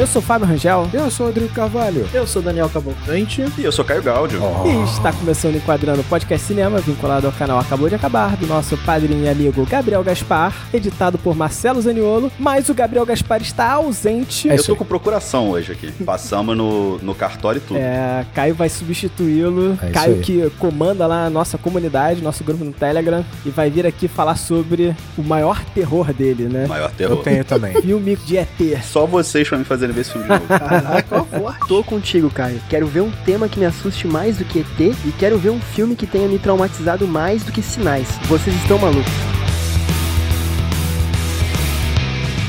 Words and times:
Eu 0.00 0.06
sou 0.06 0.22
Fábio 0.22 0.48
Rangel. 0.48 0.88
Eu 0.94 1.10
sou 1.10 1.26
o 1.26 1.28
Rodrigo 1.28 1.52
Carvalho. 1.52 2.08
Eu 2.10 2.26
sou 2.26 2.40
Daniel 2.40 2.70
Cavalcante. 2.70 3.44
E 3.58 3.64
eu 3.64 3.70
sou 3.70 3.84
Caio 3.84 4.02
Gáudio. 4.02 4.40
Oh. 4.42 4.66
E 4.66 4.84
está 4.84 5.12
começando 5.12 5.56
Enquadrando 5.56 6.02
Podcast 6.04 6.46
Cinema, 6.46 6.78
vinculado 6.78 7.26
ao 7.26 7.32
canal 7.34 7.58
Acabou 7.58 7.86
de 7.86 7.96
Acabar, 7.96 8.34
do 8.34 8.46
nosso 8.46 8.78
padrinho 8.78 9.26
e 9.26 9.28
amigo 9.28 9.66
Gabriel 9.66 10.02
Gaspar, 10.02 10.56
editado 10.72 11.18
por 11.18 11.36
Marcelo 11.36 11.82
Zaniolo. 11.82 12.32
Mas 12.38 12.70
o 12.70 12.74
Gabriel 12.74 13.04
Gaspar 13.04 13.42
está 13.42 13.72
ausente. 13.72 14.48
É 14.48 14.54
eu 14.54 14.64
tô 14.64 14.74
com 14.74 14.86
procuração 14.86 15.50
hoje 15.50 15.72
aqui. 15.72 15.92
Passamos 16.02 16.56
no, 16.56 16.96
no 17.00 17.14
cartório 17.14 17.58
e 17.58 17.60
tudo. 17.60 17.76
É, 17.78 18.24
Caio 18.34 18.54
vai 18.54 18.70
substituí-lo. 18.70 19.78
É 19.82 19.90
Caio 19.90 20.20
que 20.20 20.48
comanda 20.58 21.06
lá 21.06 21.26
a 21.26 21.30
nossa 21.30 21.58
comunidade, 21.58 22.22
nosso 22.22 22.42
grupo 22.42 22.64
no 22.64 22.72
Telegram, 22.72 23.22
e 23.44 23.50
vai 23.50 23.68
vir 23.68 23.86
aqui 23.86 24.08
falar 24.08 24.36
sobre 24.36 24.96
o 25.18 25.22
maior 25.22 25.62
terror 25.74 26.10
dele, 26.14 26.44
né? 26.44 26.64
O 26.64 26.68
maior 26.70 26.90
terror. 26.90 27.18
Eu 27.18 27.22
tenho 27.22 27.44
também. 27.44 27.74
Filme 27.82 28.16
de 28.16 28.38
ET. 28.38 28.82
Só 28.82 29.04
vocês 29.04 29.46
pra 29.46 29.58
me 29.58 29.64
fazerem 29.90 29.92
ver 29.92 30.00
esse 30.00 30.12
filme 30.12 30.24
de 30.24 30.32
novo. 30.32 30.46
Caraca, 30.46 31.26
Tô 31.66 31.84
contigo, 31.84 32.30
Caio. 32.30 32.60
Quero 32.68 32.86
ver 32.86 33.02
um 33.02 33.10
tema 33.24 33.48
que 33.48 33.58
me 33.58 33.66
assuste 33.66 34.06
mais 34.06 34.38
do 34.38 34.44
que 34.44 34.60
ET 34.60 34.80
e 34.80 35.12
quero 35.18 35.38
ver 35.38 35.50
um 35.50 35.60
filme 35.60 35.96
que 35.96 36.06
tenha 36.06 36.28
me 36.28 36.38
traumatizado 36.38 37.06
mais 37.06 37.42
do 37.42 37.52
que 37.52 37.62
Sinais. 37.62 38.08
Vocês 38.24 38.54
estão 38.56 38.78
malucos. 38.78 39.12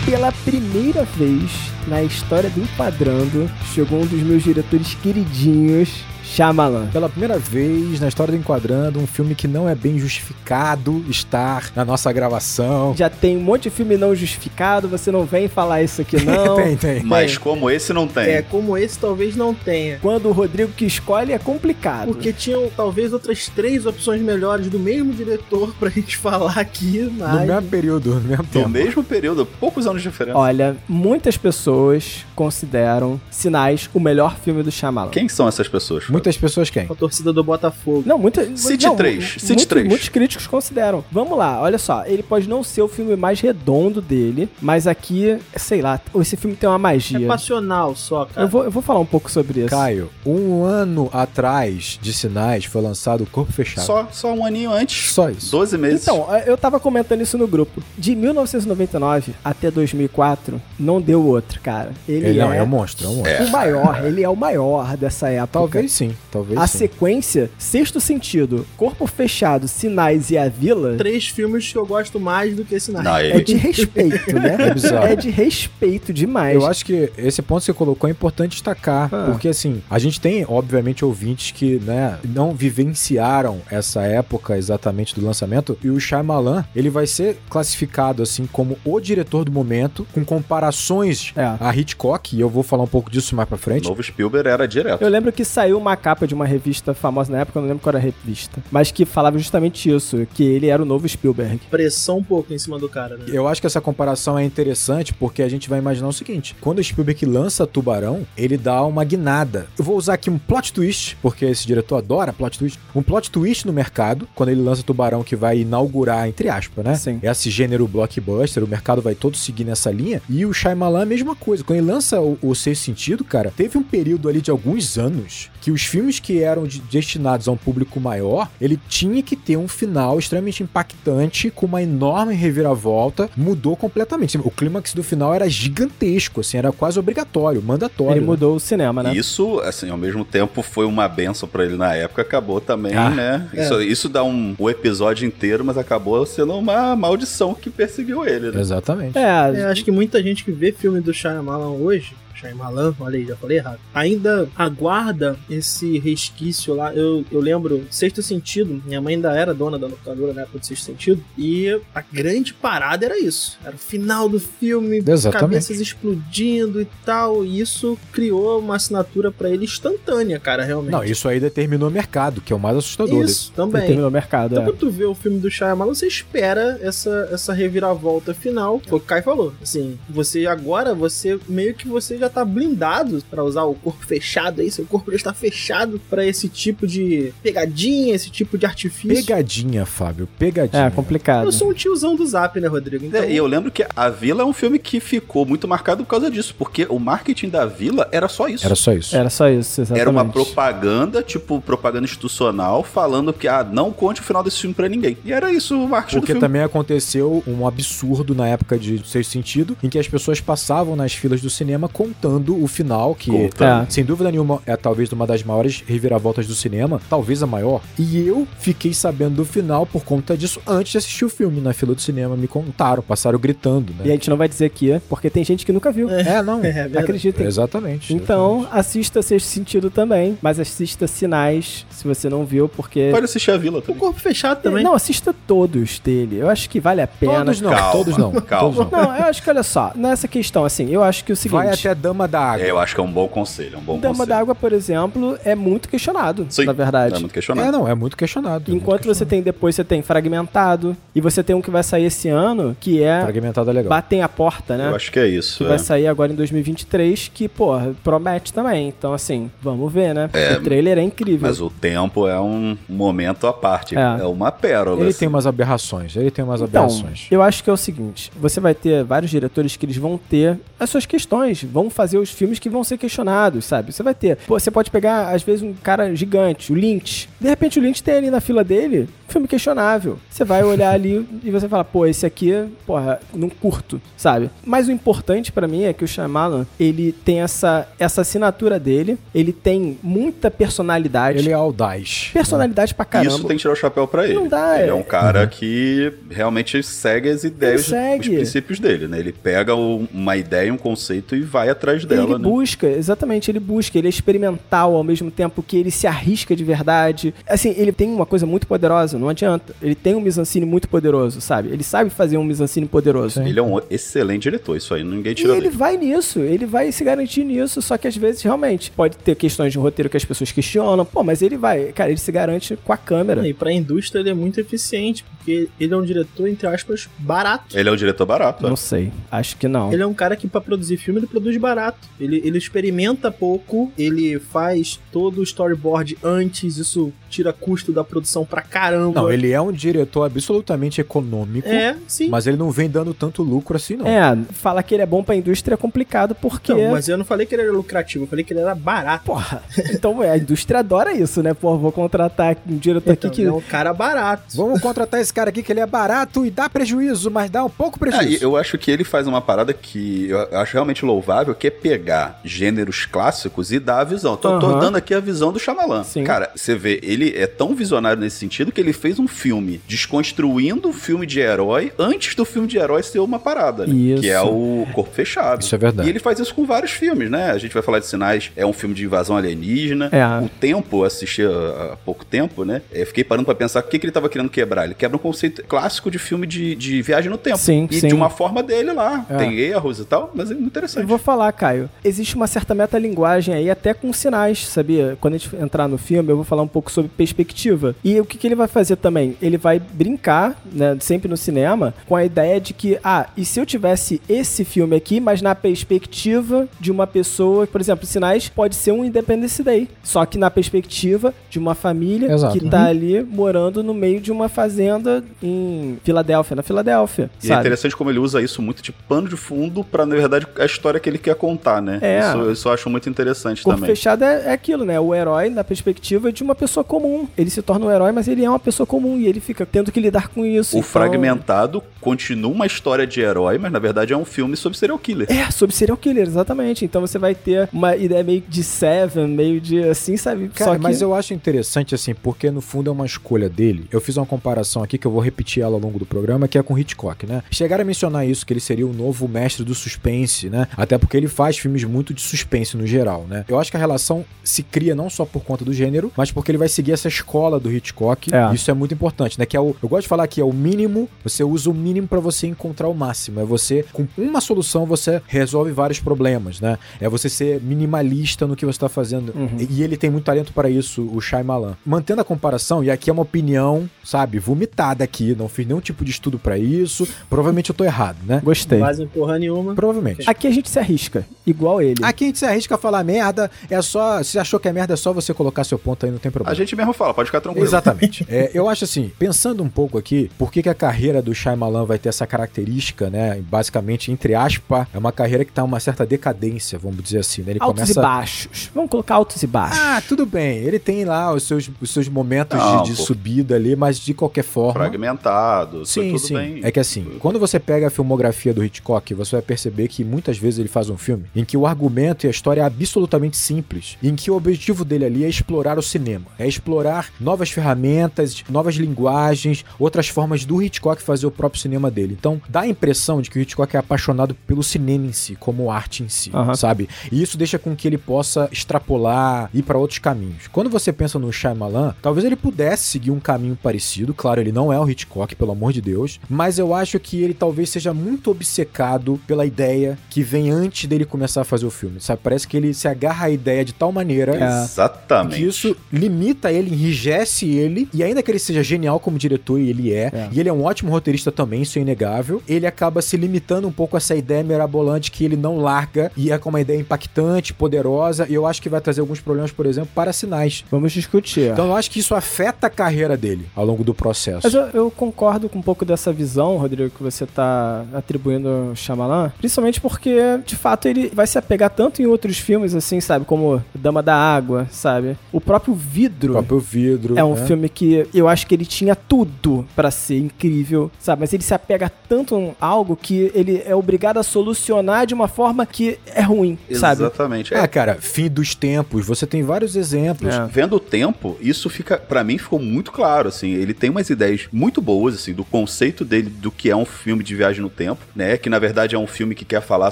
Pela 0.05 0.31
primeira 0.31 1.03
vez 1.03 1.51
na 1.87 2.03
história 2.03 2.49
do 2.49 2.61
Enquadrando, 2.61 3.49
chegou 3.73 4.01
um 4.01 4.05
dos 4.05 4.21
meus 4.21 4.43
diretores 4.43 4.93
queridinhos, 4.95 6.03
Shyamalan. 6.31 6.87
Pela 6.87 7.09
primeira 7.09 7.37
vez 7.37 7.99
na 7.99 8.07
história 8.07 8.31
do 8.31 8.37
Enquadrando, 8.39 8.99
um 8.99 9.05
filme 9.05 9.35
que 9.35 9.49
não 9.49 9.67
é 9.67 9.75
bem 9.75 9.99
justificado 9.99 11.03
estar 11.09 11.71
na 11.75 11.83
nossa 11.83 12.11
gravação. 12.13 12.95
Já 12.95 13.09
tem 13.09 13.35
um 13.35 13.41
monte 13.41 13.63
de 13.63 13.69
filme 13.69 13.97
não 13.97 14.15
justificado, 14.15 14.87
você 14.87 15.11
não 15.11 15.25
vem 15.25 15.49
falar 15.49 15.83
isso 15.83 16.01
aqui 16.01 16.15
não. 16.23 16.55
tem, 16.55 16.77
tem. 16.77 17.03
Mas 17.03 17.37
como 17.37 17.69
esse 17.69 17.91
não 17.91 18.07
tem. 18.07 18.23
É, 18.23 18.41
como 18.41 18.77
esse 18.77 18.97
talvez 18.97 19.35
não 19.35 19.53
tenha. 19.53 19.99
Quando 20.01 20.29
o 20.29 20.31
Rodrigo 20.31 20.71
que 20.71 20.85
escolhe 20.85 21.33
é 21.33 21.37
complicado. 21.37 22.07
Porque 22.07 22.31
tinham 22.31 22.69
talvez 22.77 23.11
outras 23.11 23.49
três 23.49 23.85
opções 23.85 24.21
melhores 24.21 24.69
do 24.69 24.79
mesmo 24.79 25.11
diretor 25.11 25.75
pra 25.77 25.89
gente 25.91 26.15
falar 26.15 26.57
aqui. 26.57 27.11
Mas... 27.17 27.41
No 27.41 27.45
mesmo 27.47 27.69
período, 27.69 28.15
no 28.15 28.21
mesmo 28.21 28.45
tempo. 28.45 28.67
No 28.67 28.69
mesmo 28.69 29.03
período, 29.03 29.45
poucos 29.45 29.85
anos 29.85 30.01
de 30.01 30.07
diferença. 30.07 30.37
Olha, 30.37 30.77
muitas 30.87 31.35
pessoas 31.35 32.25
consideram 32.33 33.19
Sinais 33.29 33.89
o 33.93 33.99
melhor 33.99 34.37
filme 34.37 34.63
do 34.63 34.71
Shyamalan. 34.71 35.11
Quem 35.11 35.27
são 35.27 35.45
essas 35.45 35.67
pessoas? 35.67 36.07
Muitas 36.21 36.37
pessoas 36.37 36.69
quem? 36.69 36.87
A 36.89 36.95
torcida 36.95 37.33
do 37.33 37.43
Botafogo. 37.43 38.03
Não, 38.05 38.17
muita, 38.17 38.45
City 38.55 38.85
não, 38.85 38.95
3. 38.95 39.33
City 39.39 39.53
muito, 39.53 39.67
3. 39.67 39.87
Muitos 39.87 40.09
críticos 40.09 40.47
consideram. 40.47 41.03
Vamos 41.11 41.37
lá, 41.37 41.61
olha 41.61 41.77
só. 41.77 42.05
Ele 42.05 42.23
pode 42.23 42.47
não 42.47 42.63
ser 42.63 42.81
o 42.81 42.87
filme 42.87 43.15
mais 43.15 43.39
redondo 43.39 44.01
dele, 44.01 44.49
mas 44.61 44.87
aqui, 44.87 45.37
sei 45.55 45.81
lá, 45.81 45.99
esse 46.15 46.35
filme 46.35 46.55
tem 46.55 46.69
uma 46.69 46.77
magia. 46.77 47.25
É 47.25 47.27
passional 47.27 47.95
só, 47.95 48.25
cara. 48.25 48.45
Eu 48.45 48.49
vou, 48.49 48.63
eu 48.63 48.71
vou 48.71 48.81
falar 48.81 48.99
um 48.99 49.05
pouco 49.05 49.29
sobre 49.29 49.61
isso. 49.61 49.69
Caio, 49.69 50.09
um 50.25 50.63
ano 50.63 51.09
atrás 51.11 51.99
de 52.01 52.13
Sinais 52.13 52.65
foi 52.65 52.81
lançado 52.81 53.23
o 53.23 53.27
Corpo 53.27 53.51
Fechado. 53.51 53.85
Só, 53.85 54.07
só 54.11 54.33
um 54.33 54.45
aninho 54.45 54.71
antes. 54.71 55.11
Só 55.11 55.29
isso. 55.29 55.51
12 55.51 55.77
meses. 55.77 56.01
Então, 56.03 56.27
eu 56.45 56.57
tava 56.57 56.79
comentando 56.79 57.21
isso 57.21 57.37
no 57.37 57.47
grupo. 57.47 57.81
De 57.97 58.15
1999 58.15 59.33
até 59.43 59.71
2004, 59.71 60.61
não 60.79 61.01
deu 61.01 61.25
outro, 61.25 61.59
cara. 61.61 61.91
Ele, 62.07 62.27
ele 62.27 62.39
é, 62.39 62.43
não, 62.43 62.53
é 62.53 62.61
um 62.61 62.65
monstro, 62.65 63.05
é 63.05 63.09
um 63.09 63.15
monstro. 63.15 63.45
O 63.45 63.51
maior, 63.51 64.05
ele 64.05 64.23
é 64.23 64.29
o 64.29 64.35
maior 64.35 64.97
dessa 64.97 65.29
época. 65.29 65.51
Talvez 65.51 65.91
sim, 65.91 66.10
talvez 66.31 66.59
a 66.59 66.67
sim. 66.67 66.77
sequência, 66.79 67.49
Sexto 67.57 67.99
Sentido, 67.99 68.65
Corpo 68.77 69.05
Fechado, 69.07 69.67
Sinais 69.67 70.29
e 70.31 70.37
A 70.37 70.47
Vila. 70.49 70.95
Três 70.97 71.27
filmes 71.27 71.71
que 71.71 71.77
eu 71.77 71.85
gosto 71.85 72.19
mais 72.19 72.55
do 72.55 72.63
que 72.65 72.79
Sinais. 72.79 73.05
Não, 73.05 73.15
É 73.17 73.39
de 73.41 73.55
respeito, 73.55 74.33
né? 74.39 74.57
É 74.61 74.73
bizarro. 74.73 75.05
É 75.07 75.15
de 75.15 75.29
respeito 75.29 76.13
demais. 76.13 76.55
Eu 76.55 76.65
acho 76.65 76.85
que 76.85 77.11
esse 77.17 77.41
ponto 77.41 77.59
que 77.61 77.65
você 77.65 77.73
colocou 77.73 78.07
é 78.07 78.11
importante 78.11 78.51
destacar, 78.51 79.09
Ah. 79.13 79.25
porque 79.25 79.47
assim, 79.47 79.81
a 79.89 79.97
gente 79.99 80.19
tem, 80.19 80.45
obviamente, 80.47 81.03
ouvintes 81.05 81.51
que, 81.51 81.79
né, 81.79 82.17
não 82.23 82.53
vivenciaram 82.53 83.61
essa 83.69 84.01
época 84.03 84.57
exatamente 84.57 85.15
do 85.19 85.25
lançamento, 85.25 85.77
e 85.83 85.89
o 85.89 85.99
Shyamalan, 85.99 86.65
ele 86.75 86.89
vai 86.89 87.07
ser 87.07 87.37
classificado, 87.49 88.21
assim, 88.23 88.45
como 88.51 88.77
o 88.85 88.99
diretor 88.99 89.43
do 89.45 89.51
momento, 89.51 90.05
com 90.13 90.23
comparações 90.25 91.33
É. 91.35 91.55
a 91.59 91.75
Hitchcock, 91.75 92.35
e 92.35 92.39
eu 92.41 92.49
vou 92.49 92.63
falar 92.63 92.83
um 92.83 92.87
pouco 92.87 93.09
disso 93.09 93.35
mais 93.35 93.47
pra 93.47 93.55
O 93.55 93.59
frente. 93.59 93.87
novo 93.87 94.01
Spielberg 94.03 94.47
era 94.47 94.67
direto. 94.67 95.01
Eu 95.01 95.09
lembro 95.09 95.31
que 95.31 95.43
saiu 95.45 95.77
uma 95.77 95.95
capa 96.01 96.27
de 96.27 96.33
uma 96.33 96.45
revista 96.45 96.93
famosa 96.93 97.31
na 97.31 97.39
época, 97.39 97.59
eu 97.59 97.61
não 97.61 97.69
lembro 97.69 97.83
qual 97.83 97.91
era 97.91 97.99
a 97.99 98.01
revista, 98.01 98.61
mas 98.71 98.91
que 98.91 99.05
falava 99.05 99.37
justamente 99.37 99.89
isso, 99.89 100.27
que 100.33 100.43
ele 100.43 100.67
era 100.67 100.81
o 100.81 100.85
novo 100.85 101.07
Spielberg. 101.07 101.59
Pressão 101.69 102.17
um 102.17 102.23
pouco 102.23 102.53
em 102.53 102.57
cima 102.57 102.79
do 102.79 102.89
cara, 102.89 103.17
né? 103.17 103.25
Eu 103.27 103.47
acho 103.47 103.61
que 103.61 103.67
essa 103.67 103.79
comparação 103.79 104.37
é 104.37 104.43
interessante 104.43 105.13
porque 105.13 105.43
a 105.43 105.49
gente 105.49 105.69
vai 105.69 105.79
imaginar 105.79 106.07
o 106.07 106.13
seguinte: 106.13 106.55
quando 106.59 106.79
o 106.79 106.83
Spielberg 106.83 107.25
lança 107.25 107.67
Tubarão, 107.67 108.25
ele 108.35 108.57
dá 108.57 108.83
uma 108.83 109.03
guinada. 109.03 109.67
Eu 109.77 109.85
vou 109.85 109.95
usar 109.95 110.15
aqui 110.15 110.29
um 110.29 110.37
plot 110.37 110.73
twist, 110.73 111.17
porque 111.21 111.45
esse 111.45 111.67
diretor 111.67 111.97
adora 111.97 112.33
plot 112.33 112.57
twist. 112.57 112.79
Um 112.95 113.03
plot 113.03 113.29
twist 113.29 113.65
no 113.65 113.73
mercado, 113.73 114.27
quando 114.35 114.49
ele 114.49 114.61
lança 114.61 114.83
Tubarão, 114.83 115.23
que 115.23 115.35
vai 115.35 115.59
inaugurar, 115.59 116.27
entre 116.27 116.49
aspas, 116.49 116.83
né? 116.83 116.95
Sim. 116.95 117.19
Esse 117.21 117.49
gênero 117.49 117.87
blockbuster, 117.87 118.63
o 118.63 118.67
mercado 118.67 119.01
vai 119.01 119.15
todo 119.15 119.37
seguir 119.37 119.65
nessa 119.65 119.91
linha. 119.91 120.21
E 120.29 120.45
o 120.45 120.53
Shyamalan, 120.53 121.03
a 121.03 121.05
mesma 121.05 121.35
coisa. 121.35 121.63
Quando 121.63 121.79
ele 121.79 121.87
lança 121.87 122.19
o, 122.19 122.37
o 122.41 122.55
Sexto 122.55 122.83
Sentido, 122.83 123.23
cara, 123.23 123.53
teve 123.55 123.77
um 123.77 123.83
período 123.83 124.27
ali 124.27 124.41
de 124.41 124.49
alguns 124.49 124.97
anos 124.97 125.50
que 125.61 125.71
os 125.71 125.83
filmes 125.83 126.19
que 126.19 126.41
eram 126.41 126.65
de- 126.65 126.79
destinados 126.81 127.47
a 127.47 127.51
um 127.51 127.57
público 127.57 127.99
maior, 127.99 128.49
ele 128.59 128.79
tinha 128.89 129.21
que 129.21 129.35
ter 129.35 129.55
um 129.57 129.67
final 129.67 130.17
extremamente 130.19 130.63
impactante, 130.63 131.49
com 131.51 131.65
uma 131.67 131.81
enorme 131.81 132.33
reviravolta, 132.33 133.29
mudou 133.37 133.77
completamente. 133.77 134.37
O 134.37 134.49
clímax 134.51 134.93
do 134.93 135.03
final 135.03 135.33
era 135.33 135.47
gigantesco, 135.47 136.41
assim, 136.41 136.57
era 136.57 136.71
quase 136.71 136.99
obrigatório, 136.99 137.61
mandatório. 137.61 138.13
Ele 138.13 138.19
né? 138.21 138.25
mudou 138.25 138.55
o 138.55 138.59
cinema, 138.59 139.03
né? 139.03 139.13
Isso, 139.15 139.59
assim, 139.61 139.89
ao 139.89 139.97
mesmo 139.97 140.25
tempo 140.25 140.61
foi 140.61 140.85
uma 140.85 141.07
benção 141.07 141.47
pra 141.47 141.63
ele 141.65 141.75
na 141.77 141.93
época, 141.95 142.21
acabou 142.21 142.59
também, 142.59 142.95
Ah. 142.95 143.09
né? 143.09 143.49
Isso, 143.53 143.81
isso 143.81 144.09
dá 144.09 144.23
um, 144.23 144.55
o 144.57 144.69
episódio 144.69 145.25
inteiro, 145.27 145.63
mas 145.63 145.77
acabou 145.77 146.25
sendo 146.25 146.57
uma 146.57 146.95
maldição 146.95 147.53
que 147.53 147.69
perseguiu 147.69 148.25
ele, 148.25 148.51
né? 148.51 148.59
Exatamente. 148.59 149.17
É, 149.17 149.21
É, 149.21 149.63
acho 149.65 149.83
que 149.83 149.91
muita 149.91 150.21
gente 150.21 150.43
que 150.43 150.51
vê 150.51 150.71
filme 150.71 150.99
do 151.01 151.13
Shyamalan 151.13 151.69
hoje, 151.71 152.13
Shyamalan, 152.41 152.95
olha 152.99 153.17
aí, 153.17 153.25
já 153.25 153.35
falei 153.35 153.57
errado, 153.57 153.79
ainda 153.93 154.49
aguarda 154.55 155.37
esse 155.49 155.99
resquício 155.99 156.73
lá. 156.73 156.93
Eu, 156.93 157.23
eu 157.31 157.39
lembro, 157.39 157.85
Sexto 157.89 158.21
Sentido, 158.21 158.81
minha 158.85 158.99
mãe 158.99 159.15
ainda 159.15 159.31
era 159.33 159.53
dona 159.53 159.77
da 159.77 159.87
locadora 159.87 160.33
na 160.33 160.41
época 160.41 160.59
do 160.59 160.65
Sexto 160.65 160.85
Sentido, 160.85 161.23
e 161.37 161.69
a 161.93 162.01
grande 162.01 162.53
parada 162.53 163.05
era 163.05 163.19
isso. 163.19 163.59
Era 163.63 163.75
o 163.75 163.79
final 163.79 164.27
do 164.27 164.39
filme, 164.39 165.03
Exatamente. 165.05 165.39
cabeças 165.39 165.79
explodindo 165.79 166.81
e 166.81 166.87
tal, 167.05 167.45
e 167.45 167.59
isso 167.59 167.97
criou 168.11 168.59
uma 168.59 168.75
assinatura 168.75 169.31
pra 169.31 169.49
ele 169.49 169.65
instantânea, 169.65 170.39
cara, 170.39 170.63
realmente. 170.63 170.91
Não, 170.91 171.03
isso 171.03 171.27
aí 171.27 171.39
determinou 171.39 171.89
o 171.89 171.91
mercado, 171.91 172.41
que 172.41 172.51
é 172.51 172.55
o 172.55 172.59
mais 172.59 172.77
assustador. 172.77 173.23
Isso, 173.23 173.51
também. 173.51 173.85
terminou 173.85 174.09
o 174.09 174.11
mercado. 174.11 174.53
Então, 174.53 174.63
é. 174.63 174.65
quando 174.65 174.77
tu 174.77 174.89
vê 174.89 175.05
o 175.05 175.13
filme 175.13 175.39
do 175.39 175.49
Shyamalan, 175.49 175.93
você 175.93 176.07
espera 176.07 176.79
essa, 176.81 177.29
essa 177.31 177.53
reviravolta 177.53 178.33
final. 178.33 178.81
Foi 178.87 178.97
o 178.97 178.99
que 178.99 179.05
o 179.05 179.07
Kai 179.07 179.21
falou. 179.21 179.53
Assim, 179.61 179.99
você 180.09 180.45
agora, 180.45 180.93
você 180.93 181.39
meio 181.47 181.73
que 181.73 181.87
você 181.87 182.17
já 182.17 182.29
tá 182.31 182.45
blindado 182.45 183.21
pra 183.29 183.43
usar 183.43 183.63
o 183.63 183.73
corpo 183.75 184.05
fechado 184.05 184.61
aí. 184.61 184.71
Seu 184.71 184.85
corpo 184.85 185.11
já 185.11 185.17
está 185.17 185.33
fechado 185.33 185.99
pra 186.09 186.25
esse 186.25 186.47
tipo 186.49 186.87
de 186.87 187.33
pegadinha, 187.43 188.15
esse 188.15 188.29
tipo 188.29 188.57
de 188.57 188.65
artifício. 188.65 189.15
Pegadinha, 189.25 189.85
Fábio, 189.85 190.27
pegadinha. 190.39 190.85
É, 190.85 190.89
complicado. 190.89 191.45
Eu 191.45 191.51
sou 191.51 191.69
um 191.69 191.73
tiozão 191.73 192.15
do 192.15 192.25
Zap, 192.25 192.59
né, 192.59 192.67
Rodrigo? 192.67 193.05
Então, 193.05 193.21
É, 193.23 193.31
e 193.31 193.37
eu 193.37 193.45
lembro 193.45 193.71
que 193.71 193.85
A 193.95 194.09
Vila 194.09 194.43
é 194.43 194.45
um 194.45 194.53
filme 194.53 194.79
que 194.79 194.99
ficou 194.99 195.45
muito 195.45 195.67
marcado 195.67 196.03
por 196.03 196.09
causa 196.09 196.31
disso, 196.31 196.55
porque 196.57 196.85
o 196.89 196.97
marketing 196.99 197.49
da 197.49 197.65
Vila 197.65 198.07
era 198.11 198.27
só 198.27 198.47
isso. 198.47 198.65
Era 198.65 198.75
só 198.75 198.93
isso. 198.93 199.15
Era 199.15 199.29
só 199.29 199.49
isso, 199.49 199.81
exatamente. 199.81 200.01
Era 200.01 200.09
uma 200.09 200.25
propaganda, 200.25 201.21
tipo, 201.21 201.59
propaganda 201.61 202.05
institucional, 202.05 202.83
falando 202.83 203.33
que, 203.33 203.47
ah, 203.47 203.63
não 203.63 203.91
conte 203.91 204.21
o 204.21 204.23
final 204.23 204.43
desse 204.43 204.59
filme 204.59 204.73
pra 204.73 204.87
ninguém. 204.87 205.17
E 205.25 205.31
era 205.33 205.51
isso 205.51 205.75
o 205.77 205.87
marketing 205.89 206.19
Porque 206.19 206.33
do 206.33 206.35
filme. 206.35 206.41
também 206.47 206.61
aconteceu 206.61 207.43
um 207.47 207.67
absurdo 207.67 208.33
na 208.35 208.47
época 208.47 208.77
de 208.77 209.05
Sexto 209.07 209.31
Sentido, 209.31 209.77
em 209.83 209.89
que 209.89 209.99
as 209.99 210.07
pessoas 210.07 210.39
passavam 210.39 210.95
nas 210.95 211.13
filas 211.13 211.41
do 211.41 211.49
cinema 211.49 211.87
contando 211.89 212.20
o 212.27 212.67
final, 212.67 213.15
que. 213.15 213.31
É. 213.35 213.85
sem 213.89 214.03
dúvida 214.03 214.31
nenhuma, 214.31 214.61
é 214.65 214.75
talvez 214.75 215.11
uma 215.11 215.25
das 215.27 215.43
maiores 215.43 215.83
reviravoltas 215.85 216.47
do 216.47 216.53
cinema, 216.55 217.01
talvez 217.09 217.41
a 217.43 217.47
maior. 217.47 217.81
E 217.97 218.27
eu 218.27 218.47
fiquei 218.59 218.93
sabendo 218.93 219.35
do 219.35 219.45
final 219.45 219.85
por 219.85 220.03
conta 220.03 220.35
disso 220.37 220.61
antes 220.67 220.91
de 220.91 220.97
assistir 220.97 221.25
o 221.25 221.29
filme. 221.29 221.61
Na 221.61 221.73
fila 221.73 221.93
do 221.93 222.01
cinema 222.01 222.35
me 222.35 222.47
contaram, 222.47 223.01
passaram 223.03 223.39
gritando, 223.39 223.93
E 223.99 224.01
a 224.01 224.05
né? 224.05 224.11
gente 224.13 224.29
não 224.29 224.37
vai 224.37 224.47
dizer 224.47 224.65
aqui, 224.65 224.99
porque 225.09 225.29
tem 225.29 225.43
gente 225.43 225.65
que 225.65 225.71
nunca 225.71 225.91
viu. 225.91 226.09
É, 226.09 226.41
não. 226.41 226.61
É. 226.71 226.83
Acreditem. 226.97 227.45
Exatamente. 227.45 228.13
Então, 228.13 228.67
assista 228.71 229.21
Sexto 229.21 229.47
Sentido 229.47 229.89
também, 229.89 230.37
mas 230.41 230.59
assista 230.59 231.05
Sinais, 231.07 231.85
se 231.89 232.07
você 232.07 232.29
não 232.29 232.45
viu, 232.45 232.69
porque... 232.69 233.09
Pode 233.11 233.25
assistir 233.25 233.51
A 233.51 233.57
Vila 233.57 233.79
o 233.79 233.81
também. 233.81 233.99
corpo 233.99 234.19
fechado 234.19 234.61
também. 234.61 234.83
Não, 234.83 234.93
assista 234.93 235.33
todos 235.47 235.99
dele. 235.99 236.37
Eu 236.37 236.49
acho 236.49 236.69
que 236.69 236.79
vale 236.79 237.01
a 237.01 237.07
pena. 237.07 237.45
Todos 237.45 237.61
não, 237.61 237.71
Calma, 237.71 237.91
todos 237.91 238.17
não. 238.17 238.31
calma. 238.41 238.73
Todos 238.75 238.91
não. 238.91 239.01
Não, 239.01 239.15
eu 239.17 239.23
acho 239.25 239.43
que, 239.43 239.49
olha 239.49 239.63
só, 239.63 239.91
nessa 239.95 240.27
questão, 240.27 240.63
assim, 240.65 240.89
eu 240.89 241.03
acho 241.03 241.23
que 241.25 241.31
é 241.31 241.33
o 241.33 241.35
seguinte... 241.35 241.57
Vai 241.57 241.69
até 241.73 241.93
Dama 242.11 242.27
da 242.27 242.39
Água. 242.41 242.65
É, 242.65 242.69
eu 242.69 242.79
acho 242.79 242.93
que 242.93 243.01
é 243.01 243.03
um 243.03 243.11
bom 243.11 243.27
conselho, 243.27 243.75
é 243.75 243.77
um 243.77 243.81
bom 243.81 243.99
Dama 243.99 244.15
conselho. 244.15 244.29
d'Água, 244.29 244.55
por 244.55 244.73
exemplo, 244.73 245.37
é 245.43 245.55
muito 245.55 245.87
questionado, 245.87 246.45
Sim, 246.49 246.65
na 246.65 246.73
verdade. 246.73 247.15
É 247.15 247.19
muito 247.19 247.33
questionado. 247.33 247.67
É, 247.67 247.71
não, 247.71 247.87
é 247.87 247.95
muito 247.95 248.17
questionado. 248.17 248.65
é 248.67 248.71
muito 248.71 248.83
Enquanto 248.83 249.05
você 249.05 249.25
tem 249.25 249.41
depois, 249.41 249.75
você 249.75 249.83
tem 249.83 250.01
Fragmentado, 250.01 250.95
e 251.15 251.21
você 251.21 251.43
tem 251.43 251.55
um 251.55 251.61
que 251.61 251.71
vai 251.71 251.83
sair 251.83 252.05
esse 252.05 252.27
ano, 252.29 252.75
que 252.79 253.01
é 253.01 253.21
Fragmentado 253.21 253.69
é 253.69 253.73
legal. 253.73 253.89
Batem 253.89 254.21
a 254.21 254.29
Porta, 254.29 254.77
né? 254.77 254.89
Eu 254.89 254.95
acho 254.95 255.11
que 255.11 255.19
é 255.19 255.27
isso. 255.27 255.59
Que 255.59 255.63
é. 255.65 255.67
vai 255.69 255.79
sair 255.79 256.07
agora 256.07 256.31
em 256.31 256.35
2023, 256.35 257.31
que, 257.33 257.47
porra, 257.47 257.93
promete 258.03 258.53
também. 258.53 258.87
Então, 258.89 259.13
assim, 259.13 259.49
vamos 259.61 259.91
ver, 259.91 260.13
né? 260.13 260.29
o 260.57 260.63
trailer 260.63 260.97
é 260.97 261.01
incrível. 261.01 261.47
Mas 261.47 261.61
o 261.61 261.69
tempo 261.69 262.27
é 262.27 262.39
um 262.39 262.77
momento 262.89 263.47
à 263.47 263.53
parte. 263.53 263.95
É. 263.95 264.01
É, 264.21 264.25
uma 264.25 264.51
pérola. 264.51 264.99
Ele 264.99 265.09
assim. 265.09 265.19
tem 265.19 265.27
umas 265.27 265.47
aberrações, 265.47 266.15
ele 266.15 266.31
tem 266.31 266.43
umas 266.43 266.61
Então, 266.61 266.83
aberrações. 266.83 267.27
eu 267.29 267.41
acho 267.41 267.63
que 267.63 267.69
é 267.69 267.73
o 267.73 267.77
seguinte: 267.77 268.31
você 268.39 268.59
vai 268.59 268.73
ter 268.73 269.03
vários 269.03 269.31
diretores 269.31 269.75
que 269.75 269.85
eles 269.85 269.97
vão 269.97 270.17
ter 270.17 270.59
as 270.79 270.89
suas 270.89 271.05
questões, 271.05 271.63
vão 271.63 271.89
fazer 271.89 272.00
os 272.17 272.31
filmes 272.31 272.59
que 272.59 272.69
vão 272.69 272.83
ser 272.83 272.97
questionados, 272.97 273.65
sabe? 273.65 273.91
Você 273.91 274.03
vai 274.03 274.13
ter. 274.13 274.37
Pô, 274.47 274.59
você 274.59 274.71
pode 274.71 274.91
pegar, 274.91 275.33
às 275.33 275.43
vezes, 275.43 275.61
um 275.61 275.73
cara 275.73 276.15
gigante, 276.15 276.71
o 276.71 276.75
Lynch. 276.75 277.29
De 277.39 277.47
repente, 277.47 277.79
o 277.79 277.81
Lynch 277.81 278.03
tem 278.03 278.15
ali 278.15 278.29
na 278.29 278.41
fila 278.41 278.63
dele 278.63 279.07
filme 279.31 279.47
questionável. 279.47 280.19
Você 280.29 280.43
vai 280.43 280.63
olhar 280.63 280.93
ali 280.93 281.27
e 281.43 281.49
você 281.51 281.67
fala, 281.67 281.83
pô, 281.83 282.05
esse 282.05 282.25
aqui, 282.25 282.53
porra, 282.85 283.19
não 283.33 283.49
curto, 283.49 284.01
sabe? 284.17 284.49
Mas 284.65 284.87
o 284.87 284.91
importante 284.91 285.51
pra 285.51 285.67
mim 285.67 285.83
é 285.83 285.93
que 285.93 286.03
o 286.03 286.07
Shyamalan, 286.07 286.65
ele 286.79 287.11
tem 287.11 287.41
essa, 287.41 287.87
essa 287.99 288.21
assinatura 288.21 288.79
dele, 288.79 289.17
ele 289.33 289.51
tem 289.53 289.97
muita 290.03 290.51
personalidade. 290.51 291.39
Ele 291.39 291.49
é 291.49 291.53
audaz. 291.53 292.29
Personalidade 292.33 292.93
pra 292.93 293.05
caramba. 293.05 293.35
Isso 293.35 293.47
tem 293.47 293.55
que 293.57 293.61
tirar 293.61 293.73
o 293.73 293.75
chapéu 293.77 294.07
pra 294.07 294.25
ele. 294.25 294.33
Não 294.33 294.47
dá, 294.47 294.75
ele 294.79 294.85
é. 294.85 294.89
é 294.89 294.93
um 294.93 295.03
cara 295.03 295.45
que 295.47 296.13
realmente 296.29 296.81
segue 296.83 297.29
as 297.29 297.43
ideias, 297.43 297.85
segue. 297.85 298.29
os 298.29 298.35
princípios 298.35 298.79
dele, 298.79 299.07
né? 299.07 299.19
Ele 299.19 299.31
pega 299.31 299.75
o- 299.75 300.07
uma 300.13 300.35
ideia, 300.37 300.73
um 300.73 300.77
conceito 300.77 301.35
e 301.35 301.41
vai 301.41 301.69
atrás 301.69 302.03
dela, 302.05 302.23
ele 302.23 302.33
né? 302.33 302.39
busca, 302.39 302.87
exatamente, 302.87 303.49
ele 303.51 303.59
busca, 303.59 303.97
ele 303.97 304.07
é 304.07 304.09
experimental 304.09 304.95
ao 304.95 305.03
mesmo 305.03 305.29
tempo 305.31 305.61
que 305.63 305.77
ele 305.77 305.91
se 305.91 306.07
arrisca 306.07 306.55
de 306.55 306.63
verdade. 306.63 307.33
Assim, 307.47 307.73
ele 307.77 307.91
tem 307.91 308.09
uma 308.09 308.25
coisa 308.25 308.45
muito 308.45 308.67
poderosa, 308.67 309.17
não 309.21 309.29
adianta. 309.29 309.73
Ele 309.81 309.95
tem 309.95 310.15
um 310.15 310.19
mise-en-scène 310.21 310.65
muito 310.65 310.89
poderoso, 310.89 311.39
sabe? 311.39 311.69
Ele 311.69 311.83
sabe 311.83 312.09
fazer 312.09 312.37
um 312.37 312.43
mise-en-scène 312.43 312.87
poderoso. 312.87 313.41
Ele 313.41 313.59
é 313.59 313.63
um 313.63 313.79
excelente 313.89 314.43
diretor, 314.43 314.75
isso 314.75 314.93
aí 314.93 315.03
ninguém 315.03 315.31
E 315.31 315.35
tira 315.35 315.53
ele 315.53 315.61
dele. 315.63 315.75
vai 315.75 315.95
nisso, 315.97 316.39
ele 316.39 316.65
vai 316.65 316.91
se 316.91 317.03
garantir 317.03 317.43
nisso, 317.43 317.81
só 317.81 317.97
que 317.97 318.07
às 318.07 318.17
vezes 318.17 318.41
realmente 318.41 318.91
pode 318.91 319.15
ter 319.17 319.35
questões 319.35 319.71
de 319.71 319.77
roteiro 319.79 320.09
que 320.09 320.17
as 320.17 320.25
pessoas 320.25 320.51
questionam, 320.51 321.05
pô, 321.05 321.23
mas 321.23 321.41
ele 321.41 321.57
vai, 321.57 321.91
cara, 321.93 322.09
ele 322.09 322.19
se 322.19 322.31
garante 322.31 322.75
com 322.83 322.91
a 322.91 322.97
câmera. 322.97 323.47
E 323.47 323.53
pra 323.53 323.71
indústria 323.71 324.19
ele 324.19 324.29
é 324.29 324.33
muito 324.33 324.59
eficiente, 324.59 325.23
porque 325.23 325.69
ele 325.79 325.93
é 325.93 325.97
um 325.97 326.03
diretor, 326.03 326.47
entre 326.47 326.67
aspas, 326.67 327.07
barato. 327.19 327.77
Ele 327.77 327.87
é 327.87 327.91
um 327.91 327.95
diretor 327.95 328.25
barato. 328.25 328.63
Não 328.63 328.73
é. 328.73 328.75
sei, 328.75 329.11
acho 329.31 329.55
que 329.57 329.67
não. 329.67 329.93
Ele 329.93 330.01
é 330.01 330.07
um 330.07 330.13
cara 330.13 330.35
que, 330.35 330.47
pra 330.47 330.59
produzir 330.59 330.97
filme, 330.97 331.19
ele 331.19 331.27
produz 331.27 331.55
barato. 331.57 332.07
Ele, 332.19 332.41
ele 332.43 332.57
experimenta 332.57 333.31
pouco, 333.31 333.91
ele 333.97 334.39
faz 334.39 334.99
todo 335.11 335.39
o 335.39 335.43
storyboard 335.43 336.17
antes, 336.23 336.77
isso 336.77 337.13
tira 337.29 337.53
custo 337.53 337.91
da 337.91 338.03
produção 338.03 338.45
pra 338.45 338.61
caramba. 338.61 339.10
Não, 339.13 339.31
ele 339.31 339.51
é 339.51 339.59
um 339.61 339.71
diretor 339.71 340.23
absolutamente 340.23 340.99
econômico, 341.01 341.67
É, 341.67 341.95
sim. 342.07 342.29
mas 342.29 342.47
ele 342.47 342.57
não 342.57 342.71
vem 342.71 342.89
dando 342.89 343.13
tanto 343.13 343.43
lucro 343.43 343.75
assim, 343.77 343.95
não. 343.95 344.07
É, 344.07 344.37
falar 344.51 344.83
que 344.83 344.93
ele 344.95 345.03
é 345.03 345.05
bom 345.05 345.23
pra 345.23 345.35
indústria 345.35 345.73
é 345.75 345.77
complicado 345.77 346.35
porque. 346.35 346.73
Não, 346.73 346.91
mas 346.91 347.07
eu 347.07 347.17
não 347.17 347.25
falei 347.25 347.45
que 347.45 347.55
ele 347.55 347.63
era 347.63 347.71
lucrativo, 347.71 348.23
eu 348.25 348.27
falei 348.27 348.43
que 348.43 348.53
ele 348.53 348.59
era 348.61 348.75
barato. 348.75 349.25
Porra, 349.25 349.63
então 349.91 350.23
é, 350.23 350.31
a 350.31 350.37
indústria 350.37 350.79
adora 350.79 351.13
isso, 351.13 351.41
né? 351.43 351.53
Pô, 351.53 351.77
vou 351.77 351.91
contratar 351.91 352.55
um 352.67 352.77
diretor 352.77 353.13
Então, 353.13 353.29
aqui 353.29 353.41
que. 353.41 353.47
é 353.47 353.51
um 353.51 353.61
cara 353.61 353.93
barato. 353.93 354.55
Vamos 354.55 354.79
contratar 354.81 355.19
esse 355.21 355.33
cara 355.33 355.49
aqui 355.49 355.61
que 355.63 355.71
ele 355.71 355.79
é 355.79 355.85
barato 355.85 356.45
e 356.45 356.49
dá 356.51 356.69
prejuízo, 356.69 357.29
mas 357.31 357.49
dá 357.49 357.63
um 357.63 357.69
pouco 357.69 357.99
prejuízo. 357.99 358.43
eu 358.43 358.55
acho 358.57 358.77
que 358.77 358.89
ele 358.91 359.03
faz 359.03 359.27
uma 359.27 359.41
parada 359.41 359.73
que 359.73 360.27
eu 360.29 360.57
acho 360.59 360.73
realmente 360.73 361.05
louvável, 361.05 361.53
que 361.55 361.67
é 361.67 361.69
pegar 361.69 362.39
gêneros 362.43 363.05
clássicos 363.05 363.71
e 363.71 363.79
dar 363.79 363.99
a 363.99 364.03
visão. 364.03 364.35
Tô, 364.37 364.59
tô 364.59 364.67
Aham. 364.67 364.79
dando 364.79 364.95
aqui 364.97 365.13
a 365.13 365.19
visão 365.19 365.51
do 365.51 365.59
Shyamalan. 365.59 366.03
Sim. 366.03 366.23
Cara, 366.23 366.51
você 366.55 366.75
vê, 366.75 366.99
ele 367.03 367.33
é 367.35 367.47
tão 367.47 367.75
visionário 367.75 368.19
nesse 368.21 368.37
sentido 368.37 368.71
que 368.71 368.79
ele 368.81 368.93
fez 369.01 369.19
um 369.19 369.27
filme 369.27 369.81
desconstruindo 369.87 370.89
o 370.89 370.93
filme 370.93 371.25
de 371.25 371.39
herói 371.39 371.91
antes 371.97 372.35
do 372.35 372.45
filme 372.45 372.67
de 372.67 372.77
herói 372.77 373.03
ser 373.03 373.19
uma 373.19 373.39
parada, 373.39 373.85
né? 373.85 373.93
Isso. 373.93 374.21
Que 374.21 374.29
é 374.29 374.41
o 374.41 374.85
Corpo 374.93 375.13
Fechado. 375.13 375.61
Isso 375.61 375.73
é 375.73 375.77
verdade. 375.77 376.07
E 376.07 376.11
ele 376.11 376.19
faz 376.19 376.39
isso 376.39 376.53
com 376.53 376.65
vários 376.65 376.91
filmes, 376.91 377.29
né? 377.29 377.51
A 377.51 377.57
gente 377.57 377.73
vai 377.73 377.81
falar 377.81 377.99
de 377.99 378.05
Sinais, 378.05 378.51
é 378.55 378.65
um 378.65 378.73
filme 378.73 378.93
de 378.95 379.03
invasão 379.03 379.35
alienígena. 379.35 380.09
É. 380.11 380.45
O 380.45 380.49
Tempo, 380.61 380.99
eu 380.99 381.05
assisti 381.05 381.41
há 381.43 381.81
há 381.93 381.97
pouco 381.97 382.23
tempo, 382.25 382.63
né? 382.63 382.81
Eu 382.91 383.05
fiquei 383.05 383.23
parando 383.23 383.45
pra 383.45 383.55
pensar 383.55 383.79
o 383.79 383.83
que, 383.83 383.97
que 383.97 384.05
ele 384.05 384.11
tava 384.11 384.29
querendo 384.29 384.49
quebrar. 384.49 384.85
Ele 384.85 384.93
quebra 384.93 385.17
um 385.17 385.19
conceito 385.19 385.63
clássico 385.63 386.11
de 386.11 386.19
filme 386.19 386.45
de, 386.45 386.75
de 386.75 387.01
viagem 387.01 387.29
no 387.29 387.37
tempo. 387.37 387.57
Sim, 387.57 387.87
e 387.89 387.99
sim. 387.99 388.07
de 388.07 388.13
uma 388.13 388.29
forma 388.29 388.61
dele 388.61 388.91
lá. 388.93 389.25
É. 389.29 389.37
Tem 389.37 389.57
erros 389.57 389.99
e 389.99 390.05
tal, 390.05 390.31
mas 390.33 390.51
é 390.51 390.53
muito 390.53 390.67
interessante. 390.67 391.03
Eu 391.03 391.07
vou 391.07 391.17
falar, 391.17 391.51
Caio. 391.51 391.89
Existe 392.03 392.35
uma 392.35 392.47
certa 392.47 392.73
metalinguagem 392.73 393.53
aí, 393.53 393.69
até 393.69 393.93
com 393.93 394.11
sinais, 394.13 394.65
sabia? 394.67 395.17
Quando 395.19 395.35
a 395.35 395.37
gente 395.37 395.55
entrar 395.55 395.87
no 395.87 395.97
filme, 395.97 396.29
eu 396.31 396.35
vou 396.35 396.45
falar 396.45 396.61
um 396.61 396.67
pouco 396.67 396.91
sobre 396.91 397.09
perspectiva. 397.15 397.95
E 398.03 398.19
o 398.19 398.25
que, 398.25 398.37
que 398.37 398.47
ele 398.47 398.55
vai 398.55 398.67
fazer 398.67 398.90
também? 398.95 399.35
Ele 399.41 399.57
vai 399.57 399.79
brincar, 399.79 400.55
né, 400.71 400.97
sempre 400.99 401.27
no 401.29 401.37
cinema, 401.37 401.93
com 402.07 402.15
a 402.15 402.23
ideia 402.25 402.59
de 402.59 402.73
que, 402.73 402.97
ah, 403.03 403.27
e 403.35 403.45
se 403.45 403.59
eu 403.59 403.65
tivesse 403.65 404.21
esse 404.27 404.63
filme 404.63 404.95
aqui, 404.95 405.19
mas 405.19 405.41
na 405.41 405.53
perspectiva 405.55 406.67
de 406.79 406.91
uma 406.91 407.05
pessoa, 407.05 407.67
por 407.67 407.81
exemplo, 407.81 408.05
Sinais 408.05 408.47
pode 408.49 408.75
ser 408.75 408.91
um 408.91 409.03
Independence 409.03 409.61
Day, 409.63 409.87
só 410.03 410.25
que 410.25 410.37
na 410.37 410.49
perspectiva 410.49 411.33
de 411.49 411.59
uma 411.59 411.75
família 411.75 412.31
Exato. 412.31 412.57
que 412.57 412.69
tá 412.69 412.85
ali 412.85 413.21
morando 413.23 413.83
no 413.83 413.93
meio 413.93 414.19
de 414.21 414.31
uma 414.31 414.47
fazenda 414.49 415.23
em 415.41 415.97
Filadélfia, 416.03 416.55
na 416.55 416.63
Filadélfia, 416.63 417.29
E 417.41 417.45
é 417.45 417.49
sabe? 417.49 417.61
interessante 417.61 417.95
como 417.95 418.09
ele 418.09 418.19
usa 418.19 418.41
isso 418.41 418.61
muito 418.61 418.81
de 418.81 418.91
pano 418.91 419.27
de 419.27 419.35
fundo 419.35 419.83
pra, 419.83 420.05
na 420.05 420.15
verdade, 420.15 420.47
a 420.59 420.65
história 420.65 420.99
que 420.99 421.09
ele 421.09 421.17
quer 421.17 421.35
contar, 421.35 421.81
né? 421.81 421.99
É. 422.01 422.19
Isso, 422.19 422.51
isso 422.51 422.67
eu 422.67 422.73
acho 422.73 422.89
muito 422.89 423.09
interessante 423.09 423.63
Corpo 423.63 423.79
também. 423.79 423.95
fechado 423.95 424.23
é, 424.23 424.47
é 424.47 424.51
aquilo, 424.51 424.85
né? 424.85 424.99
O 424.99 425.13
herói 425.13 425.49
na 425.49 425.63
perspectiva 425.63 426.31
de 426.31 426.43
uma 426.43 426.55
pessoa 426.55 426.83
comum. 426.83 427.27
Ele 427.37 427.49
se 427.49 427.61
torna 427.61 427.85
um 427.85 427.91
herói, 427.91 428.11
mas 428.11 428.27
ele 428.27 428.43
é 428.43 428.49
uma 428.49 428.59
pessoa 428.59 428.80
comum 428.85 429.17
e 429.17 429.27
ele 429.27 429.39
fica 429.39 429.65
tendo 429.65 429.91
que 429.91 429.99
lidar 429.99 430.27
com 430.29 430.45
isso. 430.45 430.75
O 430.75 430.79
Então, 430.79 430.89
Fragmentado 430.89 431.83
continua 431.99 432.51
uma 432.51 432.65
história 432.65 433.05
de 433.05 433.21
herói, 433.21 433.57
mas 433.57 433.71
na 433.71 433.79
verdade 433.79 434.13
é 434.13 434.17
um 434.17 434.25
filme 434.25 434.57
sobre 434.57 434.77
serial 434.77 434.97
killer. 434.97 435.27
É, 435.31 435.49
sobre 435.51 435.75
serial 435.75 435.97
killer, 435.97 436.25
exatamente. 436.25 436.83
Então 436.85 437.01
você 437.01 437.17
vai 437.17 437.35
ter 437.35 437.69
uma 437.71 437.95
ideia 437.95 438.23
meio 438.23 438.43
de 438.47 438.63
Seven, 438.63 439.27
meio 439.27 439.61
de 439.61 439.83
assim, 439.83 440.17
sabe? 440.17 440.49
Cara, 440.49 440.71
Só 440.71 440.77
que... 440.77 440.81
mas 440.81 441.01
eu 441.01 441.13
acho 441.13 441.33
interessante, 441.33 441.93
assim, 441.95 442.13
porque 442.13 442.49
no 442.49 442.61
fundo 442.61 442.89
é 442.89 442.93
uma 442.93 443.05
escolha 443.05 443.49
dele. 443.49 443.85
Eu 443.91 444.01
fiz 444.01 444.17
uma 444.17 444.25
comparação 444.25 444.83
aqui 444.83 444.97
que 444.97 445.05
eu 445.05 445.11
vou 445.11 445.21
repetir 445.21 445.63
ela 445.63 445.75
ao 445.75 445.79
longo 445.79 445.99
do 445.99 446.05
programa, 446.05 446.47
que 446.47 446.57
é 446.57 446.63
com 446.63 446.77
Hitchcock, 446.77 447.25
né? 447.25 447.43
Chegaram 447.51 447.83
a 447.83 447.85
mencionar 447.85 448.27
isso, 448.27 448.45
que 448.45 448.53
ele 448.53 448.59
seria 448.59 448.87
o 448.87 448.93
novo 448.93 449.27
mestre 449.27 449.63
do 449.63 449.75
suspense, 449.75 450.49
né? 450.49 450.67
Até 450.75 450.97
porque 450.97 451.15
ele 451.17 451.27
faz 451.27 451.57
filmes 451.57 451.83
muito 451.83 452.13
de 452.13 452.21
suspense 452.21 452.75
no 452.75 452.87
geral, 452.87 453.25
né? 453.29 453.45
Eu 453.47 453.59
acho 453.59 453.69
que 453.69 453.77
a 453.77 453.79
relação 453.79 454.25
se 454.43 454.63
cria 454.63 454.95
não 454.95 455.09
só 455.09 455.25
por 455.25 455.43
conta 455.43 455.63
do 455.63 455.73
gênero, 455.73 456.11
mas 456.15 456.31
porque 456.31 456.51
ele 456.51 456.57
vai 456.57 456.69
seguir 456.69 456.93
essa 456.93 457.07
escola 457.07 457.59
do 457.59 457.71
Hitchcock. 457.71 458.33
É. 458.33 458.53
Isso 458.53 458.70
é 458.71 458.73
muito 458.73 458.93
importante, 458.93 459.37
né? 459.39 459.45
Que 459.45 459.55
é 459.57 459.59
o, 459.59 459.75
eu 459.81 459.89
gosto 459.89 460.03
de 460.03 460.07
falar 460.07 460.27
que 460.27 460.39
é 460.41 460.43
o 460.43 460.53
mínimo, 460.53 461.09
você 461.23 461.43
usa 461.43 461.69
o 461.69 461.73
mínimo 461.73 462.07
pra 462.07 462.19
você 462.19 462.47
encontrar 462.47 462.87
o 462.87 462.93
máximo. 462.93 463.39
É 463.39 463.43
você, 463.45 463.85
com 463.93 464.07
uma 464.17 464.41
solução, 464.41 464.85
você 464.85 465.21
resolve 465.27 465.71
vários 465.71 465.99
problemas, 465.99 466.59
né? 466.61 466.77
É 466.99 467.07
você 467.09 467.29
ser 467.29 467.61
minimalista 467.61 468.47
no 468.47 468.55
que 468.55 468.65
você 468.65 468.79
tá 468.79 468.89
fazendo. 468.89 469.33
Uhum. 469.35 469.49
E- 469.59 469.81
E 469.81 469.83
ele 469.83 469.97
tem 469.97 470.09
muito 470.09 470.25
talento 470.25 470.53
para 470.53 470.69
isso, 470.69 471.01
o 471.13 471.19
Shyamalan. 471.21 471.75
Mantendo 471.85 472.21
a 472.21 472.23
comparação, 472.23 472.83
e 472.83 472.91
aqui 472.91 473.09
é 473.09 473.13
uma 473.13 473.21
opinião, 473.23 473.89
sabe, 474.03 474.37
vomitada 474.37 475.03
aqui, 475.03 475.33
não 475.37 475.47
fiz 475.49 475.65
nenhum 475.65 475.79
tipo 475.79 476.03
de 476.05 476.11
estudo 476.11 476.37
para 476.37 476.57
isso. 476.57 477.07
Provavelmente 477.29 477.69
eu 477.69 477.75
tô 477.75 477.83
errado, 477.83 478.17
né? 478.25 478.41
Gostei. 478.43 478.79
Em 478.81 479.07
porra 479.07 479.39
nenhuma. 479.39 479.73
Provavelmente. 479.73 480.29
Aqui 480.29 480.45
a 480.47 480.51
gente 480.51 480.69
se 480.69 480.77
arrisca, 480.77 481.25
igual 481.47 481.81
ele. 481.81 482.03
Aqui 482.03 482.25
a 482.25 482.27
gente 482.27 482.39
se 482.39 482.45
arrisca 482.45 482.75
a 482.75 482.77
falar 482.77 483.03
merda, 483.03 483.49
é 483.69 483.81
só. 483.81 484.21
Se 484.21 484.37
achou 484.37 484.59
que 484.59 484.67
é 484.67 484.73
merda, 484.73 484.93
é 484.93 484.97
só 484.97 485.11
você 485.13 485.33
colocar 485.33 485.63
seu 485.63 485.79
ponto 485.79 486.05
aí, 486.05 486.11
não 486.11 486.19
tem 486.19 486.31
problema. 486.31 486.51
A 486.51 486.55
gente 486.55 486.75
mesmo 486.75 486.93
fala, 486.93 487.13
pode 487.13 487.27
ficar 487.27 487.41
tranquilo. 487.41 487.65
Exatamente. 487.65 488.25
É, 488.31 488.50
eu 488.53 488.69
acho 488.69 488.83
assim, 488.83 489.11
pensando 489.17 489.63
um 489.63 489.69
pouco 489.69 489.97
aqui, 489.97 490.29
por 490.37 490.51
que, 490.51 490.61
que 490.61 490.69
a 490.69 490.73
carreira 490.73 491.21
do 491.21 491.33
Shyamalan 491.33 491.85
vai 491.85 491.97
ter 491.97 492.09
essa 492.09 492.25
característica, 492.27 493.09
né? 493.09 493.41
Basicamente, 493.49 494.11
entre 494.11 494.35
aspas, 494.35 494.87
é 494.93 494.97
uma 494.97 495.11
carreira 495.11 495.45
que 495.45 495.51
tá 495.51 495.63
uma 495.63 495.79
certa 495.79 496.05
decadência, 496.05 496.77
vamos 496.77 497.03
dizer 497.03 497.19
assim, 497.19 497.41
né? 497.41 497.51
Ele 497.51 497.59
altos 497.61 497.81
começa. 497.81 497.99
e 497.99 498.01
baixos. 498.01 498.71
Vamos 498.73 498.89
colocar 498.89 499.15
altos 499.15 499.41
e 499.41 499.47
baixos. 499.47 499.79
Ah, 499.79 500.01
tudo 500.07 500.25
bem. 500.25 500.57
Ele 500.59 500.79
tem 500.79 501.05
lá 501.05 501.33
os 501.33 501.43
seus, 501.43 501.69
os 501.79 501.89
seus 501.89 502.07
momentos 502.07 502.57
Não, 502.57 502.83
de, 502.83 502.91
de 502.91 503.01
subida 503.01 503.55
ali, 503.55 503.75
mas 503.75 503.99
de 503.99 504.13
qualquer 504.13 504.43
forma. 504.43 504.73
Fragmentado, 504.73 505.77
foi 505.77 505.85
Sim, 505.85 506.07
tudo 506.11 506.19
sim. 506.19 506.33
bem. 506.35 506.59
É 506.63 506.71
que 506.71 506.79
assim, 506.79 507.05
quando 507.19 507.39
você 507.39 507.59
pega 507.59 507.87
a 507.87 507.89
filmografia 507.89 508.53
do 508.53 508.63
Hitchcock, 508.63 509.13
você 509.13 509.35
vai 509.35 509.41
perceber 509.41 509.87
que 509.87 510.03
muitas 510.03 510.37
vezes 510.37 510.59
ele 510.59 510.69
faz 510.69 510.89
um 510.89 510.97
filme 510.97 511.25
em 511.35 511.43
que 511.45 511.57
o 511.57 511.65
argumento 511.65 512.25
e 512.25 512.27
a 512.27 512.31
história 512.31 512.61
é 512.61 512.63
absolutamente 512.63 513.37
simples, 513.37 513.97
em 514.01 514.15
que 514.15 514.29
o 514.29 514.35
objetivo 514.35 514.83
dele 514.83 515.05
ali 515.05 515.23
é 515.23 515.29
explorar 515.29 515.77
o 515.77 515.81
cinema, 515.81 516.25
é 516.37 516.47
explorar 516.47 517.09
novas 517.19 517.49
ferramentas, 517.49 518.40
novas 518.49 518.75
linguagens, 518.75 519.63
outras 519.79 520.07
formas 520.07 520.45
do 520.45 520.61
Hitchcock 520.61 521.01
fazer 521.01 521.25
o 521.25 521.31
próprio 521.31 521.61
cinema 521.61 521.89
dele. 521.91 522.15
Então, 522.19 522.41
dá 522.49 522.61
a 522.61 522.67
impressão 522.67 523.21
de 523.21 523.29
que 523.29 523.39
o 523.39 523.41
Hitchcock 523.41 523.75
é 523.75 523.79
apaixonado 523.79 524.35
pelo 524.47 524.63
cinema 524.63 525.05
em 525.07 525.11
si, 525.11 525.35
como 525.35 525.71
arte 525.71 526.03
em 526.03 526.09
si, 526.09 526.31
Aham. 526.33 526.55
sabe? 526.55 526.89
E 527.11 527.21
isso 527.21 527.37
deixa 527.37 527.57
com 527.59 527.75
que 527.75 527.87
ele 527.87 527.97
possa 527.97 528.49
extrapolar, 528.51 529.49
ir 529.53 529.63
pra 529.63 529.77
outros 529.77 529.99
caminhos. 529.99 530.47
Quando 530.51 530.69
você 530.69 530.91
pensa 530.91 531.19
no 531.19 531.31
Shyamalan, 531.31 531.95
talvez 532.01 532.25
ele 532.25 532.35
pudesse 532.35 532.83
seguir 532.85 533.11
um 533.11 533.19
caminho 533.19 533.57
parecido. 533.61 534.13
Claro, 534.13 534.41
ele 534.41 534.51
não 534.51 534.71
é 534.73 534.79
o 534.79 534.89
Hitchcock, 534.89 535.35
pelo 535.35 535.51
amor 535.51 535.71
de 535.73 535.81
Deus, 535.81 536.19
mas 536.29 536.57
eu 536.57 536.73
acho 536.73 536.99
que 536.99 537.21
ele 537.21 537.33
talvez 537.33 537.69
seja 537.69 537.93
muito 537.93 538.31
obcecado 538.31 539.19
pela 539.27 539.45
ideia 539.45 539.97
que 540.09 540.21
vem 540.23 540.49
antes 540.49 540.87
dele 540.87 541.05
começar 541.05 541.41
a 541.41 541.45
fazer 541.45 541.65
o 541.65 541.71
filme, 541.71 541.99
sabe? 541.99 542.21
Parece 542.23 542.47
que 542.47 542.57
ele 542.57 542.73
se 542.73 542.87
agarra 542.87 543.25
à 543.27 543.29
ideia 543.29 543.63
de 543.63 543.73
tal 543.73 543.91
maneira 543.91 544.35
É. 544.35 544.63
Exatamente. 544.63 545.35
que 545.35 545.43
isso 545.43 545.75
limita 545.91 546.51
ele, 546.51 546.71
enrijece 546.73 547.47
ele, 547.47 547.87
e 547.93 548.03
ainda 548.03 548.21
que 548.23 548.30
ele 548.31 548.39
seja 548.39 548.63
genial 548.63 548.99
como 548.99 549.17
diretor, 549.17 549.59
e 549.59 549.69
ele 549.69 549.93
é, 549.93 550.09
É. 550.13 550.29
e 550.31 550.39
ele 550.39 550.49
é 550.49 550.53
um 550.53 550.63
ótimo 550.63 550.91
roteirista 550.91 551.31
também, 551.31 551.61
isso 551.61 551.77
é 551.77 551.81
inegável, 551.81 552.41
ele 552.47 552.65
acaba 552.67 553.01
se 553.01 553.15
limitando 553.17 553.67
um 553.67 553.71
pouco 553.71 553.95
a 553.95 553.99
essa 553.99 554.15
ideia 554.15 554.43
mirabolante 554.43 555.11
que 555.11 555.23
ele 555.23 555.35
não 555.35 555.57
larga, 555.57 556.11
e 556.17 556.31
é 556.31 556.37
com 556.37 556.49
uma 556.49 556.61
ideia 556.61 556.79
impactante, 556.79 557.53
poderosa, 557.53 558.25
e 558.29 558.33
eu 558.33 558.45
acho 558.45 558.61
que 558.61 558.69
vai 558.69 558.81
trazer 558.81 559.01
alguns 559.01 559.19
problemas, 559.19 559.51
por 559.51 559.65
exemplo, 559.65 559.89
para 559.93 560.11
sinais. 560.13 560.63
Vamos 560.71 560.91
discutir. 560.91 561.51
Então 561.51 561.67
eu 561.67 561.75
acho 561.75 561.89
que 561.91 561.99
isso 561.99 562.15
afeta 562.15 562.67
a 562.67 562.69
carreira 562.69 563.15
dele 563.17 563.45
ao 563.55 563.65
longo 563.65 563.83
do 563.83 563.93
processo. 563.93 564.41
Mas 564.43 564.53
eu, 564.53 564.61
eu 564.73 564.91
concordo 564.91 565.47
com 565.49 565.59
um 565.59 565.61
pouco 565.61 565.85
dessa 565.85 566.11
visão, 566.11 566.57
Rodrigo, 566.57 566.89
que 566.89 567.03
você 567.03 567.25
tá 567.25 567.85
atribuindo 567.93 568.47
ao 568.47 568.75
Shyamalan, 568.75 569.31
principalmente 569.37 569.79
porque, 569.81 570.15
de 570.45 570.55
fato, 570.55 570.87
ele 570.87 571.11
vai 571.13 571.27
se 571.27 571.37
apegar 571.37 571.69
tanto 571.69 572.01
em 572.01 572.05
outros 572.05 572.37
filmes, 572.37 572.73
assim, 572.75 572.99
sabe, 573.01 573.25
como 573.25 573.63
Dama 573.75 574.01
da 574.01 574.15
Água, 574.15 574.67
sabe? 574.71 575.17
O 575.31 575.39
próprio 575.41 575.73
O 575.73 575.77
Vidro 575.77 576.33
próprio 576.33 576.59
vidro. 576.59 577.17
é 577.17 577.23
um 577.23 577.35
né? 577.35 577.45
filme 577.45 577.69
que 577.69 578.05
eu 578.21 578.27
acho 578.27 578.47
que 578.47 578.55
ele 578.55 578.65
tinha 578.65 578.95
tudo 578.95 579.67
pra 579.75 579.91
ser 579.91 580.17
incrível, 580.17 580.89
sabe? 580.99 581.21
Mas 581.21 581.33
ele 581.33 581.43
se 581.43 581.53
apega 581.53 581.91
tanto 582.07 582.55
a 582.59 582.65
algo 582.65 582.95
que 582.95 583.31
ele 583.33 583.61
é 583.65 583.75
obrigado 583.75 584.17
a 584.17 584.23
solucionar 584.23 585.05
de 585.05 585.13
uma 585.13 585.27
forma 585.27 585.65
que 585.65 585.97
é 586.07 586.21
ruim, 586.21 586.57
sabe? 586.73 587.01
Exatamente. 587.03 587.53
Ah, 587.53 587.59
É, 587.63 587.67
cara, 587.67 587.95
fim 587.99 588.29
dos 588.29 588.55
tempos, 588.55 589.05
você 589.05 589.25
tem 589.27 589.43
vários 589.43 589.75
exemplos. 589.75 590.33
É. 590.33 590.45
Vendo 590.47 590.75
o 590.75 590.79
tempo, 590.79 591.37
isso 591.41 591.69
fica, 591.69 591.97
Pra 591.97 592.23
mim, 592.23 592.37
ficou 592.37 592.59
muito 592.59 592.91
claro, 592.91 593.27
assim, 593.29 593.51
ele 593.53 593.73
tem 593.73 593.89
umas 593.89 594.09
ideias 594.09 594.47
muito 594.51 594.81
boas, 594.81 595.15
assim, 595.15 595.33
do 595.33 595.43
conceito 595.43 596.03
dele 596.03 596.29
do 596.29 596.51
que 596.51 596.69
é 596.69 596.75
um 596.75 596.85
filme 596.85 597.23
de 597.23 597.35
viagem 597.35 597.61
no 597.61 597.69
tempo, 597.69 598.01
né, 598.15 598.37
que 598.37 598.49
na 598.49 598.59
verdade 598.59 598.95
é 598.95 598.99
um 598.99 599.07
filme 599.07 599.33
que 599.35 599.45
quer 599.45 599.61
falar 599.61 599.91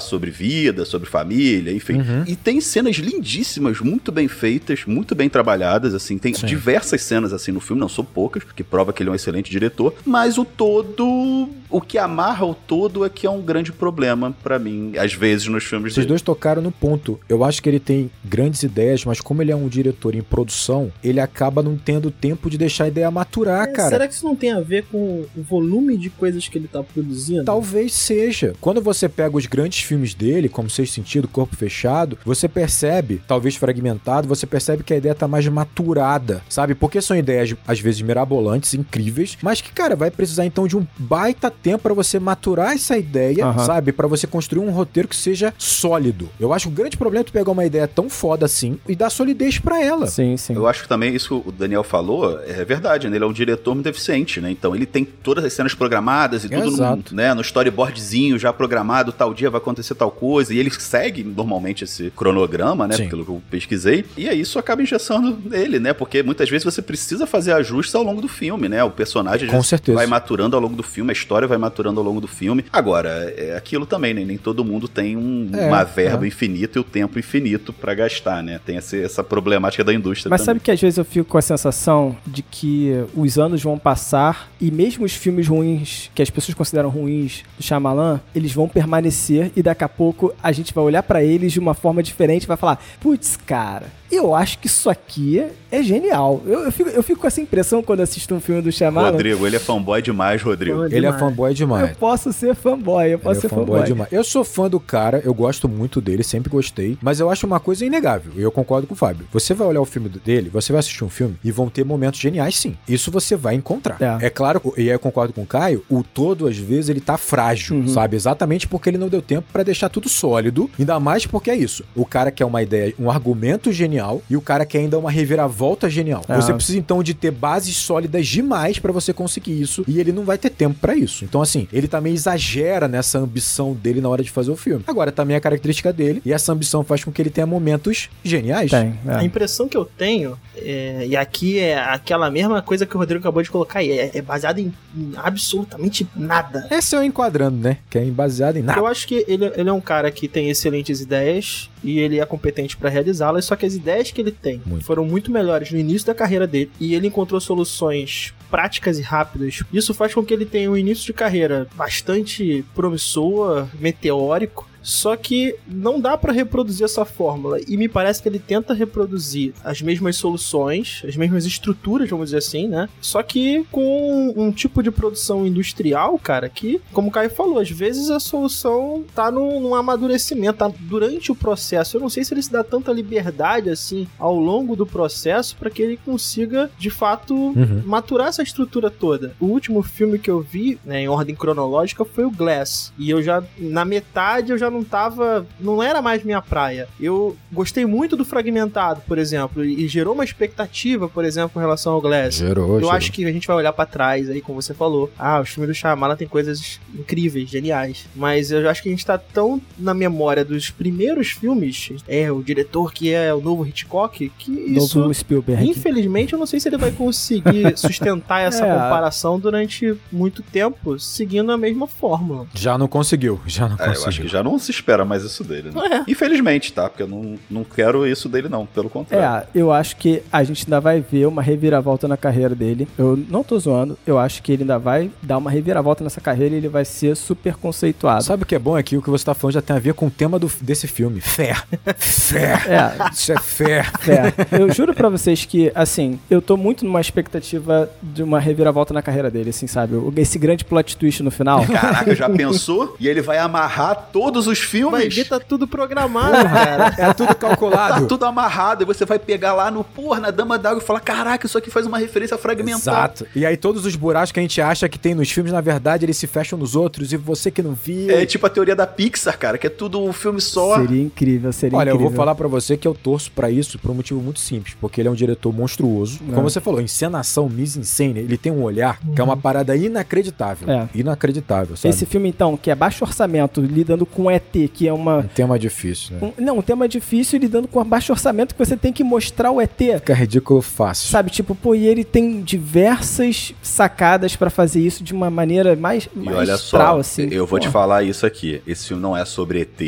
sobre 0.00 0.30
vida, 0.30 0.84
sobre 0.84 1.08
família, 1.08 1.72
enfim, 1.72 1.94
Uhum. 2.00 2.24
e 2.26 2.36
tem 2.36 2.60
cenas 2.60 2.96
lindíssimas, 2.96 3.80
muito 3.80 4.10
bem 4.12 4.28
feitas, 4.28 4.84
muito 4.86 5.14
bem 5.14 5.28
trabalhadas, 5.28 5.94
assim, 5.94 6.18
tem 6.18 6.34
Sim. 6.34 6.46
diversas 6.46 7.02
cenas, 7.02 7.32
assim, 7.32 7.52
no 7.52 7.60
filme, 7.60 7.80
não 7.80 7.88
são 7.88 8.04
poucas, 8.20 8.42
que 8.54 8.62
prova 8.62 8.92
que 8.92 9.02
ele 9.02 9.08
é 9.08 9.12
um 9.12 9.16
excelente 9.16 9.50
diretor, 9.50 9.94
mas 10.04 10.36
o 10.36 10.44
todo, 10.44 11.48
o 11.70 11.80
que 11.80 11.96
amarra 11.96 12.44
o 12.44 12.54
todo 12.54 13.02
é 13.04 13.08
que 13.08 13.26
é 13.26 13.30
um 13.30 13.40
grande 13.40 13.72
problema 13.72 14.34
pra 14.42 14.58
mim, 14.58 14.92
às 14.98 15.14
vezes, 15.14 15.46
nos 15.46 15.64
filmes 15.64 15.94
Vocês 15.94 16.04
dele. 16.04 16.08
dois 16.08 16.20
tocaram 16.22 16.60
no 16.60 16.70
ponto. 16.70 17.18
Eu 17.28 17.42
acho 17.42 17.62
que 17.62 17.68
ele 17.68 17.80
tem 17.80 18.10
grandes 18.22 18.62
ideias, 18.62 19.04
mas 19.06 19.20
como 19.22 19.40
ele 19.40 19.50
é 19.52 19.56
um 19.56 19.68
diretor 19.68 20.14
em 20.14 20.20
produção, 20.22 20.92
ele 21.02 21.18
acaba 21.18 21.62
não 21.62 21.76
tendo 21.78 22.10
tempo 22.10 22.50
de 22.50 22.58
deixar 22.58 22.84
a 22.84 22.88
ideia 22.88 23.10
maturar, 23.10 23.68
É, 23.68 23.72
cara. 23.72 23.88
Será 23.88 24.06
que 24.08 24.12
isso 24.14 24.24
não 24.26 24.36
tem 24.36 24.52
a 24.52 24.60
ver 24.60 24.84
com 24.90 25.24
o 25.34 25.42
volume 25.42 25.96
de 25.96 26.10
coisas 26.10 26.46
que 26.46 26.58
ele 26.58 26.68
tá 26.68 26.82
produzindo? 26.82 27.44
Talvez 27.44 27.94
seja. 27.94 28.52
Quando 28.60 28.82
você 28.82 29.08
pega 29.08 29.36
os 29.36 29.46
grandes 29.46 29.80
filmes 29.80 30.12
dele, 30.12 30.48
como 30.48 30.68
Sexto 30.68 30.92
Sentido, 30.94 31.26
Corpo 31.28 31.56
Fechado, 31.56 32.18
você 32.24 32.46
percebe, 32.48 33.22
talvez 33.26 33.56
fragmentado, 33.56 34.28
você 34.28 34.46
percebe 34.46 34.82
que 34.84 34.92
a 34.92 34.96
ideia 34.96 35.14
tá 35.14 35.26
mais 35.26 35.46
maturada, 35.48 36.42
sabe? 36.48 36.74
Porque 36.74 37.00
são 37.00 37.16
ideias, 37.16 37.54
às 37.66 37.80
vezes, 37.80 38.00
mirabolantes, 38.10 38.74
incríveis, 38.74 39.38
mas 39.40 39.60
que, 39.60 39.72
cara, 39.72 39.94
vai 39.94 40.10
precisar 40.10 40.44
então 40.44 40.66
de 40.66 40.76
um 40.76 40.86
baita 40.98 41.50
tempo 41.50 41.84
pra 41.84 41.94
você 41.94 42.18
maturar 42.18 42.72
essa 42.72 42.98
ideia, 42.98 43.46
Aham. 43.46 43.64
sabe? 43.64 43.92
Pra 43.92 44.08
você 44.08 44.26
construir 44.26 44.66
um 44.66 44.70
roteiro 44.70 45.08
que 45.08 45.16
seja 45.16 45.54
sólido. 45.56 46.28
Eu 46.38 46.52
acho 46.52 46.68
que 46.68 46.72
o 46.72 46.76
grande 46.76 46.96
problema 46.96 47.22
é 47.22 47.24
tu 47.24 47.32
pegar 47.32 47.52
uma 47.52 47.64
ideia 47.64 47.86
tão 47.86 48.10
foda 48.10 48.46
assim 48.46 48.78
e 48.88 48.96
dar 48.96 49.10
solidez 49.10 49.58
pra 49.58 49.82
ela. 49.82 50.06
Sim, 50.06 50.36
sim. 50.36 50.54
Eu 50.54 50.66
acho 50.66 50.82
que 50.82 50.88
também 50.88 51.14
isso 51.14 51.40
que 51.40 51.48
o 51.48 51.52
Daniel 51.52 51.84
falou 51.84 52.40
é 52.40 52.64
verdade, 52.64 53.08
né? 53.08 53.16
Ele 53.16 53.24
é 53.24 53.26
um 53.26 53.32
diretor 53.32 53.74
muito 53.74 53.84
deficiente, 53.84 54.40
né? 54.40 54.50
Então 54.50 54.74
ele 54.74 54.86
tem 54.86 55.04
todas 55.04 55.44
as 55.44 55.52
cenas 55.52 55.74
programadas 55.74 56.44
e 56.44 56.48
tudo 56.48 56.70
no, 56.70 57.04
né, 57.12 57.32
no 57.34 57.40
storyboardzinho 57.42 58.38
já 58.38 58.52
programado, 58.52 59.12
tal 59.12 59.32
dia 59.32 59.50
vai 59.50 59.60
acontecer 59.60 59.94
tal 59.94 60.10
coisa, 60.10 60.52
e 60.52 60.58
ele 60.58 60.70
segue 60.70 61.22
normalmente 61.22 61.84
esse 61.84 62.10
cronograma, 62.16 62.88
né? 62.88 62.96
Sim. 62.96 63.08
Pelo 63.08 63.24
que 63.24 63.30
eu 63.30 63.42
pesquisei. 63.50 64.04
E 64.16 64.28
aí 64.28 64.40
isso 64.40 64.58
acaba 64.58 64.82
engessando 64.82 65.38
ele, 65.52 65.78
né? 65.78 65.92
Porque 65.92 66.22
muitas 66.22 66.48
vezes 66.48 66.64
você 66.64 66.82
precisa 66.82 67.26
fazer 67.26 67.52
ajustes 67.52 67.94
ao 68.00 68.06
longo 68.06 68.20
do 68.20 68.28
filme, 68.28 68.68
né? 68.68 68.82
O 68.84 68.90
personagem 68.90 69.48
Com 69.48 69.62
certeza. 69.62 69.96
vai 69.96 70.06
maturando 70.06 70.56
ao 70.56 70.62
longo 70.62 70.74
do 70.76 70.82
filme, 70.82 71.10
a 71.10 71.12
história 71.12 71.46
vai 71.46 71.58
maturando 71.58 72.00
ao 72.00 72.06
longo 72.06 72.20
do 72.20 72.28
filme. 72.28 72.64
Agora, 72.72 73.32
é 73.36 73.56
aquilo 73.56 73.86
também, 73.86 74.12
né? 74.14 74.24
Nem 74.24 74.36
todo 74.38 74.64
mundo 74.64 74.88
tem 74.88 75.16
um, 75.16 75.50
É, 75.54 75.66
uma 75.68 75.84
verba 75.84 76.24
é. 76.24 76.28
infinita 76.28 76.78
e 76.78 76.80
o 76.80 76.84
tempo 76.84 77.18
infinito 77.18 77.72
pra 77.72 77.94
gastar, 77.94 78.42
né? 78.42 78.60
Tem 78.64 78.76
essa, 78.76 78.96
essa 78.96 79.22
problemática 79.24 79.84
da 79.84 79.92
indústria 79.94 80.28
Mas 80.30 80.40
também. 80.40 80.54
sabe 80.54 80.60
que 80.60 80.70
às 80.70 80.80
vezes 80.80 80.98
eu 80.98 81.04
fico 81.04 81.28
com 81.28 81.38
a 81.38 81.42
sensação 81.42 82.16
de 82.26 82.42
que 82.42 82.92
os 83.14 83.38
anos 83.38 83.62
vão 83.62 83.78
passar 83.78 84.50
e 84.60 84.70
mesmo 84.70 85.04
os 85.04 85.12
filmes 85.12 85.46
ruins, 85.48 86.10
que 86.14 86.22
as 86.22 86.30
pessoas 86.30 86.54
consideram 86.54 86.88
ruins 86.88 87.42
do 87.56 87.62
Shyamalan, 87.62 88.20
eles 88.34 88.52
vão 88.52 88.68
permanecer 88.68 89.52
e 89.56 89.62
daqui 89.62 89.84
a 89.84 89.88
pouco 89.88 90.34
a 90.42 90.52
gente 90.52 90.72
vai 90.74 90.82
olhar 90.84 91.02
pra 91.02 91.22
eles 91.22 91.52
de 91.52 91.58
uma 91.58 91.74
forma 91.74 92.02
diferente 92.02 92.44
e 92.44 92.46
vai 92.46 92.56
falar: 92.56 92.82
putz, 93.00 93.36
cara, 93.36 93.86
eu 94.10 94.34
acho 94.34 94.58
que 94.58 94.66
isso 94.66 94.88
aqui 94.90 95.44
é 95.70 95.82
genial. 95.82 96.42
Eu, 96.46 96.60
eu 96.64 96.72
fico, 96.72 96.90
eu 96.90 97.02
fico 97.02 97.20
com 97.20 97.26
essa 97.26 97.40
impressão 97.40 97.82
quando 97.82 98.00
assisto 98.00 98.34
um 98.34 98.40
filme 98.40 98.60
do 98.62 98.72
Shyamalan. 98.72 99.10
Rodrigo, 99.12 99.46
ele 99.46 99.56
é 99.56 99.58
fanboy 99.58 100.02
demais, 100.02 100.42
Rodrigo. 100.42 100.78
Fã 100.78 100.86
Ele 100.86 100.96
é 100.96 101.00
demais. 101.00 101.20
fanboy 101.20 101.54
demais. 101.54 101.90
Eu 101.90 101.96
posso 101.96 102.32
ser 102.32 102.54
fanboy, 102.54 103.12
eu 103.12 103.18
posso 103.18 103.34
Ele 103.34 103.40
ser 103.40 103.46
é 103.46 103.50
fanboy 103.50 103.66
fanboy. 103.66 103.86
demais. 103.86 104.12
Eu 104.12 104.24
sou 104.24 104.44
fã 104.44 104.68
do 104.68 104.80
cara, 104.80 105.20
eu 105.24 105.32
gosto 105.34 105.68
muito 105.68 106.00
dele, 106.00 106.22
sempre 106.24 106.50
gostei, 106.50 106.98
mas 107.00 107.20
eu 107.20 107.30
acho 107.30 107.46
uma 107.46 107.60
coisa 107.60 107.84
inegável, 107.84 108.32
e 108.36 108.42
eu 108.42 108.50
concordo 108.50 108.86
com 108.86 108.94
o 108.94 108.96
Fábio. 108.96 109.26
Você 109.32 109.54
vai 109.54 109.66
olhar 109.68 109.80
o 109.80 109.84
filme 109.84 110.08
dele, 110.08 110.50
você 110.50 110.72
vai 110.72 110.80
assistir 110.80 111.04
um 111.04 111.08
filme 111.10 111.36
e 111.44 111.50
vão 111.52 111.68
ter 111.68 111.84
momentos 111.84 112.18
geniais, 112.20 112.58
sim. 112.58 112.76
Isso 112.88 113.10
você 113.10 113.36
vai 113.36 113.54
encontrar. 113.54 113.96
É. 114.00 114.26
É, 114.26 114.30
claro, 114.30 114.60
e 114.76 114.82
aí 114.82 114.88
eu 114.88 114.98
concordo 114.98 115.32
com 115.32 115.42
o 115.42 115.46
Caio, 115.46 115.84
o 115.88 116.02
todo, 116.02 116.46
às 116.48 116.56
vezes, 116.56 116.88
ele 116.88 117.00
tá 117.00 117.16
frágil, 117.16 117.76
Uhum. 117.76 117.88
sabe? 117.88 118.16
Exatamente 118.16 118.66
porque 118.66 118.88
ele 118.90 118.98
não 118.98 119.08
deu 119.08 119.22
tempo 119.22 119.46
pra 119.52 119.62
deixar 119.62 119.88
tudo 119.88 120.08
sólido, 120.08 120.68
ainda 120.78 120.98
mais 120.98 121.26
porque 121.26 121.50
é 121.50 121.56
isso. 121.56 121.84
O 121.94 122.04
cara 122.04 122.30
quer 122.30 122.44
uma 122.44 122.62
ideia, 122.62 122.92
um 122.98 123.10
argumento 123.10 123.70
genial, 123.72 123.99
e 124.28 124.36
o 124.36 124.40
cara 124.40 124.64
quer 124.64 124.78
ainda 124.78 124.98
uma 124.98 125.10
reviravolta 125.10 125.88
genial. 125.88 126.22
É. 126.28 126.36
Você 126.36 126.52
precisa, 126.52 126.78
então, 126.78 127.02
de 127.02 127.14
ter 127.14 127.30
bases 127.30 127.76
sólidas 127.76 128.26
demais 128.26 128.78
pra 128.78 128.92
você 128.92 129.12
conseguir 129.12 129.60
isso, 129.60 129.84
e 129.86 130.00
ele 130.00 130.12
não 130.12 130.24
vai 130.24 130.38
ter 130.38 130.50
tempo 130.50 130.78
pra 130.80 130.94
isso. 130.94 131.24
Então, 131.24 131.42
assim, 131.42 131.68
ele 131.72 131.88
também 131.88 132.14
exagera 132.14 132.88
nessa 132.88 133.18
ambição 133.18 133.72
dele 133.72 134.00
na 134.00 134.08
hora 134.08 134.22
de 134.22 134.30
fazer 134.30 134.50
o 134.50 134.56
filme. 134.56 134.84
Agora, 134.86 135.12
também 135.12 135.34
é 135.34 135.38
a 135.38 135.40
característica 135.40 135.92
dele, 135.92 136.22
e 136.24 136.32
essa 136.32 136.52
ambição 136.52 136.84
faz 136.84 137.04
com 137.04 137.12
que 137.12 137.20
ele 137.20 137.30
tenha 137.30 137.46
momentos 137.46 138.08
geniais. 138.24 138.70
Tem, 138.70 138.94
A 139.06 139.22
é. 139.22 139.24
impressão 139.24 139.68
que 139.68 139.76
eu 139.76 139.84
tenho, 139.84 140.38
é, 140.56 141.06
e 141.06 141.16
aqui 141.16 141.58
é 141.58 141.78
aquela 141.78 142.30
mesma 142.30 142.62
coisa 142.62 142.86
que 142.86 142.94
o 142.96 142.98
Rodrigo 142.98 143.20
acabou 143.20 143.42
de 143.42 143.50
colocar, 143.50 143.80
aí, 143.80 143.90
é, 143.90 144.10
é 144.14 144.22
baseado 144.22 144.58
em, 144.58 144.72
em 144.96 145.12
absolutamente 145.16 146.06
nada. 146.14 146.66
Essa 146.70 146.96
é 146.96 147.00
o 147.00 147.02
enquadrando, 147.02 147.56
né? 147.56 147.78
Que 147.88 147.98
é 147.98 148.04
baseado 148.04 148.56
em 148.56 148.62
nada. 148.62 148.78
Eu 148.78 148.86
acho 148.86 149.06
que 149.06 149.24
ele, 149.26 149.46
ele 149.56 149.68
é 149.68 149.72
um 149.72 149.80
cara 149.80 150.10
que 150.10 150.28
tem 150.28 150.48
excelentes 150.50 151.00
ideias 151.00 151.70
e 151.82 151.98
ele 151.98 152.20
é 152.20 152.26
competente 152.26 152.76
pra 152.76 152.90
realizá-las, 152.90 153.44
só 153.44 153.56
que 153.56 153.66
as 153.66 153.74
ideias 153.74 153.89
que 154.12 154.20
ele 154.20 154.30
tem 154.30 154.60
Muito. 154.64 154.84
foram 154.84 155.04
muito 155.04 155.30
melhores 155.30 155.70
no 155.70 155.78
início 155.78 156.06
da 156.06 156.14
carreira 156.14 156.46
dele 156.46 156.70
e 156.80 156.94
ele 156.94 157.08
encontrou 157.08 157.40
soluções 157.40 158.32
práticas 158.50 158.98
e 158.98 159.02
rápidas. 159.02 159.62
Isso 159.72 159.94
faz 159.94 160.12
com 160.12 160.24
que 160.24 160.34
ele 160.34 160.44
tenha 160.44 160.70
um 160.70 160.76
início 160.76 161.06
de 161.06 161.12
carreira 161.12 161.68
bastante 161.74 162.64
promissor, 162.74 163.68
meteórico. 163.78 164.68
Só 164.82 165.16
que 165.16 165.54
não 165.66 166.00
dá 166.00 166.16
pra 166.16 166.32
reproduzir 166.32 166.84
essa 166.84 167.04
fórmula 167.04 167.58
e 167.66 167.76
me 167.76 167.88
parece 167.88 168.22
que 168.22 168.28
ele 168.28 168.38
tenta 168.38 168.72
reproduzir 168.74 169.52
as 169.64 169.80
mesmas 169.82 170.16
soluções, 170.16 171.02
as 171.06 171.16
mesmas 171.16 171.44
estruturas, 171.44 172.08
vamos 172.08 172.26
dizer 172.26 172.38
assim, 172.38 172.66
né? 172.68 172.88
Só 173.00 173.22
que 173.22 173.64
com 173.70 174.32
um 174.36 174.50
tipo 174.50 174.82
de 174.82 174.90
produção 174.90 175.46
industrial, 175.46 176.18
cara, 176.18 176.48
que, 176.48 176.80
como 176.92 177.08
o 177.08 177.10
Caio 177.10 177.30
falou, 177.30 177.58
às 177.58 177.70
vezes 177.70 178.10
a 178.10 178.18
solução 178.20 179.04
tá 179.14 179.30
num, 179.30 179.60
num 179.60 179.74
amadurecimento, 179.74 180.58
tá 180.58 180.70
durante 180.80 181.30
o 181.30 181.34
processo. 181.34 181.96
Eu 181.96 182.00
não 182.00 182.08
sei 182.08 182.24
se 182.24 182.32
ele 182.34 182.42
se 182.42 182.50
dá 182.50 182.64
tanta 182.64 182.92
liberdade 182.92 183.68
assim 183.70 184.06
ao 184.18 184.34
longo 184.34 184.74
do 184.74 184.86
processo 184.86 185.56
para 185.56 185.70
que 185.70 185.82
ele 185.82 185.96
consiga, 186.04 186.70
de 186.78 186.90
fato, 186.90 187.34
Uhum. 187.50 187.82
maturar 187.84 188.28
essa 188.28 188.42
estrutura 188.42 188.90
toda. 188.90 189.34
O 189.40 189.46
último 189.46 189.82
filme 189.82 190.18
que 190.18 190.30
eu 190.30 190.40
vi, 190.40 190.78
né, 190.84 191.02
em 191.02 191.08
ordem 191.08 191.34
cronológica, 191.34 192.04
foi 192.04 192.24
o 192.24 192.30
Glass. 192.30 192.92
E 192.98 193.10
eu 193.10 193.22
já, 193.22 193.42
na 193.58 193.84
metade, 193.84 194.52
eu 194.52 194.58
já 194.58 194.69
já 194.70 194.76
não 194.76 194.84
tava. 194.84 195.46
Não 195.58 195.82
era 195.82 196.00
mais 196.00 196.22
minha 196.22 196.40
praia. 196.40 196.88
Eu 197.00 197.36
gostei 197.52 197.84
muito 197.84 198.16
do 198.16 198.24
Fragmentado, 198.24 199.02
por 199.06 199.18
exemplo, 199.18 199.64
e 199.64 199.86
gerou 199.88 200.14
uma 200.14 200.24
expectativa, 200.24 201.08
por 201.08 201.24
exemplo, 201.24 201.60
em 201.60 201.64
relação 201.64 201.92
ao 201.94 202.00
Glass. 202.00 202.34
Gerou, 202.36 202.68
Eu 202.74 202.80
gerou. 202.80 202.90
acho 202.92 203.12
que 203.12 203.24
a 203.26 203.32
gente 203.32 203.46
vai 203.46 203.56
olhar 203.56 203.72
pra 203.72 203.84
trás 203.86 204.30
aí, 204.30 204.40
como 204.40 204.60
você 204.62 204.72
falou. 204.72 205.10
Ah, 205.18 205.40
os 205.40 205.48
filmes 205.50 205.68
do 205.68 205.74
Shyamalan 205.74 206.16
tem 206.16 206.28
coisas 206.28 206.78
incríveis, 206.94 207.48
geniais. 207.50 208.06
Mas 208.14 208.50
eu 208.50 208.68
acho 208.68 208.82
que 208.82 208.88
a 208.88 208.92
gente 208.92 209.04
tá 209.04 209.18
tão 209.18 209.60
na 209.78 209.92
memória 209.92 210.44
dos 210.44 210.70
primeiros 210.70 211.28
filmes, 211.30 211.90
é, 212.06 212.30
o 212.30 212.42
diretor 212.42 212.92
que 212.92 213.12
é 213.12 213.32
o 213.34 213.40
novo 213.40 213.66
Hitchcock, 213.66 214.30
que 214.38 214.52
isso... 214.52 214.98
Novo 214.98 215.12
Spielberg. 215.14 215.68
Infelizmente, 215.68 216.32
eu 216.32 216.38
não 216.38 216.46
sei 216.46 216.60
se 216.60 216.68
ele 216.68 216.76
vai 216.78 216.92
conseguir 216.92 217.76
sustentar 217.76 218.40
essa 218.40 218.64
É. 218.66 218.72
comparação 218.72 219.38
durante 219.40 219.94
muito 220.12 220.42
tempo, 220.42 220.98
seguindo 220.98 221.50
a 221.50 221.56
mesma 221.58 221.86
fórmula. 221.86 222.46
Já 222.54 222.76
não 222.78 222.86
conseguiu, 222.88 223.40
já 223.46 223.68
não 223.68 223.76
É, 223.76 223.86
eu 223.86 223.90
acho 223.92 224.04
conseguiu. 224.04 224.26
que 224.26 224.32
já 224.32 224.42
não 224.42 224.58
se 224.60 224.70
espera 224.70 225.04
mais 225.04 225.22
isso 225.24 225.42
dele, 225.44 225.70
né? 225.74 226.04
É. 226.06 226.10
Infelizmente, 226.10 226.72
tá? 226.72 226.88
Porque 226.88 227.02
eu 227.02 227.08
não, 227.08 227.38
não 227.50 227.64
quero 227.64 228.06
isso 228.06 228.28
dele, 228.28 228.48
não. 228.48 228.66
Pelo 228.66 228.88
contrário. 228.88 229.46
É, 229.54 229.58
eu 229.58 229.72
acho 229.72 229.96
que 229.96 230.22
a 230.32 230.42
gente 230.44 230.64
ainda 230.64 230.80
vai 230.80 231.00
ver 231.00 231.26
uma 231.26 231.42
reviravolta 231.42 232.06
na 232.06 232.16
carreira 232.16 232.54
dele. 232.54 232.86
Eu 232.98 233.16
não 233.28 233.42
tô 233.42 233.58
zoando, 233.58 233.98
eu 234.06 234.18
acho 234.18 234.42
que 234.42 234.52
ele 234.52 234.62
ainda 234.62 234.78
vai 234.78 235.10
dar 235.22 235.38
uma 235.38 235.50
reviravolta 235.50 236.04
nessa 236.04 236.20
carreira 236.20 236.54
e 236.54 236.58
ele 236.58 236.68
vai 236.68 236.84
ser 236.84 237.16
super 237.16 237.54
conceituado. 237.54 238.22
Sabe 238.24 238.42
o 238.42 238.46
que 238.46 238.54
é 238.54 238.58
bom? 238.58 238.76
É 238.76 238.82
que 238.82 238.96
o 238.96 239.02
que 239.02 239.10
você 239.10 239.24
tá 239.24 239.34
falando 239.34 239.54
já 239.54 239.62
tem 239.62 239.76
a 239.76 239.78
ver 239.78 239.94
com 239.94 240.06
o 240.06 240.10
tema 240.10 240.38
do, 240.38 240.50
desse 240.60 240.86
filme. 240.86 241.20
Fé. 241.20 241.54
Fé. 241.96 242.60
É, 242.68 243.10
Isso 243.12 243.32
é 243.32 243.38
fé. 243.38 243.86
É, 244.08 244.60
eu 244.60 244.72
juro 244.72 244.94
pra 244.94 245.08
vocês 245.08 245.44
que, 245.44 245.70
assim, 245.74 246.18
eu 246.30 246.40
tô 246.40 246.56
muito 246.56 246.84
numa 246.84 247.00
expectativa 247.00 247.88
de 248.02 248.22
uma 248.22 248.38
reviravolta 248.38 248.92
na 248.94 249.02
carreira 249.02 249.30
dele, 249.30 249.50
assim, 249.50 249.66
sabe? 249.66 249.94
Esse 250.16 250.38
grande 250.38 250.64
plot 250.64 250.96
twist 250.96 251.22
no 251.22 251.30
final. 251.30 251.64
Caraca, 251.66 252.14
já 252.14 252.28
pensou? 252.28 252.96
E 252.98 253.08
ele 253.08 253.20
vai 253.20 253.38
amarrar 253.38 254.08
todos 254.12 254.46
os 254.46 254.49
Vai 254.58 254.66
filmes. 254.68 255.14
ver, 255.14 255.28
tá 255.28 255.38
tudo 255.40 255.66
programado, 255.66 256.32
cara. 256.48 256.94
É 256.98 257.12
tudo 257.14 257.28
Tá 257.40 257.48
calculado. 257.48 258.06
tudo 258.06 258.24
amarrado, 258.24 258.82
e 258.82 258.86
você 258.86 259.04
vai 259.04 259.18
pegar 259.18 259.54
lá 259.54 259.70
no 259.70 259.82
porra, 259.84 260.20
na 260.20 260.30
Dama 260.30 260.58
d'Água 260.58 260.82
e 260.82 260.86
falar: 260.86 261.00
Caraca, 261.00 261.46
isso 261.46 261.56
aqui 261.56 261.70
faz 261.70 261.86
uma 261.86 261.98
referência 261.98 262.36
fragmentada. 262.36 262.78
Exato. 263.24 263.26
E 263.34 263.46
aí 263.46 263.56
todos 263.56 263.86
os 263.86 263.94
buracos 263.96 264.32
que 264.32 264.40
a 264.40 264.42
gente 264.42 264.60
acha 264.60 264.88
que 264.88 264.98
tem 264.98 265.14
nos 265.14 265.30
filmes, 265.30 265.52
na 265.52 265.60
verdade, 265.60 266.04
eles 266.04 266.16
se 266.16 266.26
fecham 266.26 266.58
nos 266.58 266.74
outros. 266.76 267.12
E 267.12 267.16
você 267.16 267.50
que 267.50 267.62
não 267.62 267.72
viu... 267.72 268.10
É 268.10 268.26
tipo 268.26 268.46
a 268.46 268.50
teoria 268.50 268.74
da 268.76 268.86
Pixar, 268.86 269.38
cara, 269.38 269.56
que 269.58 269.66
é 269.66 269.70
tudo 269.70 270.02
um 270.02 270.12
filme 270.12 270.40
só. 270.40 270.76
Seria 270.80 271.02
incrível, 271.02 271.52
seria 271.52 271.76
Olha, 271.78 271.90
eu 271.90 271.94
incrível. 271.94 272.10
vou 272.10 272.16
falar 272.16 272.34
pra 272.34 272.48
você 272.48 272.76
que 272.76 272.86
eu 272.86 272.94
torço 272.94 273.30
pra 273.30 273.50
isso 273.50 273.78
por 273.78 273.90
um 273.90 273.94
motivo 273.94 274.20
muito 274.20 274.40
simples, 274.40 274.76
porque 274.80 275.00
ele 275.00 275.08
é 275.08 275.10
um 275.10 275.14
diretor 275.14 275.52
monstruoso. 275.52 276.20
É. 276.30 276.34
Como 276.34 276.48
você 276.48 276.60
falou, 276.60 276.80
encenação, 276.80 277.48
mise-en-scène, 277.48 278.20
ele 278.20 278.36
tem 278.36 278.50
um 278.52 278.62
olhar 278.62 278.98
que 279.14 279.20
é 279.20 279.24
uma 279.24 279.36
parada 279.36 279.74
inacreditável. 279.76 280.68
É. 280.70 280.88
Inacreditável, 280.94 281.76
sabe? 281.76 281.94
Esse 281.94 282.06
filme, 282.06 282.28
então, 282.28 282.56
que 282.56 282.70
é 282.70 282.74
baixo 282.74 283.04
orçamento, 283.04 283.60
lidando 283.60 284.04
com 284.06 284.30
ET, 284.40 284.68
que 284.72 284.88
é 284.88 284.92
uma. 284.92 285.18
Um 285.18 285.22
tema 285.22 285.58
difícil, 285.58 286.16
né? 286.16 286.32
um- 286.38 286.42
não, 286.44 286.58
um 286.58 286.62
tema 286.62 286.88
difícil 286.88 287.38
lidando 287.38 287.68
com 287.68 287.82
baixo 287.84 288.12
orçamento 288.12 288.54
que 288.54 288.58
você 288.64 288.76
tem 288.76 288.92
que 288.92 289.04
mostrar 289.04 289.50
o 289.50 289.60
ET. 289.60 289.70
Fica 289.76 290.14
ridículo 290.14 290.60
fácil. 290.62 291.08
Sabe, 291.08 291.30
tipo, 291.30 291.54
pô, 291.54 291.74
e 291.74 291.86
ele 291.86 292.04
tem 292.04 292.40
diversas 292.42 293.54
sacadas 293.62 294.36
pra 294.36 294.50
fazer 294.50 294.80
isso 294.80 295.02
de 295.04 295.12
uma 295.12 295.30
maneira 295.30 295.76
mais 295.76 296.08
E 296.14 296.18
mais 296.18 296.36
olha 296.38 296.54
astral, 296.54 296.94
só, 296.94 297.00
assim. 297.00 297.28
eu 297.30 297.46
vou 297.46 297.58
Pô. 297.58 297.66
te 297.66 297.68
falar 297.68 298.02
isso 298.02 298.24
aqui. 298.26 298.62
Esse 298.66 298.88
filme 298.88 299.02
não 299.02 299.16
é 299.16 299.24
sobre 299.24 299.60
ET, 299.60 299.80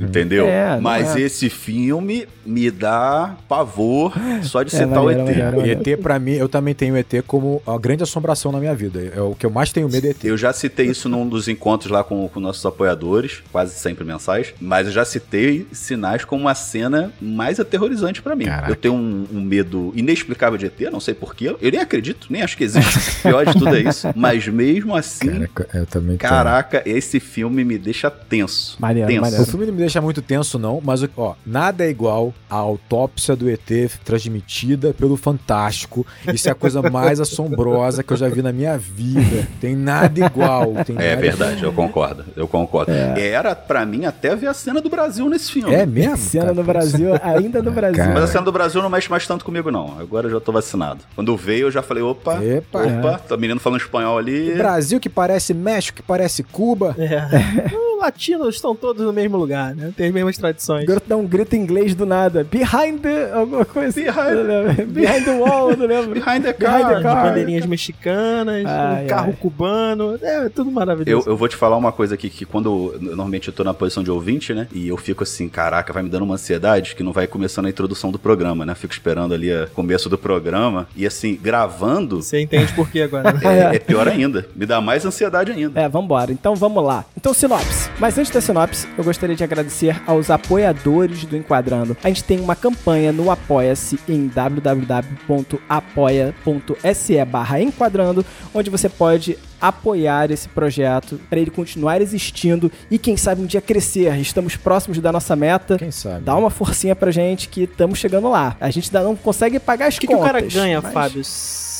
entendeu? 0.00 0.46
É, 0.46 0.78
Mas 0.80 1.16
é. 1.16 1.20
esse 1.20 1.48
filme 1.48 2.26
me 2.44 2.70
dá 2.70 3.36
pavor 3.48 4.12
só 4.42 4.62
de 4.62 4.74
É, 4.74 4.78
citar 4.78 5.00
o 5.00 5.04
maneiro, 5.04 5.20
ET. 5.22 5.26
maneiro, 5.36 5.56
E 5.56 5.60
maneiro. 5.60 5.80
ET, 5.90 5.96
pra 6.02 6.18
mim, 6.18 6.32
eu 6.32 6.48
também 6.48 6.74
tenho 6.74 6.96
ET 6.96 7.22
como 7.26 7.62
a 7.66 7.78
grande 7.78 8.02
assombração 8.02 8.50
na 8.52 8.58
minha 8.58 8.74
vida. 8.74 9.12
É 9.14 9.20
o 9.20 9.34
que 9.34 9.46
eu 9.46 9.50
mais 9.50 9.70
tenho 9.72 9.88
medo 9.88 10.06
é 10.06 10.10
ET. 10.10 10.24
Eu 10.24 10.36
já 10.36 10.52
citei 10.52 10.86
isso 10.86 11.08
num 11.08 11.28
dos 11.28 11.48
encontros 11.48 11.90
lá 11.90 12.02
com, 12.02 12.28
com 12.28 12.40
nossos 12.40 12.64
apoiadores, 12.66 13.42
quase 13.52 13.74
sempre 13.92 14.04
mensais, 14.04 14.54
mas 14.60 14.86
eu 14.86 14.92
já 14.92 15.04
citei 15.04 15.66
sinais 15.70 16.24
como 16.24 16.48
a 16.48 16.54
cena 16.54 17.12
mais 17.20 17.60
aterrorizante 17.60 18.22
pra 18.22 18.34
mim. 18.34 18.46
Caraca. 18.46 18.70
Eu 18.72 18.76
tenho 18.76 18.94
um, 18.94 19.26
um 19.32 19.40
medo 19.40 19.92
inexplicável 19.94 20.58
de 20.58 20.66
ET, 20.66 20.80
não 20.90 21.00
sei 21.00 21.12
porquê. 21.14 21.54
Eu 21.60 21.70
nem 21.70 21.80
acredito, 21.80 22.26
nem 22.30 22.42
acho 22.42 22.56
que 22.56 22.64
existe. 22.64 23.20
Pior 23.22 23.44
de 23.44 23.52
tudo 23.52 23.74
é 23.76 23.80
isso. 23.80 24.08
Mas 24.16 24.48
mesmo 24.48 24.96
assim, 24.96 25.28
Caraca, 25.30 25.68
eu 25.74 25.86
também 25.86 26.16
tenho. 26.16 26.30
caraca, 26.30 26.82
esse 26.86 27.20
filme 27.20 27.64
me 27.64 27.76
deixa 27.78 28.10
tenso. 28.10 28.76
Maneiro, 28.78 29.08
tenso. 29.08 29.20
maneiro. 29.20 29.42
O 29.42 29.46
filme 29.46 29.66
não 29.66 29.72
me 29.72 29.78
deixa 29.80 30.00
muito 30.00 30.22
tenso, 30.22 30.58
não, 30.58 30.80
mas 30.82 31.02
ó, 31.16 31.34
nada 31.44 31.84
é 31.84 31.88
igual 31.90 32.32
a 32.48 32.56
autópsia 32.56 33.36
do 33.36 33.48
ET 33.50 33.60
transmitida 34.04 34.92
pelo 34.94 35.16
Fantástico. 35.16 36.06
Isso 36.32 36.48
é 36.48 36.52
a 36.52 36.54
coisa 36.54 36.82
mais 36.90 37.18
assombrosa 37.20 38.02
que 38.02 38.12
eu 38.12 38.16
já 38.16 38.28
vi 38.28 38.42
na 38.42 38.52
minha 38.52 38.78
vida. 38.78 39.46
Tem 39.60 39.74
nada 39.76 40.24
igual. 40.24 40.72
Tem 40.84 40.96
É 40.98 41.10
nada 41.10 41.20
verdade, 41.20 41.62
eu 41.62 41.72
concordo. 41.72 42.24
Eu 42.36 42.46
concordo. 42.48 42.92
Era 42.92 43.54
pra 43.54 43.81
mim 43.86 44.04
até 44.04 44.34
ver 44.34 44.46
a 44.48 44.54
cena 44.54 44.80
do 44.80 44.88
Brasil 44.88 45.28
nesse 45.28 45.52
filme. 45.52 45.74
É 45.74 45.86
mesmo? 45.86 46.16
Cena 46.16 46.44
cara? 46.44 46.54
no 46.54 46.64
Brasil, 46.64 47.10
ainda 47.22 47.62
no 47.62 47.70
Brasil. 47.70 47.96
Cara. 47.96 48.14
Mas 48.14 48.24
a 48.24 48.26
cena 48.26 48.44
do 48.44 48.52
Brasil 48.52 48.82
não 48.82 48.90
mexe 48.90 49.10
mais 49.10 49.26
tanto 49.26 49.44
comigo, 49.44 49.70
não. 49.70 49.98
Agora 49.98 50.26
eu 50.26 50.32
já 50.32 50.40
tô 50.40 50.52
vacinado. 50.52 51.00
Quando 51.14 51.36
veio, 51.36 51.66
eu 51.66 51.70
já 51.70 51.82
falei, 51.82 52.02
opa, 52.02 52.42
Epa. 52.42 52.82
opa, 52.82 53.18
tá 53.18 53.36
menino 53.36 53.60
falando 53.60 53.80
espanhol 53.80 54.18
ali. 54.18 54.54
Brasil 54.54 54.98
que 55.00 55.08
parece 55.08 55.54
México, 55.54 55.96
que 55.96 56.02
parece 56.02 56.42
Cuba. 56.42 56.94
É. 56.98 57.82
Os 58.02 58.06
latinos 58.06 58.54
estão 58.56 58.74
todos 58.74 59.04
no 59.06 59.12
mesmo 59.12 59.36
lugar, 59.36 59.76
né? 59.76 59.92
Tem 59.96 60.08
as 60.08 60.12
mesmas 60.12 60.36
O 60.36 60.40
tradições. 60.40 60.84
garoto 60.86 61.08
dá 61.08 61.16
um 61.16 61.24
grito 61.24 61.54
em 61.54 61.60
inglês 61.60 61.94
do 61.94 62.04
nada. 62.04 62.42
Behind 62.42 62.98
the... 63.00 63.30
Alguma 63.32 63.64
coisa. 63.64 63.94
Behind- 64.00 64.16
Eu 64.36 64.42
lembro. 64.44 64.86
Behind 64.92 65.24
the 65.24 65.30
wall, 65.38 65.70
eu 65.70 65.76
não 65.76 65.86
lembro. 65.86 66.10
Behind 66.20 66.42
the 66.42 66.52
Behind 66.52 66.80
car. 66.82 66.96
the 66.96 67.02
car. 67.02 67.26
Bandeirinhas 67.28 67.64
mexicanas, 67.64 68.66
Ai, 68.66 69.04
um 69.04 69.06
carro 69.06 69.28
ai. 69.28 69.36
cubano, 69.38 70.18
é 70.20 70.48
tudo 70.48 70.70
Eu, 70.70 70.74
maravilhoso. 70.74 71.28
eu 71.30 71.36
vou 71.36 71.46
te 71.46 71.54
falar 71.54 71.76
uma 71.76 71.92
coisa 71.92 72.14
aqui, 72.16 72.28
que 72.28 72.44
quando 72.44 72.92
eu- 72.94 73.00
normalmente 73.00 73.46
eu 73.48 73.54
tô 73.54 73.62
na 73.62 73.72
posição 73.72 74.02
de 74.02 74.10
ouvinte, 74.10 74.52
né? 74.52 74.66
E 74.72 74.88
eu 74.88 74.96
fico 74.96 75.22
assim, 75.22 75.48
caraca, 75.48 75.92
vai 75.92 76.02
me 76.02 76.08
dando 76.08 76.22
uma 76.24 76.34
ansiedade 76.34 76.96
que 76.96 77.04
não 77.04 77.12
vai 77.12 77.28
começando 77.28 77.66
a 77.66 77.70
introdução 77.70 78.10
do 78.10 78.18
programa, 78.18 78.66
né? 78.66 78.74
Fico 78.74 78.92
esperando 78.92 79.32
ali 79.32 79.52
o 79.54 79.68
começo 79.70 80.08
do 80.08 80.18
programa. 80.18 80.88
E 80.96 81.06
assim, 81.06 81.38
gravando 81.40 82.20
Você 82.20 82.40
entende 82.40 82.72
por 82.72 82.90
que 82.90 83.00
agora, 83.00 83.32
né? 83.32 83.40
é, 83.72 83.76
é 83.76 83.78
pior 83.78 84.08
ainda. 84.08 84.44
Me 84.56 84.66
dá 84.66 84.80
mais 84.80 85.04
ansiedade 85.06 85.52
ainda. 85.52 85.80
É, 85.80 85.88
vambora. 85.88 86.32
Então 86.32 86.56
vamos 86.56 86.82
lá. 86.84 87.04
Então, 87.16 87.32
sinopse. 87.32 87.91
Mas 87.98 88.16
antes 88.18 88.32
da 88.32 88.40
sinopse, 88.40 88.88
eu 88.98 89.04
gostaria 89.04 89.36
de 89.36 89.44
agradecer 89.44 90.02
aos 90.06 90.28
apoiadores 90.28 91.24
do 91.24 91.36
Enquadrando. 91.36 91.96
A 92.02 92.08
gente 92.08 92.24
tem 92.24 92.40
uma 92.40 92.56
campanha 92.56 93.12
no 93.12 93.30
Apoia-se 93.30 93.96
em 94.08 94.26
www.apoia.se 94.26 97.24
barra 97.24 97.60
Enquadrando, 97.60 98.26
onde 98.52 98.70
você 98.70 98.88
pode 98.88 99.38
apoiar 99.60 100.32
esse 100.32 100.48
projeto 100.48 101.20
para 101.30 101.38
ele 101.38 101.52
continuar 101.52 102.02
existindo 102.02 102.72
e 102.90 102.98
quem 102.98 103.16
sabe 103.16 103.40
um 103.40 103.46
dia 103.46 103.60
crescer. 103.60 104.12
Estamos 104.18 104.56
próximos 104.56 104.98
da 104.98 105.12
nossa 105.12 105.36
meta. 105.36 105.78
Quem 105.78 105.92
sabe? 105.92 106.24
Dá 106.24 106.34
uma 106.34 106.50
forcinha 106.50 106.96
pra 106.96 107.12
gente 107.12 107.48
que 107.48 107.62
estamos 107.62 108.00
chegando 108.00 108.28
lá. 108.28 108.56
A 108.60 108.68
gente 108.70 108.88
ainda 108.88 109.04
não 109.06 109.14
consegue 109.14 109.60
pagar 109.60 109.86
as 109.86 109.96
O 109.96 110.00
que, 110.00 110.08
que 110.08 110.14
o 110.14 110.18
contas. 110.18 110.32
cara 110.32 110.44
ganha, 110.44 110.80
mas 110.82 110.92
Fábio? 110.92 111.22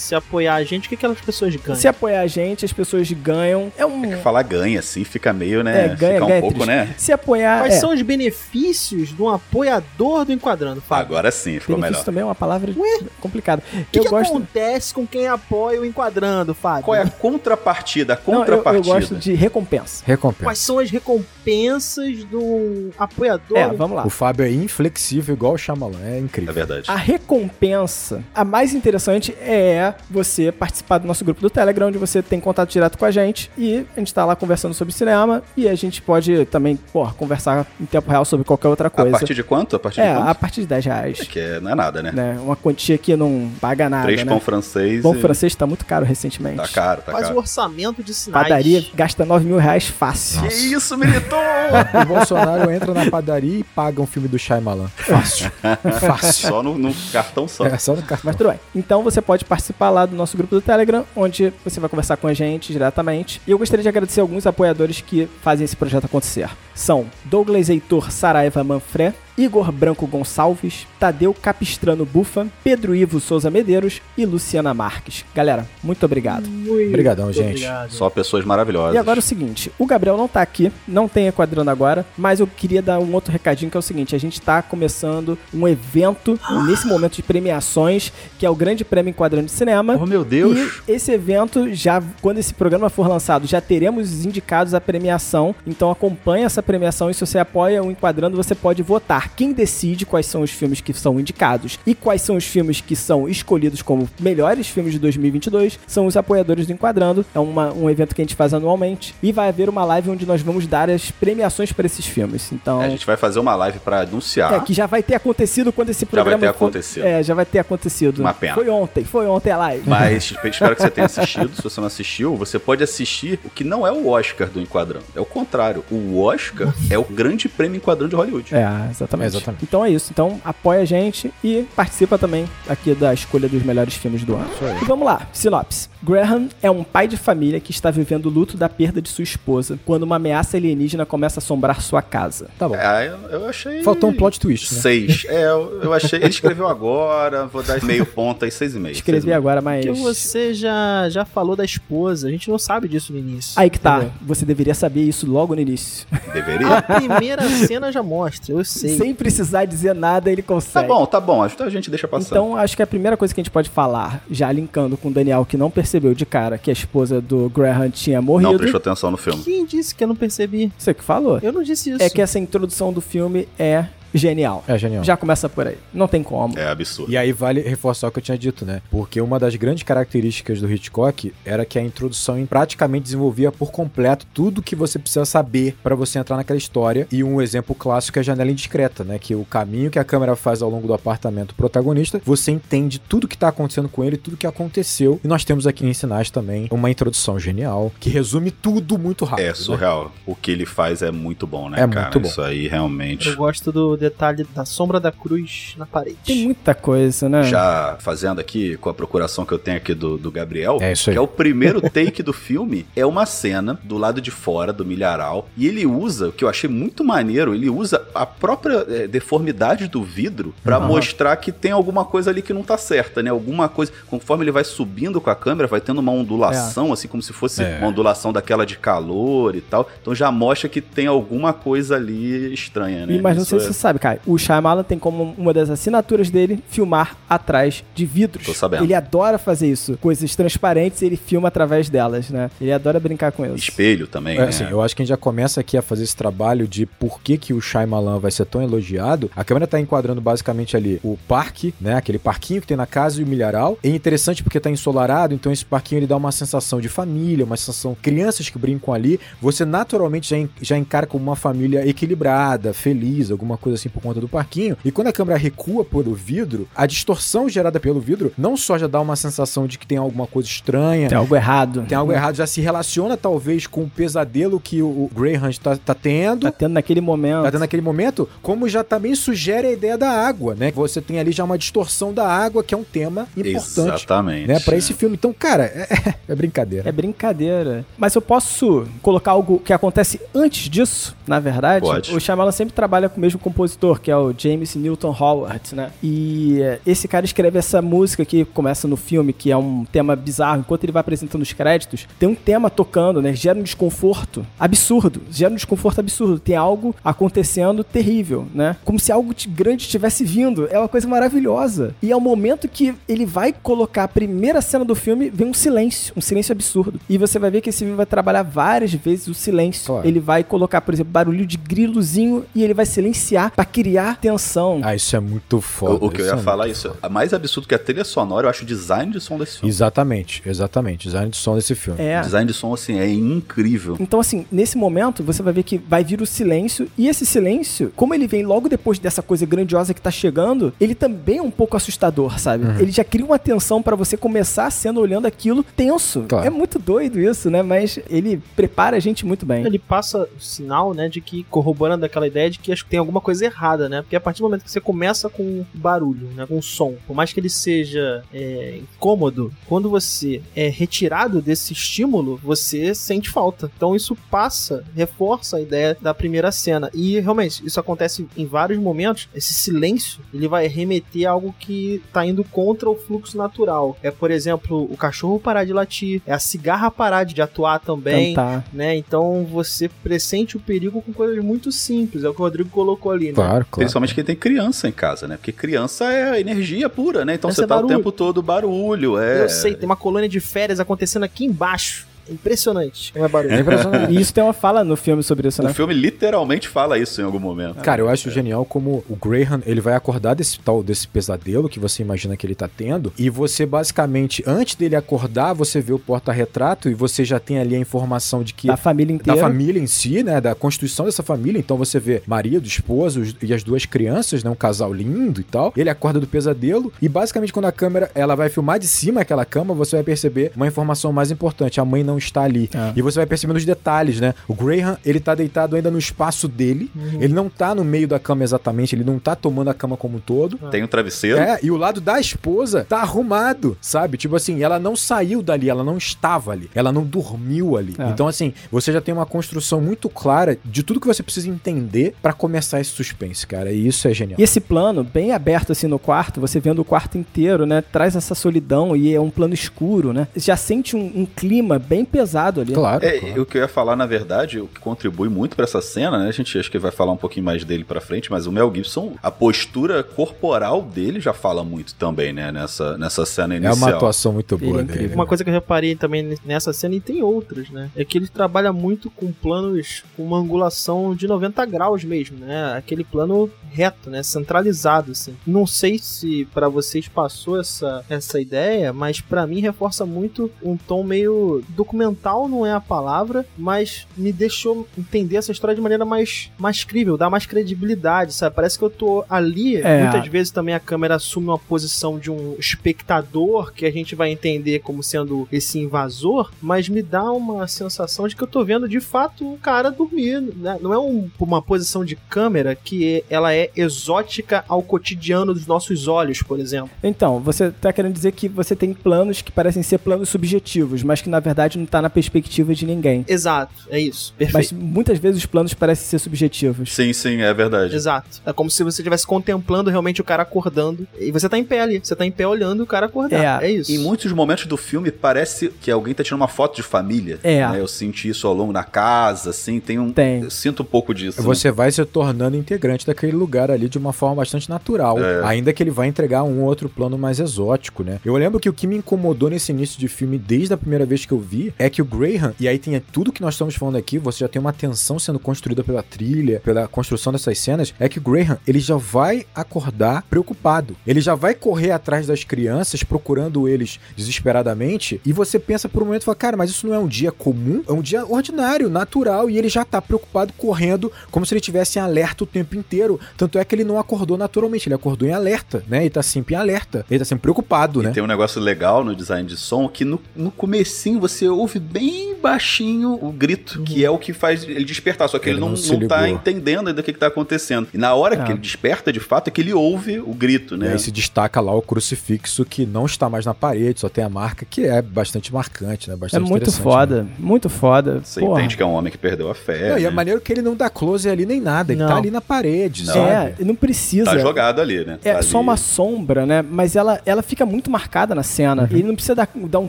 Se 0.02 0.14
apoiar 0.14 0.54
a 0.56 0.64
gente, 0.64 0.86
o 0.86 0.88
que 0.88 0.94
aquelas 0.94 1.20
pessoas 1.20 1.54
ganham? 1.56 1.78
Se 1.80 1.86
apoiar 1.88 2.20
a 2.20 2.26
gente, 2.26 2.64
as 2.64 2.72
pessoas 2.72 3.10
ganham. 3.12 3.72
É 3.76 3.86
um. 3.86 4.18
Falar 4.20 4.42
ganha, 4.42 4.80
assim, 4.80 5.04
fica 5.04 5.32
meio, 5.32 5.62
né? 5.62 5.86
É, 5.86 5.88
ganha, 5.94 6.14
fica 6.14 6.24
um 6.24 6.28
ganha 6.28 6.40
pouco, 6.40 6.54
triste. 6.54 6.68
né? 6.68 6.94
Se 6.98 7.12
apoiar. 7.12 7.60
Quais 7.60 7.74
é. 7.74 7.78
são 7.78 7.92
os 7.94 8.02
benefícios 8.02 9.08
de 9.14 9.22
um 9.22 9.28
apoiador 9.28 10.24
do 10.24 10.32
Enquadrando, 10.32 10.80
Fábio? 10.80 11.06
Agora 11.06 11.30
sim, 11.30 11.58
ficou 11.60 11.76
Benefício 11.76 11.92
melhor. 12.00 12.04
também 12.04 12.22
é 12.22 12.24
uma 12.24 12.34
palavra 12.34 12.72
complicada. 13.20 13.62
O 13.72 13.84
que, 13.90 13.98
eu 13.98 14.02
que 14.04 14.08
gosto. 14.08 14.30
acontece 14.30 14.92
com 14.94 15.06
quem 15.06 15.26
apoia 15.28 15.80
o 15.80 15.84
Enquadrando, 15.84 16.54
Fábio? 16.54 16.84
Qual 16.84 16.94
é 16.96 17.02
a 17.02 17.08
contrapartida? 17.08 18.14
A 18.14 18.30
Não, 18.30 18.40
eu, 18.40 18.40
eu 18.40 18.56
contrapartida. 18.56 18.94
gosto 18.94 19.14
de 19.16 19.32
recompensa. 19.34 20.02
Recompensa. 20.06 20.44
Quais 20.44 20.58
são 20.58 20.78
as 20.78 20.90
recompensas 20.90 22.24
do 22.24 22.90
apoiador? 22.98 23.56
É, 23.58 23.68
vamos 23.68 23.96
lá. 23.96 24.06
O 24.06 24.10
Fábio 24.10 24.44
é 24.44 24.50
inflexível 24.50 25.34
igual 25.34 25.54
o 25.54 25.58
Shyamalan. 25.58 25.98
É 26.04 26.16
É 26.16 26.18
incrível. 26.18 26.52
verdade. 26.52 26.90
A 26.90 26.96
recompensa, 26.96 28.22
a 28.34 28.44
mais 28.44 28.74
interessante 28.74 29.32
é 29.40 29.91
você 30.10 30.50
participar 30.52 30.98
do 30.98 31.06
nosso 31.06 31.24
grupo 31.24 31.40
do 31.40 31.50
Telegram, 31.50 31.88
onde 31.88 31.98
você 31.98 32.22
tem 32.22 32.40
contato 32.40 32.70
direto 32.70 32.98
com 32.98 33.04
a 33.04 33.10
gente 33.10 33.50
e 33.56 33.86
a 33.96 33.98
gente 34.00 34.12
tá 34.12 34.24
lá 34.24 34.34
conversando 34.36 34.74
sobre 34.74 34.92
cinema 34.94 35.42
e 35.56 35.68
a 35.68 35.74
gente 35.74 36.00
pode 36.02 36.44
também, 36.46 36.76
pô, 36.76 37.06
conversar 37.12 37.66
em 37.80 37.84
tempo 37.84 38.10
real 38.10 38.24
sobre 38.24 38.44
qualquer 38.44 38.68
outra 38.68 38.88
A 38.88 38.90
coisa. 38.90 39.10
partir 39.18 39.34
de 39.34 39.42
quanto? 39.42 39.76
A 39.76 39.78
partir 39.78 40.00
É, 40.00 40.08
de 40.10 40.16
quanto? 40.18 40.28
a 40.28 40.34
partir 40.34 40.60
de 40.62 40.66
10 40.66 40.84
reais. 40.84 41.18
Que 41.20 41.38
é- 41.38 41.60
não 41.60 41.70
é 41.70 41.74
nada, 41.74 42.02
né? 42.02 42.12
Né? 42.12 42.38
Uma 42.42 42.56
quantia 42.56 42.96
que 42.98 43.14
não 43.16 43.50
paga 43.60 43.88
nada, 43.88 44.04
Três 44.04 44.22
né? 44.24 44.30
pão 44.30 44.40
francês. 44.40 45.02
Pão 45.02 45.14
e- 45.14 45.20
francês 45.20 45.54
tá 45.54 45.66
muito 45.66 45.84
caro 45.84 46.04
recentemente. 46.04 46.56
Tá 46.56 46.68
caro, 46.68 47.02
tá 47.02 47.12
Faz 47.12 47.24
o 47.24 47.28
caro. 47.28 47.38
orçamento 47.38 48.02
de 48.02 48.14
sinais. 48.14 48.48
Padaria 48.48 48.84
gasta 48.94 49.24
9 49.24 49.44
mil 49.46 49.58
reais 49.58 49.86
fácil. 49.86 50.42
Que 50.42 50.54
isso, 50.54 50.96
militou! 50.96 51.38
O 52.02 52.06
Bolsonaro 52.06 52.70
entra 52.70 52.92
na 52.94 53.10
padaria 53.10 53.58
e 53.60 53.64
paga 53.64 54.00
um 54.00 54.06
filme 54.06 54.28
do 54.28 54.38
Shyamalan. 54.38 54.88
Fácil. 54.96 55.50
Fácil. 56.00 56.48
só 56.48 56.62
no, 56.62 56.76
no 56.78 56.94
cartão 57.12 57.46
só. 57.48 57.66
É, 57.66 57.78
só 57.78 57.94
no 57.94 58.02
cartão. 58.02 58.20
Mas 58.24 58.36
tudo 58.36 58.50
bem. 58.50 58.60
Então 58.74 59.02
você 59.02 59.20
pode 59.20 59.44
participar 59.44 59.81
participar 59.82 59.90
lá 59.90 60.06
do 60.06 60.14
nosso 60.14 60.36
grupo 60.36 60.54
do 60.54 60.60
Telegram, 60.60 61.04
onde 61.16 61.52
você 61.64 61.80
vai 61.80 61.88
conversar 61.88 62.16
com 62.16 62.28
a 62.28 62.34
gente 62.34 62.72
diretamente. 62.72 63.40
E 63.46 63.50
eu 63.50 63.58
gostaria 63.58 63.82
de 63.82 63.88
agradecer 63.88 64.20
alguns 64.20 64.46
apoiadores 64.46 65.00
que 65.00 65.28
fazem 65.42 65.64
esse 65.64 65.76
projeto 65.76 66.04
acontecer. 66.04 66.48
São 66.74 67.06
Douglas 67.24 67.68
Heitor 67.68 68.10
Saraiva 68.12 68.62
Manfré, 68.62 69.12
Igor 69.36 69.72
Branco 69.72 70.06
Gonçalves, 70.06 70.86
Tadeu 70.98 71.34
Capistrano 71.34 72.04
Bufa, 72.04 72.46
Pedro 72.62 72.94
Ivo 72.94 73.20
Souza 73.20 73.50
Medeiros 73.50 74.00
e 74.16 74.26
Luciana 74.26 74.74
Marques. 74.74 75.24
Galera, 75.34 75.66
muito 75.82 76.04
obrigado. 76.04 76.48
Muito 76.48 76.88
Obrigadão, 76.88 77.32
gente. 77.32 77.50
obrigado. 77.50 77.90
Só 77.90 78.10
pessoas 78.10 78.44
maravilhosas. 78.44 78.94
E 78.94 78.98
agora 78.98 79.18
o 79.18 79.22
seguinte, 79.22 79.72
o 79.78 79.86
Gabriel 79.86 80.16
não 80.16 80.28
tá 80.28 80.42
aqui, 80.42 80.70
não 80.86 81.08
tem 81.08 81.28
Enquadrando 81.28 81.70
agora, 81.70 82.04
mas 82.16 82.40
eu 82.40 82.46
queria 82.46 82.82
dar 82.82 82.98
um 82.98 83.12
outro 83.14 83.32
recadinho 83.32 83.70
que 83.70 83.76
é 83.76 83.80
o 83.80 83.82
seguinte, 83.82 84.14
a 84.14 84.18
gente 84.18 84.40
tá 84.40 84.60
começando 84.60 85.38
um 85.52 85.66
evento 85.66 86.38
nesse 86.66 86.86
momento 86.86 87.16
de 87.16 87.22
premiações, 87.22 88.12
que 88.38 88.44
é 88.44 88.50
o 88.50 88.54
Grande 88.54 88.84
Prêmio 88.84 89.10
Enquadrando 89.10 89.46
de 89.46 89.52
Cinema. 89.52 89.98
Oh, 90.00 90.06
meu 90.06 90.24
Deus. 90.24 90.82
E 90.86 90.92
esse 90.92 91.10
evento, 91.10 91.72
já 91.72 92.02
quando 92.20 92.38
esse 92.38 92.52
programa 92.52 92.90
for 92.90 93.08
lançado, 93.08 93.46
já 93.46 93.60
teremos 93.60 94.12
os 94.12 94.24
indicados 94.26 94.74
à 94.74 94.80
premiação. 94.80 95.54
Então 95.66 95.90
acompanha 95.90 96.46
essa 96.46 96.62
premiação 96.62 97.10
e 97.10 97.14
se 97.14 97.20
você 97.20 97.38
apoia 97.38 97.82
o 97.82 97.90
Enquadrando, 97.90 98.36
você 98.36 98.54
pode 98.54 98.82
votar. 98.82 99.21
Quem 99.28 99.52
decide 99.52 100.04
quais 100.06 100.26
são 100.26 100.42
os 100.42 100.50
filmes 100.50 100.80
que 100.80 100.92
são 100.92 101.18
indicados 101.18 101.78
e 101.86 101.94
quais 101.94 102.22
são 102.22 102.36
os 102.36 102.44
filmes 102.44 102.80
que 102.80 102.94
são 102.96 103.28
escolhidos 103.28 103.82
como 103.82 104.08
melhores 104.20 104.66
filmes 104.68 104.92
de 104.92 104.98
2022 104.98 105.78
são 105.86 106.06
os 106.06 106.16
apoiadores 106.16 106.66
do 106.66 106.72
Enquadrando. 106.72 107.24
É 107.34 107.38
uma- 107.38 107.72
um 107.72 107.88
evento 107.88 108.14
que 108.14 108.20
a 108.20 108.24
gente 108.24 108.34
faz 108.34 108.52
anualmente. 108.54 109.14
E 109.22 109.32
vai 109.32 109.48
haver 109.48 109.68
uma 109.68 109.84
live 109.84 110.10
onde 110.10 110.26
nós 110.26 110.42
vamos 110.42 110.66
dar 110.66 110.90
as 110.90 111.10
premiações 111.10 111.72
para 111.72 111.86
esses 111.86 112.06
filmes. 112.06 112.50
Então. 112.52 112.80
A 112.80 112.88
gente 112.88 113.06
vai 113.06 113.16
fazer 113.16 113.38
uma 113.40 113.54
live 113.54 113.78
pra 113.80 114.00
anunciar. 114.00 114.52
É, 114.54 114.60
que 114.60 114.72
já 114.72 114.86
vai 114.86 115.02
ter 115.02 115.14
acontecido 115.14 115.72
quando 115.72 115.90
esse 115.90 116.04
Tá. 116.06 116.10
vai 116.10 116.22
programa 116.24 116.40
ter 116.40 116.48
acontecido. 116.48 117.04
É, 117.04 117.22
já 117.22 117.34
vai 117.34 117.44
ter 117.44 117.58
acontecido. 117.58 118.20
Uma 118.20 118.34
pena. 118.34 118.54
Foi 118.54 118.68
ontem, 118.68 119.04
foi 119.04 119.26
ontem 119.26 119.50
a 119.50 119.56
live. 119.56 119.88
Mas 119.88 120.32
espero 120.44 120.76
que 120.76 120.82
você 120.82 120.90
tenha 120.90 121.06
assistido. 121.06 121.54
Se 121.56 121.62
você 121.62 121.80
não 121.80 121.86
assistiu, 121.86 122.36
você 122.36 122.58
pode 122.58 122.82
assistir 122.82 123.38
o 123.44 123.50
que 123.50 123.64
não 123.64 123.86
é 123.86 123.92
o 123.92 124.08
Oscar 124.08 124.48
do 124.48 124.60
Enquadrão. 124.60 125.00
É 125.14 125.20
o 125.20 125.24
contrário. 125.24 125.84
O 125.90 126.20
Oscar 126.20 126.72
é 126.90 126.98
o 126.98 127.04
grande 127.04 127.48
prêmio 127.48 127.76
Enquadrão 127.76 128.08
de 128.08 128.14
Hollywood. 128.16 128.54
É, 128.54 128.90
exatamente. 128.90 129.11
É, 129.20 129.26
exatamente. 129.26 129.64
Então 129.64 129.84
é 129.84 129.90
isso. 129.90 130.10
Então 130.12 130.40
apoia 130.44 130.80
a 130.80 130.84
gente 130.84 131.32
e 131.42 131.64
participa 131.74 132.18
também 132.18 132.46
aqui 132.68 132.94
da 132.94 133.12
escolha 133.12 133.48
dos 133.48 133.62
melhores 133.62 133.94
filmes 133.94 134.24
do 134.24 134.34
ano. 134.34 134.48
E 134.80 134.84
vamos 134.84 135.06
lá, 135.06 135.26
sinopse. 135.32 135.88
Graham 136.02 136.48
é 136.60 136.70
um 136.70 136.82
pai 136.82 137.06
de 137.06 137.16
família 137.16 137.60
que 137.60 137.70
está 137.70 137.90
vivendo 137.90 138.26
o 138.26 138.28
luto 138.28 138.56
da 138.56 138.68
perda 138.68 139.00
de 139.00 139.08
sua 139.08 139.22
esposa 139.22 139.78
quando 139.84 140.02
uma 140.02 140.16
ameaça 140.16 140.56
alienígena 140.56 141.06
começa 141.06 141.38
a 141.38 141.42
assombrar 141.42 141.80
sua 141.80 142.02
casa. 142.02 142.48
Tá 142.58 142.68
bom. 142.68 142.74
Ah, 142.76 143.04
eu, 143.04 143.18
eu 143.30 143.48
achei. 143.48 143.82
Faltou 143.82 144.10
um 144.10 144.12
plot 144.12 144.40
twist, 144.40 144.74
né? 144.74 144.80
Seis. 144.80 145.24
É, 145.28 145.44
eu, 145.44 145.80
eu 145.82 145.92
achei. 145.92 146.18
Ele 146.18 146.28
escreveu 146.28 146.66
agora, 146.66 147.46
vou 147.46 147.62
dar 147.62 147.82
meio 147.84 148.04
ponto 148.04 148.44
aí, 148.44 148.50
seis 148.50 148.74
e 148.74 148.80
meio. 148.80 148.92
e 148.92 148.96
Escrevi 148.96 149.26
meio. 149.26 149.36
agora, 149.36 149.60
mas. 149.60 149.86
Porque 149.86 150.00
você 150.00 150.52
já, 150.52 151.08
já 151.08 151.24
falou 151.24 151.54
da 151.54 151.64
esposa, 151.64 152.26
a 152.26 152.30
gente 152.30 152.50
não 152.50 152.58
sabe 152.58 152.88
disso 152.88 153.12
no 153.12 153.18
início. 153.18 153.52
Aí 153.56 153.70
que 153.70 153.78
tá. 153.78 153.98
entendeu? 153.98 154.12
Você 154.22 154.44
deveria 154.44 154.74
saber 154.74 155.02
isso 155.02 155.30
logo 155.30 155.54
no 155.54 155.60
início. 155.60 156.06
Deveria? 156.32 156.78
A 156.78 156.82
primeira 156.82 157.48
cena 157.48 157.92
já 157.92 158.02
mostra, 158.02 158.52
eu 158.54 158.64
sei. 158.64 158.96
Sem 159.02 159.14
precisar 159.14 159.64
dizer 159.64 159.94
nada, 159.94 160.30
ele 160.30 160.42
Tá 160.42 160.48
consegue. 160.54 160.88
bom, 160.88 161.04
tá 161.06 161.20
bom. 161.20 161.42
Acho 161.42 161.56
que 161.56 161.62
a 161.62 161.68
gente 161.70 161.90
deixa 161.90 162.06
passar. 162.08 162.26
Então, 162.30 162.56
acho 162.56 162.76
que 162.76 162.82
a 162.82 162.86
primeira 162.86 163.16
coisa 163.16 163.34
que 163.34 163.40
a 163.40 163.44
gente 163.44 163.50
pode 163.52 163.68
falar, 163.70 164.22
já 164.30 164.50
linkando 164.52 164.96
com 164.96 165.08
o 165.08 165.10
Daniel, 165.12 165.44
que 165.44 165.56
não 165.56 165.70
percebeu 165.70 166.14
de 166.14 166.24
cara 166.26 166.58
que 166.58 166.70
a 166.70 166.72
esposa 166.72 167.20
do 167.20 167.48
Graham 167.50 167.90
tinha 167.90 168.18
não 168.18 168.24
morrido. 168.26 168.58
prestou 168.58 168.78
atenção 168.78 169.10
no 169.10 169.16
filme. 169.16 169.42
Quem 169.42 169.64
disse 169.66 169.94
que 169.94 170.04
eu 170.04 170.08
não 170.08 170.16
percebi? 170.16 170.72
Você 170.78 170.92
que 170.94 171.02
falou. 171.04 171.38
Eu 171.42 171.52
não 171.52 171.62
disse 171.62 171.90
isso. 171.90 172.02
É 172.02 172.08
que 172.10 172.20
essa 172.20 172.38
introdução 172.38 172.92
do 172.92 173.00
filme 173.00 173.48
é 173.58 173.86
genial. 174.14 174.64
É 174.66 174.76
genial. 174.78 175.04
Já 175.04 175.16
começa 175.16 175.48
por 175.48 175.66
aí. 175.66 175.76
Não 175.92 176.08
tem 176.08 176.22
como. 176.22 176.58
É 176.58 176.68
absurdo. 176.68 177.10
E 177.12 177.16
aí 177.16 177.32
vale 177.32 177.60
reforçar 177.60 178.08
o 178.08 178.10
que 178.10 178.18
eu 178.18 178.22
tinha 178.22 178.38
dito, 178.38 178.64
né? 178.64 178.82
Porque 178.90 179.20
uma 179.20 179.38
das 179.38 179.54
grandes 179.56 179.82
características 179.82 180.60
do 180.60 180.70
Hitchcock 180.70 181.32
era 181.44 181.64
que 181.64 181.78
a 181.78 181.82
introdução 181.82 182.38
em 182.38 182.46
praticamente 182.46 183.04
desenvolvia 183.04 183.50
por 183.52 183.70
completo 183.70 184.26
tudo 184.32 184.62
que 184.62 184.76
você 184.76 184.98
precisa 184.98 185.24
saber 185.24 185.76
pra 185.82 185.94
você 185.94 186.18
entrar 186.18 186.36
naquela 186.36 186.58
história. 186.58 187.06
E 187.10 187.22
um 187.24 187.40
exemplo 187.40 187.74
clássico 187.74 188.18
é 188.18 188.20
a 188.20 188.24
janela 188.24 188.50
indiscreta, 188.50 189.04
né? 189.04 189.18
Que 189.18 189.34
o 189.34 189.44
caminho 189.44 189.90
que 189.90 189.98
a 189.98 190.04
câmera 190.04 190.36
faz 190.36 190.62
ao 190.62 190.70
longo 190.70 190.86
do 190.86 190.94
apartamento 190.94 191.48
do 191.48 191.54
protagonista, 191.54 192.20
você 192.24 192.50
entende 192.50 192.98
tudo 192.98 193.28
que 193.28 193.36
tá 193.36 193.48
acontecendo 193.48 193.88
com 193.88 194.04
ele, 194.04 194.16
tudo 194.16 194.36
que 194.36 194.46
aconteceu. 194.46 195.20
E 195.24 195.28
nós 195.28 195.44
temos 195.44 195.66
aqui 195.66 195.86
em 195.86 195.92
Sinais 195.92 196.30
também 196.30 196.68
uma 196.70 196.90
introdução 196.90 197.38
genial 197.38 197.92
que 197.98 198.08
resume 198.10 198.50
tudo 198.50 198.98
muito 198.98 199.24
rápido. 199.24 199.44
É 199.44 199.48
né? 199.48 199.54
surreal. 199.54 200.12
O 200.26 200.34
que 200.34 200.50
ele 200.50 200.66
faz 200.66 201.02
é 201.02 201.10
muito 201.10 201.46
bom, 201.46 201.68
né, 201.68 201.82
É 201.82 201.86
cara? 201.88 202.02
muito 202.02 202.20
bom. 202.20 202.28
Isso 202.28 202.42
aí 202.42 202.68
realmente. 202.68 203.28
Eu 203.28 203.36
gosto 203.36 203.72
do 203.72 203.96
detalhe 204.02 204.44
da 204.54 204.64
sombra 204.64 204.98
da 205.00 205.10
cruz 205.12 205.74
na 205.78 205.86
parede. 205.86 206.16
Tem 206.26 206.44
muita 206.44 206.74
coisa, 206.74 207.28
né? 207.28 207.42
Já 207.44 207.96
fazendo 208.00 208.40
aqui 208.40 208.76
com 208.78 208.88
a 208.90 208.94
procuração 208.94 209.44
que 209.46 209.52
eu 209.52 209.58
tenho 209.58 209.76
aqui 209.76 209.94
do, 209.94 210.18
do 210.18 210.30
Gabriel, 210.30 210.78
É 210.80 210.92
isso 210.92 211.08
aí. 211.10 211.14
que 211.14 211.18
é 211.18 211.20
o 211.22 211.26
primeiro 211.28 211.80
take 211.90 212.22
do 212.22 212.32
filme, 212.32 212.84
é 212.96 213.06
uma 213.06 213.24
cena 213.26 213.78
do 213.84 213.96
lado 213.96 214.20
de 214.20 214.30
fora 214.30 214.72
do 214.72 214.84
milharal, 214.84 215.48
e 215.56 215.66
ele 215.66 215.86
usa, 215.86 216.28
o 216.28 216.32
que 216.32 216.44
eu 216.44 216.48
achei 216.48 216.68
muito 216.68 217.04
maneiro, 217.04 217.54
ele 217.54 217.70
usa 217.70 218.02
a 218.14 218.26
própria 218.26 218.84
eh, 218.88 219.06
deformidade 219.06 219.86
do 219.88 220.02
vidro 220.02 220.54
pra 220.62 220.76
Aham. 220.76 220.86
mostrar 220.88 221.36
que 221.36 221.52
tem 221.52 221.70
alguma 221.72 222.04
coisa 222.04 222.30
ali 222.30 222.42
que 222.42 222.52
não 222.52 222.62
tá 222.62 222.76
certa, 222.76 223.22
né? 223.22 223.30
Alguma 223.30 223.68
coisa, 223.68 223.92
conforme 224.08 224.44
ele 224.44 224.50
vai 224.50 224.64
subindo 224.64 225.20
com 225.20 225.30
a 225.30 225.34
câmera, 225.34 225.68
vai 225.68 225.80
tendo 225.80 225.98
uma 226.00 226.12
ondulação, 226.12 226.92
assim 226.92 227.08
como 227.08 227.22
se 227.22 227.32
fosse 227.32 227.62
É. 227.62 227.78
uma 227.78 227.88
ondulação 227.88 228.32
daquela 228.32 228.66
de 228.66 228.76
calor 228.76 229.54
e 229.54 229.60
tal. 229.60 229.88
Então 230.00 230.14
já 230.14 230.30
mostra 230.30 230.68
que 230.68 230.80
tem 230.80 231.06
alguma 231.06 231.52
coisa 231.52 231.96
ali 231.96 232.52
estranha, 232.52 233.06
né? 233.06 233.14
E, 233.14 233.20
mas 233.22 233.36
não 233.36 233.44
sei 233.44 233.58
é- 233.58 233.60
se 233.60 233.66
você 233.68 233.72
sabe, 233.72 233.91
cara. 233.98 234.20
O 234.26 234.38
Shyamalan 234.38 234.82
tem 234.82 234.98
como 234.98 235.34
uma 235.36 235.52
das 235.52 235.70
assinaturas 235.70 236.30
dele 236.30 236.62
filmar 236.68 237.16
atrás 237.28 237.84
de 237.94 238.06
vidros. 238.06 238.46
Tô 238.46 238.54
sabendo. 238.54 238.84
Ele 238.84 238.94
adora 238.94 239.38
fazer 239.38 239.70
isso. 239.70 239.96
Coisas 240.00 240.34
transparentes, 240.36 241.02
ele 241.02 241.16
filma 241.16 241.48
através 241.48 241.88
delas, 241.88 242.30
né? 242.30 242.50
Ele 242.60 242.72
adora 242.72 242.98
brincar 243.00 243.32
com 243.32 243.44
isso. 243.46 243.56
Espelho 243.56 244.06
também, 244.06 244.36
É, 244.36 244.40
né? 244.42 244.48
assim, 244.48 244.64
eu 244.70 244.80
acho 244.82 244.94
que 244.94 245.02
a 245.02 245.04
gente 245.04 245.10
já 245.10 245.16
começa 245.16 245.60
aqui 245.60 245.76
a 245.76 245.82
fazer 245.82 246.04
esse 246.04 246.16
trabalho 246.16 246.66
de 246.66 246.86
por 246.86 247.20
que, 247.20 247.36
que 247.36 247.52
o 247.52 247.60
Shyamalan 247.60 248.18
vai 248.18 248.30
ser 248.30 248.44
tão 248.46 248.62
elogiado. 248.62 249.30
A 249.34 249.44
câmera 249.44 249.66
tá 249.66 249.78
enquadrando 249.80 250.20
basicamente 250.20 250.76
ali 250.76 251.00
o 251.02 251.16
parque, 251.28 251.74
né? 251.80 251.94
Aquele 251.94 252.18
parquinho 252.18 252.60
que 252.60 252.66
tem 252.66 252.76
na 252.76 252.86
casa 252.86 253.20
e 253.20 253.24
o 253.24 253.26
milharal. 253.26 253.78
É 253.82 253.88
interessante 253.88 254.42
porque 254.42 254.60
tá 254.60 254.70
ensolarado, 254.70 255.34
então 255.34 255.52
esse 255.52 255.64
parquinho 255.64 256.00
ele 256.00 256.06
dá 256.06 256.16
uma 256.16 256.32
sensação 256.32 256.80
de 256.80 256.88
família, 256.88 257.44
uma 257.44 257.56
sensação 257.56 257.96
crianças 258.00 258.48
que 258.48 258.58
brincam 258.58 258.92
ali. 258.94 259.18
Você 259.40 259.64
naturalmente 259.64 260.28
já, 260.30 260.48
já 260.60 260.76
encara 260.78 261.06
como 261.06 261.24
uma 261.24 261.36
família 261.36 261.86
equilibrada, 261.86 262.72
feliz, 262.72 263.30
alguma 263.30 263.56
coisa 263.56 263.76
assim 263.78 263.81
por 263.88 264.02
conta 264.02 264.20
do 264.20 264.28
parquinho. 264.28 264.76
E 264.84 264.90
quando 264.90 265.08
a 265.08 265.12
câmera 265.12 265.38
recua 265.38 265.84
pelo 265.84 266.14
vidro, 266.14 266.68
a 266.74 266.86
distorção 266.86 267.48
gerada 267.48 267.78
pelo 267.80 268.00
vidro 268.00 268.32
não 268.36 268.56
só 268.56 268.78
já 268.78 268.86
dá 268.86 269.00
uma 269.00 269.16
sensação 269.16 269.66
de 269.66 269.78
que 269.78 269.86
tem 269.86 269.98
alguma 269.98 270.26
coisa 270.26 270.48
estranha, 270.48 271.08
Tem 271.08 271.18
algo 271.18 271.34
errado. 271.34 271.84
tem 271.88 271.96
algo 271.96 272.12
errado, 272.12 272.34
já 272.36 272.46
se 272.46 272.60
relaciona 272.60 273.16
talvez 273.16 273.66
com 273.66 273.82
o 273.82 273.90
pesadelo 273.90 274.60
que 274.60 274.82
o, 274.82 274.86
o 274.86 275.10
Graham 275.14 275.50
tá, 275.62 275.76
tá 275.76 275.94
tendo. 275.94 276.42
Tá 276.42 276.52
tendo 276.52 276.72
naquele 276.72 277.00
momento. 277.00 277.42
Tá 277.42 277.50
tendo 277.50 277.60
naquele 277.60 277.82
momento, 277.82 278.28
como 278.40 278.68
já 278.68 278.82
também 278.84 279.14
sugere 279.14 279.66
a 279.68 279.72
ideia 279.72 279.98
da 279.98 280.10
água, 280.10 280.54
né? 280.54 280.72
Você 280.74 281.00
tem 281.00 281.18
ali 281.18 281.32
já 281.32 281.44
uma 281.44 281.58
distorção 281.58 282.12
da 282.12 282.26
água, 282.26 282.62
que 282.62 282.74
é 282.74 282.78
um 282.78 282.84
tema 282.84 283.26
importante, 283.36 283.88
Exatamente. 283.88 284.46
né? 284.48 284.60
Pra 284.60 284.76
esse 284.76 284.92
filme. 284.94 285.16
Então, 285.16 285.32
cara, 285.32 285.64
é, 285.64 286.14
é 286.28 286.34
brincadeira. 286.34 286.88
É 286.88 286.92
brincadeira. 286.92 287.84
Mas 287.96 288.14
eu 288.14 288.22
posso 288.22 288.86
colocar 289.00 289.32
algo 289.32 289.58
que 289.58 289.72
acontece 289.72 290.20
antes 290.34 290.68
disso, 290.68 291.16
na 291.26 291.38
verdade? 291.40 291.84
Pode. 291.84 292.14
O 292.14 292.20
Shyamalan 292.20 292.52
sempre 292.52 292.74
trabalha 292.74 293.08
com 293.08 293.18
o 293.18 293.20
mesmo 293.20 293.38
compositor, 293.38 293.71
que 294.00 294.10
é 294.10 294.16
o 294.16 294.34
James 294.36 294.74
Newton 294.74 295.14
Howard, 295.18 295.74
né? 295.74 295.90
E 296.02 296.60
eh, 296.60 296.80
esse 296.86 297.06
cara 297.06 297.24
escreve 297.24 297.58
essa 297.58 297.82
música 297.82 298.24
que 298.24 298.44
começa 298.44 298.88
no 298.88 298.96
filme, 298.96 299.32
que 299.32 299.50
é 299.50 299.56
um 299.56 299.84
tema 299.84 300.14
bizarro. 300.16 300.60
Enquanto 300.60 300.84
ele 300.84 300.92
vai 300.92 301.00
apresentando 301.00 301.42
os 301.42 301.52
créditos, 301.52 302.06
tem 302.18 302.28
um 302.28 302.34
tema 302.34 302.70
tocando, 302.70 303.20
né? 303.20 303.34
Gera 303.34 303.58
um 303.58 303.62
desconforto 303.62 304.46
absurdo. 304.58 305.22
Gera 305.30 305.52
um 305.52 305.56
desconforto 305.56 306.00
absurdo. 306.00 306.38
Tem 306.38 306.56
algo 306.56 306.94
acontecendo 307.04 307.84
terrível, 307.84 308.46
né? 308.54 308.76
Como 308.84 308.98
se 308.98 309.12
algo 309.12 309.34
de 309.34 309.48
grande 309.48 309.82
estivesse 309.82 310.24
vindo. 310.24 310.66
É 310.70 310.78
uma 310.78 310.88
coisa 310.88 311.08
maravilhosa. 311.08 311.94
E 312.02 312.10
é 312.10 312.16
o 312.16 312.20
momento 312.20 312.68
que 312.68 312.94
ele 313.08 313.26
vai 313.26 313.52
colocar 313.52 314.04
a 314.04 314.08
primeira 314.08 314.60
cena 314.60 314.84
do 314.84 314.94
filme, 314.94 315.30
vem 315.30 315.48
um 315.48 315.54
silêncio. 315.54 316.12
Um 316.16 316.20
silêncio 316.20 316.52
absurdo. 316.52 317.00
E 317.08 317.18
você 317.18 317.38
vai 317.38 317.50
ver 317.50 317.60
que 317.60 317.70
esse 317.70 317.80
filme 317.80 317.94
vai 317.94 318.06
trabalhar 318.06 318.42
várias 318.42 318.92
vezes 318.92 319.28
o 319.28 319.34
silêncio. 319.34 319.86
Claro. 319.86 320.06
Ele 320.06 320.20
vai 320.20 320.44
colocar, 320.44 320.80
por 320.80 320.94
exemplo, 320.94 321.12
barulho 321.12 321.46
de 321.46 321.56
grilozinho 321.56 322.44
e 322.54 322.62
ele 322.62 322.74
vai 322.74 322.86
silenciar 322.86 323.51
pra 323.54 323.64
criar 323.64 324.16
tensão. 324.16 324.80
Ah, 324.82 324.94
isso 324.94 325.14
é 325.14 325.20
muito 325.20 325.60
foda. 325.60 326.04
O, 326.04 326.08
o 326.08 326.10
que 326.10 326.20
eu 326.20 326.26
ia 326.26 326.32
é 326.32 326.36
falar 326.38 326.64
muito 326.64 326.76
isso, 326.76 326.88
foda. 326.88 327.00
é 327.02 327.08
mais 327.08 327.32
absurdo 327.32 327.68
que 327.68 327.74
a 327.74 327.78
trilha 327.78 328.04
sonora, 328.04 328.46
eu 328.46 328.50
acho 328.50 328.62
o 328.62 328.66
design 328.66 329.12
de 329.12 329.20
som 329.20 329.38
desse 329.38 329.58
filme. 329.58 329.68
Exatamente, 329.68 330.42
exatamente. 330.46 331.04
Design 331.04 331.30
de 331.30 331.36
som 331.36 331.54
desse 331.54 331.74
filme. 331.74 332.00
É. 332.00 332.20
O 332.20 332.22
design 332.22 332.46
de 332.46 332.54
som, 332.54 332.72
assim, 332.74 332.98
é 332.98 333.08
incrível. 333.08 333.96
Então, 334.00 334.20
assim, 334.20 334.46
nesse 334.50 334.76
momento, 334.76 335.22
você 335.22 335.42
vai 335.42 335.52
ver 335.52 335.62
que 335.62 335.78
vai 335.78 336.02
vir 336.02 336.20
o 336.20 336.26
silêncio, 336.26 336.88
e 336.96 337.08
esse 337.08 337.26
silêncio, 337.26 337.92
como 337.94 338.14
ele 338.14 338.26
vem 338.26 338.44
logo 338.44 338.68
depois 338.68 338.98
dessa 338.98 339.22
coisa 339.22 339.44
grandiosa 339.44 339.92
que 339.92 340.00
tá 340.00 340.10
chegando, 340.10 340.72
ele 340.80 340.94
também 340.94 341.38
é 341.38 341.42
um 341.42 341.50
pouco 341.50 341.76
assustador, 341.76 342.38
sabe? 342.38 342.64
Uhum. 342.64 342.78
Ele 342.78 342.90
já 342.90 343.04
cria 343.04 343.24
uma 343.24 343.38
tensão 343.38 343.82
pra 343.82 343.96
você 343.96 344.16
começar 344.16 344.70
cena 344.70 344.98
olhando 344.98 345.26
aquilo 345.26 345.62
tenso. 345.62 346.24
Claro. 346.28 346.46
É 346.46 346.50
muito 346.50 346.78
doido 346.78 347.20
isso, 347.20 347.50
né? 347.50 347.62
Mas 347.62 347.98
ele 348.08 348.42
prepara 348.56 348.96
a 348.96 349.00
gente 349.00 349.26
muito 349.26 349.44
bem. 349.44 349.64
Ele 349.64 349.78
passa 349.78 350.28
o 350.36 350.40
sinal, 350.40 350.94
né, 350.94 351.08
de 351.08 351.20
que 351.20 351.44
corroborando 351.44 352.04
aquela 352.04 352.26
ideia 352.26 352.50
de 352.50 352.58
que 352.58 352.72
acho 352.72 352.84
que 352.84 352.90
tem 352.90 352.98
alguma 352.98 353.20
coisa 353.20 353.41
coisa 353.42 353.46
errada, 353.46 353.88
né? 353.88 354.02
Porque 354.02 354.16
a 354.16 354.20
partir 354.20 354.40
do 354.40 354.44
momento 354.44 354.64
que 354.64 354.70
você 354.70 354.80
começa 354.80 355.28
com 355.28 355.64
barulho, 355.74 356.28
né? 356.34 356.46
Com 356.46 356.62
som, 356.62 356.94
por 357.06 357.14
mais 357.14 357.32
que 357.32 357.40
ele 357.40 357.48
seja 357.48 358.22
é, 358.32 358.78
incômodo, 358.80 359.52
quando 359.66 359.90
você 359.90 360.42
é 360.54 360.68
retirado 360.68 361.42
desse 361.42 361.72
estímulo, 361.72 362.40
você 362.42 362.94
sente 362.94 363.30
falta. 363.30 363.70
Então 363.76 363.96
isso 363.96 364.16
passa, 364.30 364.84
reforça 364.94 365.56
a 365.56 365.60
ideia 365.60 365.96
da 366.00 366.14
primeira 366.14 366.52
cena. 366.52 366.90
E 366.94 367.18
realmente, 367.20 367.64
isso 367.66 367.80
acontece 367.80 368.26
em 368.36 368.46
vários 368.46 368.78
momentos. 368.78 369.28
Esse 369.34 369.52
silêncio, 369.52 370.20
ele 370.32 370.48
vai 370.48 370.66
remeter 370.68 371.28
a 371.28 371.32
algo 371.32 371.54
que 371.58 372.02
tá 372.12 372.24
indo 372.24 372.44
contra 372.44 372.88
o 372.88 372.94
fluxo 372.94 373.36
natural. 373.36 373.96
É, 374.02 374.10
por 374.10 374.30
exemplo, 374.30 374.86
o 374.90 374.96
cachorro 374.96 375.40
parar 375.40 375.64
de 375.64 375.72
latir, 375.72 376.22
é 376.26 376.32
a 376.32 376.38
cigarra 376.38 376.90
parar 376.90 377.24
de 377.24 377.40
atuar 377.40 377.78
também, 377.80 378.34
Cantar. 378.34 378.64
né? 378.72 378.96
Então 378.96 379.44
você 379.44 379.88
pressente 379.88 380.56
o 380.56 380.60
perigo 380.60 381.00
com 381.00 381.12
coisas 381.12 381.42
muito 381.42 381.72
simples. 381.72 382.24
É 382.24 382.28
o 382.28 382.34
que 382.34 382.40
o 382.40 382.44
Rodrigo 382.44 382.68
colocou 382.70 383.10
ali, 383.10 383.31
né? 383.32 383.36
Claro, 383.36 383.66
claro. 383.68 383.68
Principalmente 383.70 384.14
quem 384.14 384.24
tem 384.24 384.36
criança 384.36 384.88
em 384.88 384.92
casa, 384.92 385.26
né? 385.26 385.36
Porque 385.36 385.52
criança 385.52 386.12
é 386.12 386.40
energia 386.40 386.88
pura, 386.88 387.24
né? 387.24 387.34
Então 387.34 387.50
Essa 387.50 387.62
você 387.62 387.64
é 387.64 387.66
tá 387.66 387.74
barulho. 387.76 387.94
o 387.94 387.96
tempo 387.98 388.12
todo 388.12 388.42
barulho, 388.42 389.18
é. 389.18 389.44
Eu 389.44 389.48
sei, 389.48 389.74
tem 389.74 389.86
uma 389.86 389.96
colônia 389.96 390.28
de 390.28 390.40
férias 390.40 390.80
acontecendo 390.80 391.24
aqui 391.24 391.44
embaixo. 391.44 392.06
É 392.28 392.32
Impressionante. 392.32 393.12
Como 393.12 393.24
é 393.24 393.28
barulho. 393.28 393.54
É 393.54 393.60
impressionante. 393.60 394.12
E 394.12 394.20
isso 394.20 394.32
tem 394.32 394.42
uma 394.44 394.52
fala 394.52 394.84
no 394.84 394.96
filme 394.96 395.22
sobre 395.22 395.48
isso, 395.48 395.62
O 395.62 395.64
né? 395.66 395.72
filme 395.72 395.94
literalmente 395.94 396.68
fala 396.68 396.98
isso 396.98 397.20
em 397.20 397.24
algum 397.24 397.38
momento. 397.38 397.76
Cara, 397.82 398.00
eu 398.00 398.08
acho 398.08 398.30
genial 398.30 398.64
como 398.64 399.04
o 399.08 399.16
Graham, 399.16 399.62
ele 399.66 399.80
vai 399.80 399.94
acordar 399.94 400.34
desse 400.34 400.58
tal, 400.60 400.82
desse 400.82 401.06
pesadelo 401.08 401.68
que 401.68 401.78
você 401.80 402.02
imagina 402.02 402.36
que 402.36 402.46
ele 402.46 402.54
tá 402.54 402.68
tendo, 402.68 403.12
e 403.18 403.28
você 403.30 403.64
basicamente, 403.66 404.42
antes 404.46 404.74
dele 404.74 404.96
acordar, 404.96 405.52
você 405.52 405.80
vê 405.80 405.92
o 405.92 405.98
porta-retrato 405.98 406.88
e 406.88 406.94
você 406.94 407.24
já 407.24 407.38
tem 407.40 407.58
ali 407.58 407.74
a 407.74 407.78
informação 407.78 408.42
de 408.42 408.54
que 408.54 408.66
Da 408.68 408.76
família 408.76 409.14
da 409.16 409.20
inteira. 409.22 409.40
família 409.40 409.80
em 409.80 409.86
si, 409.86 410.22
né, 410.22 410.40
da 410.40 410.54
constituição 410.54 411.06
dessa 411.06 411.22
família, 411.22 411.58
então 411.58 411.76
você 411.76 411.98
vê 411.98 412.22
marido, 412.26 412.66
esposa 412.66 413.20
os- 413.20 413.34
e 413.42 413.52
as 413.52 413.62
duas 413.62 413.84
crianças, 413.86 414.42
né, 414.44 414.50
um 414.50 414.54
casal 414.54 414.92
lindo 414.92 415.40
e 415.40 415.44
tal. 415.44 415.72
Ele 415.76 415.90
acorda 415.90 416.20
do 416.20 416.26
pesadelo 416.26 416.92
e 417.00 417.08
basicamente 417.08 417.52
quando 417.52 417.66
a 417.66 417.72
câmera, 417.72 418.10
ela 418.14 418.34
vai 418.34 418.48
filmar 418.48 418.78
de 418.78 418.86
cima 418.86 419.20
aquela 419.22 419.44
cama, 419.44 419.74
você 419.74 419.96
vai 419.96 420.04
perceber 420.04 420.52
uma 420.56 420.66
informação 420.66 421.12
mais 421.12 421.30
importante, 421.30 421.80
a 421.80 421.84
mãe 421.84 422.02
não 422.02 422.11
está 422.18 422.42
ali. 422.42 422.68
Ah. 422.74 422.92
E 422.94 423.02
você 423.02 423.18
vai 423.18 423.26
percebendo 423.26 423.56
os 423.56 423.64
detalhes, 423.64 424.20
né? 424.20 424.34
O 424.48 424.54
Graham, 424.54 424.96
ele 425.04 425.20
tá 425.20 425.34
deitado 425.34 425.76
ainda 425.76 425.90
no 425.90 425.98
espaço 425.98 426.48
dele, 426.48 426.90
ele 427.20 427.32
não 427.32 427.48
tá 427.48 427.74
no 427.74 427.84
meio 427.84 428.08
da 428.08 428.18
cama 428.18 428.44
exatamente, 428.44 428.94
ele 428.94 429.04
não 429.04 429.18
tá 429.18 429.34
tomando 429.34 429.68
a 429.68 429.74
cama 429.74 429.96
como 429.96 430.16
um 430.16 430.20
todo. 430.20 430.58
Tem 430.70 430.82
um 430.82 430.86
travesseiro. 430.86 431.38
É, 431.38 431.58
e 431.62 431.70
o 431.70 431.76
lado 431.76 432.00
da 432.00 432.20
esposa 432.20 432.86
tá 432.88 433.00
arrumado, 433.00 433.76
sabe? 433.80 434.16
Tipo 434.16 434.36
assim, 434.36 434.62
ela 434.62 434.78
não 434.78 434.96
saiu 434.96 435.42
dali, 435.42 435.68
ela 435.68 435.84
não 435.84 435.96
estava 435.96 436.52
ali, 436.52 436.70
ela 436.74 436.92
não 436.92 437.04
dormiu 437.04 437.76
ali. 437.76 437.94
É. 437.98 438.08
Então, 438.08 438.26
assim, 438.28 438.52
você 438.70 438.92
já 438.92 439.00
tem 439.00 439.14
uma 439.14 439.26
construção 439.26 439.80
muito 439.80 440.08
clara 440.08 440.58
de 440.64 440.82
tudo 440.82 441.00
que 441.00 441.06
você 441.06 441.22
precisa 441.22 441.48
entender 441.48 442.14
pra 442.22 442.32
começar 442.32 442.80
esse 442.80 442.90
suspense, 442.90 443.46
cara. 443.46 443.72
E 443.72 443.86
isso 443.86 444.06
é 444.08 444.14
genial. 444.14 444.40
E 444.40 444.42
esse 444.42 444.60
plano, 444.60 445.04
bem 445.04 445.32
aberto 445.32 445.72
assim 445.72 445.86
no 445.86 445.98
quarto, 445.98 446.40
você 446.40 446.60
vendo 446.60 446.80
o 446.80 446.84
quarto 446.84 447.18
inteiro, 447.18 447.66
né? 447.66 447.82
Traz 447.82 448.16
essa 448.16 448.34
solidão 448.34 448.96
e 448.96 449.14
é 449.14 449.20
um 449.20 449.30
plano 449.30 449.54
escuro, 449.54 450.12
né? 450.12 450.28
Já 450.36 450.56
sente 450.56 450.96
um, 450.96 451.12
um 451.14 451.26
clima 451.26 451.78
bem 451.78 452.01
pesado 452.04 452.60
ali. 452.60 452.72
Claro. 452.72 453.04
É, 453.04 453.18
claro. 453.18 453.42
o 453.42 453.46
que 453.46 453.58
eu 453.58 453.62
ia 453.62 453.68
falar, 453.68 453.96
na 453.96 454.06
verdade, 454.06 454.60
o 454.60 454.66
que 454.66 454.80
contribui 454.80 455.28
muito 455.28 455.54
pra 455.56 455.64
essa 455.64 455.80
cena, 455.80 456.18
né? 456.18 456.28
A 456.28 456.32
gente 456.32 456.58
acho 456.58 456.70
que 456.70 456.78
vai 456.78 456.90
falar 456.90 457.12
um 457.12 457.16
pouquinho 457.16 457.44
mais 457.44 457.64
dele 457.64 457.84
pra 457.84 458.00
frente, 458.00 458.30
mas 458.30 458.46
o 458.46 458.52
Mel 458.52 458.72
Gibson, 458.74 459.14
a 459.22 459.30
postura 459.30 460.02
corporal 460.02 460.82
dele 460.82 461.20
já 461.20 461.32
fala 461.32 461.62
muito 461.64 461.94
também, 461.94 462.32
né? 462.32 462.50
Nessa, 462.52 462.96
nessa 462.98 463.24
cena 463.26 463.54
É 463.54 463.56
inicial. 463.58 463.76
uma 463.76 463.90
atuação 463.96 464.32
muito 464.32 464.54
é 464.54 464.58
boa 464.58 464.82
incrível. 464.82 465.02
dele. 465.02 465.14
Uma 465.14 465.26
coisa 465.26 465.44
que 465.44 465.50
eu 465.50 465.54
reparei 465.54 465.94
também 465.94 466.36
nessa 466.44 466.72
cena, 466.72 466.94
e 466.94 467.00
tem 467.00 467.22
outras, 467.22 467.70
né? 467.70 467.90
É 467.96 468.04
que 468.04 468.18
ele 468.18 468.28
trabalha 468.28 468.72
muito 468.72 469.10
com 469.10 469.32
planos 469.32 470.04
com 470.16 470.22
uma 470.24 470.38
angulação 470.38 471.14
de 471.14 471.26
90 471.26 471.64
graus 471.66 472.04
mesmo, 472.04 472.38
né? 472.38 472.74
Aquele 472.76 473.04
plano 473.04 473.50
reto, 473.70 474.10
né? 474.10 474.22
Centralizado, 474.22 475.12
assim. 475.12 475.34
Não 475.46 475.66
sei 475.66 475.98
se 475.98 476.46
pra 476.52 476.68
vocês 476.68 477.08
passou 477.08 477.58
essa, 477.60 478.04
essa 478.08 478.40
ideia, 478.40 478.92
mas 478.92 479.20
pra 479.20 479.46
mim 479.46 479.60
reforça 479.60 480.04
muito 480.04 480.50
um 480.62 480.76
tom 480.76 481.02
meio 481.02 481.62
documental, 481.96 482.48
não 482.48 482.64
é 482.66 482.72
a 482.72 482.80
palavra, 482.80 483.44
mas 483.56 484.06
me 484.16 484.32
deixou 484.32 484.88
entender 484.98 485.36
essa 485.36 485.52
história 485.52 485.74
de 485.76 485.80
maneira 485.80 486.04
mais, 486.04 486.50
mais 486.58 486.82
crível, 486.84 487.16
dá 487.18 487.28
mais 487.28 487.44
credibilidade, 487.44 488.32
sabe? 488.32 488.56
Parece 488.56 488.78
que 488.78 488.84
eu 488.84 488.90
tô 488.90 489.24
ali, 489.28 489.76
É. 489.76 490.02
muitas 490.04 490.26
vezes 490.28 490.50
também 490.50 490.74
a 490.74 490.80
câmera 490.80 491.16
assume 491.16 491.48
uma 491.48 491.58
posição 491.58 492.18
de 492.18 492.30
um 492.30 492.56
espectador 492.58 493.72
que 493.72 493.84
a 493.84 493.90
gente 493.92 494.14
vai 494.14 494.30
entender 494.30 494.80
como 494.80 495.02
sendo 495.02 495.46
esse 495.52 495.78
invasor, 495.78 496.50
mas 496.60 496.88
me 496.88 497.02
dá 497.02 497.30
uma 497.30 497.68
sensação 497.68 498.26
de 498.26 498.34
que 498.34 498.42
eu 498.42 498.46
tô 498.46 498.64
vendo 498.64 498.88
de 498.88 499.00
fato 499.00 499.46
um 499.46 499.56
cara 499.56 499.90
dormindo, 499.90 500.54
né? 500.56 500.78
Não 500.80 500.92
é 500.92 500.98
um- 500.98 501.28
uma 501.38 501.60
posição 501.60 502.04
de 502.04 502.16
câmera 502.16 502.74
que 502.74 503.22
ela 503.28 503.54
é 503.54 503.70
exótica 503.76 504.64
ao 504.68 504.82
cotidiano 504.82 505.52
dos 505.52 505.66
nossos 505.66 506.08
olhos, 506.08 506.42
por 506.42 506.58
exemplo. 506.58 506.90
Então, 507.02 507.38
você 507.40 507.70
tá 507.70 507.92
querendo 507.92 508.14
dizer 508.14 508.32
que 508.32 508.48
você 508.48 508.74
tem 508.74 508.94
planos 508.94 509.42
que 509.42 509.52
parecem 509.52 509.82
ser 509.82 509.98
planos 509.98 510.28
subjetivos, 510.28 511.02
mas 511.02 511.20
que 511.20 511.28
na 511.28 511.40
verdade 511.40 511.78
não 511.82 511.86
tá 511.86 512.00
na 512.02 512.10
perspectiva 512.10 512.74
de 512.74 512.86
ninguém. 512.86 513.24
Exato, 513.28 513.72
é 513.90 514.00
isso, 514.00 514.34
Mas 514.38 514.52
perfeito. 514.52 514.74
muitas 514.74 515.18
vezes 515.18 515.38
os 515.38 515.46
planos 515.46 515.74
parecem 515.74 516.06
ser 516.06 516.18
subjetivos. 516.18 516.92
Sim, 516.94 517.12
sim, 517.12 517.40
é 517.42 517.52
verdade. 517.52 517.94
Exato. 517.94 518.40
É 518.46 518.52
como 518.52 518.70
se 518.70 518.82
você 518.82 519.02
estivesse 519.02 519.26
contemplando 519.26 519.90
realmente 519.90 520.20
o 520.20 520.24
cara 520.24 520.42
acordando. 520.42 521.06
E 521.18 521.30
você 521.30 521.48
tá 521.48 521.58
em 521.58 521.64
pé 521.64 521.80
ali. 521.80 522.00
Você 522.02 522.14
tá 522.16 522.24
em 522.24 522.30
pé 522.30 522.46
olhando 522.46 522.82
o 522.82 522.86
cara 522.86 523.06
acordar. 523.06 523.62
É, 523.62 523.66
É, 523.66 523.70
isso. 523.70 523.92
Em 523.92 523.98
muitos 523.98 524.32
momentos 524.32 524.66
do 524.66 524.76
filme 524.76 525.10
parece 525.10 525.68
que 525.80 525.90
alguém 525.90 526.14
tá 526.14 526.22
tirando 526.24 526.40
uma 526.40 526.48
foto 526.48 526.76
de 526.76 526.82
família. 526.82 527.38
É. 527.42 527.66
né? 527.68 527.80
Eu 527.80 527.88
senti 527.88 528.28
isso 528.28 528.46
ao 528.46 528.54
longo 528.54 528.72
da 528.72 528.84
casa, 528.84 529.50
assim, 529.50 529.80
tem 529.80 529.98
um. 529.98 530.12
Tem. 530.12 530.42
Eu 530.42 530.50
sinto 530.50 530.82
um 530.82 530.86
pouco 530.86 531.12
disso. 531.14 531.40
né? 531.40 531.46
Você 531.46 531.70
vai 531.70 531.90
se 531.90 532.04
tornando 532.04 532.56
integrante 532.56 533.06
daquele 533.06 533.32
lugar 533.32 533.70
ali 533.70 533.88
de 533.88 533.98
uma 533.98 534.12
forma 534.12 534.36
bastante 534.36 534.68
natural. 534.68 535.18
É. 535.22 535.42
Ainda 535.44 535.72
que 535.72 535.82
ele 535.82 535.90
vai 535.90 536.08
entregar 536.08 536.42
um 536.42 536.62
outro 536.62 536.88
plano 536.88 537.18
mais 537.18 537.40
exótico, 537.40 538.02
né? 538.02 538.20
Eu 538.24 538.34
lembro 538.36 538.60
que 538.60 538.68
o 538.68 538.72
que 538.72 538.86
me 538.86 538.96
incomodou 538.96 539.50
nesse 539.50 539.72
início 539.72 539.98
de 539.98 540.08
filme, 540.08 540.38
desde 540.38 540.72
a 540.74 540.76
primeira 540.76 541.04
vez 541.04 541.24
que 541.24 541.32
eu 541.32 541.38
vi, 541.38 541.71
é 541.78 541.88
que 541.90 542.02
o 542.02 542.04
Graham, 542.04 542.54
e 542.58 542.68
aí 542.68 542.78
tem 542.78 542.98
tudo 543.00 543.32
que 543.32 543.42
nós 543.42 543.54
estamos 543.54 543.74
falando 543.74 543.96
aqui, 543.96 544.18
você 544.18 544.40
já 544.40 544.48
tem 544.48 544.60
uma 544.60 544.72
tensão 544.72 545.18
sendo 545.18 545.38
construída 545.38 545.82
pela 545.82 546.02
trilha, 546.02 546.60
pela 546.60 546.86
construção 546.88 547.32
dessas 547.32 547.58
cenas, 547.58 547.94
é 547.98 548.08
que 548.08 548.18
o 548.18 548.22
Graham, 548.22 548.58
ele 548.66 548.80
já 548.80 548.96
vai 548.96 549.46
acordar 549.54 550.22
preocupado. 550.28 550.96
Ele 551.06 551.20
já 551.20 551.34
vai 551.34 551.54
correr 551.54 551.90
atrás 551.90 552.26
das 552.26 552.44
crianças, 552.44 553.02
procurando 553.02 553.68
eles 553.68 553.98
desesperadamente, 554.16 555.20
e 555.24 555.32
você 555.32 555.58
pensa 555.58 555.88
por 555.88 556.02
um 556.02 556.06
momento, 556.06 556.24
fala, 556.24 556.36
cara, 556.36 556.56
mas 556.56 556.70
isso 556.70 556.86
não 556.86 556.94
é 556.94 556.98
um 556.98 557.06
dia 557.06 557.30
comum? 557.30 557.82
É 557.88 557.92
um 557.92 558.02
dia 558.02 558.24
ordinário, 558.26 558.88
natural, 558.88 559.48
e 559.48 559.58
ele 559.58 559.68
já 559.68 559.84
tá 559.84 560.00
preocupado, 560.00 560.52
correndo, 560.54 561.12
como 561.30 561.46
se 561.46 561.54
ele 561.54 561.60
tivesse 561.60 561.98
em 561.98 562.02
alerta 562.02 562.44
o 562.44 562.46
tempo 562.46 562.76
inteiro. 562.76 563.18
Tanto 563.36 563.58
é 563.58 563.64
que 563.64 563.74
ele 563.74 563.84
não 563.84 563.98
acordou 563.98 564.36
naturalmente, 564.36 564.88
ele 564.88 564.94
acordou 564.94 565.28
em 565.28 565.32
alerta, 565.32 565.84
né? 565.88 566.00
Ele 566.02 566.10
tá 566.10 566.22
sempre 566.22 566.54
em 566.54 566.58
alerta, 566.58 567.04
ele 567.10 567.18
tá 567.18 567.24
sempre 567.24 567.42
preocupado, 567.42 568.00
E 568.02 568.06
né? 568.06 568.10
tem 568.10 568.22
um 568.22 568.26
negócio 568.26 568.60
legal 568.60 569.04
no 569.04 569.14
design 569.14 569.48
de 569.48 569.56
som 569.56 569.88
que 569.88 570.04
no, 570.04 570.20
no 570.34 570.50
comecinho 570.50 571.20
você 571.20 571.48
ouve 571.62 571.78
bem 571.78 572.34
baixinho 572.40 573.18
o 573.22 573.30
grito, 573.32 573.82
que 573.82 574.04
é 574.04 574.10
o 574.10 574.18
que 574.18 574.32
faz 574.32 574.64
ele 574.64 574.84
despertar. 574.84 575.28
Só 575.28 575.38
que 575.38 575.48
ele, 575.48 575.52
Ele 575.58 575.60
não, 575.60 575.72
não 575.74 575.98
não 576.00 576.08
tá 576.08 576.28
entendendo 576.28 576.88
ainda 576.88 577.00
o 577.00 577.04
que, 577.04 577.12
que 577.12 577.18
tá 577.18 577.28
acontecendo. 577.28 577.88
E 577.94 577.98
na 577.98 578.14
hora 578.14 578.34
É. 578.34 578.42
que 578.44 578.52
ele 578.52 578.58
desperta, 578.58 579.12
de 579.12 579.20
fato, 579.20 579.48
é 579.48 579.50
que 579.50 579.60
ele 579.60 579.72
ouve 579.72 580.18
o 580.20 580.34
grito, 580.34 580.74
E 580.74 580.78
né? 580.78 580.92
aí 580.92 580.98
se 580.98 581.10
destaca 581.10 581.60
lá 581.60 581.72
o 581.74 581.80
crucifixo 581.82 582.64
que 582.64 582.84
não 582.86 583.06
está 583.06 583.28
mais 583.28 583.46
na 583.46 583.54
parede, 583.54 584.00
só 584.00 584.08
tem 584.08 584.24
a 584.24 584.28
marca 584.28 584.66
que 584.68 584.84
é 584.84 585.00
bastante 585.00 585.52
marcante, 585.52 586.08
né? 586.08 586.14
É 586.14 586.16
Bastante 586.16 586.42
muito 586.48 586.62
interessante, 586.62 586.82
foda, 586.82 587.26
muito 587.38 587.68
foda. 587.68 588.20
Você 588.24 588.40
Porra. 588.40 588.60
entende 588.60 588.76
que 588.76 588.82
é 588.82 588.86
um 588.86 588.92
homem 588.92 589.10
que 589.10 589.18
perdeu 589.18 589.50
a 589.50 589.54
fé. 589.54 589.90
Não, 589.90 589.98
e 589.98 590.02
é 590.04 590.08
né? 590.08 590.10
maneiro 590.10 590.40
que 590.40 590.52
ele 590.52 590.62
não 590.62 590.74
dá 590.76 590.88
close 590.90 591.28
ali 591.28 591.44
nem 591.46 591.60
nada, 591.60 591.92
ele 591.92 592.00
Não. 592.00 592.08
tá 592.08 592.16
ali 592.16 592.30
na 592.30 592.40
parede, 592.40 593.04
Não. 593.06 593.14
sabe? 593.14 593.30
É, 593.60 593.64
não 593.64 593.74
precisa. 593.74 594.24
Tá 594.24 594.38
jogado 594.38 594.80
ali, 594.80 595.04
né? 595.04 595.18
É 595.24 595.34
Tá 595.34 595.42
só 595.42 595.58
ali. 595.58 595.66
uma 595.66 595.76
sombra, 595.76 596.44
né? 596.46 596.62
Mas 596.62 596.96
ela, 596.96 597.20
ela 597.24 597.42
fica 597.42 597.64
muito 597.66 597.90
marcada 597.90 598.34
na 598.34 598.42
cena. 598.42 598.88
Uhum. 598.90 598.96
E 598.98 599.02
não 599.02 599.14
precisa 599.14 599.34
dar, 599.34 599.48
dar 599.54 599.78
um 599.78 599.88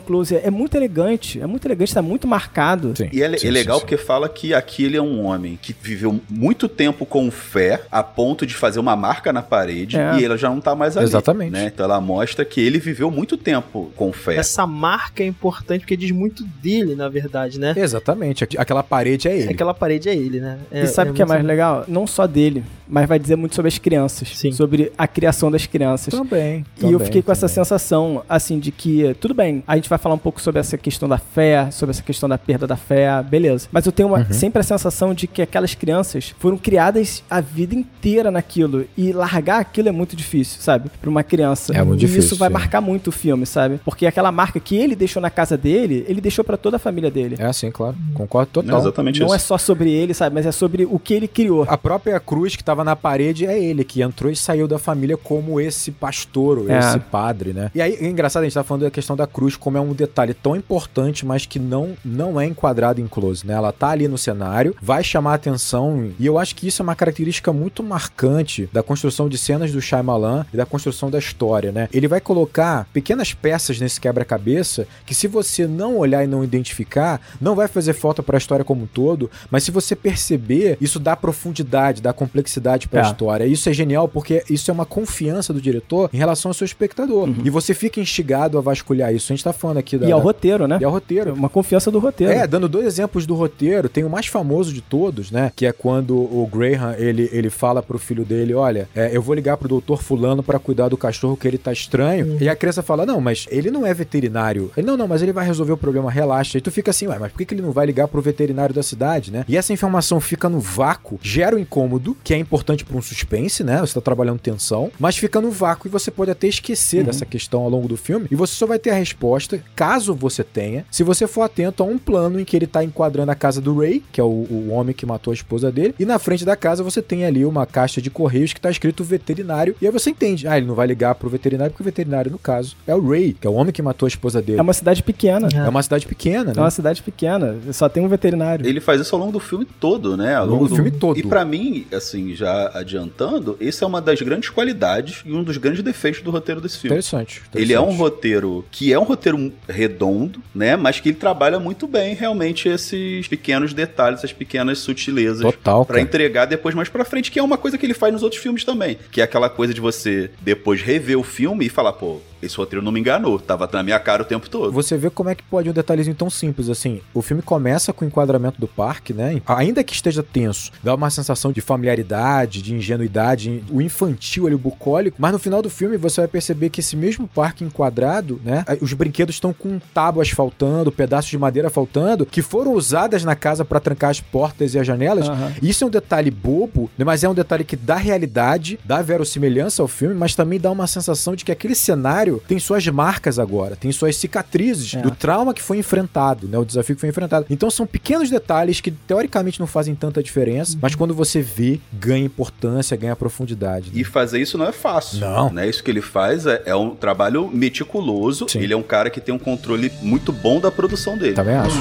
close. 0.00 0.34
É 0.36 0.50
muito 0.50 0.76
elegante. 0.76 1.40
É 1.40 1.46
muito 1.46 1.63
elegante, 1.68 1.94
tá 1.94 2.02
muito 2.02 2.26
marcado. 2.26 2.92
Sim, 2.96 3.08
E 3.12 3.22
é, 3.22 3.36
sim, 3.36 3.46
é 3.48 3.50
legal 3.50 3.76
sim, 3.76 3.80
sim. 3.80 3.86
porque 3.88 3.96
fala 4.04 4.28
que 4.28 4.52
aqui 4.54 4.84
ele 4.84 4.96
é 4.96 5.02
um 5.02 5.24
homem 5.24 5.58
que 5.60 5.74
viveu 5.80 6.20
muito 6.28 6.68
tempo 6.68 7.04
com 7.06 7.30
fé, 7.30 7.82
a 7.90 8.02
ponto 8.02 8.46
de 8.46 8.54
fazer 8.54 8.80
uma 8.80 8.96
marca 8.96 9.32
na 9.32 9.42
parede, 9.42 9.96
É. 9.98 10.18
e 10.18 10.24
ele 10.24 10.36
já 10.36 10.48
não 10.48 10.60
tá 10.60 10.74
mais 10.74 10.96
ali. 10.96 11.06
Exatamente. 11.06 11.52
Né? 11.52 11.70
Então 11.72 11.84
ela 11.84 12.00
mostra 12.00 12.44
que 12.44 12.60
ele 12.60 12.78
viveu 12.78 13.10
muito 13.10 13.36
tempo 13.36 13.90
com 13.96 14.12
fé. 14.12 14.36
Essa 14.36 14.66
marca 14.66 15.22
é 15.22 15.26
importante 15.26 15.80
porque 15.80 15.96
diz 15.96 16.10
muito 16.10 16.44
dele, 16.62 16.94
na 16.94 17.08
verdade, 17.08 17.58
né? 17.58 17.74
Exatamente, 17.76 18.44
aqu- 18.44 18.58
aquela 18.58 18.82
parede 18.82 19.28
é 19.28 19.36
ele. 19.36 19.52
Aquela 19.52 19.74
parede 19.74 20.08
é 20.08 20.14
ele, 20.14 20.40
né? 20.40 20.58
e 20.72 20.86
sabe 20.86 21.10
o 21.10 21.14
que 21.14 21.22
é 21.22 21.24
muito- 21.24 21.34
mais 21.34 21.44
legal? 21.46 21.84
Não 21.88 22.06
só 22.06 22.26
dele, 22.26 22.64
mas 22.88 23.08
vai 23.08 23.18
dizer 23.18 23.36
muito 23.36 23.54
sobre 23.54 23.68
as 23.68 23.78
crianças. 23.78 24.28
Sim. 24.36 24.52
Sobre 24.52 24.92
a 24.96 25.06
criação 25.06 25.50
das 25.50 25.66
crianças. 25.66 26.12
Também. 26.12 26.64
E 26.80 26.84
eu 26.84 26.92
também, 26.92 27.06
fiquei 27.06 27.22
com 27.22 27.32
essa 27.32 27.42
também. 27.48 27.54
sensação, 27.54 28.22
assim, 28.28 28.58
de 28.58 28.70
que, 28.70 29.14
tudo 29.20 29.34
bem, 29.34 29.62
a 29.66 29.76
gente 29.76 29.88
vai 29.88 29.98
falar 29.98 30.14
um 30.14 30.18
pouco 30.18 30.40
sobre 30.40 30.60
essa 30.60 30.76
questão 30.76 31.08
da 31.08 31.18
fé, 31.18 31.53
fé, 31.54 31.70
sobre 31.70 31.90
essa 31.90 32.02
questão 32.02 32.28
da 32.28 32.36
perda 32.38 32.66
da 32.66 32.76
fé, 32.76 33.22
beleza. 33.22 33.68
Mas 33.70 33.86
eu 33.86 33.92
tenho 33.92 34.08
uma- 34.08 34.24
sempre 34.32 34.60
a 34.60 34.62
sensação 34.62 35.14
de 35.14 35.26
que 35.26 35.40
aquelas 35.42 35.74
crianças 35.74 36.34
foram 36.38 36.56
criadas 36.56 37.22
a 37.30 37.40
vida 37.40 37.74
inteira 37.74 38.30
naquilo. 38.30 38.84
E 38.96 39.12
largar 39.12 39.60
aquilo 39.60 39.88
é 39.88 39.92
muito 39.92 40.16
difícil, 40.16 40.60
sabe? 40.60 40.90
Pra 41.00 41.08
uma 41.10 41.22
criança. 41.22 41.72
É 41.74 41.82
muito 41.82 42.00
e 42.00 42.06
difícil, 42.06 42.24
isso 42.24 42.36
vai 42.36 42.48
sim. 42.48 42.54
marcar 42.54 42.80
muito 42.80 43.08
o 43.08 43.12
filme, 43.12 43.46
sabe? 43.46 43.80
Porque 43.84 44.06
aquela 44.06 44.32
marca 44.32 44.58
que 44.58 44.76
ele 44.76 44.96
deixou 44.96 45.20
na 45.22 45.30
casa 45.30 45.56
dele, 45.56 46.04
ele 46.08 46.20
deixou 46.20 46.44
pra 46.44 46.56
toda 46.56 46.76
a 46.76 46.78
família 46.78 47.10
dele. 47.10 47.36
É 47.38 47.46
assim, 47.46 47.70
claro. 47.70 47.96
Concordo 48.14 48.50
total. 48.52 48.80
exatamente 48.80 49.20
Não 49.20 49.26
isso. 49.26 49.34
é 49.36 49.38
só 49.38 49.58
sobre 49.58 49.90
ele, 49.90 50.14
sabe? 50.14 50.34
Mas 50.34 50.46
é 50.46 50.52
sobre 50.52 50.84
o 50.84 50.98
que 50.98 51.14
ele 51.14 51.28
criou. 51.28 51.64
A 51.68 51.76
própria 51.78 52.18
cruz 52.18 52.56
que 52.56 52.64
tava 52.64 52.82
na 52.84 52.96
parede 52.96 53.46
é 53.46 53.62
ele, 53.62 53.84
que 53.84 54.02
entrou 54.02 54.30
e 54.30 54.36
saiu 54.36 54.66
da 54.66 54.78
família 54.78 55.16
como 55.16 55.60
esse 55.60 55.90
pastor, 55.90 56.58
ou 56.58 56.70
É. 56.70 56.78
esse 56.78 56.98
padre, 56.98 57.52
né? 57.52 57.70
E 57.74 57.80
aí, 57.80 57.94
é 58.00 58.06
engraçado, 58.08 58.42
a 58.42 58.46
gente 58.46 58.54
tá 58.54 58.64
falando 58.64 58.82
da 58.82 58.90
questão 58.90 59.16
da 59.16 59.26
cruz, 59.26 59.56
como 59.56 59.76
é 59.76 59.80
um 59.80 59.92
detalhe 59.92 60.34
tão 60.34 60.56
importante, 60.56 61.24
mas 61.26 61.33
que 61.44 61.58
não, 61.58 61.90
não 62.04 62.40
é 62.40 62.46
enquadrado 62.46 63.00
em 63.00 63.06
close, 63.06 63.46
né? 63.46 63.54
Ela 63.54 63.72
tá 63.72 63.88
ali 63.90 64.06
no 64.08 64.16
cenário, 64.18 64.74
vai 64.80 65.02
chamar 65.02 65.32
a 65.32 65.34
atenção, 65.34 66.10
e 66.18 66.26
eu 66.26 66.38
acho 66.38 66.54
que 66.54 66.66
isso 66.68 66.80
é 66.80 66.84
uma 66.84 66.94
característica 66.94 67.52
muito 67.52 67.82
marcante 67.82 68.68
da 68.72 68.82
construção 68.82 69.28
de 69.28 69.36
cenas 69.38 69.72
do 69.72 69.80
Shyamalan 69.80 70.44
e 70.52 70.56
da 70.56 70.66
construção 70.66 71.10
da 71.10 71.18
história, 71.18 71.72
né? 71.72 71.88
Ele 71.92 72.06
vai 72.08 72.20
colocar 72.20 72.86
pequenas 72.92 73.32
peças 73.34 73.80
nesse 73.80 74.00
quebra-cabeça 74.00 74.86
que 75.06 75.14
se 75.14 75.26
você 75.26 75.66
não 75.66 75.96
olhar 75.96 76.22
e 76.24 76.26
não 76.26 76.44
identificar, 76.44 77.20
não 77.40 77.54
vai 77.54 77.68
fazer 77.68 77.92
falta 77.92 78.22
para 78.22 78.36
a 78.36 78.38
história 78.38 78.64
como 78.64 78.84
um 78.84 78.86
todo, 78.86 79.30
mas 79.50 79.62
se 79.64 79.70
você 79.70 79.96
perceber, 79.96 80.76
isso 80.80 80.98
dá 80.98 81.16
profundidade, 81.16 82.00
dá 82.02 82.12
complexidade 82.12 82.88
para 82.88 83.02
a 83.02 83.04
É. 83.06 83.10
história. 83.10 83.44
Isso 83.46 83.68
é 83.68 83.72
genial 83.72 84.08
porque 84.08 84.44
isso 84.50 84.70
é 84.70 84.74
uma 84.74 84.86
confiança 84.86 85.52
do 85.52 85.60
diretor 85.60 86.10
em 86.12 86.16
relação 86.18 86.50
ao 86.50 86.54
seu 86.54 86.64
espectador. 86.64 87.28
E 87.44 87.50
você 87.50 87.72
fica 87.74 88.00
instigado 88.00 88.58
a 88.58 88.60
vasculhar 88.60 89.14
isso. 89.14 89.32
A 89.32 89.36
gente 89.36 89.44
tá 89.44 89.52
falando 89.52 89.78
aqui 89.78 89.96
da 89.96 90.06
E 90.06 90.12
ao 90.12 90.20
roteiro, 90.20 90.66
né? 90.66 90.78
e 90.80 90.84
ao 90.84 90.90
roteiro. 90.90 91.23
Uma 91.32 91.48
confiança 91.48 91.90
do 91.90 91.98
roteiro. 91.98 92.32
É, 92.32 92.46
dando 92.46 92.68
dois 92.68 92.86
exemplos 92.86 93.26
do 93.26 93.34
roteiro, 93.34 93.88
tem 93.88 94.04
o 94.04 94.10
mais 94.10 94.26
famoso 94.26 94.72
de 94.72 94.80
todos, 94.80 95.30
né? 95.30 95.50
Que 95.54 95.66
é 95.66 95.72
quando 95.72 96.16
o 96.16 96.48
Graham, 96.50 96.94
ele, 96.98 97.28
ele 97.32 97.50
fala 97.50 97.82
pro 97.82 97.98
filho 97.98 98.24
dele, 98.24 98.54
olha, 98.54 98.88
é, 98.94 99.14
eu 99.16 99.22
vou 99.22 99.34
ligar 99.34 99.56
pro 99.56 99.68
doutor 99.68 100.02
fulano 100.02 100.42
pra 100.42 100.58
cuidar 100.58 100.88
do 100.88 100.96
cachorro 100.96 101.36
que 101.36 101.46
ele 101.46 101.58
tá 101.58 101.72
estranho. 101.72 102.36
E 102.40 102.48
a 102.48 102.56
criança 102.56 102.82
fala, 102.82 103.06
não, 103.06 103.20
mas 103.20 103.46
ele 103.50 103.70
não 103.70 103.86
é 103.86 103.94
veterinário. 103.94 104.70
Ele, 104.76 104.86
não, 104.86 104.96
não, 104.96 105.08
mas 105.08 105.22
ele 105.22 105.32
vai 105.32 105.46
resolver 105.46 105.72
o 105.72 105.76
problema, 105.76 106.10
relaxa. 106.10 106.58
E 106.58 106.60
tu 106.60 106.70
fica 106.70 106.90
assim, 106.90 107.06
ué, 107.06 107.18
mas 107.18 107.30
por 107.30 107.38
que, 107.38 107.44
que 107.44 107.54
ele 107.54 107.62
não 107.62 107.72
vai 107.72 107.86
ligar 107.86 108.08
pro 108.08 108.20
veterinário 108.20 108.74
da 108.74 108.82
cidade, 108.82 109.30
né? 109.30 109.44
E 109.48 109.56
essa 109.56 109.72
informação 109.72 110.20
fica 110.20 110.48
no 110.48 110.58
vácuo, 110.58 111.18
gera 111.22 111.56
um 111.56 111.58
incômodo, 111.58 112.16
que 112.24 112.34
é 112.34 112.38
importante 112.38 112.84
pra 112.84 112.96
um 112.96 113.02
suspense, 113.02 113.62
né? 113.62 113.80
Você 113.80 113.94
tá 113.94 114.00
trabalhando 114.00 114.38
tensão, 114.38 114.90
mas 114.98 115.16
fica 115.16 115.40
no 115.40 115.50
vácuo 115.50 115.88
e 115.88 115.90
você 115.90 116.10
pode 116.10 116.30
até 116.30 116.46
esquecer 116.46 117.04
dessa 117.04 117.26
questão 117.26 117.62
ao 117.62 117.68
longo 117.68 117.86
do 117.86 117.96
filme. 117.96 118.26
E 118.30 118.34
você 118.34 118.54
só 118.54 118.66
vai 118.66 118.78
ter 118.78 118.90
a 118.90 118.94
resposta, 118.94 119.62
caso 119.76 120.14
você 120.14 120.42
tenha, 120.42 120.84
se 120.90 121.02
você 121.02 121.13
for 121.26 121.42
atento 121.42 121.82
a 121.82 121.86
um 121.86 121.98
plano 121.98 122.40
em 122.40 122.44
que 122.44 122.56
ele 122.56 122.66
tá 122.66 122.82
enquadrando 122.82 123.30
a 123.30 123.34
casa 123.34 123.60
do 123.60 123.78
Ray, 123.78 124.02
que 124.12 124.20
é 124.20 124.24
o, 124.24 124.26
o 124.26 124.70
homem 124.70 124.94
que 124.94 125.06
matou 125.06 125.30
a 125.30 125.34
esposa 125.34 125.70
dele, 125.70 125.94
e 125.98 126.04
na 126.04 126.18
frente 126.18 126.44
da 126.44 126.56
casa 126.56 126.82
você 126.82 127.00
tem 127.00 127.24
ali 127.24 127.44
uma 127.44 127.66
caixa 127.66 128.00
de 128.02 128.10
correios 128.10 128.52
que 128.52 128.60
tá 128.60 128.70
escrito 128.70 129.04
veterinário, 129.04 129.76
e 129.80 129.86
aí 129.86 129.92
você 129.92 130.10
entende, 130.10 130.48
ah, 130.48 130.56
ele 130.56 130.66
não 130.66 130.74
vai 130.74 130.86
ligar 130.86 131.14
pro 131.14 131.28
veterinário, 131.28 131.70
porque 131.72 131.82
o 131.82 131.84
veterinário, 131.84 132.30
no 132.30 132.38
caso, 132.38 132.76
é 132.86 132.94
o 132.94 133.08
Ray, 133.08 133.34
que 133.40 133.46
é 133.46 133.50
o 133.50 133.54
homem 133.54 133.72
que 133.72 133.82
matou 133.82 134.06
a 134.06 134.08
esposa 134.08 134.42
dele. 134.42 134.58
É 134.58 134.62
uma 134.62 134.72
cidade 134.72 135.02
pequena. 135.02 135.48
É 135.54 135.68
uma 135.68 135.82
cidade 135.82 136.06
pequena, 136.06 136.50
É 136.50 136.54
né? 136.54 136.60
uma 136.62 136.70
cidade 136.70 137.02
pequena. 137.02 137.56
Só 137.72 137.88
tem 137.88 138.02
um 138.02 138.08
veterinário. 138.08 138.66
Ele 138.66 138.80
faz 138.80 139.00
isso 139.00 139.14
ao 139.14 139.20
longo 139.20 139.32
do 139.32 139.40
filme 139.40 139.64
todo, 139.78 140.16
né? 140.16 140.34
Ao 140.34 140.42
Ao 140.42 140.48
longo 140.48 140.68
do 140.68 140.74
filme 140.74 140.90
todo. 140.90 141.18
E 141.18 141.22
pra 141.22 141.44
mim, 141.44 141.86
assim, 141.92 142.34
já 142.34 142.70
adiantando, 142.74 143.56
esse 143.60 143.82
é 143.84 143.86
uma 143.86 144.00
das 144.00 144.20
grandes 144.22 144.48
qualidades 144.50 145.22
e 145.24 145.32
um 145.32 145.42
dos 145.42 145.56
grandes 145.56 145.82
defeitos 145.82 146.22
do 146.22 146.30
roteiro 146.30 146.60
desse 146.60 146.78
filme. 146.78 146.94
Interessante, 146.94 147.42
Ele 147.54 147.72
é 147.72 147.78
um 147.80 147.84
interessante. 147.84 148.00
roteiro 148.00 148.64
que 148.70 148.92
é 148.92 148.98
um 148.98 149.04
roteiro 149.04 149.52
redondo, 149.68 150.40
né? 150.54 150.76
Mas 150.76 151.00
que 151.04 151.10
ele 151.10 151.18
trabalha 151.18 151.60
muito 151.60 151.86
bem 151.86 152.14
realmente 152.14 152.66
esses 152.66 153.28
pequenos 153.28 153.74
detalhes, 153.74 154.20
essas 154.20 154.32
pequenas 154.32 154.78
sutilezas. 154.78 155.42
Total, 155.42 155.84
Pra 155.84 155.96
cara. 155.96 156.02
entregar 156.02 156.46
depois 156.46 156.74
mais 156.74 156.88
pra 156.88 157.04
frente, 157.04 157.30
que 157.30 157.38
é 157.38 157.42
uma 157.42 157.58
coisa 157.58 157.76
que 157.76 157.84
ele 157.84 157.92
faz 157.92 158.10
nos 158.10 158.22
outros 158.22 158.40
filmes 158.40 158.64
também. 158.64 158.96
Que 159.12 159.20
é 159.20 159.24
aquela 159.24 159.50
coisa 159.50 159.74
de 159.74 159.82
você 159.82 160.30
depois 160.40 160.80
rever 160.80 161.18
o 161.18 161.22
filme 161.22 161.66
e 161.66 161.68
falar, 161.68 161.92
pô, 161.92 162.20
esse 162.42 162.56
roteiro 162.56 162.82
não 162.82 162.90
me 162.92 163.00
enganou, 163.00 163.38
tava 163.38 163.68
na 163.72 163.82
minha 163.82 163.98
cara 163.98 164.22
o 164.22 164.24
tempo 164.24 164.48
todo. 164.48 164.72
Você 164.72 164.96
vê 164.96 165.10
como 165.10 165.28
é 165.28 165.34
que 165.34 165.42
pode 165.42 165.68
um 165.68 165.72
detalhezinho 165.74 166.16
tão 166.16 166.28
simples 166.30 166.68
assim. 166.70 167.00
O 167.12 167.20
filme 167.20 167.42
começa 167.42 167.92
com 167.92 168.04
o 168.04 168.08
enquadramento 168.08 168.58
do 168.60 168.66
parque, 168.68 169.12
né? 169.12 169.40
Ainda 169.46 169.84
que 169.84 169.94
esteja 169.94 170.22
tenso, 170.22 170.70
dá 170.82 170.94
uma 170.94 171.10
sensação 171.10 171.52
de 171.52 171.60
familiaridade, 171.60 172.62
de 172.62 172.74
ingenuidade, 172.74 173.62
o 173.70 173.80
infantil 173.80 174.46
ali, 174.46 174.54
o 174.54 174.58
bucólico, 174.58 175.16
mas 175.20 175.32
no 175.32 175.38
final 175.38 175.60
do 175.62 175.70
filme 175.70 175.96
você 175.96 176.20
vai 176.22 176.28
perceber 176.28 176.70
que 176.70 176.80
esse 176.80 176.96
mesmo 176.96 177.26
parque 177.28 177.64
enquadrado, 177.64 178.40
né? 178.44 178.64
Os 178.80 178.92
brinquedos 178.92 179.36
estão 179.36 179.52
com 179.52 179.78
tábuas 179.92 180.28
faltando, 180.30 180.92
pedaços 180.94 181.30
de 181.30 181.36
madeira 181.38 181.68
faltando, 181.68 182.24
que 182.24 182.40
foram 182.42 182.72
usadas 182.72 183.24
na 183.24 183.34
casa 183.36 183.64
para 183.64 183.80
trancar 183.80 184.10
as 184.10 184.20
portas 184.20 184.74
e 184.74 184.78
as 184.78 184.86
janelas. 184.86 185.28
Aham. 185.28 185.52
Isso 185.62 185.84
é 185.84 185.86
um 185.86 185.90
detalhe 185.90 186.30
bobo, 186.30 186.90
mas 186.98 187.22
é 187.24 187.28
um 187.28 187.34
detalhe 187.34 187.64
que 187.64 187.76
dá 187.76 187.96
realidade, 187.96 188.78
dá 188.84 189.02
verossimilhança 189.02 189.82
ao 189.82 189.88
filme, 189.88 190.14
mas 190.14 190.34
também 190.34 190.58
dá 190.58 190.70
uma 190.70 190.86
sensação 190.86 191.34
de 191.34 191.44
que 191.44 191.52
aquele 191.52 191.74
cenário 191.74 192.42
tem 192.48 192.58
suas 192.58 192.86
marcas 192.86 193.38
agora, 193.38 193.76
tem 193.76 193.90
suas 193.92 194.16
cicatrizes 194.16 194.94
É. 194.94 195.00
do 195.02 195.10
trauma 195.10 195.52
que 195.52 195.62
foi 195.62 195.78
enfrentado, 195.78 196.46
né, 196.48 196.56
o 196.58 196.64
desafio 196.64 196.94
que 196.94 197.00
foi 197.00 197.08
enfrentado. 197.10 197.46
Então 197.50 197.70
são 197.70 197.86
pequenos 197.86 198.30
detalhes 198.30 198.80
que 198.80 198.90
teoricamente 198.90 199.58
não 199.60 199.66
fazem 199.66 199.94
tanta 199.94 200.22
diferença, 200.22 200.78
mas 200.80 200.94
quando 200.94 201.12
você 201.14 201.40
vê, 201.42 201.80
ganha 201.92 202.24
importância, 202.24 202.96
ganha 202.96 203.16
profundidade. 203.16 203.90
né? 203.90 204.00
E 204.00 204.04
fazer 204.04 204.40
isso 204.40 204.56
não 204.56 204.66
é 204.66 204.72
fácil. 204.72 205.20
Não. 205.20 205.50
Né? 205.50 205.68
Isso 205.68 205.82
que 205.82 205.90
ele 205.90 206.00
faz 206.00 206.46
é, 206.46 206.62
é 206.66 206.74
um 206.76 206.90
trabalho 206.94 207.48
meticuloso. 207.52 208.46
Sim. 208.48 208.60
Ele 208.60 208.72
é 208.72 208.76
um 208.76 208.82
cara 208.82 209.10
que 209.10 209.20
tem 209.20 209.34
um 209.34 209.38
controle 209.38 209.90
muito 210.02 210.32
bom 210.32 210.60
da 210.60 210.70
produção 210.70 210.83
dele. 211.16 211.34
Também 211.34 211.54
acho. 211.56 211.78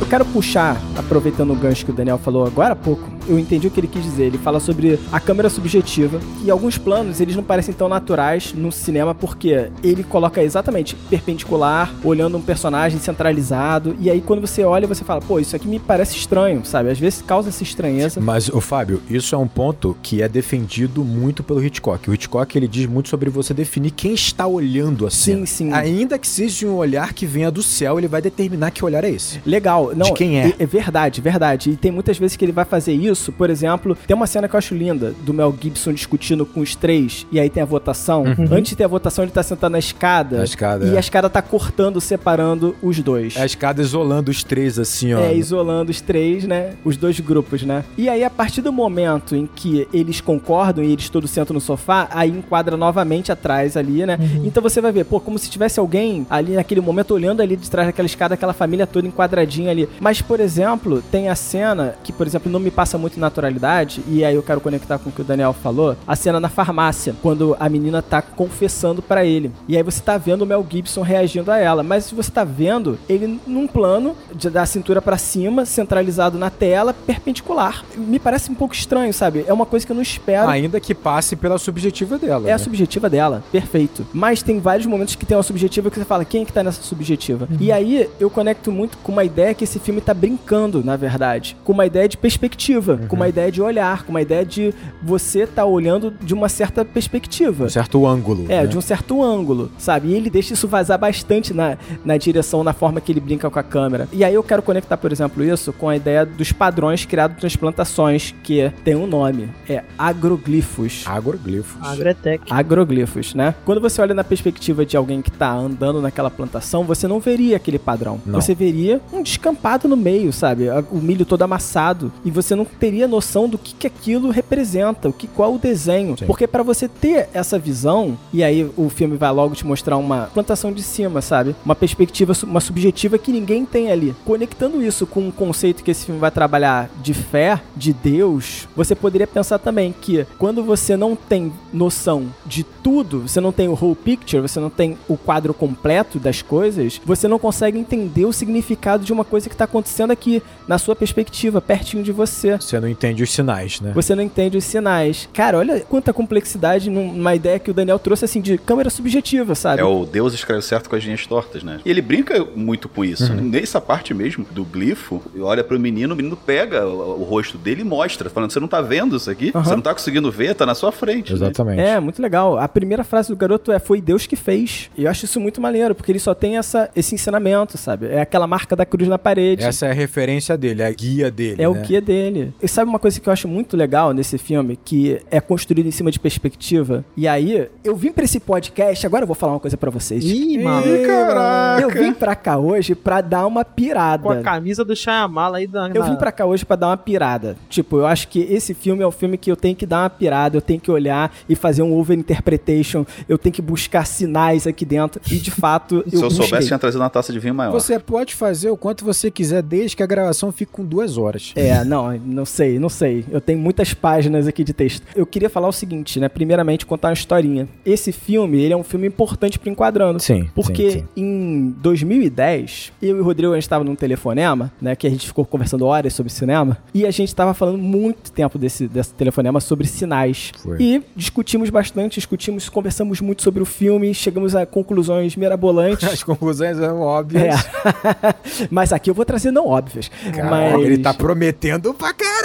Eu 0.00 0.06
quero 0.08 0.24
puxar, 0.26 0.80
aproveitando 0.96 1.52
o 1.52 1.56
gancho 1.56 1.84
que 1.84 1.90
o 1.90 1.94
Daniel 1.94 2.18
falou 2.18 2.46
agora 2.46 2.74
há 2.74 2.76
pouco, 2.76 3.15
eu 3.28 3.38
entendi 3.38 3.66
o 3.66 3.70
que 3.70 3.80
ele 3.80 3.88
quis 3.88 4.02
dizer. 4.02 4.24
Ele 4.24 4.38
fala 4.38 4.60
sobre 4.60 4.98
a 5.12 5.20
câmera 5.20 5.48
subjetiva 5.48 6.20
e 6.44 6.50
alguns 6.50 6.78
planos 6.78 7.20
eles 7.20 7.36
não 7.36 7.42
parecem 7.42 7.74
tão 7.74 7.88
naturais 7.88 8.52
no 8.54 8.70
cinema 8.72 9.14
porque 9.14 9.70
ele 9.82 10.02
coloca 10.02 10.42
exatamente 10.42 10.94
perpendicular, 11.08 11.94
olhando 12.04 12.36
um 12.36 12.42
personagem 12.42 12.98
centralizado 12.98 13.96
e 14.00 14.10
aí 14.10 14.20
quando 14.20 14.40
você 14.40 14.64
olha 14.64 14.86
você 14.86 15.04
fala, 15.04 15.20
pô, 15.20 15.38
isso 15.38 15.54
aqui 15.56 15.68
me 15.68 15.78
parece 15.78 16.16
estranho, 16.16 16.64
sabe? 16.64 16.90
Às 16.90 16.98
vezes 16.98 17.22
causa 17.22 17.48
essa 17.48 17.62
estranheza. 17.62 18.20
Mas, 18.20 18.48
o 18.48 18.60
Fábio, 18.60 19.02
isso 19.08 19.34
é 19.34 19.38
um 19.38 19.48
ponto 19.48 19.96
que 20.02 20.22
é 20.22 20.28
defendido 20.28 21.04
muito 21.04 21.42
pelo 21.42 21.62
Hitchcock. 21.62 22.08
O 22.08 22.14
Hitchcock, 22.14 22.56
ele 22.56 22.68
diz 22.68 22.86
muito 22.86 23.08
sobre 23.08 23.30
você 23.30 23.52
definir 23.52 23.90
quem 23.90 24.14
está 24.14 24.46
olhando 24.46 25.06
assim. 25.06 25.36
Sim, 25.40 25.46
sim. 25.46 25.72
Ainda 25.72 26.18
que 26.18 26.26
seja 26.26 26.66
um 26.66 26.76
olhar 26.76 27.12
que 27.12 27.26
venha 27.26 27.50
do 27.50 27.62
céu, 27.62 27.98
ele 27.98 28.08
vai 28.08 28.22
determinar 28.22 28.70
que 28.70 28.84
olhar 28.84 29.04
é 29.04 29.10
esse. 29.10 29.40
Legal, 29.44 29.92
não. 29.94 30.06
De 30.06 30.12
quem 30.12 30.40
é? 30.40 30.48
É, 30.48 30.54
é 30.60 30.66
verdade, 30.66 31.20
verdade. 31.20 31.70
E 31.70 31.76
tem 31.76 31.90
muitas 31.90 32.18
vezes 32.18 32.36
que 32.36 32.44
ele 32.44 32.52
vai 32.52 32.64
fazer 32.64 32.92
isso. 32.92 33.15
Por 33.32 33.50
exemplo, 33.50 33.96
tem 34.06 34.14
uma 34.16 34.26
cena 34.26 34.48
que 34.48 34.54
eu 34.54 34.58
acho 34.58 34.74
linda 34.74 35.14
do 35.24 35.32
Mel 35.32 35.54
Gibson 35.60 35.92
discutindo 35.92 36.44
com 36.44 36.60
os 36.60 36.74
três, 36.74 37.26
e 37.30 37.38
aí 37.40 37.48
tem 37.50 37.62
a 37.62 37.66
votação. 37.66 38.24
Antes 38.50 38.70
de 38.70 38.76
ter 38.76 38.84
a 38.84 38.88
votação, 38.88 39.24
ele 39.24 39.32
tá 39.32 39.42
sentado 39.42 39.72
na 39.72 39.78
escada. 39.78 40.38
Na 40.38 40.44
escada, 40.44 40.86
E 40.86 40.94
é. 40.94 40.96
a 40.96 41.00
escada 41.00 41.28
tá 41.28 41.42
cortando, 41.42 42.00
separando 42.00 42.74
os 42.82 43.00
dois. 43.00 43.36
A 43.36 43.44
escada 43.46 43.80
isolando 43.80 44.30
os 44.30 44.42
três, 44.42 44.78
assim, 44.78 45.14
ó. 45.14 45.20
É, 45.20 45.34
isolando 45.34 45.90
os 45.90 46.00
três, 46.00 46.44
né? 46.44 46.74
Os 46.84 46.96
dois 46.96 47.18
grupos, 47.20 47.62
né? 47.62 47.84
E 47.96 48.08
aí, 48.08 48.24
a 48.24 48.30
partir 48.30 48.62
do 48.62 48.72
momento 48.72 49.34
em 49.34 49.46
que 49.46 49.86
eles 49.92 50.20
concordam 50.20 50.84
e 50.84 50.92
eles 50.92 51.08
todos 51.08 51.30
sentam 51.30 51.54
no 51.54 51.60
sofá, 51.60 52.08
aí 52.10 52.30
enquadra 52.30 52.76
novamente 52.76 53.32
atrás 53.32 53.76
ali, 53.76 54.04
né? 54.04 54.18
Então 54.44 54.62
você 54.62 54.80
vai 54.80 54.92
ver, 54.92 55.04
pô, 55.04 55.20
como 55.20 55.38
se 55.38 55.48
tivesse 55.48 55.78
alguém 55.80 56.26
ali 56.28 56.54
naquele 56.54 56.80
momento 56.80 57.14
olhando 57.14 57.40
ali 57.40 57.56
de 57.56 57.70
trás 57.70 57.86
daquela 57.88 58.06
escada, 58.06 58.34
aquela 58.34 58.52
família 58.52 58.86
toda 58.86 59.06
enquadradinha 59.06 59.70
ali. 59.70 59.88
Mas, 60.00 60.20
por 60.20 60.40
exemplo, 60.40 61.02
tem 61.10 61.28
a 61.28 61.34
cena 61.34 61.94
que, 62.02 62.12
por 62.12 62.26
exemplo, 62.26 62.50
não 62.50 62.60
me 62.60 62.70
passa 62.70 62.98
muito 62.98 63.05
naturalidade, 63.14 64.02
e 64.08 64.24
aí 64.24 64.34
eu 64.34 64.42
quero 64.42 64.60
conectar 64.60 64.98
com 64.98 65.10
o 65.10 65.12
que 65.12 65.20
o 65.20 65.24
Daniel 65.24 65.52
falou, 65.52 65.96
a 66.06 66.16
cena 66.16 66.40
na 66.40 66.48
farmácia, 66.48 67.14
quando 67.22 67.56
a 67.58 67.68
menina 67.68 68.02
tá 68.02 68.20
confessando 68.20 69.00
pra 69.02 69.24
ele. 69.24 69.52
E 69.68 69.76
aí 69.76 69.82
você 69.82 70.00
tá 70.00 70.18
vendo 70.18 70.42
o 70.42 70.46
Mel 70.46 70.66
Gibson 70.68 71.02
reagindo 71.02 71.50
a 71.50 71.58
ela, 71.58 71.82
mas 71.82 72.10
você 72.10 72.30
tá 72.30 72.44
vendo 72.44 72.98
ele 73.08 73.40
num 73.46 73.66
plano 73.66 74.16
de, 74.34 74.50
da 74.50 74.66
cintura 74.66 75.00
pra 75.00 75.16
cima, 75.16 75.64
centralizado 75.64 76.38
na 76.38 76.50
tela, 76.50 76.92
perpendicular. 76.92 77.84
Me 77.96 78.18
parece 78.18 78.50
um 78.50 78.54
pouco 78.54 78.74
estranho, 78.74 79.12
sabe? 79.12 79.44
É 79.46 79.52
uma 79.52 79.66
coisa 79.66 79.86
que 79.86 79.92
eu 79.92 79.96
não 79.96 80.02
espero. 80.02 80.48
Ainda 80.48 80.80
que 80.80 80.94
passe 80.94 81.36
pela 81.36 81.58
subjetiva 81.58 82.18
dela. 82.18 82.48
É 82.48 82.52
a 82.52 82.54
né? 82.54 82.58
subjetiva 82.58 83.08
dela, 83.08 83.42
perfeito. 83.52 84.06
Mas 84.12 84.42
tem 84.42 84.58
vários 84.58 84.86
momentos 84.86 85.14
que 85.14 85.26
tem 85.26 85.36
uma 85.36 85.42
subjetiva 85.42 85.90
que 85.90 85.98
você 85.98 86.04
fala, 86.04 86.24
quem 86.24 86.42
é 86.42 86.44
que 86.44 86.52
tá 86.52 86.62
nessa 86.62 86.82
subjetiva? 86.82 87.48
Uhum. 87.50 87.56
E 87.60 87.72
aí 87.72 88.08
eu 88.18 88.30
conecto 88.30 88.72
muito 88.72 88.98
com 88.98 89.12
uma 89.12 89.24
ideia 89.24 89.54
que 89.54 89.64
esse 89.64 89.78
filme 89.78 90.00
tá 90.00 90.14
brincando, 90.14 90.82
na 90.84 90.96
verdade. 90.96 91.56
Com 91.64 91.72
uma 91.72 91.86
ideia 91.86 92.08
de 92.08 92.16
perspectiva. 92.16 92.95
Perspectiva, 92.96 93.08
com 93.08 93.16
uma 93.16 93.28
ideia 93.28 93.52
de 93.52 93.62
olhar, 93.62 94.04
com 94.04 94.10
uma 94.10 94.22
ideia 94.22 94.44
de 94.44 94.74
você 95.02 95.46
tá 95.46 95.64
olhando 95.64 96.12
de 96.20 96.34
uma 96.34 96.48
certa 96.48 96.84
perspectiva. 96.84 97.64
Um 97.64 97.68
certo 97.68 98.06
ângulo. 98.06 98.46
É, 98.48 98.62
né? 98.62 98.66
de 98.66 98.76
um 98.76 98.80
certo 98.80 99.22
ângulo, 99.22 99.70
sabe? 99.78 100.08
E 100.08 100.14
ele 100.14 100.30
deixa 100.30 100.54
isso 100.54 100.68
vazar 100.68 100.98
bastante 100.98 101.52
na, 101.52 101.76
na 102.04 102.16
direção, 102.16 102.62
na 102.64 102.72
forma 102.72 103.00
que 103.00 103.12
ele 103.12 103.20
brinca 103.20 103.50
com 103.50 103.58
a 103.58 103.62
câmera. 103.62 104.08
E 104.12 104.24
aí 104.24 104.34
eu 104.34 104.42
quero 104.42 104.62
conectar, 104.62 104.96
por 104.96 105.12
exemplo, 105.12 105.44
isso 105.44 105.72
com 105.72 105.88
a 105.88 105.96
ideia 105.96 106.24
dos 106.24 106.52
padrões 106.52 107.04
criados 107.04 107.42
nas 107.42 107.56
plantações, 107.56 108.34
que 108.42 108.70
tem 108.84 108.94
um 108.94 109.06
nome, 109.06 109.48
é 109.68 109.82
agroglifos. 109.98 111.04
Agroglifos. 111.06 111.76
Agretec. 111.86 112.44
Agroglifos, 112.50 113.34
né? 113.34 113.54
Quando 113.64 113.80
você 113.80 114.00
olha 114.00 114.14
na 114.14 114.24
perspectiva 114.24 114.84
de 114.84 114.96
alguém 114.96 115.22
que 115.22 115.30
tá 115.30 115.52
andando 115.52 116.00
naquela 116.00 116.30
plantação, 116.30 116.84
você 116.84 117.06
não 117.06 117.20
veria 117.20 117.56
aquele 117.56 117.78
padrão. 117.78 118.20
Não. 118.24 118.40
Você 118.40 118.54
veria 118.54 119.00
um 119.12 119.22
descampado 119.22 119.88
no 119.88 119.96
meio, 119.96 120.32
sabe? 120.32 120.68
O 120.90 120.96
milho 120.96 121.24
todo 121.24 121.42
amassado. 121.42 122.12
E 122.24 122.30
você 122.30 122.54
não 122.54 122.64
teria 122.86 123.08
noção 123.08 123.48
do 123.48 123.58
que, 123.58 123.74
que 123.74 123.86
aquilo 123.88 124.30
representa, 124.30 125.08
o 125.08 125.12
que 125.12 125.26
qual 125.26 125.56
o 125.56 125.58
desenho. 125.58 126.16
Sim. 126.16 126.24
Porque 126.24 126.46
para 126.46 126.62
você 126.62 126.86
ter 126.86 127.28
essa 127.34 127.58
visão, 127.58 128.16
e 128.32 128.44
aí 128.44 128.70
o 128.76 128.88
filme 128.88 129.16
vai 129.16 129.32
logo 129.32 129.56
te 129.56 129.66
mostrar 129.66 129.96
uma 129.96 130.30
plantação 130.32 130.70
de 130.70 130.84
cima, 130.84 131.20
sabe? 131.20 131.56
Uma 131.64 131.74
perspectiva, 131.74 132.32
uma 132.44 132.60
subjetiva 132.60 133.18
que 133.18 133.32
ninguém 133.32 133.66
tem 133.66 133.90
ali. 133.90 134.14
Conectando 134.24 134.80
isso 134.80 135.04
com 135.04 135.18
um 135.18 135.30
conceito 135.32 135.82
que 135.82 135.90
esse 135.90 136.06
filme 136.06 136.20
vai 136.20 136.30
trabalhar 136.30 136.88
de 137.02 137.12
fé, 137.12 137.60
de 137.74 137.92
Deus, 137.92 138.68
você 138.76 138.94
poderia 138.94 139.26
pensar 139.26 139.58
também 139.58 139.92
que 140.00 140.24
quando 140.38 140.62
você 140.62 140.96
não 140.96 141.16
tem 141.16 141.52
noção 141.72 142.26
de 142.46 142.62
tudo, 142.62 143.22
você 143.22 143.40
não 143.40 143.50
tem 143.50 143.66
o 143.66 143.72
whole 143.72 143.96
picture, 143.96 144.40
você 144.40 144.60
não 144.60 144.70
tem 144.70 144.96
o 145.08 145.16
quadro 145.16 145.52
completo 145.52 146.20
das 146.20 146.40
coisas, 146.40 147.00
você 147.04 147.26
não 147.26 147.40
consegue 147.40 147.80
entender 147.80 148.26
o 148.26 148.32
significado 148.32 149.04
de 149.04 149.12
uma 149.12 149.24
coisa 149.24 149.48
que 149.48 149.56
está 149.56 149.64
acontecendo 149.64 150.12
aqui, 150.12 150.40
na 150.68 150.78
sua 150.78 150.94
perspectiva, 150.94 151.60
pertinho 151.60 152.04
de 152.04 152.12
você. 152.12 152.56
Você 152.66 152.80
não 152.80 152.88
entende 152.88 153.22
os 153.22 153.32
sinais, 153.32 153.80
né? 153.80 153.92
Você 153.94 154.14
não 154.14 154.22
entende 154.22 154.56
os 154.56 154.64
sinais. 154.64 155.28
Cara, 155.32 155.58
olha 155.58 155.80
quanta 155.80 156.12
complexidade 156.12 156.90
numa 156.90 157.34
ideia 157.34 157.58
que 157.58 157.70
o 157.70 157.74
Daniel 157.74 157.98
trouxe, 157.98 158.24
assim, 158.24 158.40
de 158.40 158.58
câmera 158.58 158.90
subjetiva, 158.90 159.54
sabe? 159.54 159.80
É 159.80 159.84
o 159.84 160.04
Deus 160.04 160.34
escreve 160.34 160.62
certo 160.62 160.90
com 160.90 160.96
as 160.96 161.04
linhas 161.04 161.26
tortas, 161.26 161.62
né? 161.62 161.80
E 161.84 161.90
ele 161.90 162.02
brinca 162.02 162.44
muito 162.54 162.88
com 162.88 163.04
isso. 163.04 163.32
Uhum. 163.32 163.40
né? 163.42 163.60
Nessa 163.60 163.80
parte 163.80 164.12
mesmo 164.12 164.46
do 164.50 164.64
glifo, 164.64 165.22
olha 165.40 165.62
pro 165.62 165.78
menino, 165.78 166.14
o 166.14 166.16
menino 166.16 166.36
pega 166.36 166.86
o, 166.86 167.20
o 167.20 167.24
rosto 167.24 167.56
dele 167.58 167.82
e 167.82 167.84
mostra, 167.84 168.28
falando: 168.28 168.50
você 168.50 168.60
não 168.60 168.68
tá 168.68 168.80
vendo 168.80 169.16
isso 169.16 169.30
aqui? 169.30 169.52
Aham. 169.54 169.64
Você 169.64 169.74
não 169.74 169.82
tá 169.82 169.92
conseguindo 169.92 170.30
ver, 170.30 170.54
tá 170.54 170.66
na 170.66 170.74
sua 170.74 170.92
frente. 170.92 171.30
né? 171.32 171.36
Exatamente. 171.36 171.80
É, 171.80 172.00
muito 172.00 172.20
legal. 172.20 172.58
A 172.58 172.68
primeira 172.68 173.04
frase 173.04 173.28
do 173.28 173.36
garoto 173.36 173.72
é: 173.72 173.78
Foi 173.78 174.00
Deus 174.00 174.26
que 174.26 174.36
fez. 174.36 174.90
E 174.96 175.04
eu 175.04 175.10
acho 175.10 175.24
isso 175.24 175.40
muito 175.40 175.60
maneiro, 175.60 175.94
porque 175.94 176.12
ele 176.12 176.18
só 176.18 176.34
tem 176.34 176.56
essa, 176.56 176.90
esse 176.96 177.14
ensinamento, 177.14 177.78
sabe? 177.78 178.06
É 178.06 178.20
aquela 178.20 178.46
marca 178.46 178.74
da 178.74 178.84
cruz 178.84 179.08
na 179.08 179.18
parede. 179.18 179.64
Essa 179.64 179.86
é 179.86 179.90
a 179.90 179.94
referência 179.94 180.56
dele, 180.56 180.82
é 180.82 180.86
a 180.86 180.92
guia 180.92 181.30
dele. 181.30 181.62
É 181.62 181.68
o 181.68 181.74
né? 181.74 181.82
guia 181.82 182.00
dele. 182.00 182.54
E 182.62 182.68
sabe 182.68 182.88
uma 182.88 182.98
coisa 182.98 183.20
que 183.20 183.28
eu 183.28 183.32
acho 183.32 183.46
muito 183.48 183.76
legal 183.76 184.12
nesse 184.12 184.38
filme, 184.38 184.78
que 184.82 185.20
é 185.30 185.40
construído 185.40 185.86
em 185.86 185.90
cima 185.90 186.10
de 186.10 186.18
perspectiva? 186.18 187.04
E 187.16 187.28
aí, 187.28 187.68
eu 187.84 187.94
vim 187.96 188.12
pra 188.12 188.24
esse 188.24 188.40
podcast, 188.40 189.06
agora 189.06 189.22
eu 189.24 189.26
vou 189.26 189.34
falar 189.36 189.52
uma 189.54 189.60
coisa 189.60 189.76
pra 189.76 189.90
vocês. 189.90 190.24
Ih, 190.24 190.54
Ih, 190.54 190.58
maluco. 190.64 191.06
caraca. 191.06 191.82
Eu 191.82 191.90
vim 191.90 192.12
pra 192.12 192.34
cá 192.34 192.56
hoje 192.58 192.94
pra 192.94 193.20
dar 193.20 193.46
uma 193.46 193.64
pirada. 193.64 194.22
Com 194.22 194.30
a 194.30 194.40
camisa 194.40 194.84
do 194.84 194.94
Shyamala 194.96 195.58
aí 195.58 195.66
da. 195.66 195.88
Eu 195.88 196.04
vim 196.04 196.16
pra 196.16 196.32
cá 196.32 196.46
hoje 196.46 196.64
pra 196.64 196.76
dar 196.76 196.88
uma 196.88 196.96
pirada. 196.96 197.56
Tipo, 197.68 197.98
eu 197.98 198.06
acho 198.06 198.28
que 198.28 198.40
esse 198.40 198.72
filme 198.74 199.02
é 199.02 199.06
o 199.06 199.10
filme 199.10 199.36
que 199.36 199.50
eu 199.50 199.56
tenho 199.56 199.76
que 199.76 199.84
dar 199.86 200.02
uma 200.04 200.10
pirada, 200.10 200.56
eu 200.56 200.62
tenho 200.62 200.80
que 200.80 200.90
olhar 200.90 201.32
e 201.48 201.54
fazer 201.54 201.82
um 201.82 201.92
over-interpretation, 201.94 203.04
eu 203.28 203.36
tenho 203.38 203.52
que 203.52 203.62
buscar 203.62 204.06
sinais 204.06 204.66
aqui 204.66 204.84
dentro. 204.84 205.20
E 205.30 205.36
de 205.36 205.50
fato, 205.50 206.02
Se 206.08 206.16
eu, 206.16 206.22
eu, 206.22 206.28
busquei. 206.28 206.46
soubesse, 206.46 206.66
tinha 206.68 206.78
trazido 206.78 207.02
uma 207.02 207.10
taça 207.10 207.32
de 207.32 207.38
vinho 207.38 207.54
maior. 207.54 207.72
Você 207.72 207.98
pode 207.98 208.34
fazer 208.34 208.70
o 208.70 208.76
quanto 208.76 209.04
você 209.04 209.30
quiser, 209.30 209.62
desde 209.62 209.96
que 209.96 210.02
a 210.02 210.06
gravação 210.06 210.50
fique 210.52 210.72
com 210.72 210.84
duas 210.84 211.18
horas. 211.18 211.52
É, 211.54 211.84
não, 211.84 212.12
não 212.18 212.44
sei, 212.46 212.78
não 212.78 212.88
sei. 212.88 213.24
Eu 213.30 213.40
tenho 213.40 213.58
muitas 213.58 213.92
páginas 213.92 214.46
aqui 214.46 214.64
de 214.64 214.72
texto. 214.72 215.02
Eu 215.14 215.26
queria 215.26 215.50
falar 215.50 215.68
o 215.68 215.72
seguinte, 215.72 216.18
né? 216.18 216.28
Primeiramente, 216.28 216.86
contar 216.86 217.08
uma 217.08 217.14
historinha. 217.14 217.68
Esse 217.84 218.12
filme, 218.12 218.60
ele 218.60 218.72
é 218.72 218.76
um 218.76 218.84
filme 218.84 219.06
importante 219.06 219.58
pro 219.58 219.68
Enquadrando. 219.68 220.20
Sim. 220.20 220.48
Porque 220.54 220.90
sim, 220.90 220.98
sim. 220.98 221.06
em 221.16 221.74
2010, 221.78 222.92
eu 223.02 223.16
e 223.16 223.20
o 223.20 223.24
Rodrigo, 223.24 223.52
a 223.52 223.56
gente 223.56 223.68
tava 223.68 223.84
num 223.84 223.94
telefonema, 223.94 224.72
né? 224.80 224.96
Que 224.96 225.06
a 225.06 225.10
gente 225.10 225.26
ficou 225.26 225.44
conversando 225.44 225.84
horas 225.84 226.12
sobre 226.12 226.32
cinema. 226.32 226.78
E 226.94 227.04
a 227.04 227.10
gente 227.10 227.34
tava 227.34 227.52
falando 227.54 227.78
muito 227.78 228.32
tempo 228.32 228.58
desse, 228.58 228.88
desse 228.88 229.12
telefonema 229.14 229.60
sobre 229.60 229.86
sinais. 229.86 230.52
Foi. 230.62 230.76
E 230.80 231.02
discutimos 231.14 231.70
bastante, 231.70 232.14
discutimos, 232.14 232.68
conversamos 232.68 233.20
muito 233.20 233.42
sobre 233.42 233.62
o 233.62 233.66
filme, 233.66 234.14
chegamos 234.14 234.54
a 234.54 234.64
conclusões 234.64 235.36
mirabolantes. 235.36 236.08
As 236.12 236.22
conclusões 236.22 236.76
são 236.76 237.00
óbvias. 237.00 237.64
É. 237.64 238.66
Mas 238.70 238.92
aqui 238.92 239.10
eu 239.10 239.14
vou 239.14 239.24
trazer 239.24 239.50
não 239.50 239.66
óbvias. 239.66 240.08
Caraca, 240.08 240.50
mas... 240.50 240.84
ele 240.84 240.98
tá 240.98 241.12
prometendo 241.12 241.92
pra 241.94 242.12
caramba, 242.12 242.35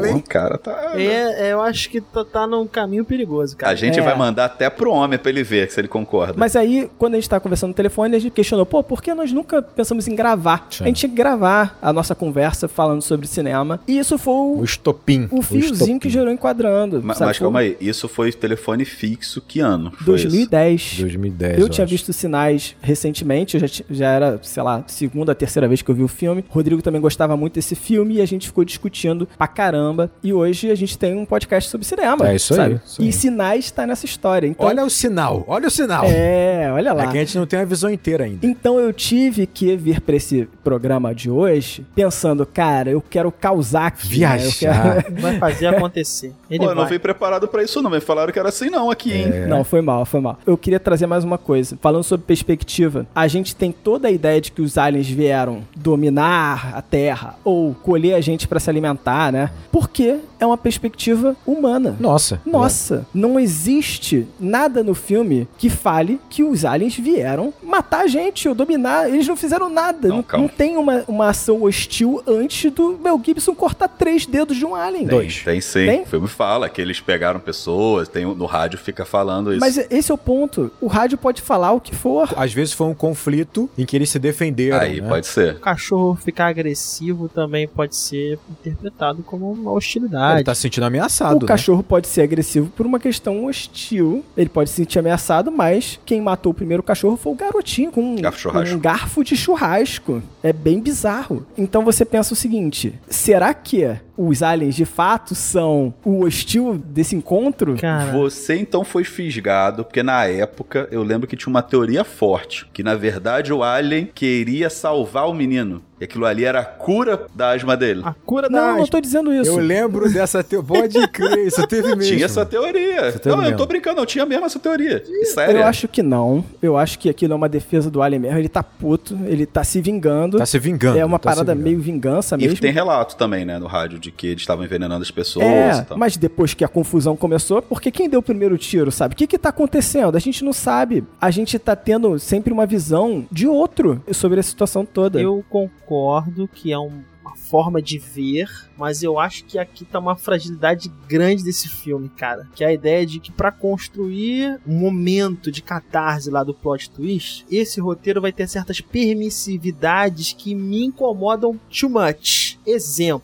o 0.00 0.06
hein? 0.06 0.24
cara 0.26 0.58
tá. 0.58 0.92
É, 0.94 1.48
é, 1.48 1.52
eu 1.52 1.60
acho 1.60 1.88
que 1.90 2.00
tá, 2.00 2.24
tá 2.24 2.46
num 2.46 2.66
caminho 2.66 3.04
perigoso, 3.04 3.56
cara. 3.56 3.72
A 3.72 3.74
gente 3.74 3.98
É. 3.98 4.02
vai 4.02 4.16
mandar 4.16 4.46
até 4.46 4.68
pro 4.70 4.90
homem 4.92 5.18
pra 5.18 5.30
ele 5.30 5.42
ver 5.42 5.70
se 5.70 5.80
ele 5.80 5.88
concorda. 5.88 6.34
Mas 6.36 6.56
aí, 6.56 6.88
quando 6.98 7.14
a 7.14 7.16
gente 7.16 7.28
tava 7.28 7.40
conversando 7.40 7.68
no 7.68 7.74
telefone, 7.74 8.16
a 8.16 8.18
gente 8.18 8.32
questionou, 8.32 8.64
pô, 8.66 8.82
por 8.82 9.02
que 9.02 9.12
nós 9.14 9.32
nunca 9.32 9.62
pensamos 9.62 10.06
em 10.08 10.14
gravar? 10.14 10.66
Sim. 10.70 10.84
A 10.84 10.86
gente 10.88 10.96
tinha 11.00 11.10
que 11.10 11.16
gravar 11.16 11.78
a 11.82 11.92
nossa 11.92 12.14
conversa 12.14 12.68
falando 12.68 13.02
sobre 13.02 13.26
cinema. 13.26 13.80
E 13.86 13.98
isso 13.98 14.18
foi 14.18 14.34
o, 14.34 14.58
O 14.60 14.64
estopim. 14.64 15.28
o 15.30 15.42
fiozinho 15.42 15.72
estopim. 15.72 15.98
que 15.98 16.08
gerou 16.10 16.32
enquadrando. 16.32 17.00
Mas 17.02 17.18
Foi 17.18 17.34
calma 17.34 17.60
aí, 17.60 17.76
isso 17.80 18.08
foi 18.08 18.32
telefone 18.32 18.84
fixo 18.84 19.40
que 19.40 19.60
ano? 19.60 19.90
Foi 19.92 20.14
isso? 20.16 20.24
2010. 20.28 20.96
2010. 21.00 21.58
Eu 21.58 21.68
tinha 21.68 21.84
acho. 21.84 21.90
visto 21.90 22.12
sinais 22.12 22.74
recentemente, 22.80 23.56
eu 23.56 23.66
já, 23.66 23.82
já 23.90 24.08
era, 24.10 24.38
sei 24.42 24.62
lá, 24.62 24.84
segunda, 24.86 25.34
terceira 25.34 25.66
vez 25.68 25.82
que 25.82 25.90
eu 25.90 25.94
vi 25.94 26.02
o 26.02 26.08
filme. 26.08 26.44
O 26.48 26.52
Rodrigo 26.52 26.82
também 26.82 27.00
gostava 27.00 27.36
muito 27.36 27.54
desse 27.54 27.74
filme 27.74 28.16
e 28.16 28.20
a 28.20 28.26
gente 28.26 28.46
ficou 28.46 28.64
discutindo 28.64 29.28
pra 29.40 29.48
caramba. 29.48 30.10
E 30.22 30.34
hoje 30.34 30.70
a 30.70 30.74
gente 30.74 30.98
tem 30.98 31.16
um 31.16 31.24
podcast 31.24 31.70
sobre 31.70 31.86
cinema. 31.86 32.28
É 32.28 32.34
isso 32.36 32.52
aí, 32.52 32.58
sabe? 32.58 32.80
isso 32.84 33.00
aí. 33.00 33.08
E 33.08 33.12
sinais 33.12 33.70
tá 33.70 33.86
nessa 33.86 34.04
história. 34.04 34.46
Então, 34.46 34.66
Olha 34.66 34.84
o 34.84 34.90
sinal, 34.90 35.44
olha 35.46 35.66
o 35.66 35.70
sinal. 35.70 36.04
É, 36.04 36.70
olha 36.70 36.92
lá. 36.92 37.04
É 37.04 37.06
que 37.06 37.16
a 37.16 37.20
gente 37.24 37.38
não 37.38 37.46
tem 37.46 37.58
a 37.58 37.64
visão 37.64 37.88
inteira 37.88 38.24
ainda. 38.24 38.46
Então 38.46 38.78
eu 38.78 38.92
tive 38.92 39.46
que 39.46 39.74
vir 39.76 40.02
pra 40.02 40.14
esse 40.16 40.46
programa 40.62 41.14
de 41.14 41.30
hoje 41.30 41.86
pensando, 41.94 42.44
cara, 42.44 42.90
eu 42.90 43.00
quero 43.00 43.32
causar 43.32 43.86
aqui. 43.86 44.20
né? 44.20 44.36
Eu 44.36 44.50
Viajar. 44.50 45.02
quero- 45.04 45.20
Vai 45.22 45.38
fazer 45.40 45.66
acontecer. 45.68 46.34
Ele 46.50 46.58
Pô, 46.64 46.70
eu 46.70 46.74
não 46.74 46.86
vim 46.86 46.98
preparado 46.98 47.48
pra 47.48 47.62
isso 47.62 47.80
não, 47.80 47.88
me 47.88 48.00
falaram 48.00 48.30
que 48.32 48.38
era 48.38 48.50
assim 48.50 48.68
não 48.68 48.90
aqui, 48.90 49.10
hein? 49.14 49.26
Não, 49.48 49.64
foi 49.64 49.80
mal, 49.80 50.04
foi 50.04 50.20
mal. 50.20 50.38
Eu 50.46 50.58
queria 50.58 50.78
trazer 50.78 51.06
mais 51.06 51.24
uma 51.24 51.38
coisa. 51.38 51.78
Falando 51.80 52.02
sobre 52.02 52.26
perspectiva, 52.26 53.06
a 53.14 53.26
gente 53.26 53.56
tem 53.56 53.72
toda 53.72 54.08
a 54.08 54.10
ideia 54.10 54.38
de 54.38 54.52
que 54.52 54.60
os 54.60 54.76
aliens 54.76 55.08
vieram 55.08 55.62
dominar 55.74 56.72
a 56.74 56.82
Terra 56.82 57.36
ou 57.44 57.74
colher 57.74 58.14
a 58.14 58.20
gente 58.20 58.46
pra 58.46 58.60
se 58.60 58.68
alimentar, 58.68 59.29
né? 59.30 59.50
Porque 59.70 60.18
é 60.38 60.46
uma 60.46 60.56
perspectiva 60.56 61.36
humana. 61.46 61.96
Nossa. 62.00 62.40
Nossa, 62.44 63.06
não 63.14 63.38
existe 63.38 64.26
nada 64.38 64.82
no 64.82 64.94
filme 64.94 65.46
que 65.58 65.68
fale 65.68 66.20
que 66.28 66.42
os 66.42 66.64
aliens 66.64 66.96
vieram 66.96 67.52
matar 67.62 68.02
a 68.02 68.06
gente 68.06 68.48
ou 68.48 68.54
dominar. 68.54 69.08
Eles 69.08 69.28
não 69.28 69.36
fizeram 69.36 69.68
nada. 69.68 70.08
Não, 70.08 70.24
Não, 70.32 70.40
não 70.40 70.48
tem 70.48 70.76
uma, 70.76 71.04
uma 71.06 71.28
ação 71.28 71.62
hostil 71.62 72.22
antes 72.26 72.70
do 72.72 72.98
Mel 72.98 73.20
Gibson 73.24 73.54
cortar 73.54 73.88
três 73.88 74.26
dedos 74.26 74.56
de 74.56 74.64
um 74.64 74.74
alien. 74.74 75.06
Tem, 75.06 75.28
tem 75.28 75.60
sim. 75.60 75.86
Tem? 75.86 76.02
O 76.02 76.06
filme 76.06 76.28
fala 76.28 76.68
que 76.68 76.80
eles 76.80 77.00
pegaram 77.00 77.38
pessoas, 77.38 78.08
tem, 78.08 78.24
no 78.24 78.46
rádio 78.46 78.78
fica 78.78 79.04
falando 79.04 79.52
isso. 79.52 79.60
Mas 79.60 79.76
esse 79.90 80.10
é 80.10 80.14
o 80.14 80.18
ponto. 80.18 80.70
O 80.80 80.86
rádio 80.86 81.18
pode 81.18 81.42
falar 81.42 81.72
o 81.72 81.80
que 81.80 81.94
for. 81.94 82.32
Às 82.36 82.52
vezes 82.52 82.72
foi 82.72 82.86
um 82.86 82.94
conflito 82.94 83.68
em 83.76 83.84
que 83.84 83.96
eles 83.96 84.10
se 84.10 84.18
defenderam. 84.18 84.78
Aí 84.78 85.00
né? 85.00 85.08
pode 85.08 85.26
ser. 85.26 85.56
O 85.56 85.60
cachorro 85.60 86.16
ficar 86.16 86.46
agressivo 86.46 87.28
também 87.28 87.68
pode 87.68 87.94
ser 87.94 88.38
interpretado 88.50 89.19
como 89.22 89.52
uma 89.52 89.72
hostilidade. 89.72 90.38
Ele 90.38 90.44
tá 90.44 90.54
se 90.54 90.62
sentindo 90.62 90.84
ameaçado. 90.84 91.36
o 91.36 91.40
né? 91.40 91.46
cachorro 91.46 91.82
pode 91.82 92.08
ser 92.08 92.22
agressivo 92.22 92.70
por 92.70 92.86
uma 92.86 92.98
questão 92.98 93.44
hostil. 93.44 94.24
Ele 94.36 94.48
pode 94.48 94.70
se 94.70 94.76
sentir 94.76 94.98
ameaçado, 94.98 95.50
mas 95.50 95.98
quem 96.04 96.20
matou 96.20 96.52
o 96.52 96.54
primeiro 96.54 96.82
cachorro 96.82 97.16
foi 97.16 97.32
o 97.32 97.36
garotinho 97.36 97.90
com 97.90 98.02
um, 98.02 98.16
Garfo 98.16 98.36
de 98.36 98.42
churrasco. 98.42 98.70
com 98.70 98.76
um 98.76 98.80
garfo 98.80 99.24
de 99.24 99.36
churrasco. 99.36 100.22
É 100.42 100.52
bem 100.52 100.80
bizarro. 100.80 101.46
Então 101.56 101.84
você 101.84 102.04
pensa 102.04 102.32
o 102.32 102.36
seguinte: 102.36 102.94
será 103.08 103.52
que 103.54 103.96
os 104.28 104.42
aliens 104.42 104.74
de 104.74 104.84
fato 104.84 105.34
são 105.34 105.94
o 106.04 106.24
hostil 106.24 106.80
desse 106.84 107.14
encontro? 107.16 107.76
Cara, 107.76 108.12
Você 108.12 108.56
então 108.56 108.84
foi 108.84 109.04
fisgado, 109.04 109.84
porque 109.84 110.02
na 110.02 110.24
época 110.26 110.88
eu 110.90 111.02
lembro 111.02 111.26
que 111.26 111.36
tinha 111.36 111.50
uma 111.50 111.62
teoria 111.62 112.04
forte, 112.04 112.66
que 112.72 112.82
na 112.82 112.94
verdade 112.94 113.52
o 113.52 113.62
Alien 113.62 114.08
queria 114.14 114.68
salvar 114.70 115.28
o 115.28 115.34
menino. 115.34 115.82
E 116.00 116.04
aquilo 116.04 116.24
ali 116.24 116.46
era 116.46 116.60
a 116.60 116.64
cura 116.64 117.26
da 117.34 117.50
asma 117.50 117.76
dele. 117.76 118.00
a 118.02 118.14
cura 118.14 118.48
da 118.48 118.58
Não, 118.58 118.66
não 118.68 118.74
asma. 118.76 118.86
tô 118.88 119.00
dizendo 119.02 119.34
isso. 119.34 119.50
Eu 119.50 119.58
lembro 119.58 120.10
dessa 120.10 120.42
teoria. 120.42 120.66
Pode 120.80 121.08
crer, 121.08 121.46
isso 121.46 121.66
teve 121.66 121.88
mesmo. 121.94 122.00
Tinha 122.16 122.24
essa 122.24 122.46
teoria. 122.46 123.12
Não, 123.26 123.32
eu 123.32 123.36
mesmo. 123.42 123.56
tô 123.58 123.66
brincando, 123.66 123.96
não 123.98 124.06
tinha 124.06 124.24
mesmo 124.24 124.46
essa 124.46 124.58
teoria. 124.58 125.04
Sério. 125.24 125.58
Eu 125.58 125.64
acho 125.66 125.86
que 125.88 126.02
não. 126.02 126.42
Eu 126.62 126.78
acho 126.78 126.98
que 126.98 127.10
aquilo 127.10 127.34
é 127.34 127.36
uma 127.36 127.50
defesa 127.50 127.90
do 127.90 128.00
Alien 128.00 128.18
mesmo. 128.22 128.38
Ele 128.38 128.48
tá 128.48 128.62
puto, 128.62 129.18
ele 129.26 129.44
tá 129.44 129.62
se 129.62 129.78
vingando. 129.82 130.38
Tá 130.38 130.46
se 130.46 130.58
vingando. 130.58 130.98
é 130.98 131.04
uma 131.04 131.18
tá 131.18 131.28
parada 131.32 131.52
vingando. 131.54 131.64
meio 131.68 131.80
vingança 131.82 132.34
E 132.36 132.44
mesmo. 132.44 132.56
tem 132.60 132.72
relato 132.72 133.14
também, 133.16 133.44
né, 133.44 133.58
no 133.58 133.66
rádio, 133.66 133.98
de 133.98 134.09
que 134.10 134.26
eles 134.28 134.42
estavam 134.42 134.64
envenenando 134.64 135.02
as 135.02 135.10
pessoas 135.10 135.44
É, 135.46 135.78
e 135.78 135.84
tal. 135.84 135.98
mas 135.98 136.16
depois 136.16 136.54
que 136.54 136.64
a 136.64 136.68
confusão 136.68 137.16
começou, 137.16 137.62
porque 137.62 137.90
quem 137.90 138.08
deu 138.08 138.20
o 138.20 138.22
primeiro 138.22 138.56
tiro, 138.58 138.90
sabe? 138.90 139.14
O 139.14 139.16
que 139.16 139.26
que 139.26 139.38
tá 139.38 139.48
acontecendo? 139.50 140.16
A 140.16 140.20
gente 140.20 140.44
não 140.44 140.52
sabe. 140.52 141.04
A 141.20 141.30
gente 141.30 141.58
tá 141.58 141.74
tendo 141.76 142.18
sempre 142.18 142.52
uma 142.52 142.66
visão 142.66 143.26
de 143.30 143.46
outro 143.46 144.02
sobre 144.12 144.40
a 144.40 144.42
situação 144.42 144.84
toda. 144.84 145.20
Eu 145.20 145.44
concordo 145.48 146.48
que 146.48 146.72
é 146.72 146.78
um 146.78 147.02
uma 147.22 147.36
forma 147.36 147.80
de 147.82 147.96
ver, 147.98 148.48
mas 148.76 149.02
eu 149.04 149.16
acho 149.18 149.44
que 149.44 149.56
aqui 149.58 149.84
tá 149.84 149.98
uma 150.00 150.16
fragilidade 150.16 150.90
grande 151.06 151.44
desse 151.44 151.68
filme, 151.68 152.08
cara. 152.08 152.48
Que 152.56 152.64
é 152.64 152.68
a 152.68 152.72
ideia 152.72 153.04
de 153.06 153.20
que 153.20 153.30
para 153.30 153.52
construir 153.52 154.58
um 154.66 154.76
momento 154.76 155.52
de 155.52 155.62
catarse 155.62 156.28
lá 156.30 156.42
do 156.42 156.52
plot 156.54 156.90
twist, 156.90 157.44
esse 157.50 157.78
roteiro 157.80 158.20
vai 158.22 158.32
ter 158.32 158.48
certas 158.48 158.80
permissividades 158.80 160.32
que 160.32 160.54
me 160.54 160.84
incomodam 160.86 161.58
too 161.70 161.88
much. 161.90 162.58
Exemplo, 162.66 163.22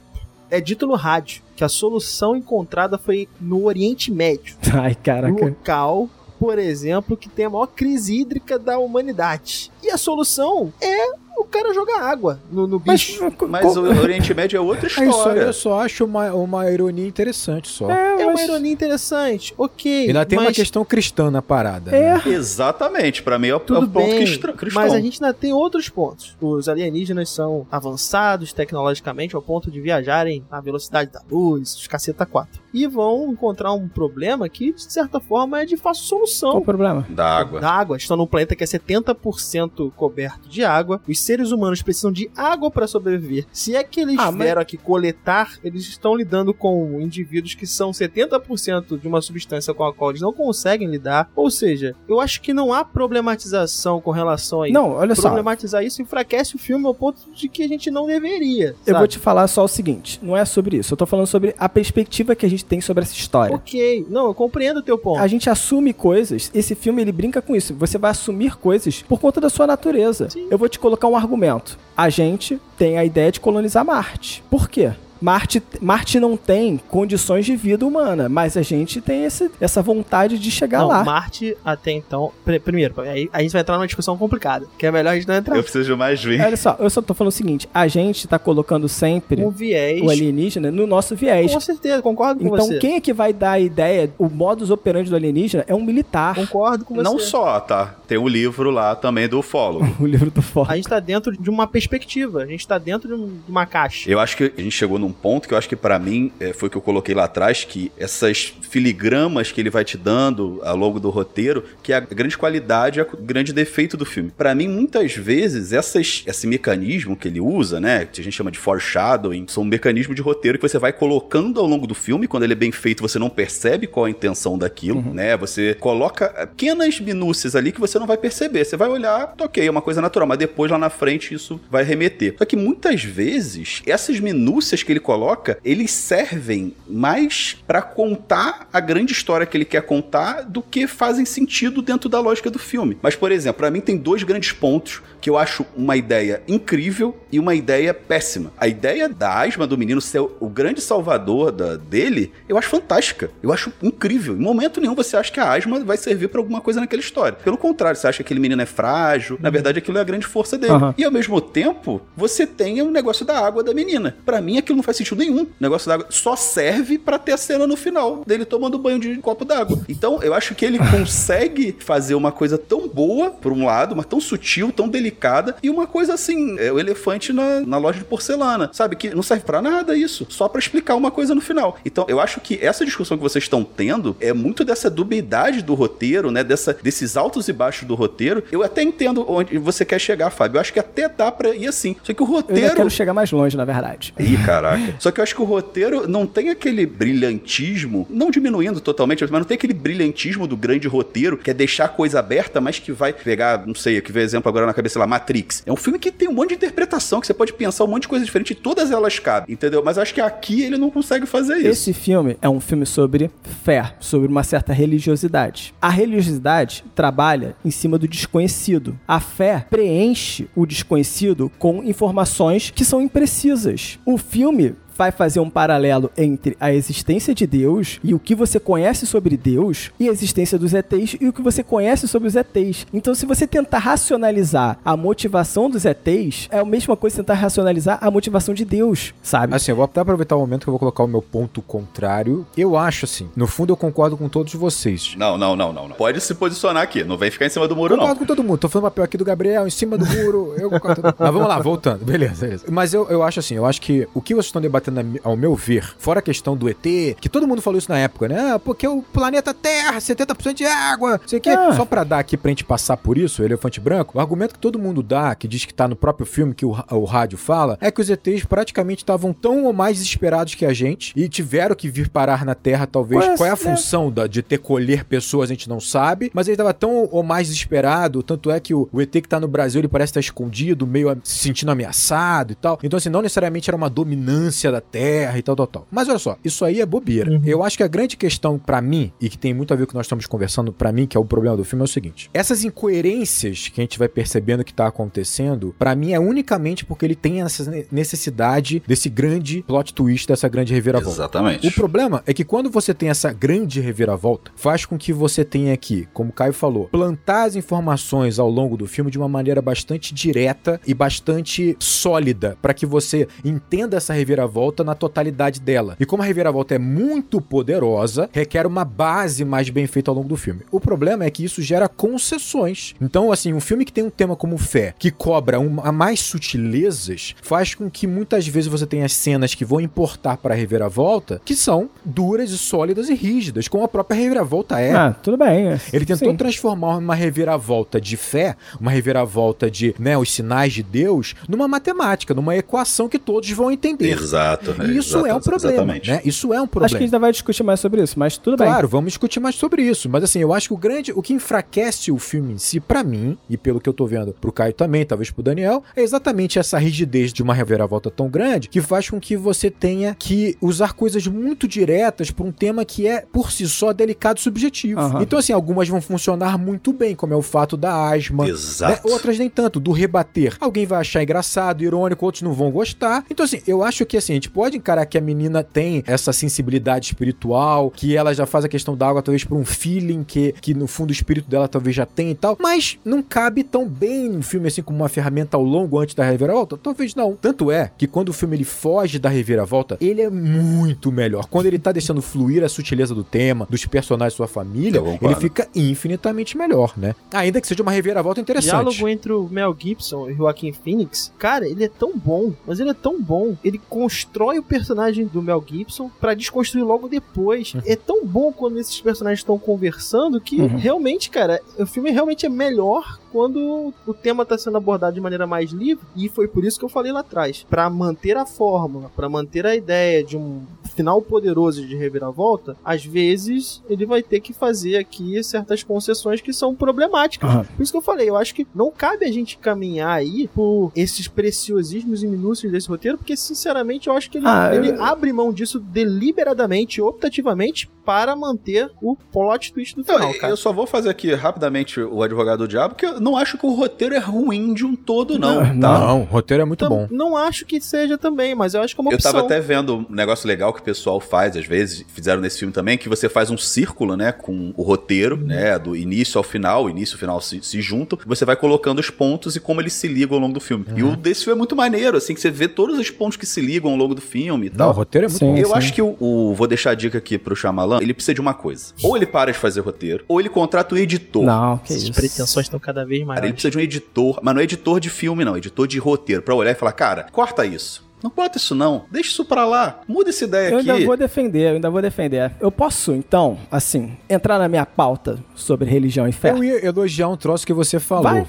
é 0.51 0.61
dito 0.61 0.87
no 0.87 0.95
rádio 0.95 1.43
que 1.55 1.65
a 1.65 1.69
solução 1.69 2.37
encontrada 2.37 2.99
foi 2.99 3.29
no 3.41 3.65
Oriente 3.65 4.11
Médio. 4.11 4.57
Ai, 4.73 4.95
caraca. 4.95 5.47
Local 5.47 6.09
por 6.39 6.59
exemplo, 6.59 7.17
que 7.17 7.29
tem 7.29 7.47
a 7.47 7.51
maior 7.51 7.67
crise 7.67 8.21
hídrica 8.21 8.59
da 8.59 8.79
humanidade. 8.79 9.71
E 9.87 9.91
a 9.93 9.97
solução 9.97 10.73
é 10.81 11.27
o 11.37 11.45
cara 11.45 11.73
joga 11.75 12.01
água 12.01 12.41
no, 12.51 12.67
no 12.67 12.79
bicho. 12.79 13.23
Mas, 13.43 13.63
mas 13.63 13.77
o 13.77 13.83
Oriente 13.83 14.33
Médio 14.33 14.57
é 14.57 14.61
outra 14.61 14.87
história. 14.87 15.11
Isso 15.11 15.29
aí 15.29 15.39
eu 15.41 15.53
só 15.53 15.81
acho 15.81 16.05
uma, 16.05 16.33
uma 16.33 16.71
ironia 16.71 17.07
interessante 17.07 17.69
só. 17.69 17.91
É, 17.91 18.23
é 18.23 18.27
uma 18.27 18.43
ironia 18.43 18.73
interessante, 18.73 19.55
ok. 19.59 20.07
Ainda 20.07 20.25
tem 20.25 20.39
mas... 20.39 20.47
uma 20.49 20.53
questão 20.53 20.85
cristã 20.85 21.31
na 21.31 21.43
parada. 21.43 21.95
É. 21.95 22.15
Né? 22.15 22.23
Exatamente, 22.27 23.23
para 23.23 23.39
mim 23.39 23.49
é 23.49 23.55
o, 23.55 23.61
Tudo 23.61 23.81
é 23.81 23.85
o 23.85 23.89
ponto 23.89 24.07
bem, 24.07 24.25
cristão. 24.25 24.55
Mas 24.73 24.95
a 24.95 25.01
gente 25.01 25.23
ainda 25.23 25.35
tem 25.35 25.53
outros 25.53 25.89
pontos. 25.89 26.35
Os 26.41 26.69
alienígenas 26.69 27.29
são 27.29 27.67
avançados 27.71 28.53
tecnologicamente 28.53 29.37
ao 29.37 29.43
ponto 29.43 29.71
de 29.71 29.81
viajarem 29.81 30.43
na 30.51 30.61
velocidade 30.61 31.13
da 31.13 31.21
luz, 31.31 31.75
os 31.75 31.87
caceta 31.87 32.25
4. 32.25 32.63
E 32.73 32.87
vão 32.87 33.31
encontrar 33.31 33.73
um 33.73 33.89
problema 33.89 34.49
que, 34.49 34.73
de 34.73 34.93
certa 34.93 35.21
forma, 35.21 35.63
é 35.63 35.67
de 35.67 35.77
fácil 35.77 36.05
solução. 36.05 36.51
Qual 36.53 36.63
o 36.63 36.65
problema? 36.65 37.07
Da 37.09 37.27
água. 37.27 37.61
Da 37.61 37.71
água. 37.71 37.97
Estão 37.97 38.17
num 38.17 38.27
planeta 38.27 38.55
que 38.55 38.65
é 38.65 38.67
70% 38.67 39.76
coberto 39.97 40.49
de 40.49 40.65
água. 40.65 41.01
Os 41.09 41.21
seres 41.21 41.51
humanos 41.53 41.83
precisam 41.83 42.13
de 42.13 42.31
água 42.37 42.71
para 42.71 42.87
sobreviver. 42.87 43.47
Se 43.53 43.75
é 43.77 43.83
que 43.85 44.01
eles 44.01 44.19
Ah, 44.19 44.31
vieram 44.31 44.61
aqui 44.61 44.77
coletar, 44.77 45.59
eles 45.63 45.83
estão 45.87 46.15
lidando 46.15 46.53
com 46.55 47.01
indivíduos 47.01 47.55
que 47.55 47.67
são 47.67 47.91
70% 47.91 48.99
de 48.99 49.07
uma 49.09 49.21
substância 49.21 49.73
com 49.75 49.85
a 49.85 49.93
qual 49.93 50.11
eles 50.11 50.23
não 50.23 50.33
conseguem 50.33 50.89
lidar. 50.89 51.31
Ou 51.35 51.51
seja, 51.51 51.95
eu 52.09 52.21
acho 52.21 52.41
que 52.41 52.53
não 52.55 52.73
há 52.73 52.85
problematização 52.85 54.01
com 54.01 54.11
relação 54.11 54.63
a 54.63 54.69
isso. 54.69 54.75
Não, 54.75 54.93
olha 54.93 55.15
só. 55.15 55.23
Problematizar 55.23 55.85
isso 55.85 56.01
enfraquece 56.01 56.55
o 56.55 56.59
filme 56.59 56.87
ao 56.87 56.95
ponto 56.95 57.21
de 57.35 57.49
que 57.49 57.63
a 57.63 57.69
gente 57.69 57.91
não 57.91 58.07
deveria. 58.07 58.69
Eu 58.87 58.93
sabe? 58.93 58.99
vou 58.99 59.09
te 59.09 59.19
falar 59.19 59.47
só 59.49 59.65
o 59.65 59.69
seguinte, 59.69 60.19
não 60.23 60.37
é 60.37 60.45
sobre 60.45 60.77
isso. 60.79 60.95
Eu 60.95 60.97
tô 60.97 61.07
falando 61.07 61.27
sobre 61.27 61.55
a 61.59 61.69
perspectiva 61.69 62.35
que 62.35 62.47
a 62.47 62.49
gente 62.49 62.65
tem 62.65 62.81
sobre 62.81 63.03
essa 63.03 63.15
história. 63.15 63.55
Ok, 63.57 64.07
não, 64.09 64.27
eu 64.27 64.35
compreendo 64.35 64.79
o 64.79 64.83
teu 64.83 64.97
ponto. 64.97 65.21
A 65.21 65.27
gente 65.27 65.51
assume 65.51 65.93
coisas, 65.93 66.51
esse 66.55 66.75
filme 66.75 67.03
ele 67.03 67.13
brinca 67.13 67.43
com 67.43 67.55
isso. 67.57 67.75
Você 67.75 67.99
vai 67.99 68.11
assumir 68.11 68.57
coisas 68.57 69.03
por 69.03 69.21
conta 69.21 69.41
da 69.41 69.51
sua 69.51 69.66
natureza. 69.67 70.31
Sim. 70.31 70.47
Eu 70.51 70.59
vou 70.59 70.69
te 70.69 70.79
colocar 70.79 71.09
um 71.09 71.17
argumento. 71.17 71.79
A 71.97 72.09
gente 72.09 72.61
tem 72.77 72.99
a 72.99 73.05
ideia 73.05 73.33
de 73.33 73.41
colonizar 73.41 73.85
Marte. 73.85 74.43
Por 74.51 74.69
quê? 74.69 74.93
Marte, 75.21 75.63
Marte 75.81 76.21
não 76.21 76.37
tem 76.37 76.79
condições 76.89 77.45
de 77.47 77.57
vida 77.57 77.87
humana, 77.87 78.29
mas 78.29 78.57
a 78.57 78.63
gente 78.63 79.01
tem 79.01 79.25
esse, 79.25 79.51
essa 79.61 79.81
vontade 79.83 80.39
de 80.39 80.51
chegar 80.51 80.81
Não, 80.81 80.89
lá. 80.89 81.05
Marte 81.05 81.57
até 81.65 81.93
então. 81.93 82.33
pr- 82.45 82.61
Primeiro, 82.65 83.01
aí 83.01 83.29
a 83.33 83.43
gente 83.43 83.53
vai 83.53 83.61
entrar 83.63 83.77
numa 83.77 83.87
discussão 83.87 84.17
complicada. 84.17 84.67
Que 84.79 84.87
é 84.87 84.91
melhor 84.91 85.11
a 85.13 85.15
gente 85.17 85.29
não 85.29 85.35
entrar. 85.37 85.57
Eu 85.57 85.63
preciso 85.63 85.85
de 85.93 85.97
mais 85.97 86.23
vinho. 86.23 86.43
Olha 86.45 86.57
só, 86.57 86.77
eu 86.79 86.91
só 86.91 87.01
tô 87.03 87.15
falando 87.15 87.29
o 87.33 87.35
seguinte: 87.35 87.69
a 87.73 87.87
gente 87.89 88.27
tá 88.29 88.39
colocando 88.39 88.89
sempre 88.89 89.43
Um 89.45 89.51
viés. 89.51 90.01
o 90.03 90.11
alienígena 90.11 90.71
no 90.71 90.87
nosso 90.87 91.15
viés. 91.17 91.53
Com 91.53 91.61
certeza, 91.61 92.03
concordo 92.03 92.41
com 92.41 92.55
Então, 92.55 92.67
você. 92.67 92.79
quem 92.79 92.97
é 92.97 93.01
que 93.01 93.13
vai 93.13 93.33
dar 93.33 93.53
a 93.53 93.61
ideia, 93.61 94.11
o 94.19 94.29
modus 94.29 94.71
operandi 94.71 95.11
do 95.11 95.17
alienígena 95.17 95.65
é 95.67 95.75
um 95.75 95.83
militar. 95.85 96.35
Concordo 96.35 96.85
com 96.85 96.95
você. 96.95 97.03
Não 97.03 97.19
só, 97.19 97.59
tá? 97.61 97.95
Tem 98.07 98.19
um 98.19 98.29
livro 98.29 98.71
lá 98.71 98.95
também 98.95 99.29
do 99.29 99.39
ufólogo. 99.39 99.87
O 100.01 100.07
livro 100.07 100.31
do 100.31 100.43
Ford. 100.43 100.71
A 100.71 100.77
gente 100.77 100.89
tá 100.89 101.01
dentro 101.01 101.33
de 101.37 101.49
uma 101.51 101.67
perspectiva. 101.67 102.43
A 102.43 102.47
gente 102.47 102.67
tá 102.67 102.79
dentro 102.79 103.09
de, 103.09 103.15
um- 103.15 103.27
de 103.45 103.51
uma 103.51 103.65
caixa. 103.67 104.11
Eu 104.11 104.21
acho 104.21 104.37
que 104.37 104.53
a 104.57 104.61
gente 104.61 104.73
chegou 104.73 104.99
num 105.07 105.13
ponto 105.13 105.47
que 105.47 105.55
eu 105.55 105.59
acho 105.59 105.69
que 105.69 105.77
pra 105.77 105.99
mim 105.99 106.33
é, 106.41 106.53
foi 106.53 106.67
o 106.67 106.71
que 106.71 106.77
eu 106.77 106.83
coloquei 106.83 107.15
lá 107.15 107.25
atrás, 107.25 107.65
que 107.65 107.93
essas 107.97 108.53
filigramas 108.63 109.53
que 109.53 109.61
ele 109.61 109.71
vai 109.71 109.85
te 109.85 109.97
dando 109.97 110.61
ao 110.65 110.77
longo 110.77 110.99
do 110.99 111.11
roteiro, 111.11 111.65
que 111.83 111.93
é 111.93 111.97
a 111.97 112.01
grande 112.01 112.37
qualidade, 112.37 112.99
é 112.99 113.03
o 113.03 113.17
grande 113.17 113.53
defeito 113.53 113.97
do 113.97 114.05
filme. 114.05 114.33
Pra 114.37 114.55
mim, 114.55 114.69
muitas 114.69 115.15
vezes, 115.15 115.73
essas, 115.73 116.25
esse 116.27 116.47
mecanismo 116.47 117.17
que 117.17 117.29
ele 117.29 117.41
usa, 117.41 117.81
né, 117.81 118.05
que 118.05 118.21
a 118.21 118.25
gente 118.25 118.35
chama 118.35 118.51
de 118.51 118.59
foreshadowing, 118.59 119.47
são 119.49 119.63
um 119.63 119.67
mecanismo 119.67 120.15
de 120.15 120.21
roteiro 120.21 120.59
que 120.59 120.69
você 120.69 120.79
vai 120.79 120.93
colocando 120.93 121.61
ao 121.61 121.67
longo 121.67 121.87
do 121.87 121.95
filme, 121.95 122.27
quando 122.27 122.43
ele 122.43 122.53
é 122.53 122.57
bem 122.57 122.73
feito, 122.73 123.03
você 123.03 123.19
não 123.19 123.31
percebe 123.31 123.87
qual 123.87 124.07
a 124.07 124.11
intenção 124.11 124.59
daquilo, 124.59 125.03
né, 125.15 125.37
você 125.37 125.75
coloca 125.75 126.29
pequenas 126.49 126.99
minúcias 126.99 127.55
ali 127.55 127.71
que 127.71 127.81
você 127.81 127.99
não 127.99 128.07
vai 128.07 128.17
perceber, 128.17 128.65
você 128.65 128.77
vai 128.77 128.89
olhar, 128.89 129.29
tá 129.37 129.45
ok, 129.45 129.67
é 129.67 129.71
uma 129.71 129.83
coisa 129.83 130.01
natural, 130.01 130.27
mas 130.27 130.39
depois 130.39 130.71
lá 130.71 130.79
na 130.79 130.91
frente 130.91 131.35
isso 131.35 131.61
vai 131.71 131.85
remeter. 131.85 132.35
Só 132.39 132.45
que 132.45 132.57
muitas 132.57 133.05
vezes, 133.05 133.83
essas 133.87 134.19
minúcias 134.19 134.83
que 134.83 134.93
ele 134.93 134.96
coloca, 135.01 135.59
eles 135.65 135.91
servem 135.91 136.75
mais 136.89 137.57
pra 137.67 137.83
contar 137.83 138.69
a 138.73 138.81
grande 138.81 139.13
história 139.13 139.47
que 139.47 139.57
ele 139.57 139.65
quer 139.65 139.83
contar 139.83 140.43
do 140.43 140.63
que 140.63 140.87
fazem 140.87 141.25
sentido 141.25 141.83
dentro 141.83 142.09
da 142.09 142.21
lógica 142.21 142.51
do 142.51 142.59
filme. 142.59 142.99
Mas, 143.03 143.15
por 143.17 143.33
exemplo, 143.33 143.59
pra 143.59 143.71
mim 143.71 143.81
tem 143.81 143.97
dois 143.97 144.23
grandes 144.23 144.53
pontos 144.53 145.03
que 145.21 145.29
eu 145.31 145.37
acho 145.37 145.65
uma 145.77 145.97
ideia 145.97 146.43
incrível 146.47 147.17
e 147.33 147.39
uma 147.39 147.55
ideia 147.55 147.93
péssima. 147.93 148.53
A 148.59 148.69
ideia 148.69 149.09
da 149.09 149.41
asma 149.41 149.67
do 149.67 149.77
menino 149.77 150.01
ser 150.01 150.21
o 150.21 150.49
grande 150.49 150.81
salvador 150.81 151.51
da- 151.51 151.77
dele, 151.77 152.33
eu 152.49 152.57
acho 152.57 152.69
fantástica. 152.69 153.31
Eu 153.43 153.53
acho 153.53 153.73
incrível. 153.83 154.35
Em 154.37 154.41
momento 154.41 154.81
nenhum 154.81 154.95
você 154.95 155.17
acha 155.17 155.33
que 155.33 155.41
a 155.41 155.53
asma 155.53 155.81
vai 155.81 155.97
servir 155.97 156.29
pra 156.29 156.41
alguma 156.41 156.61
coisa 156.61 156.81
naquela 156.81 157.01
história. 157.01 157.39
Pelo 157.43 157.59
contrário, 157.59 157.99
você 157.99 158.07
acha 158.07 158.19
que 158.19 158.23
aquele 158.23 158.41
menino 158.41 158.63
é 158.63 158.67
frágil. 158.67 159.39
Na 159.41 159.51
verdade, 159.51 159.79
aquilo 159.79 159.99
é 159.99 160.01
a 160.01 160.05
grande 160.05 160.27
força 160.27 160.57
dele. 160.57 160.73
Aham. 160.73 160.95
E 160.97 161.05
ao 161.05 161.11
mesmo 161.11 161.41
tempo, 161.41 162.01
você 162.17 162.47
tem 162.47 162.81
o 162.83 162.91
negócio 162.91 163.25
da 163.25 163.39
água 163.45 163.63
da 163.65 163.75
menina. 163.75 164.17
Pra 164.25 164.41
mim, 164.41 164.59
aquilo 164.59 164.77
não 164.77 164.83
faz 164.87 164.97
sentido 164.97 165.19
nenhum. 165.19 165.43
O 165.43 165.49
negócio 165.61 165.89
da 165.89 165.95
água 165.95 166.07
só 166.11 166.35
serve 166.37 166.99
pra 166.99 167.19
ter 167.19 167.33
a 167.33 167.37
cena 167.37 167.67
no 167.67 167.77
final 167.77 168.23
dele 168.27 168.45
tomando 168.45 168.79
banho 168.79 168.99
de 168.99 169.17
copo 169.19 169.45
d'água. 169.45 169.81
Então, 169.89 170.23
eu 170.23 170.33
acho 170.35 170.55
que 170.55 170.65
ele 170.65 170.79
consegue 170.79 171.77
fazer 171.81 172.15
uma 172.15 172.33
coisa 172.33 172.57
tão 172.59 172.89
boa, 172.89 173.31
por 173.31 173.53
um 173.53 173.65
lado, 173.67 173.95
mas 173.97 174.07
tão 174.07 174.21
sutil, 174.21 174.73
tão 174.73 174.89
delicada, 174.89 175.57
e 175.63 175.69
uma 175.71 175.87
coisa 175.87 176.15
assim, 176.15 176.59
é 176.59 176.71
o 176.73 176.79
elefante 176.79 177.33
na, 177.33 177.61
na 177.61 177.79
loja 177.79 177.99
de 177.99 178.05
porcelana, 178.05 178.71
sabe? 178.73 178.97
Que 178.97 179.15
não 179.15 179.23
serve 179.23 179.45
pra 179.45 179.61
nada 179.61 179.97
isso, 179.97 180.27
só 180.31 180.49
pra 180.49 180.59
explicar 180.59 180.95
uma 180.95 181.11
coisa 181.11 181.35
no 181.35 181.41
final. 181.41 181.77
Então, 181.85 182.07
eu 182.09 182.21
acho 182.21 182.41
que 182.41 182.59
essa 182.63 182.85
discussão 182.85 183.17
que 183.17 183.23
vocês 183.23 183.45
estão 183.45 183.65
tendo 183.65 184.17
é 184.21 184.33
muito 184.33 184.65
dessa 184.65 184.89
dubiedade 184.91 185.63
do 185.63 185.75
roteiro, 185.75 186.31
né? 186.31 186.43
Dessa, 186.45 186.73
desses 186.83 187.17
altos 187.17 187.49
e 187.49 187.53
baixos 187.53 187.87
do 187.87 187.95
roteiro. 187.95 188.43
Eu 188.53 188.63
até 188.63 188.83
entendo 188.83 189.25
onde 189.29 189.59
você 189.59 189.85
quer 189.85 189.99
chegar, 190.01 190.31
Fábio. 190.31 190.57
Eu 190.57 190.61
acho 190.61 190.73
que 190.73 190.79
até 190.81 191.09
dá 191.09 191.31
pra 191.33 191.55
ir 191.55 191.67
assim. 191.69 191.97
Só 192.03 192.13
que 192.13 192.23
o 192.23 192.27
Eu 192.27 192.31
roteiro. 192.31 192.75
quero 192.75 192.91
chegar 192.91 193.13
mais 193.15 193.31
longe, 193.31 193.57
na 193.57 193.65
verdade. 193.65 194.15
Ih, 194.19 194.37
caraca. 194.79 194.97
Só 194.99 195.11
que 195.11 195.21
eu 195.21 195.23
acho 195.23 195.35
que 195.35 195.43
o 195.43 195.45
roteiro 195.45 196.09
não 196.09 196.27
tem 196.27 196.51
aquele 196.51 196.87
brilhantismo, 196.87 198.07
não 198.11 198.31
diminuindo 198.31 198.81
totalmente, 198.81 199.23
mas 199.23 199.31
não 199.31 199.45
tem 199.45 199.57
aquele 199.57 199.75
brilhantismo 199.75 200.47
do 200.47 200.57
grande 200.57 200.89
roteiro, 200.89 201.37
que 201.37 201.51
é 201.51 201.55
deixar 201.55 201.87
a 201.87 201.89
coisa 201.89 202.19
aberta, 202.19 202.61
mas 202.61 202.79
que 202.79 202.93
vai 202.93 203.13
pegar, 203.13 203.67
não 203.67 203.75
sei, 203.75 204.01
que 204.01 204.13
vê 204.13 204.23
exemplo 204.23 204.49
agora 204.49 204.67
na 204.67 204.75
cabeça 204.75 204.99
lá, 204.99 205.07
Matrix. 205.07 205.63
É 205.67 205.73
um 205.73 205.77
filme 205.77 205.99
que 205.99 206.11
tem 206.11 206.29
um 206.29 206.33
monte 206.33 206.51
de 206.51 206.55
interpretação, 206.57 207.21
que 207.21 207.27
você 207.27 207.35
pode 207.35 207.53
pensar 207.53 207.85
um 207.85 207.89
monte 207.89 208.03
de 208.03 208.09
coisa 208.09 208.25
diferente 208.25 208.51
e 208.53 208.55
todas 208.55 208.91
elas 208.91 209.19
cabem, 209.19 209.53
entendeu? 209.53 209.83
Mas 209.85 209.99
acho 209.99 210.15
que 210.15 210.21
aqui 210.21 210.63
ele 210.63 210.77
não 210.77 210.91
consegue 210.91 211.27
fazer 211.27 211.57
isso. 211.59 211.69
Esse 211.69 211.93
filme 211.93 212.37
é 212.41 212.49
um 212.49 212.61
filme 212.61 212.87
sobre 212.87 213.31
fé, 213.65 213.95
sobre 214.01 214.29
uma 214.29 214.43
certa 214.43 214.73
religiosidade. 214.73 215.75
A 215.81 215.89
religiosidade 215.89 216.85
trabalha 216.95 217.57
em 217.65 217.71
cima 217.71 217.99
do 217.99 218.09
desconhecido. 218.09 218.99
A 219.07 219.21
fé 219.21 219.67
preenche 219.69 220.49
o 220.55 220.67
desconhecido 220.67 221.51
com 221.59 221.83
informações 221.85 222.71
que 222.75 222.85
são 222.85 223.01
imprecisas. 223.01 223.99
O 224.05 224.19
filme 224.19 224.66
vai 224.97 225.13
fazer 225.13 225.41
um 225.41 225.51
paralelo 225.51 226.11
entre 226.17 226.57
a 226.61 226.73
existência 226.73 227.35
de 227.35 227.47
Deus 227.47 228.01
e 228.03 228.15
o 228.15 228.19
que 228.19 228.35
você 228.35 228.59
conhece 228.59 229.07
sobre 229.07 229.37
Deus 229.37 229.91
e 229.99 230.09
a 230.09 230.13
existência 230.13 230.59
dos 230.59 230.73
ETs 230.73 231.17
e 231.21 231.29
o 231.29 231.33
que 231.33 231.43
você 231.43 231.63
conhece 231.63 232.09
sobre 232.09 232.29
os 232.29 232.37
ETs. 232.37 232.87
Então, 232.93 233.15
se 233.15 233.27
você 233.27 233.47
tentar 233.47 233.79
racionalizar 233.79 234.79
a 234.85 234.97
motivação 234.97 235.69
dos 235.69 235.85
ETs, 235.85 236.49
é 236.51 236.59
a 236.59 236.65
mesma 236.65 236.97
coisa 236.97 237.15
que 237.15 237.23
tentar 237.23 237.35
racionalizar 237.35 237.99
a 238.01 238.11
motivação 238.11 238.55
de 238.55 238.65
Deus, 238.65 239.13
sabe? 239.23 239.55
Assim, 239.55 239.73
eu 239.73 239.77
vou 239.77 239.85
até 239.85 240.01
aproveitar 240.01 240.37
o 240.37 240.41
momento 240.41 240.63
que 240.63 240.69
eu 240.69 240.73
vou 240.73 240.79
colocar 240.79 241.05
o 241.05 241.09
meu 241.09 241.23
ponto 241.23 241.61
contrário. 241.61 242.47
Eu 242.57 242.77
acho 242.77 243.05
assim, 243.05 243.29
no 243.35 243.47
fundo 243.47 243.73
eu 243.73 243.77
concordo 243.77 244.17
com 244.17 244.29
todos 244.29 244.55
vocês. 244.55 245.15
Não, 245.17 245.37
não, 245.37 245.57
não, 245.57 245.73
não, 245.73 245.89
não. 245.89 245.97
Pode 245.97 246.21
se 246.21 246.35
posicionar 246.35 246.83
aqui, 246.83 247.05
não 247.05 247.17
vem 247.17 247.31
ficar 247.31 247.47
em 247.47 247.51
cima 247.51 247.67
do 247.67 247.75
muro, 247.77 247.97
não. 247.97 248.03
Concordo 248.03 248.21
com 248.21 248.27
todo 248.27 248.45
mundo. 248.45 248.59
Tô 248.59 248.69
falando 248.69 248.87
o 248.87 248.91
papel 248.91 249.05
aqui 249.05 249.17
do 249.17 249.25
Gabriel, 249.25 249.67
em 249.67 249.71
cima 249.71 249.99
do 249.99 250.07
muro. 250.07 250.55
Eu 250.57 250.71
concordo. 250.71 251.03
Mas 251.19 251.33
vamos 251.33 251.49
lá, 251.49 251.59
voltando. 251.59 252.05
Beleza, 252.05 252.47
beleza. 252.47 252.65
Mas 252.71 252.95
eu, 252.95 253.09
eu 253.09 253.23
acho 253.23 253.41
assim, 253.41 253.55
eu 253.55 253.67
acho 253.67 253.81
que 253.81 254.09
o 254.15 254.21
que 254.21 254.35
vocês 254.35 254.47
estão 254.47 254.63
debatendo 254.63 254.86
na- 254.91 255.03
ao 255.23 255.37
meu 255.37 255.55
ver, 255.55 255.95
fora 255.99 256.19
a 256.21 256.23
questão 256.23 256.57
do 256.57 256.69
ET, 256.69 257.17
que 257.21 257.29
todo 257.29 257.47
mundo 257.47 257.63
falou 257.63 257.79
isso 257.79 257.91
na 257.91 257.99
época, 257.99 258.29
né? 258.29 258.53
Ah, 258.55 258.59
porque 258.59 258.87
o 258.87 259.03
planeta 259.03 259.53
Terra, 259.55 259.99
70% 260.01 260.55
de 260.57 260.65
água, 260.65 261.21
sei 261.27 261.39
o 261.39 261.43
quê. 261.43 261.51
Ah. 261.51 261.73
Só 261.75 261.85
pra 261.85 262.05
dar 262.05 262.19
aqui 262.19 262.37
pra 262.37 262.49
gente 262.51 262.65
passar 262.65 262.97
por 262.97 263.17
isso, 263.19 263.43
o 263.43 263.45
elefante 263.45 263.81
branco, 263.81 264.19
o 264.19 264.21
argumento 264.21 264.55
que 264.55 264.59
todo 264.59 264.79
mundo 264.79 265.03
dá, 265.03 265.35
que 265.35 265.49
diz 265.49 265.65
que 265.65 265.75
tá 265.75 265.87
no 265.89 265.97
próprio 265.97 266.27
filme 266.27 266.55
que 266.55 266.65
o, 266.65 266.71
o 266.91 267.05
rádio 267.05 267.39
fala, 267.39 267.77
é 267.81 267.91
que 267.91 268.01
os 268.01 268.09
ETs 268.11 268.45
praticamente 268.45 269.03
estavam 269.03 269.33
tão 269.33 269.65
ou 269.65 269.73
mais 269.73 269.97
desesperados 269.99 270.55
que 270.55 270.65
a 270.65 270.73
gente 270.73 271.13
e 271.17 271.29
tiveram 271.29 271.75
que 271.75 271.89
vir 271.89 272.09
parar 272.09 272.45
na 272.45 272.55
Terra, 272.55 272.87
talvez. 272.87 273.25
Pois 273.25 273.39
Qual 273.39 273.47
é 273.47 273.51
a 273.51 273.55
é. 273.55 273.57
função 273.57 274.11
da- 274.11 274.27
de 274.27 274.43
ter 274.43 274.59
colher 274.59 275.05
pessoas, 275.05 275.51
a 275.51 275.55
gente 275.55 275.69
não 275.69 275.81
sabe, 275.81 276.31
mas 276.35 276.47
ele 276.49 276.55
estava 276.55 276.73
tão 276.75 277.09
ou 277.11 277.23
mais 277.23 277.49
desesperado, 277.49 278.23
tanto 278.23 278.51
é 278.51 278.59
que 278.61 278.75
o, 278.75 278.89
o 278.93 279.01
ET 279.01 279.11
que 279.21 279.29
tá 279.29 279.39
no 279.41 279.49
Brasil, 279.49 279.81
ele 279.81 279.89
parece 279.89 280.11
estar 280.11 280.21
escondido, 280.21 280.87
meio 280.87 281.17
se 281.23 281.39
sentindo 281.39 281.71
ameaçado 281.71 282.53
e 282.53 282.55
tal. 282.57 282.79
Então, 282.83 282.97
assim, 282.97 283.09
não 283.09 283.23
necessariamente 283.23 283.69
era 283.71 283.77
uma 283.77 283.89
dominância 283.91 284.71
da 284.77 284.81
Terra 284.81 285.39
e 285.39 285.43
tal, 285.43 285.57
tal, 285.57 285.67
tal. 285.67 285.87
Mas 285.91 286.09
olha 286.09 286.19
só, 286.19 286.37
isso 286.45 286.65
aí 286.65 286.81
é 286.81 286.87
bobeira. 286.87 287.31
Uhum. 287.31 287.43
Eu 287.45 287.63
acho 287.63 287.77
que 287.77 287.83
a 287.83 287.89
grande 287.89 288.17
questão 288.17 288.59
pra 288.59 288.81
mim, 288.81 289.13
e 289.21 289.29
que 289.29 289.39
tem 289.39 289.53
muito 289.55 289.73
a 289.73 289.77
ver 289.77 289.85
com 289.85 289.87
o 289.87 289.89
que 289.91 289.95
nós 289.95 290.07
estamos 290.07 290.27
conversando 290.27 290.73
pra 290.73 290.93
mim, 290.93 291.07
que 291.07 291.17
é 291.17 291.21
o 291.21 291.25
problema 291.25 291.57
do 291.57 291.65
filme, 291.65 291.83
é 291.83 291.85
o 291.85 291.89
seguinte: 291.89 292.31
essas 292.35 292.65
incoerências 292.65 293.69
que 293.69 293.81
a 293.81 293.83
gente 293.83 293.99
vai 293.99 294.09
percebendo 294.09 294.65
que 294.65 294.73
tá 294.75 294.87
acontecendo, 294.87 295.75
pra 295.79 295.95
mim 295.95 296.13
é 296.13 296.21
unicamente 296.21 296.85
porque 296.85 297.05
ele 297.05 297.15
tem 297.15 297.43
essa 297.43 297.71
ne- 297.71 297.87
necessidade 297.91 298.83
desse 298.87 299.09
grande 299.09 299.63
plot 299.67 299.93
twist, 299.95 300.27
dessa 300.29 300.49
grande 300.49 300.73
reviravolta. 300.75 301.17
Exatamente. 301.17 301.67
O 301.67 301.73
problema 301.73 302.23
é 302.27 302.33
que 302.35 302.45
quando 302.45 302.71
você 302.71 302.93
tem 302.93 303.09
essa 303.09 303.33
grande 303.33 303.81
reviravolta, 303.81 304.51
faz 304.57 304.85
com 304.85 304.97
que 304.99 305.13
você 305.13 305.45
tenha 305.45 305.73
aqui, 305.73 306.09
como 306.13 306.31
o 306.31 306.33
Caio 306.33 306.53
falou, 306.53 306.89
plantar 306.89 307.45
as 307.45 307.57
informações 307.57 308.39
ao 308.39 308.51
longo 308.51 308.77
do 308.77 308.87
filme 308.87 309.11
de 309.11 309.19
uma 309.19 309.29
maneira 309.29 309.61
bastante 309.63 310.15
direta 310.15 310.81
e 310.87 310.95
bastante 310.95 311.77
sólida, 311.79 312.57
para 312.61 312.75
que 312.75 312.87
você 312.87 313.29
entenda 313.45 313.97
essa 313.97 314.13
reviravolta 314.13 314.66
na 314.85 314.95
totalidade 314.95 315.61
dela. 315.61 315.97
E 315.99 316.07
como 316.07 316.23
a 316.23 316.27
reviravolta 316.27 316.75
é 316.75 316.79
muito 316.79 317.41
poderosa, 317.41 318.29
requer 318.33 318.67
uma 318.67 318.85
base 318.85 319.45
mais 319.45 319.71
bem 319.71 319.87
feita 319.87 320.11
ao 320.11 320.15
longo 320.15 320.29
do 320.29 320.37
filme. 320.37 320.63
O 320.71 320.81
problema 320.81 321.25
é 321.25 321.31
que 321.31 321.45
isso 321.45 321.63
gera 321.63 321.89
concessões. 321.89 322.95
Então, 323.01 323.31
assim, 323.33 323.53
um 323.53 323.61
filme 323.61 323.85
que 323.85 323.93
tem 323.93 324.05
um 324.05 324.11
tema 324.11 324.37
como 324.37 324.57
fé, 324.59 324.95
que 324.99 325.11
cobra 325.11 325.59
uma, 325.61 325.93
mais 325.93 326.21
sutilezas, 326.21 327.35
faz 327.43 327.75
com 327.75 327.91
que 327.91 328.07
muitas 328.07 328.47
vezes 328.47 328.71
você 328.71 328.87
tenha 328.87 329.09
cenas 329.09 329.55
que 329.55 329.65
vão 329.65 329.81
importar 329.81 330.37
para 330.37 330.55
a 330.55 330.57
reviravolta, 330.57 331.41
que 331.45 331.55
são 331.55 331.89
duras 332.05 332.51
e 332.51 332.59
sólidas 332.59 333.09
e 333.09 333.15
rígidas, 333.15 333.69
como 333.69 333.85
a 333.85 333.89
própria 333.89 334.17
reviravolta 334.19 334.81
é. 334.81 334.93
Ah, 334.95 335.15
tudo 335.23 335.37
bem. 335.37 335.69
é. 335.69 335.81
Ele 335.93 336.05
tentou 336.05 336.31
Sim. 336.31 336.37
transformar 336.37 336.97
uma 336.97 337.15
reviravolta 337.15 338.01
de 338.01 338.17
fé, 338.17 338.57
uma 338.81 338.91
reviravolta 338.91 339.71
de, 339.71 339.95
né, 339.99 340.17
os 340.17 340.33
sinais 340.33 340.73
de 340.73 340.83
Deus, 340.83 341.35
numa 341.49 341.69
matemática, 341.69 342.35
numa 342.35 342.57
equação 342.57 343.09
que 343.09 343.19
todos 343.19 343.51
vão 343.51 343.71
entender. 343.71 344.11
Exato. 344.11 344.56
E 344.89 344.97
isso 344.99 345.17
exato, 345.19 345.27
é 345.27 345.35
um 345.35 345.41
problema, 345.41 345.73
Exatamente. 345.75 346.11
né? 346.11 346.21
Isso 346.25 346.53
é 346.53 346.61
um 346.61 346.63
Acho 346.63 346.65
que 346.65 346.67
a 346.67 346.71
problema. 346.71 346.89
gente 346.89 347.03
ainda 347.05 347.19
vai 347.19 347.33
discutir 347.33 347.63
mais 347.63 347.81
sobre 347.81 348.03
isso, 348.03 348.19
mas 348.19 348.37
tudo 348.39 348.57
bem. 348.57 348.67
Claro, 348.67 348.89
vamos 348.89 349.09
discutir 349.13 349.41
mais 349.41 349.55
sobre 349.55 349.83
isso. 349.83 350.09
Mas 350.09 350.25
assim, 350.25 350.41
eu 350.41 350.53
acho 350.53 350.69
que 350.69 350.75
o 350.75 350.77
grande, 350.77 351.13
o 351.13 351.23
que 351.23 351.33
enfraquece 351.33 352.11
o 352.13 352.19
filme 352.19 352.55
em 352.55 352.59
si, 352.59 352.81
pra 352.81 353.03
mim, 353.03 353.37
e 353.49 353.57
pelo 353.57 353.81
que 353.81 353.89
eu 353.89 353.93
tô 353.93 354.07
vendo 354.07 354.33
pro 354.33 354.53
Caio 354.53 354.73
também, 354.73 355.05
talvez 355.05 355.31
pro 355.31 355.43
Daniel, 355.43 355.83
é 355.95 356.03
exatamente 356.03 356.59
essa 356.59 356.79
rigidez 356.79 357.33
de 357.33 357.43
uma 357.43 357.55
reviravolta 357.55 358.11
tão 358.11 358.29
grande 358.29 358.69
que 358.69 358.81
faz 358.81 359.09
com 359.11 359.19
que 359.21 359.37
você 359.37 359.71
tenha 359.71 360.15
que 360.19 360.57
usar 360.61 360.93
coisas 360.93 361.27
muito 361.27 361.67
diretas 361.69 362.31
pra 362.31 362.45
um 362.45 362.53
tema 362.53 362.85
que 362.85 363.07
é, 363.07 363.25
por 363.33 363.51
si 363.53 363.67
só, 363.69 363.93
delicado 363.93 364.39
e 364.39 364.43
subjetivo. 364.43 365.01
Aham. 365.01 365.23
Então, 365.23 365.39
assim, 365.39 365.53
algumas 365.53 365.89
vão 365.89 366.01
funcionar 366.01 366.59
muito 366.59 366.93
bem, 366.93 367.15
como 367.15 367.33
é 367.33 367.37
o 367.37 367.43
fato 367.43 367.77
da 367.77 368.11
asma. 368.11 368.45
né? 368.45 368.51
Exato. 368.51 369.09
Outras 369.09 369.39
nem 369.39 369.49
tanto, 369.49 369.79
do 369.81 369.93
rebater. 369.93 370.57
Alguém 370.61 370.87
vai 370.87 371.01
achar 371.01 371.23
engraçado, 371.23 371.83
irônico, 371.83 372.25
outros 372.25 372.43
não 372.43 372.53
vão 372.53 372.71
gostar. 372.71 373.25
Então, 373.31 373.45
assim, 373.45 373.61
eu 373.67 373.83
acho 373.83 374.05
que 374.07 374.17
assim, 374.17 374.33
a 374.33 374.37
gente 374.37 374.46
pode 374.47 374.77
encarar 374.77 375.07
que 375.07 375.19
a 375.19 375.21
menina 375.21 375.63
tem 375.63 376.03
essa 376.07 376.33
sensibilidade 376.33 377.07
espiritual, 377.07 377.91
que 377.91 378.17
ela 378.17 378.35
já 378.35 378.47
faz 378.47 378.65
a 378.65 378.69
questão 378.69 378.97
da 378.97 379.09
água, 379.09 379.23
talvez 379.23 379.45
por 379.45 379.57
um 379.57 379.65
feeling 379.65 380.25
que, 380.25 380.53
que 380.61 380.75
no 380.75 380.87
fundo 380.87 381.11
o 381.11 381.13
espírito 381.13 381.49
dela 381.49 381.69
talvez 381.69 381.95
já 381.97 382.07
tem 382.07 382.31
e 382.31 382.35
tal. 382.35 382.57
Mas 382.61 382.99
não 383.05 383.23
cabe 383.23 383.63
tão 383.65 383.89
bem 383.89 384.29
no 384.29 384.43
filme 384.43 384.69
assim 384.69 384.83
como 384.83 384.99
uma 384.99 385.09
ferramenta 385.09 385.57
ao 385.57 385.63
longo 385.63 385.99
antes 385.99 386.15
da 386.15 386.25
reviravolta? 386.25 386.77
Talvez 386.77 387.15
não. 387.15 387.35
Tanto 387.37 387.71
é 387.71 387.91
que 387.97 388.07
quando 388.07 388.29
o 388.31 388.33
filme 388.33 388.57
ele 388.57 388.65
foge 388.65 389.19
da 389.19 389.29
reviravolta, 389.29 389.97
ele 390.01 390.21
é 390.23 390.31
muito 390.31 391.11
melhor. 391.11 391.47
Quando 391.47 391.67
ele 391.67 391.79
tá 391.79 391.93
deixando 391.93 392.23
fluir 392.23 392.63
a 392.65 392.69
sutileza 392.69 393.15
do 393.15 393.25
tema, 393.25 393.67
dos 393.69 393.85
personagens 393.87 394.35
da 394.35 394.37
sua 394.37 394.49
família, 394.49 395.01
ele 395.21 395.35
fica 395.37 395.69
infinitamente 395.75 396.57
melhor, 396.57 396.93
né? 396.97 397.15
Ainda 397.33 397.61
que 397.61 397.67
seja 397.67 397.83
uma 397.83 397.93
reviravolta 397.93 398.41
O 398.41 398.43
interessante. 398.43 398.71
diálogo 398.71 399.09
entre 399.09 399.33
o 399.33 399.49
Mel 399.49 399.75
Gibson 399.79 400.29
e 400.31 400.33
o 400.33 400.37
Joaquin 400.37 400.73
Phoenix, 400.73 401.33
cara, 401.39 401.67
ele 401.69 401.85
é 401.85 401.89
tão 401.89 402.17
bom, 402.17 402.53
mas 402.67 402.81
ele 402.81 402.91
é 402.91 402.95
tão 402.95 403.21
bom. 403.21 403.57
Ele 403.65 403.81
constrói 403.89 404.26
o 404.59 404.63
personagem 404.63 405.27
do 405.27 405.43
Mel 405.43 405.63
Gibson 405.67 406.11
pra 406.21 406.35
desconstruir 406.35 406.85
logo 406.85 407.09
depois. 407.09 407.75
Uhum. 407.75 407.81
É 407.87 407.97
tão 407.97 408.25
bom 408.25 408.53
quando 408.53 408.79
esses 408.79 409.01
personagens 409.01 409.41
estão 409.41 409.59
conversando 409.59 410.41
que 410.41 410.61
Uhum. 410.61 410.77
realmente, 410.77 411.31
cara, 411.31 411.61
o 411.79 411.87
filme 411.87 412.11
realmente 412.11 412.45
é 412.47 412.49
melhor 412.49 413.19
quando 413.33 413.93
o 414.07 414.15
tema 414.15 414.47
tá 414.47 414.57
sendo 414.57 414.77
abordado 414.79 415.15
de 415.15 415.21
maneira 415.21 415.47
mais 415.47 415.71
livre. 415.71 416.05
E 416.17 416.29
foi 416.29 416.49
por 416.49 416.65
isso 416.65 416.79
que 416.79 416.85
eu 416.85 416.89
falei 416.89 417.13
lá 417.13 417.21
atrás, 417.21 417.67
Pra 417.69 417.89
manter 417.91 418.37
a 418.37 418.47
fórmula, 418.47 419.11
pra 419.15 419.29
manter 419.29 419.67
a 419.67 419.75
ideia 419.77 420.23
de 420.25 420.37
um 420.37 420.63
final 420.95 421.21
poderoso 421.21 421.87
de 421.87 421.95
reviravolta, 421.97 422.77
às 422.85 423.05
vezes 423.05 423.83
ele 423.91 424.07
vai 424.07 424.23
ter 424.23 424.41
que 424.41 424.53
fazer 424.53 424.97
aqui 424.97 425.43
certas 425.45 425.83
concessões 425.83 426.41
que 426.41 426.53
são 426.53 426.75
problemáticas. 426.75 427.49
Aham. 427.51 427.65
Por 427.77 427.83
isso 427.83 427.93
que 427.93 427.99
eu 427.99 428.03
falei, 428.03 428.29
eu 428.29 428.37
acho 428.37 428.55
que 428.55 428.67
não 428.75 428.91
cabe 428.91 429.25
a 429.27 429.33
gente 429.33 429.59
caminhar 429.59 430.11
aí 430.17 430.49
por 430.55 430.91
esses 430.97 431.29
preciosismos 431.29 432.23
e 432.23 432.27
minúcias 432.27 432.73
desse 432.73 432.89
roteiro, 432.89 433.19
porque 433.19 433.37
sinceramente 433.37 434.09
eu 434.09 434.16
acho 434.17 434.31
que 434.31 434.39
ele, 434.39 434.47
Ah, 434.47 434.71
ele 434.75 434.91
eu- 434.91 435.03
abre 435.05 435.33
mão 435.33 435.53
disso 435.53 435.79
deliberadamente, 435.79 437.01
optativamente, 437.01 437.89
para 438.07 438.37
manter 438.37 438.89
o 439.03 439.17
plot 439.17 439.73
twist 439.73 439.97
do 439.97 440.05
Não, 440.07 440.15
final, 440.15 440.35
cara. 440.35 440.53
eu 440.53 440.57
só 440.57 440.73
vou 440.73 440.87
fazer 440.87 441.11
aqui 441.11 441.35
rapidamente 441.35 442.01
o 442.01 442.23
advogado 442.23 442.61
do 442.61 442.69
diabo, 442.69 442.95
porque 442.95 443.05
eu 443.07 443.21
não 443.21 443.37
acho 443.37 443.59
que 443.59 443.67
o 443.67 443.75
roteiro 443.75 444.15
é 444.15 444.19
ruim 444.19 444.73
de 444.73 444.85
um 444.87 444.95
todo, 444.95 445.39
não. 445.39 445.57
Não, 445.75 445.81
tá? 445.81 445.99
Não, 445.99 446.21
o 446.23 446.25
roteiro 446.25 446.63
é 446.63 446.65
muito 446.65 446.81
Tam- 446.85 446.89
bom. 446.89 447.09
Não 447.11 447.37
acho 447.37 447.67
que 447.67 447.81
seja 447.81 448.17
também, 448.17 448.55
mas 448.55 448.75
eu 448.75 448.81
acho 448.81 448.95
que 448.95 449.01
é 449.01 449.03
uma 449.03 449.11
Eu 449.11 449.17
opção. 449.17 449.33
tava 449.33 449.45
até 449.45 449.59
vendo 449.61 450.07
um 450.09 450.15
negócio 450.15 450.47
legal 450.47 450.73
que 450.73 450.81
o 450.81 450.85
pessoal 450.85 451.19
faz, 451.21 451.57
às 451.57 451.67
vezes, 451.67 452.05
fizeram 452.15 452.41
nesse 452.41 452.61
filme 452.61 452.73
também, 452.73 452.97
que 452.97 453.09
você 453.09 453.29
faz 453.29 453.51
um 453.51 453.59
círculo, 453.59 454.17
né, 454.17 454.31
com 454.31 454.73
o 454.77 454.83
roteiro, 454.83 455.37
né, 455.37 455.77
do 455.79 455.97
início 455.97 456.39
ao 456.39 456.45
final, 456.45 456.85
o 456.85 456.91
início 456.91 457.15
e 457.15 457.17
o 457.17 457.19
final 457.19 457.41
se, 457.41 457.61
se 457.63 457.81
juntam, 457.83 458.17
você 458.25 458.45
vai 458.45 458.55
colocando 458.55 459.01
os 459.01 459.11
pontos 459.11 459.57
e 459.57 459.61
como 459.61 459.81
eles 459.81 459.93
se 459.95 460.07
ligam 460.07 460.37
ao 460.37 460.41
longo 460.43 460.55
do 460.55 460.61
filme. 460.61 460.85
E 460.95 461.03
o 461.03 461.17
desse 461.17 461.43
filme 461.45 461.57
é 461.57 461.59
muito 461.59 461.75
maneiro, 461.75 462.17
assim, 462.17 462.35
que 462.35 462.41
você 462.41 462.51
vê 462.51 462.69
todos 462.69 462.99
os 462.99 463.11
pontos 463.11 463.37
que 463.37 463.47
se 463.47 463.61
ligam 463.61 463.91
ao 463.91 463.97
longo 463.97 464.15
do 464.15 464.21
filme 464.21 464.67
e 464.67 464.71
Não, 464.71 464.77
tal. 464.77 464.91
o 464.91 464.93
roteiro 464.93 465.27
é 465.27 465.29
muito 465.29 465.39
Sim. 465.41 465.47
bom. 465.55 465.57
Eu 465.59 465.75
acho 465.75 465.93
que 465.93 466.01
o, 466.01 466.17
o- 466.21 466.55
Vou 466.55 466.67
deixar 466.69 466.91
a 466.91 466.95
dica 466.95 467.19
aqui 467.19 467.37
pro 467.39 467.57
Shyamalan. 467.57 467.96
Ele 468.03 468.15
precisa 468.15 468.35
de 468.35 468.41
uma 468.41 468.55
coisa. 468.55 468.93
Ou 469.03 469.17
ele 469.17 469.27
para 469.27 469.53
de 469.53 469.59
fazer 469.59 469.81
roteiro, 469.81 470.25
ou 470.29 470.41
ele 470.41 470.49
contrata 470.49 470.95
um 470.95 470.99
editor. 470.99 471.45
Não, 471.45 471.79
que 471.79 471.93
Essas 471.93 472.05
isso. 472.05 472.13
pretensões 472.13 472.67
estão 472.67 472.79
cada 472.79 473.05
vez 473.05 473.21
Cara, 473.21 473.33
ele 473.33 473.41
maiores. 473.41 473.53
precisa 473.53 473.71
de 473.71 473.79
um 473.79 473.81
editor, 473.81 474.41
mas 474.43 474.55
não 474.55 474.61
é 474.61 474.65
editor 474.65 475.01
de 475.01 475.11
filme, 475.11 475.45
não, 475.45 475.55
é 475.55 475.59
editor 475.59 475.87
de 475.87 475.99
roteiro, 475.99 476.43
pra 476.43 476.55
olhar 476.55 476.71
e 476.71 476.75
falar, 476.75 476.93
cara, 476.93 477.27
corta 477.33 477.65
isso. 477.67 478.06
Não 478.23 478.33
bota 478.35 478.59
isso 478.59 478.75
não, 478.75 479.05
deixa 479.11 479.31
isso 479.31 479.45
pra 479.45 479.65
lá, 479.65 480.01
muda 480.09 480.31
essa 480.31 480.45
ideia 480.45 480.71
Eu 480.71 480.79
aqui. 480.79 480.91
ainda 480.91 481.07
vou 481.07 481.17
defender, 481.17 481.71
eu 481.71 481.75
ainda 481.75 481.91
vou 481.91 482.03
defender. 482.03 482.53
Eu 482.61 482.71
posso, 482.71 483.13
então, 483.13 483.59
assim, 483.71 484.17
entrar 484.29 484.59
na 484.59 484.69
minha 484.69 484.87
pauta 484.87 485.39
sobre 485.55 485.89
religião 485.89 486.27
e 486.27 486.33
fé? 486.33 486.51
Eu 486.51 486.65
ia 486.65 486.85
elogiar 486.87 487.29
um 487.29 487.37
troço 487.37 487.67
que 487.67 487.73
você 487.73 488.01
falou. 488.01 488.25
Vai, 488.25 488.47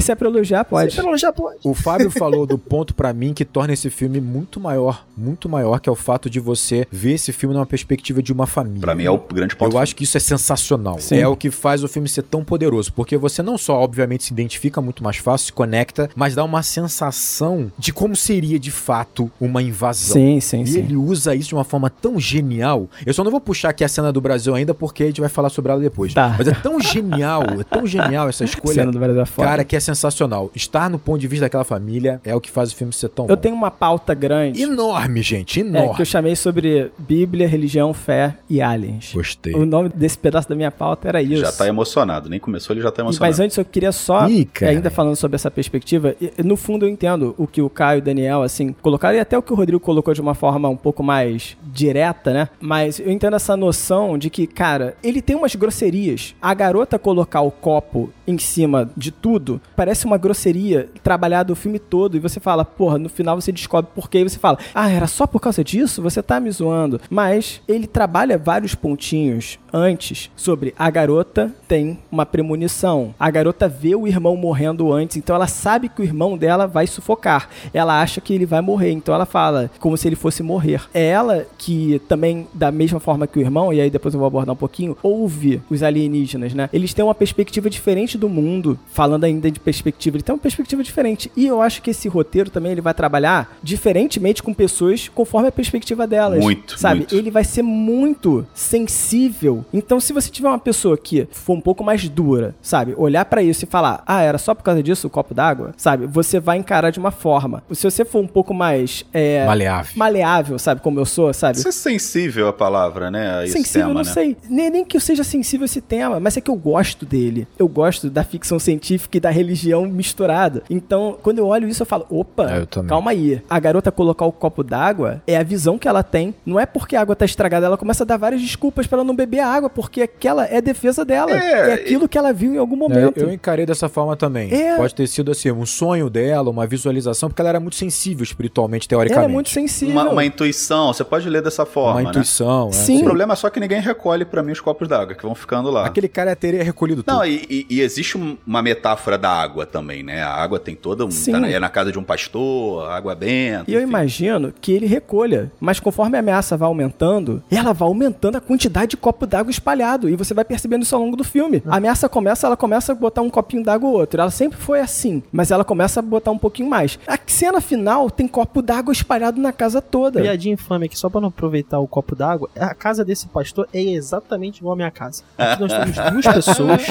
se 0.00 0.12
é 0.12 0.14
pra 0.14 0.28
elogiar, 0.28 0.64
pode. 0.64 0.94
Pelo 0.94 1.16
já 1.16 1.32
pode. 1.32 1.58
O 1.64 1.74
Fábio 1.74 2.10
falou 2.12 2.46
do 2.46 2.58
ponto 2.58 2.94
pra 2.94 3.12
mim 3.12 3.32
que 3.32 3.44
torna 3.44 3.72
esse 3.72 3.90
filme 3.90 4.20
muito 4.20 4.60
maior, 4.60 5.04
muito 5.16 5.48
maior, 5.48 5.80
que 5.80 5.88
é 5.88 5.92
o 5.92 5.96
fato 5.96 6.30
de 6.30 6.40
você 6.40 6.86
ver 6.90 7.14
esse 7.14 7.32
filme 7.32 7.54
numa 7.54 7.66
perspectiva 7.66 8.22
de 8.22 8.32
uma 8.32 8.46
família. 8.46 8.80
Pra 8.80 8.94
mim 8.94 9.04
é 9.04 9.10
o 9.10 9.18
grande 9.18 9.56
ponto. 9.56 9.74
Eu 9.74 9.80
acho 9.80 9.94
que 9.94 10.04
isso 10.04 10.16
é 10.16 10.20
sensacional. 10.20 10.98
Sim. 10.98 11.18
É 11.18 11.28
o 11.28 11.36
que 11.36 11.50
faz 11.50 11.82
o 11.84 11.88
filme 11.88 12.08
ser 12.08 12.22
tão 12.22 12.44
poderoso. 12.44 12.92
Porque 12.92 13.16
você 13.16 13.42
não 13.42 13.58
só, 13.58 13.74
obviamente, 13.80 14.24
se 14.24 14.32
identifica 14.32 14.80
muito 14.80 15.02
mais 15.02 15.16
fácil, 15.16 15.46
se 15.46 15.52
conecta, 15.52 16.08
mas 16.14 16.34
dá 16.34 16.44
uma 16.44 16.62
sensação 16.62 17.70
de 17.78 17.92
como 17.92 18.14
seria 18.16 18.58
de 18.58 18.70
fato 18.84 19.30
uma 19.40 19.62
invasão. 19.62 20.12
Sim, 20.14 20.40
sim, 20.40 20.62
E 20.62 20.66
sim. 20.66 20.78
ele 20.80 20.96
usa 20.96 21.34
isso 21.34 21.48
de 21.48 21.54
uma 21.54 21.64
forma 21.64 21.88
tão 21.88 22.20
genial. 22.20 22.88
Eu 23.06 23.14
só 23.14 23.24
não 23.24 23.30
vou 23.30 23.40
puxar 23.40 23.70
aqui 23.70 23.82
a 23.82 23.88
cena 23.88 24.12
do 24.12 24.20
Brasil 24.20 24.54
ainda, 24.54 24.74
porque 24.74 25.02
a 25.04 25.06
gente 25.06 25.20
vai 25.20 25.30
falar 25.30 25.48
sobre 25.48 25.72
ela 25.72 25.80
depois. 25.80 26.12
Tá. 26.12 26.34
Mas 26.36 26.46
é 26.48 26.52
tão 26.52 26.78
genial, 26.80 27.42
é 27.60 27.64
tão 27.64 27.86
genial 27.86 28.28
essa 28.28 28.44
escolha. 28.44 28.74
Cena 28.74 28.92
do 28.92 28.98
Brasil 28.98 29.20
é 29.22 29.24
foda. 29.26 29.48
Cara, 29.48 29.64
que 29.64 29.74
é 29.74 29.80
sensacional. 29.80 30.50
Estar 30.54 30.90
no 30.90 30.98
ponto 30.98 31.18
de 31.20 31.26
vista 31.28 31.46
daquela 31.46 31.64
família 31.64 32.20
é 32.24 32.34
o 32.34 32.40
que 32.40 32.50
faz 32.50 32.72
o 32.72 32.76
filme 32.76 32.92
ser 32.92 33.08
tão 33.08 33.24
eu 33.26 33.36
bom. 33.36 33.40
tenho 33.40 33.54
uma 33.54 33.70
pauta 33.70 34.12
grande. 34.14 34.60
Enorme, 34.62 35.22
gente, 35.22 35.60
É, 35.60 35.62
enorme. 35.62 35.94
que 35.94 36.02
eu 36.02 36.06
chamei 36.06 36.36
sobre 36.36 36.90
Bíblia, 36.98 37.48
religião, 37.48 37.94
fé 37.94 38.34
e 38.50 38.60
aliens. 38.60 39.10
Gostei. 39.14 39.54
O 39.54 39.64
nome 39.64 39.88
desse 39.88 40.18
pedaço 40.18 40.48
da 40.48 40.54
minha 40.54 40.70
pauta 40.70 41.08
era 41.08 41.22
isso. 41.22 41.40
Já 41.40 41.52
tá 41.52 41.66
emocionado, 41.66 42.28
nem 42.28 42.38
começou, 42.40 42.74
ele 42.74 42.82
já 42.82 42.90
tá 42.90 43.02
E- 43.02 43.04
emocionado. 43.04 43.30
Mas 43.30 43.40
antes 43.40 43.56
eu 43.56 43.64
queria 43.64 43.92
só, 43.92 44.28
Ih, 44.28 44.48
ainda 44.62 44.90
falando 44.90 45.16
sobre 45.16 45.36
essa 45.36 45.50
perspectiva, 45.50 46.14
e- 46.20 46.32
no 46.42 46.56
fundo 46.56 46.84
eu 46.84 46.90
entendo 46.90 47.34
o 47.38 47.46
que 47.46 47.62
o 47.62 47.70
Caio 47.70 47.98
e 47.98 48.00
o 48.00 48.02
Daniel, 48.02 48.42
assim, 48.42 48.73
colocaram, 48.82 49.16
e 49.16 49.20
até 49.20 49.36
o 49.36 49.42
que 49.42 49.52
o 49.52 49.56
Rodrigo 49.56 49.80
colocou 49.80 50.14
de 50.14 50.20
uma 50.20 50.34
forma 50.34 50.68
um 50.68 50.76
pouco 50.76 51.02
mais 51.02 51.56
direta, 51.62 52.32
né? 52.32 52.48
Mas 52.60 52.98
eu 52.98 53.10
entendo 53.10 53.36
essa 53.36 53.56
noção 53.56 54.16
de 54.18 54.30
que, 54.30 54.46
cara, 54.46 54.96
ele 55.02 55.20
tem 55.22 55.36
umas 55.36 55.54
grosserias. 55.54 56.34
A 56.40 56.52
garota 56.54 56.98
colocar 56.98 57.40
o 57.40 57.50
copo 57.50 58.10
em 58.26 58.38
cima 58.38 58.90
de 58.96 59.10
tudo, 59.10 59.60
parece 59.76 60.06
uma 60.06 60.18
grosseria 60.18 60.88
trabalhada 61.02 61.52
o 61.52 61.56
filme 61.56 61.78
todo 61.78 62.16
e 62.16 62.20
você 62.20 62.40
fala, 62.40 62.64
porra, 62.64 62.98
no 62.98 63.08
final 63.08 63.40
você 63.40 63.52
descobre 63.52 63.90
por 63.94 64.08
quê 64.08 64.18
e 64.18 64.24
você 64.24 64.38
fala, 64.38 64.58
ah, 64.74 64.90
era 64.90 65.06
só 65.06 65.26
por 65.26 65.40
causa 65.40 65.62
disso? 65.62 66.02
Você 66.02 66.22
tá 66.22 66.40
me 66.40 66.50
zoando. 66.50 67.00
Mas 67.10 67.60
ele 67.68 67.86
trabalha 67.86 68.38
vários 68.38 68.74
pontinhos 68.74 69.58
antes 69.72 70.30
sobre 70.36 70.72
a 70.78 70.88
garota 70.88 71.52
tem 71.66 71.98
uma 72.10 72.24
premonição. 72.24 73.14
A 73.18 73.30
garota 73.30 73.68
vê 73.68 73.94
o 73.94 74.06
irmão 74.06 74.36
morrendo 74.36 74.92
antes, 74.92 75.16
então 75.16 75.34
ela 75.34 75.48
sabe 75.48 75.88
que 75.88 76.00
o 76.00 76.04
irmão 76.04 76.36
dela 76.36 76.66
vai 76.66 76.86
sufocar. 76.86 77.48
Ela 77.72 78.00
acha 78.00 78.20
que 78.20 78.32
ele 78.32 78.46
vai 78.46 78.60
morrer, 78.60 78.92
então 78.92 79.14
ela 79.14 79.26
fala 79.26 79.70
como 79.80 79.96
se 79.96 80.06
ele 80.06 80.16
fosse 80.16 80.42
morrer. 80.42 80.82
É 80.92 81.04
ela 81.04 81.46
que 81.58 82.00
também, 82.08 82.46
da 82.54 82.70
mesma 82.70 83.00
forma 83.00 83.26
que 83.26 83.38
o 83.38 83.42
irmão, 83.42 83.72
e 83.72 83.80
aí 83.80 83.90
depois 83.90 84.14
eu 84.14 84.20
vou 84.20 84.26
abordar 84.26 84.52
um 84.52 84.56
pouquinho, 84.56 84.96
ouve 85.02 85.60
os 85.68 85.82
alienígenas, 85.82 86.54
né? 86.54 86.68
Eles 86.72 86.94
têm 86.94 87.04
uma 87.04 87.14
perspectiva 87.14 87.68
diferente 87.68 88.13
do 88.18 88.28
mundo, 88.28 88.78
falando 88.86 89.24
ainda 89.24 89.50
de 89.50 89.60
perspectiva, 89.60 90.16
ele 90.16 90.22
tem 90.22 90.34
uma 90.34 90.40
perspectiva 90.40 90.82
diferente. 90.82 91.30
E 91.36 91.46
eu 91.46 91.60
acho 91.60 91.82
que 91.82 91.90
esse 91.90 92.08
roteiro 92.08 92.50
também 92.50 92.72
ele 92.72 92.80
vai 92.80 92.94
trabalhar 92.94 93.56
diferentemente 93.62 94.42
com 94.42 94.52
pessoas 94.54 95.08
conforme 95.08 95.48
a 95.48 95.52
perspectiva 95.52 96.06
delas. 96.06 96.40
Muito, 96.40 96.78
sabe? 96.78 97.00
muito. 97.00 97.14
Ele 97.14 97.30
vai 97.30 97.44
ser 97.44 97.62
muito 97.62 98.46
sensível. 98.54 99.64
Então, 99.72 99.98
se 100.00 100.12
você 100.12 100.30
tiver 100.30 100.48
uma 100.48 100.58
pessoa 100.58 100.96
que 100.96 101.26
for 101.30 101.54
um 101.54 101.60
pouco 101.60 101.82
mais 101.82 102.08
dura, 102.08 102.54
sabe? 102.62 102.94
Olhar 102.96 103.24
pra 103.24 103.42
isso 103.42 103.64
e 103.64 103.68
falar, 103.68 104.02
ah, 104.06 104.22
era 104.22 104.38
só 104.38 104.54
por 104.54 104.62
causa 104.62 104.82
disso 104.82 105.06
o 105.06 105.10
copo 105.10 105.34
d'água, 105.34 105.74
sabe? 105.76 106.06
Você 106.06 106.38
vai 106.38 106.56
encarar 106.58 106.90
de 106.90 106.98
uma 106.98 107.10
forma. 107.10 107.62
Se 107.72 107.84
você 107.84 108.04
for 108.04 108.20
um 108.20 108.26
pouco 108.26 108.52
mais 108.54 109.04
é, 109.12 109.44
Maleável. 109.46 109.92
maleável, 109.96 110.58
sabe? 110.58 110.80
Como 110.80 110.98
eu 111.00 111.06
sou, 111.06 111.32
sabe? 111.32 111.58
Isso 111.58 111.68
é 111.68 111.72
sensível 111.72 112.48
a 112.48 112.52
palavra, 112.52 113.10
né? 113.10 113.38
A 113.38 113.44
esse 113.44 113.54
Sensível, 113.54 113.88
tema, 113.88 113.94
não 113.94 114.02
né? 114.02 114.12
sei. 114.12 114.36
Nem, 114.48 114.70
nem 114.70 114.84
que 114.84 114.96
eu 114.96 115.00
seja 115.00 115.24
sensível 115.24 115.64
a 115.64 115.66
esse 115.66 115.80
tema, 115.80 116.20
mas 116.20 116.36
é 116.36 116.40
que 116.40 116.50
eu 116.50 116.56
gosto 116.56 117.06
dele. 117.06 117.46
Eu 117.58 117.68
gosto 117.68 118.03
da 118.10 118.24
ficção 118.24 118.58
científica 118.58 119.16
e 119.16 119.20
da 119.20 119.30
religião 119.30 119.86
misturada. 119.86 120.62
Então, 120.68 121.16
quando 121.22 121.38
eu 121.38 121.46
olho 121.46 121.68
isso, 121.68 121.82
eu 121.82 121.86
falo: 121.86 122.06
opa, 122.10 122.50
É, 122.52 122.60
eu 122.60 122.84
calma 122.84 123.10
aí. 123.10 123.42
A 123.48 123.58
garota 123.58 123.90
colocar 123.92 124.24
o 124.24 124.32
copo 124.32 124.62
d'água 124.62 125.22
é 125.26 125.36
a 125.36 125.42
visão 125.42 125.78
que 125.78 125.88
ela 125.88 126.02
tem. 126.02 126.34
Não 126.44 126.58
é 126.58 126.66
porque 126.66 126.96
a 126.96 127.00
água 127.00 127.16
tá 127.16 127.24
estragada, 127.24 127.66
ela 127.66 127.76
começa 127.76 128.04
a 128.04 128.06
dar 128.06 128.16
várias 128.16 128.40
desculpas 128.40 128.86
pra 128.86 128.96
ela 128.98 129.04
não 129.04 129.14
beber 129.14 129.40
a 129.40 129.48
água, 129.48 129.70
porque 129.70 130.02
aquela 130.02 130.46
é 130.46 130.58
a 130.58 130.60
defesa 130.60 131.04
dela. 131.04 131.30
É, 131.32 131.70
É, 131.70 131.72
aquilo 131.74 132.08
que 132.08 132.18
ela 132.18 132.32
viu 132.32 132.54
em 132.54 132.58
algum 132.58 132.74
É, 132.76 132.78
momento. 132.78 133.18
eu 133.18 133.32
encarei 133.32 133.64
dessa 133.66 133.88
forma 133.88 134.16
também. 134.16 134.52
É. 134.52 134.76
Pode 134.76 134.94
ter 134.94 135.06
sido 135.06 135.30
assim, 135.30 135.50
um 135.50 135.66
sonho 135.66 136.08
dela, 136.10 136.50
uma 136.50 136.66
visualização, 136.66 137.28
porque 137.28 137.40
ela 137.40 137.48
era 137.50 137.60
muito 137.60 137.76
sensível 137.76 138.22
espiritualmente, 138.22 138.86
Ela 138.90 139.00
teoricamente. 139.02 139.30
é 139.30 139.32
muito 139.32 139.50
sensível. 139.50 139.94
Uma, 139.94 140.10
uma 140.10 140.24
intuição, 140.24 140.92
você 140.92 141.04
pode 141.04 141.28
ler 141.28 141.42
dessa 141.42 141.64
forma, 141.64 142.00
Uma 142.00 142.02
né? 142.04 142.10
intuição. 142.10 142.68
é. 142.68 142.72
Sim. 142.72 143.00
O 143.00 143.04
problema 143.04 143.32
é 143.32 143.36
só 143.36 143.48
que 143.50 143.60
ninguém 143.60 143.80
recolhe 143.80 144.24
pra 144.24 144.42
mim 144.42 144.52
os 144.52 144.60
copos 144.60 144.88
d'água, 144.88 145.14
que 145.14 145.22
vão 145.22 145.34
ficando 145.34 145.70
lá. 145.70 145.86
Aquele 145.86 146.08
cara 146.08 146.34
teria 146.34 146.62
recolhido 146.62 147.02
tudo. 147.02 147.14
Não, 147.14 147.24
e, 147.24 147.44
e- 147.48 147.66
e 147.70 147.80
existe 147.94 148.18
um- 148.18 148.36
uma 148.46 148.60
metáfora 148.62 149.16
da 149.16 149.30
água 149.30 149.64
também, 149.66 150.02
né? 150.02 150.22
A 150.22 150.30
água 150.34 150.58
tem 150.58 150.74
toda 150.74 151.04
um. 151.04 151.10
Sim. 151.10 151.32
tá 151.32 151.40
na- 151.40 151.48
é 151.48 151.58
na 151.58 151.68
casa 151.68 151.90
de 151.92 151.98
um 151.98 152.02
pastor, 152.04 152.84
a 152.88 152.96
água 152.96 153.14
benta. 153.14 153.64
E 153.70 153.74
eu 153.74 153.80
enfim. 153.80 153.88
imagino 153.88 154.52
que 154.60 154.72
ele 154.72 154.86
recolha. 154.86 155.50
Mas 155.60 155.78
conforme 155.80 156.16
a 156.16 156.20
ameaça 156.20 156.56
vai 156.56 156.66
aumentando, 156.68 157.42
ela 157.50 157.72
vai 157.72 157.86
aumentando 157.88 158.36
a 158.36 158.40
quantidade 158.40 158.88
de 158.90 158.96
copo 158.96 159.26
d'água 159.26 159.50
espalhado. 159.50 160.08
E 160.08 160.16
você 160.16 160.34
vai 160.34 160.44
percebendo 160.44 160.82
isso 160.82 160.94
ao 160.94 161.00
longo 161.02 161.16
do 161.16 161.24
filme. 161.24 161.62
A 161.66 161.76
ameaça 161.76 162.08
começa, 162.08 162.46
ela 162.46 162.56
começa 162.56 162.92
a 162.92 162.94
botar 162.94 163.22
um 163.22 163.30
copinho 163.30 163.62
d'água 163.64 163.88
ou 163.88 163.96
outro. 163.96 164.20
Ela 164.20 164.30
sempre 164.30 164.58
foi 164.58 164.80
assim. 164.80 165.22
Mas 165.32 165.50
ela 165.50 165.64
começa 165.64 166.00
a 166.00 166.02
botar 166.02 166.30
um 166.30 166.38
pouquinho 166.38 166.68
mais. 166.68 166.98
A 167.06 167.18
cena 167.26 167.60
final 167.60 168.10
tem 168.10 168.26
copo 168.26 168.60
d'água 168.62 168.92
espalhado 168.92 169.40
na 169.40 169.52
casa 169.52 169.80
toda. 169.80 170.20
Piadinha 170.20 170.54
infame 170.54 170.86
aqui, 170.86 170.98
só 170.98 171.08
pra 171.08 171.20
não 171.20 171.28
aproveitar 171.28 171.78
o 171.78 171.86
copo 171.86 172.14
d'água. 172.14 172.48
A 172.58 172.74
casa 172.74 173.04
desse 173.04 173.26
pastor 173.28 173.68
é 173.72 173.80
exatamente 173.82 174.58
igual 174.58 174.72
à 174.72 174.76
minha 174.76 174.90
casa. 174.90 175.22
Aqui 175.38 175.60
nós 175.60 175.72
temos 175.72 175.96
duas 176.12 176.26
pessoas 176.34 176.82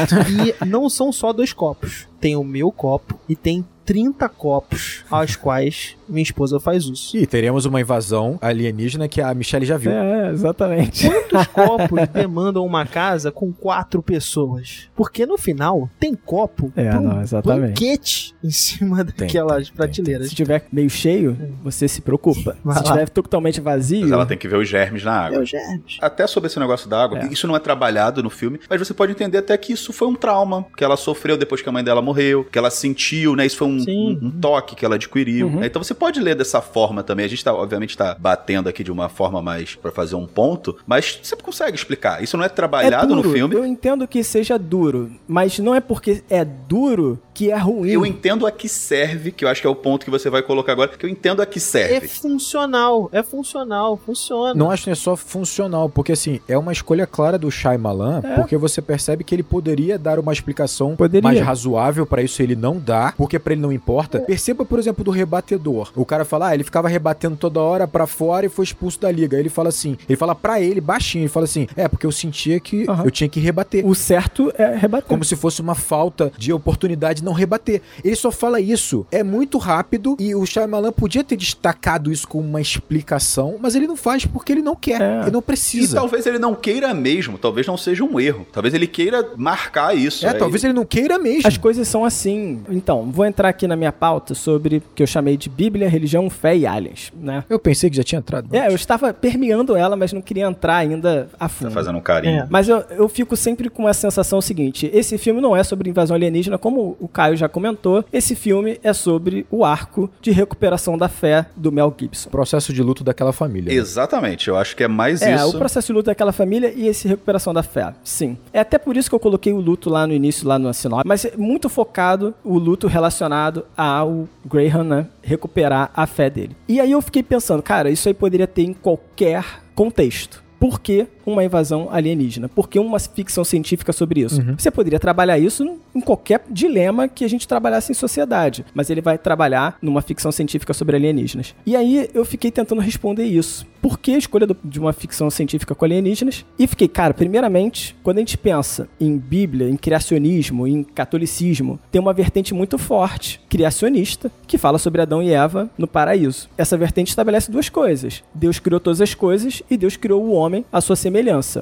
e 0.62 0.66
não 0.66 0.90
são 0.94 1.12
só 1.12 1.34
dois 1.34 1.52
copos. 1.52 2.08
Tem 2.20 2.36
o 2.36 2.44
meu 2.44 2.72
copo 2.72 3.20
e 3.28 3.36
tem 3.36 3.66
30 3.86 4.28
copos 4.30 5.04
aos 5.10 5.36
quais 5.36 5.96
minha 6.08 6.22
esposa 6.24 6.60
faz 6.60 6.86
uso. 6.86 7.16
E 7.18 7.26
teremos 7.26 7.66
uma 7.66 7.80
invasão 7.82 8.38
alienígena 8.42 9.08
que 9.08 9.22
a 9.22 9.34
Michelle 9.34 9.66
já 9.66 9.78
viu. 9.78 9.92
É, 9.92 10.30
exatamente. 10.32 11.08
Quantos 11.10 11.48
copos 11.52 12.08
demandam 12.10 12.66
uma 12.66 12.86
casa 12.86 13.32
com 13.32 13.52
quatro 13.52 14.02
pessoas? 14.04 14.90
Porque 14.96 15.26
no 15.26 15.38
final 15.38 15.90
tem 16.00 16.14
copo 16.14 16.72
É, 16.76 16.90
pra 16.90 17.00
um 17.00 17.04
não, 17.04 17.22
exatamente. 17.22 17.70
banquete 17.70 18.36
em 18.44 18.52
cima 18.52 19.04
daquelas 19.04 19.70
prateleiras. 19.70 20.30
Se 20.30 20.36
tiver 20.36 20.66
meio 20.72 20.90
cheio, 20.90 21.38
você 21.64 21.88
se 21.88 22.02
preocupa. 22.02 22.58
Vai 22.64 22.78
Se 22.78 22.84
lá. 22.84 22.92
tiver 22.92 23.10
totalmente 23.10 23.60
vazio. 23.62 24.02
Mas 24.02 24.12
ela 24.12 24.26
tem 24.26 24.38
que 24.38 24.48
ver 24.48 24.58
os 24.58 24.68
germes 24.68 25.04
na 25.04 25.14
água. 25.14 25.38
Meu 25.38 25.46
germes. 25.46 25.98
Até 26.02 26.28
sobre 26.28 26.48
esse 26.48 26.60
negócio 26.60 26.88
da 26.90 27.02
água, 27.04 27.20
É. 27.20 27.28
isso 27.28 27.48
não 27.48 27.56
é 27.56 27.60
trabalhado 27.60 28.22
no 28.22 28.30
filme, 28.30 28.60
mas 28.70 28.80
você 28.80 28.94
pode 28.94 29.12
entender 29.12 29.38
até 29.40 29.58
que 29.58 29.74
isso 29.74 29.92
foi 29.94 30.08
um 30.08 30.16
trauma 30.16 30.66
que 30.78 30.84
ela 30.84 30.98
sofreu 30.98 31.38
depois 31.38 31.62
que 31.62 31.70
a 31.70 31.72
mãe 31.72 31.84
dela 31.84 32.02
morreu, 32.02 32.44
que 32.44 32.58
ela 32.58 32.70
sentiu, 32.70 33.36
né? 33.36 33.46
Isso 33.46 33.58
foi 33.58 33.68
um, 33.68 33.73
Um- 33.80 34.20
um 34.28 34.32
toque 34.32 34.76
que 34.76 34.86
ela 34.86 34.96
adquiriu. 34.96 35.48
Uhum. 35.48 35.60
né? 35.60 35.68
Então 35.68 35.82
você 35.84 35.94
pode 35.94 36.20
ler 36.20 36.36
dessa 36.36 36.62
forma 36.62 37.04
também. 37.04 37.26
A 37.26 37.30
gente 37.30 37.44
tá, 37.44 37.54
obviamente, 37.54 37.98
tá 37.98 38.16
batendo 38.20 38.70
aqui 38.70 38.84
de 38.84 38.92
uma 38.92 39.10
forma 39.10 39.42
mais 39.42 39.76
pra 39.76 39.92
fazer 39.92 40.16
um 40.16 40.26
ponto, 40.28 40.76
mas 40.86 41.20
você 41.22 41.36
consegue 41.36 41.76
explicar. 41.78 42.22
Isso 42.24 42.38
não 42.38 42.44
é 42.44 42.48
É 42.48 42.50
trabalhado 42.50 43.08
duro. 43.16 43.28
no 43.28 43.34
filme. 43.34 43.56
Eu 43.56 43.66
entendo 43.66 44.08
que 44.08 44.24
seja 44.24 44.58
duro, 44.60 45.12
mas 45.28 45.60
não 45.60 45.74
é 45.76 45.80
porque 45.82 46.24
é 46.30 46.44
duro 46.46 47.20
que 47.34 47.52
é 47.52 47.58
ruim. 47.58 47.90
Eu 47.90 48.06
entendo 48.06 48.46
a 48.46 48.52
que 48.52 48.70
serve, 48.70 49.32
que 49.32 49.44
eu 49.44 49.50
acho 49.50 49.60
que 49.62 49.66
é 49.68 49.70
o 49.70 49.76
ponto 49.76 50.04
que 50.06 50.12
você 50.12 50.30
vai 50.30 50.42
colocar 50.44 50.72
agora, 50.74 50.90
que 50.90 51.06
eu 51.06 51.10
entendo 51.10 51.42
a 51.42 51.46
que 51.46 51.58
É 51.58 51.62
serve. 51.62 52.08
funcional, 52.08 53.10
é 53.12 53.24
funcional, 53.24 53.98
funciona. 53.98 54.54
Não 54.54 54.70
acho 54.70 54.84
que 54.84 54.90
é 54.92 54.96
só 54.96 55.16
funcional, 55.16 55.90
porque 55.90 56.12
assim, 56.12 56.40
é 56.48 56.58
uma 56.58 56.72
escolha 56.72 57.08
clara 57.08 57.38
do 57.38 57.50
Shyamalan, 57.50 58.22
É. 58.24 58.36
porque 58.36 58.56
você 58.58 58.82
percebe 58.82 59.24
que 59.24 59.34
ele 59.34 59.44
poderia 59.44 59.98
dar 59.98 60.20
uma 60.20 60.32
explicação 60.34 60.96
Poderia. 60.96 61.24
mais 61.28 61.40
razoável 61.40 62.06
pra 62.06 62.22
isso, 62.22 62.42
ele 62.42 62.56
não 62.56 62.78
dá, 62.78 63.14
porque 63.18 63.40
pra 63.40 63.54
ele 63.54 63.62
não 63.64 63.72
importa. 63.72 64.20
Perceba, 64.20 64.64
por 64.66 64.78
exemplo, 64.80 65.04
do 65.04 65.12
rebatedor. 65.12 65.92
O 65.96 66.06
cara 66.06 66.24
fala, 66.26 66.50
ah, 66.50 66.54
ele 66.54 66.64
ficava 66.64 66.88
rebatendo 66.88 67.36
toda 67.36 67.60
hora 67.60 67.88
pra 67.88 68.06
fora 68.06 68.46
e 68.46 68.50
foi 68.50 68.66
expulso 68.66 69.00
da 69.00 69.12
liga. 69.12 69.36
Aí 69.38 69.42
ele 69.42 69.50
fala 69.50 69.70
assim, 69.70 69.98
ele 70.08 70.16
fala 70.18 70.36
pra 70.36 70.62
ele, 70.62 70.80
baixinho, 70.82 71.24
ele 71.24 71.30
fala 71.30 71.46
assim, 71.46 71.68
é, 71.76 71.88
porque 71.88 72.06
eu 72.06 72.12
sentia 72.12 72.60
que 72.60 72.86
Aham. 72.90 73.06
eu 73.06 73.12
tinha 73.12 73.30
que 73.30 73.40
rebater. 73.40 73.86
O 73.86 73.96
certo 73.96 74.52
é 74.58 74.76
rebater. 74.76 75.08
Como 75.08 75.24
se 75.24 75.36
fosse 75.36 75.62
uma 75.62 75.76
falta 75.76 76.32
de 76.38 76.52
oportunidade 76.54 77.20
de 77.20 77.26
não 77.26 77.34
rebater. 77.34 77.82
Ele 78.04 78.16
só 78.16 78.32
fala 78.32 78.60
isso. 78.60 79.06
É 79.12 79.24
muito 79.24 79.58
rápido 79.58 80.16
e 80.20 80.36
o 80.36 80.46
Shyamalan 80.46 80.92
podia 80.92 81.24
ter 81.24 81.36
destacado 81.38 82.12
isso 82.12 82.28
com 82.28 82.40
uma 82.40 82.62
explicação, 82.62 83.56
mas 83.60 83.76
ele 83.76 83.88
não 83.88 83.96
faz 83.96 84.26
porque 84.26 84.52
ele 84.52 84.62
não 84.62 84.76
quer. 84.76 85.02
É. 85.02 85.22
Ele 85.24 85.32
não 85.32 85.40
E 85.40 85.44
precisa. 85.44 85.96
talvez 85.98 86.26
ele 86.26 86.40
não 86.40 86.54
queira 86.56 86.94
mesmo, 86.94 87.38
talvez 87.38 87.66
não 87.68 87.78
seja 87.78 88.04
um 88.04 88.20
erro. 88.20 88.46
Talvez 88.52 88.74
ele 88.74 88.88
queira 88.88 89.26
marcar 89.38 89.96
isso. 89.96 90.26
É, 90.26 90.30
Aí- 90.30 90.38
talvez 90.38 90.64
ele 90.64 90.74
não 90.74 90.86
queira 90.86 91.18
mesmo. 91.18 91.48
As 91.48 91.58
coisas 91.58 91.88
são 91.88 92.04
assim. 92.06 92.62
Então, 92.70 93.10
vou 93.12 93.26
entrar 93.26 93.50
aqui 93.54 93.68
na 93.68 93.76
minha 93.76 93.92
pauta 93.92 94.34
sobre 94.34 94.78
o 94.78 94.82
que 94.96 95.04
eu 95.04 95.08
chamei 95.08 95.38
de 95.38 95.50
Bíblia, 95.50 95.88
religião, 95.90 96.30
fé 96.30 96.56
e 96.58 96.66
aliens, 96.66 97.12
né? 97.16 97.44
Eu 97.50 97.60
pensei 97.60 97.90
que 97.90 97.96
já 97.96 98.04
tinha 98.04 98.20
entrado. 98.20 98.54
É, 98.54 98.68
eu 98.68 98.76
estava 98.76 99.14
permeando 99.14 99.76
ela, 99.76 99.96
mas 99.96 100.12
não 100.12 100.22
queria 100.22 100.46
entrar 100.46 100.76
ainda 100.78 101.30
a 101.36 101.44
Tá 101.44 101.50
fundo. 101.50 101.72
fazendo 101.72 101.98
um 101.98 102.02
carinho. 102.02 102.42
É. 102.42 102.48
Mas 102.50 102.68
eu, 102.68 102.84
eu 102.92 103.08
fico 103.08 103.36
sempre 103.36 103.70
com 103.70 103.88
a 103.88 103.94
sensação 103.94 104.42
seguinte: 104.42 104.90
esse 104.94 105.18
filme 105.18 105.40
não 105.42 105.56
é 105.56 105.64
sobre 105.64 105.90
invasão 105.90 106.16
alienígena, 106.16 106.58
como 106.58 106.98
o 107.00 107.08
Caio 107.08 107.36
já 107.38 107.48
comentou. 107.48 108.04
Esse 108.12 108.36
filme 108.36 108.80
é 108.84 108.92
sobre 108.94 109.46
o 109.52 109.64
arco 109.64 110.10
de 110.22 110.32
recuperação 110.32 110.98
da 110.98 111.08
fé 111.08 111.46
do 111.56 111.72
Mel 111.72 111.94
Gibson. 111.98 112.30
Processo 112.30 112.74
de 112.74 112.82
luto 112.82 113.04
daquela 113.04 113.32
família. 113.32 113.72
né? 113.74 113.80
Exatamente, 113.80 114.48
eu 114.50 114.58
acho 114.58 114.76
que 114.76 114.84
é 114.84 114.88
mais 114.88 115.22
É, 115.22 115.36
isso. 115.36 115.50
o 115.50 115.58
processo 115.60 115.88
de 115.88 115.94
luto 115.94 116.06
daquela 116.08 116.32
família 116.32 116.74
e 116.76 116.88
esse 116.88 117.08
recuperação 117.08 117.54
da 117.54 117.62
fé. 117.64 117.94
Sim. 118.04 118.38
É 118.52 118.60
até 118.60 118.78
por 118.78 118.98
isso 118.98 119.10
que 119.10 119.16
eu 119.16 119.20
coloquei 119.20 119.54
o 119.54 119.60
luto 119.60 119.90
lá 119.90 120.08
no 120.08 120.14
início, 120.14 120.48
lá 120.48 120.58
no 120.58 120.74
sinopse. 120.74 121.08
Mas 121.08 121.26
é 121.26 121.34
muito 121.38 121.70
focado 121.70 122.34
o 122.44 122.58
luto 122.58 122.88
relacionado 122.88 123.43
ao 123.76 124.28
Graham, 124.46 124.84
né? 124.84 125.08
Recuperar 125.22 125.92
a 125.96 126.06
fé 126.06 126.30
dele. 126.30 126.56
E 126.68 126.80
aí 126.80 126.92
eu 126.92 127.02
fiquei 127.02 127.24
pensando, 127.24 127.62
cara, 127.62 127.90
isso 127.90 128.08
aí 128.08 128.14
poderia 128.14 128.48
ter 128.48 128.64
em 128.64 128.74
qualquer 128.74 129.44
contexto. 129.76 130.44
Por 130.60 130.80
que 130.80 131.08
uma 131.26 131.44
invasão 131.44 131.90
alienígena? 131.92 132.50
Por 132.50 132.68
que 132.70 132.80
uma 132.80 133.00
ficção 133.00 133.44
científica 133.44 133.92
sobre 133.94 134.22
isso? 134.22 134.42
Você 134.58 134.72
poderia 134.72 135.00
trabalhar 135.00 135.38
isso 135.40 135.78
em 135.96 136.02
qualquer 136.02 136.44
dilema 136.50 137.08
que 137.08 137.24
a 137.24 137.28
gente 137.30 137.48
trabalhasse 137.48 137.92
em 137.92 137.96
sociedade, 137.96 138.66
mas 138.74 138.90
ele 138.90 139.02
vai 139.02 139.18
trabalhar 139.18 139.78
numa 139.82 140.02
ficção 140.02 140.32
científica 140.32 140.74
sobre 140.74 140.96
alienígenas. 140.96 141.56
E 141.66 141.76
aí 141.76 142.10
eu 142.14 142.26
fiquei 142.26 142.52
tentando 142.52 142.82
responder 142.82 143.26
isso. 143.26 143.66
Por 143.82 144.00
que 144.00 144.14
a 144.14 144.18
escolha 144.18 144.48
do- 144.48 144.56
de 144.64 144.80
uma 144.80 144.94
ficção 144.94 145.30
científica 145.30 145.76
com 145.76 145.84
alienígenas? 145.84 146.46
E 146.58 146.66
fiquei, 146.68 146.88
cara, 146.88 147.14
primeiramente, 147.14 147.96
quando 148.02 148.18
a 148.18 148.22
gente 148.22 148.38
pensa 148.38 148.88
em 149.00 149.18
Bíblia, 149.18 149.70
em 149.70 149.76
criacionismo, 149.76 150.66
em 150.66 150.84
catolicismo, 150.84 151.78
tem 151.92 152.00
uma 152.02 152.14
vertente 152.14 152.54
muito 152.54 152.78
forte, 152.78 153.42
criacionista, 153.50 154.32
que 154.48 154.58
fala 154.58 154.78
sobre 154.78 155.02
Adão 155.02 155.22
e 155.22 155.32
Eva 155.32 155.70
no 155.78 155.86
paraíso. 155.88 156.50
Essa 156.58 156.78
vertente 156.78 157.10
estabelece 157.10 157.52
duas 157.52 157.68
coisas: 157.70 158.24
Deus 158.34 158.58
criou 158.58 158.80
todas 158.80 159.02
as 159.02 159.14
coisas 159.14 159.62
e 159.70 159.76
Deus 159.78 159.98
criou 159.98 160.24
o 160.24 160.32
homem 160.32 160.64
à 160.72 160.80
sua 160.80 160.96
semelhança. 160.96 161.13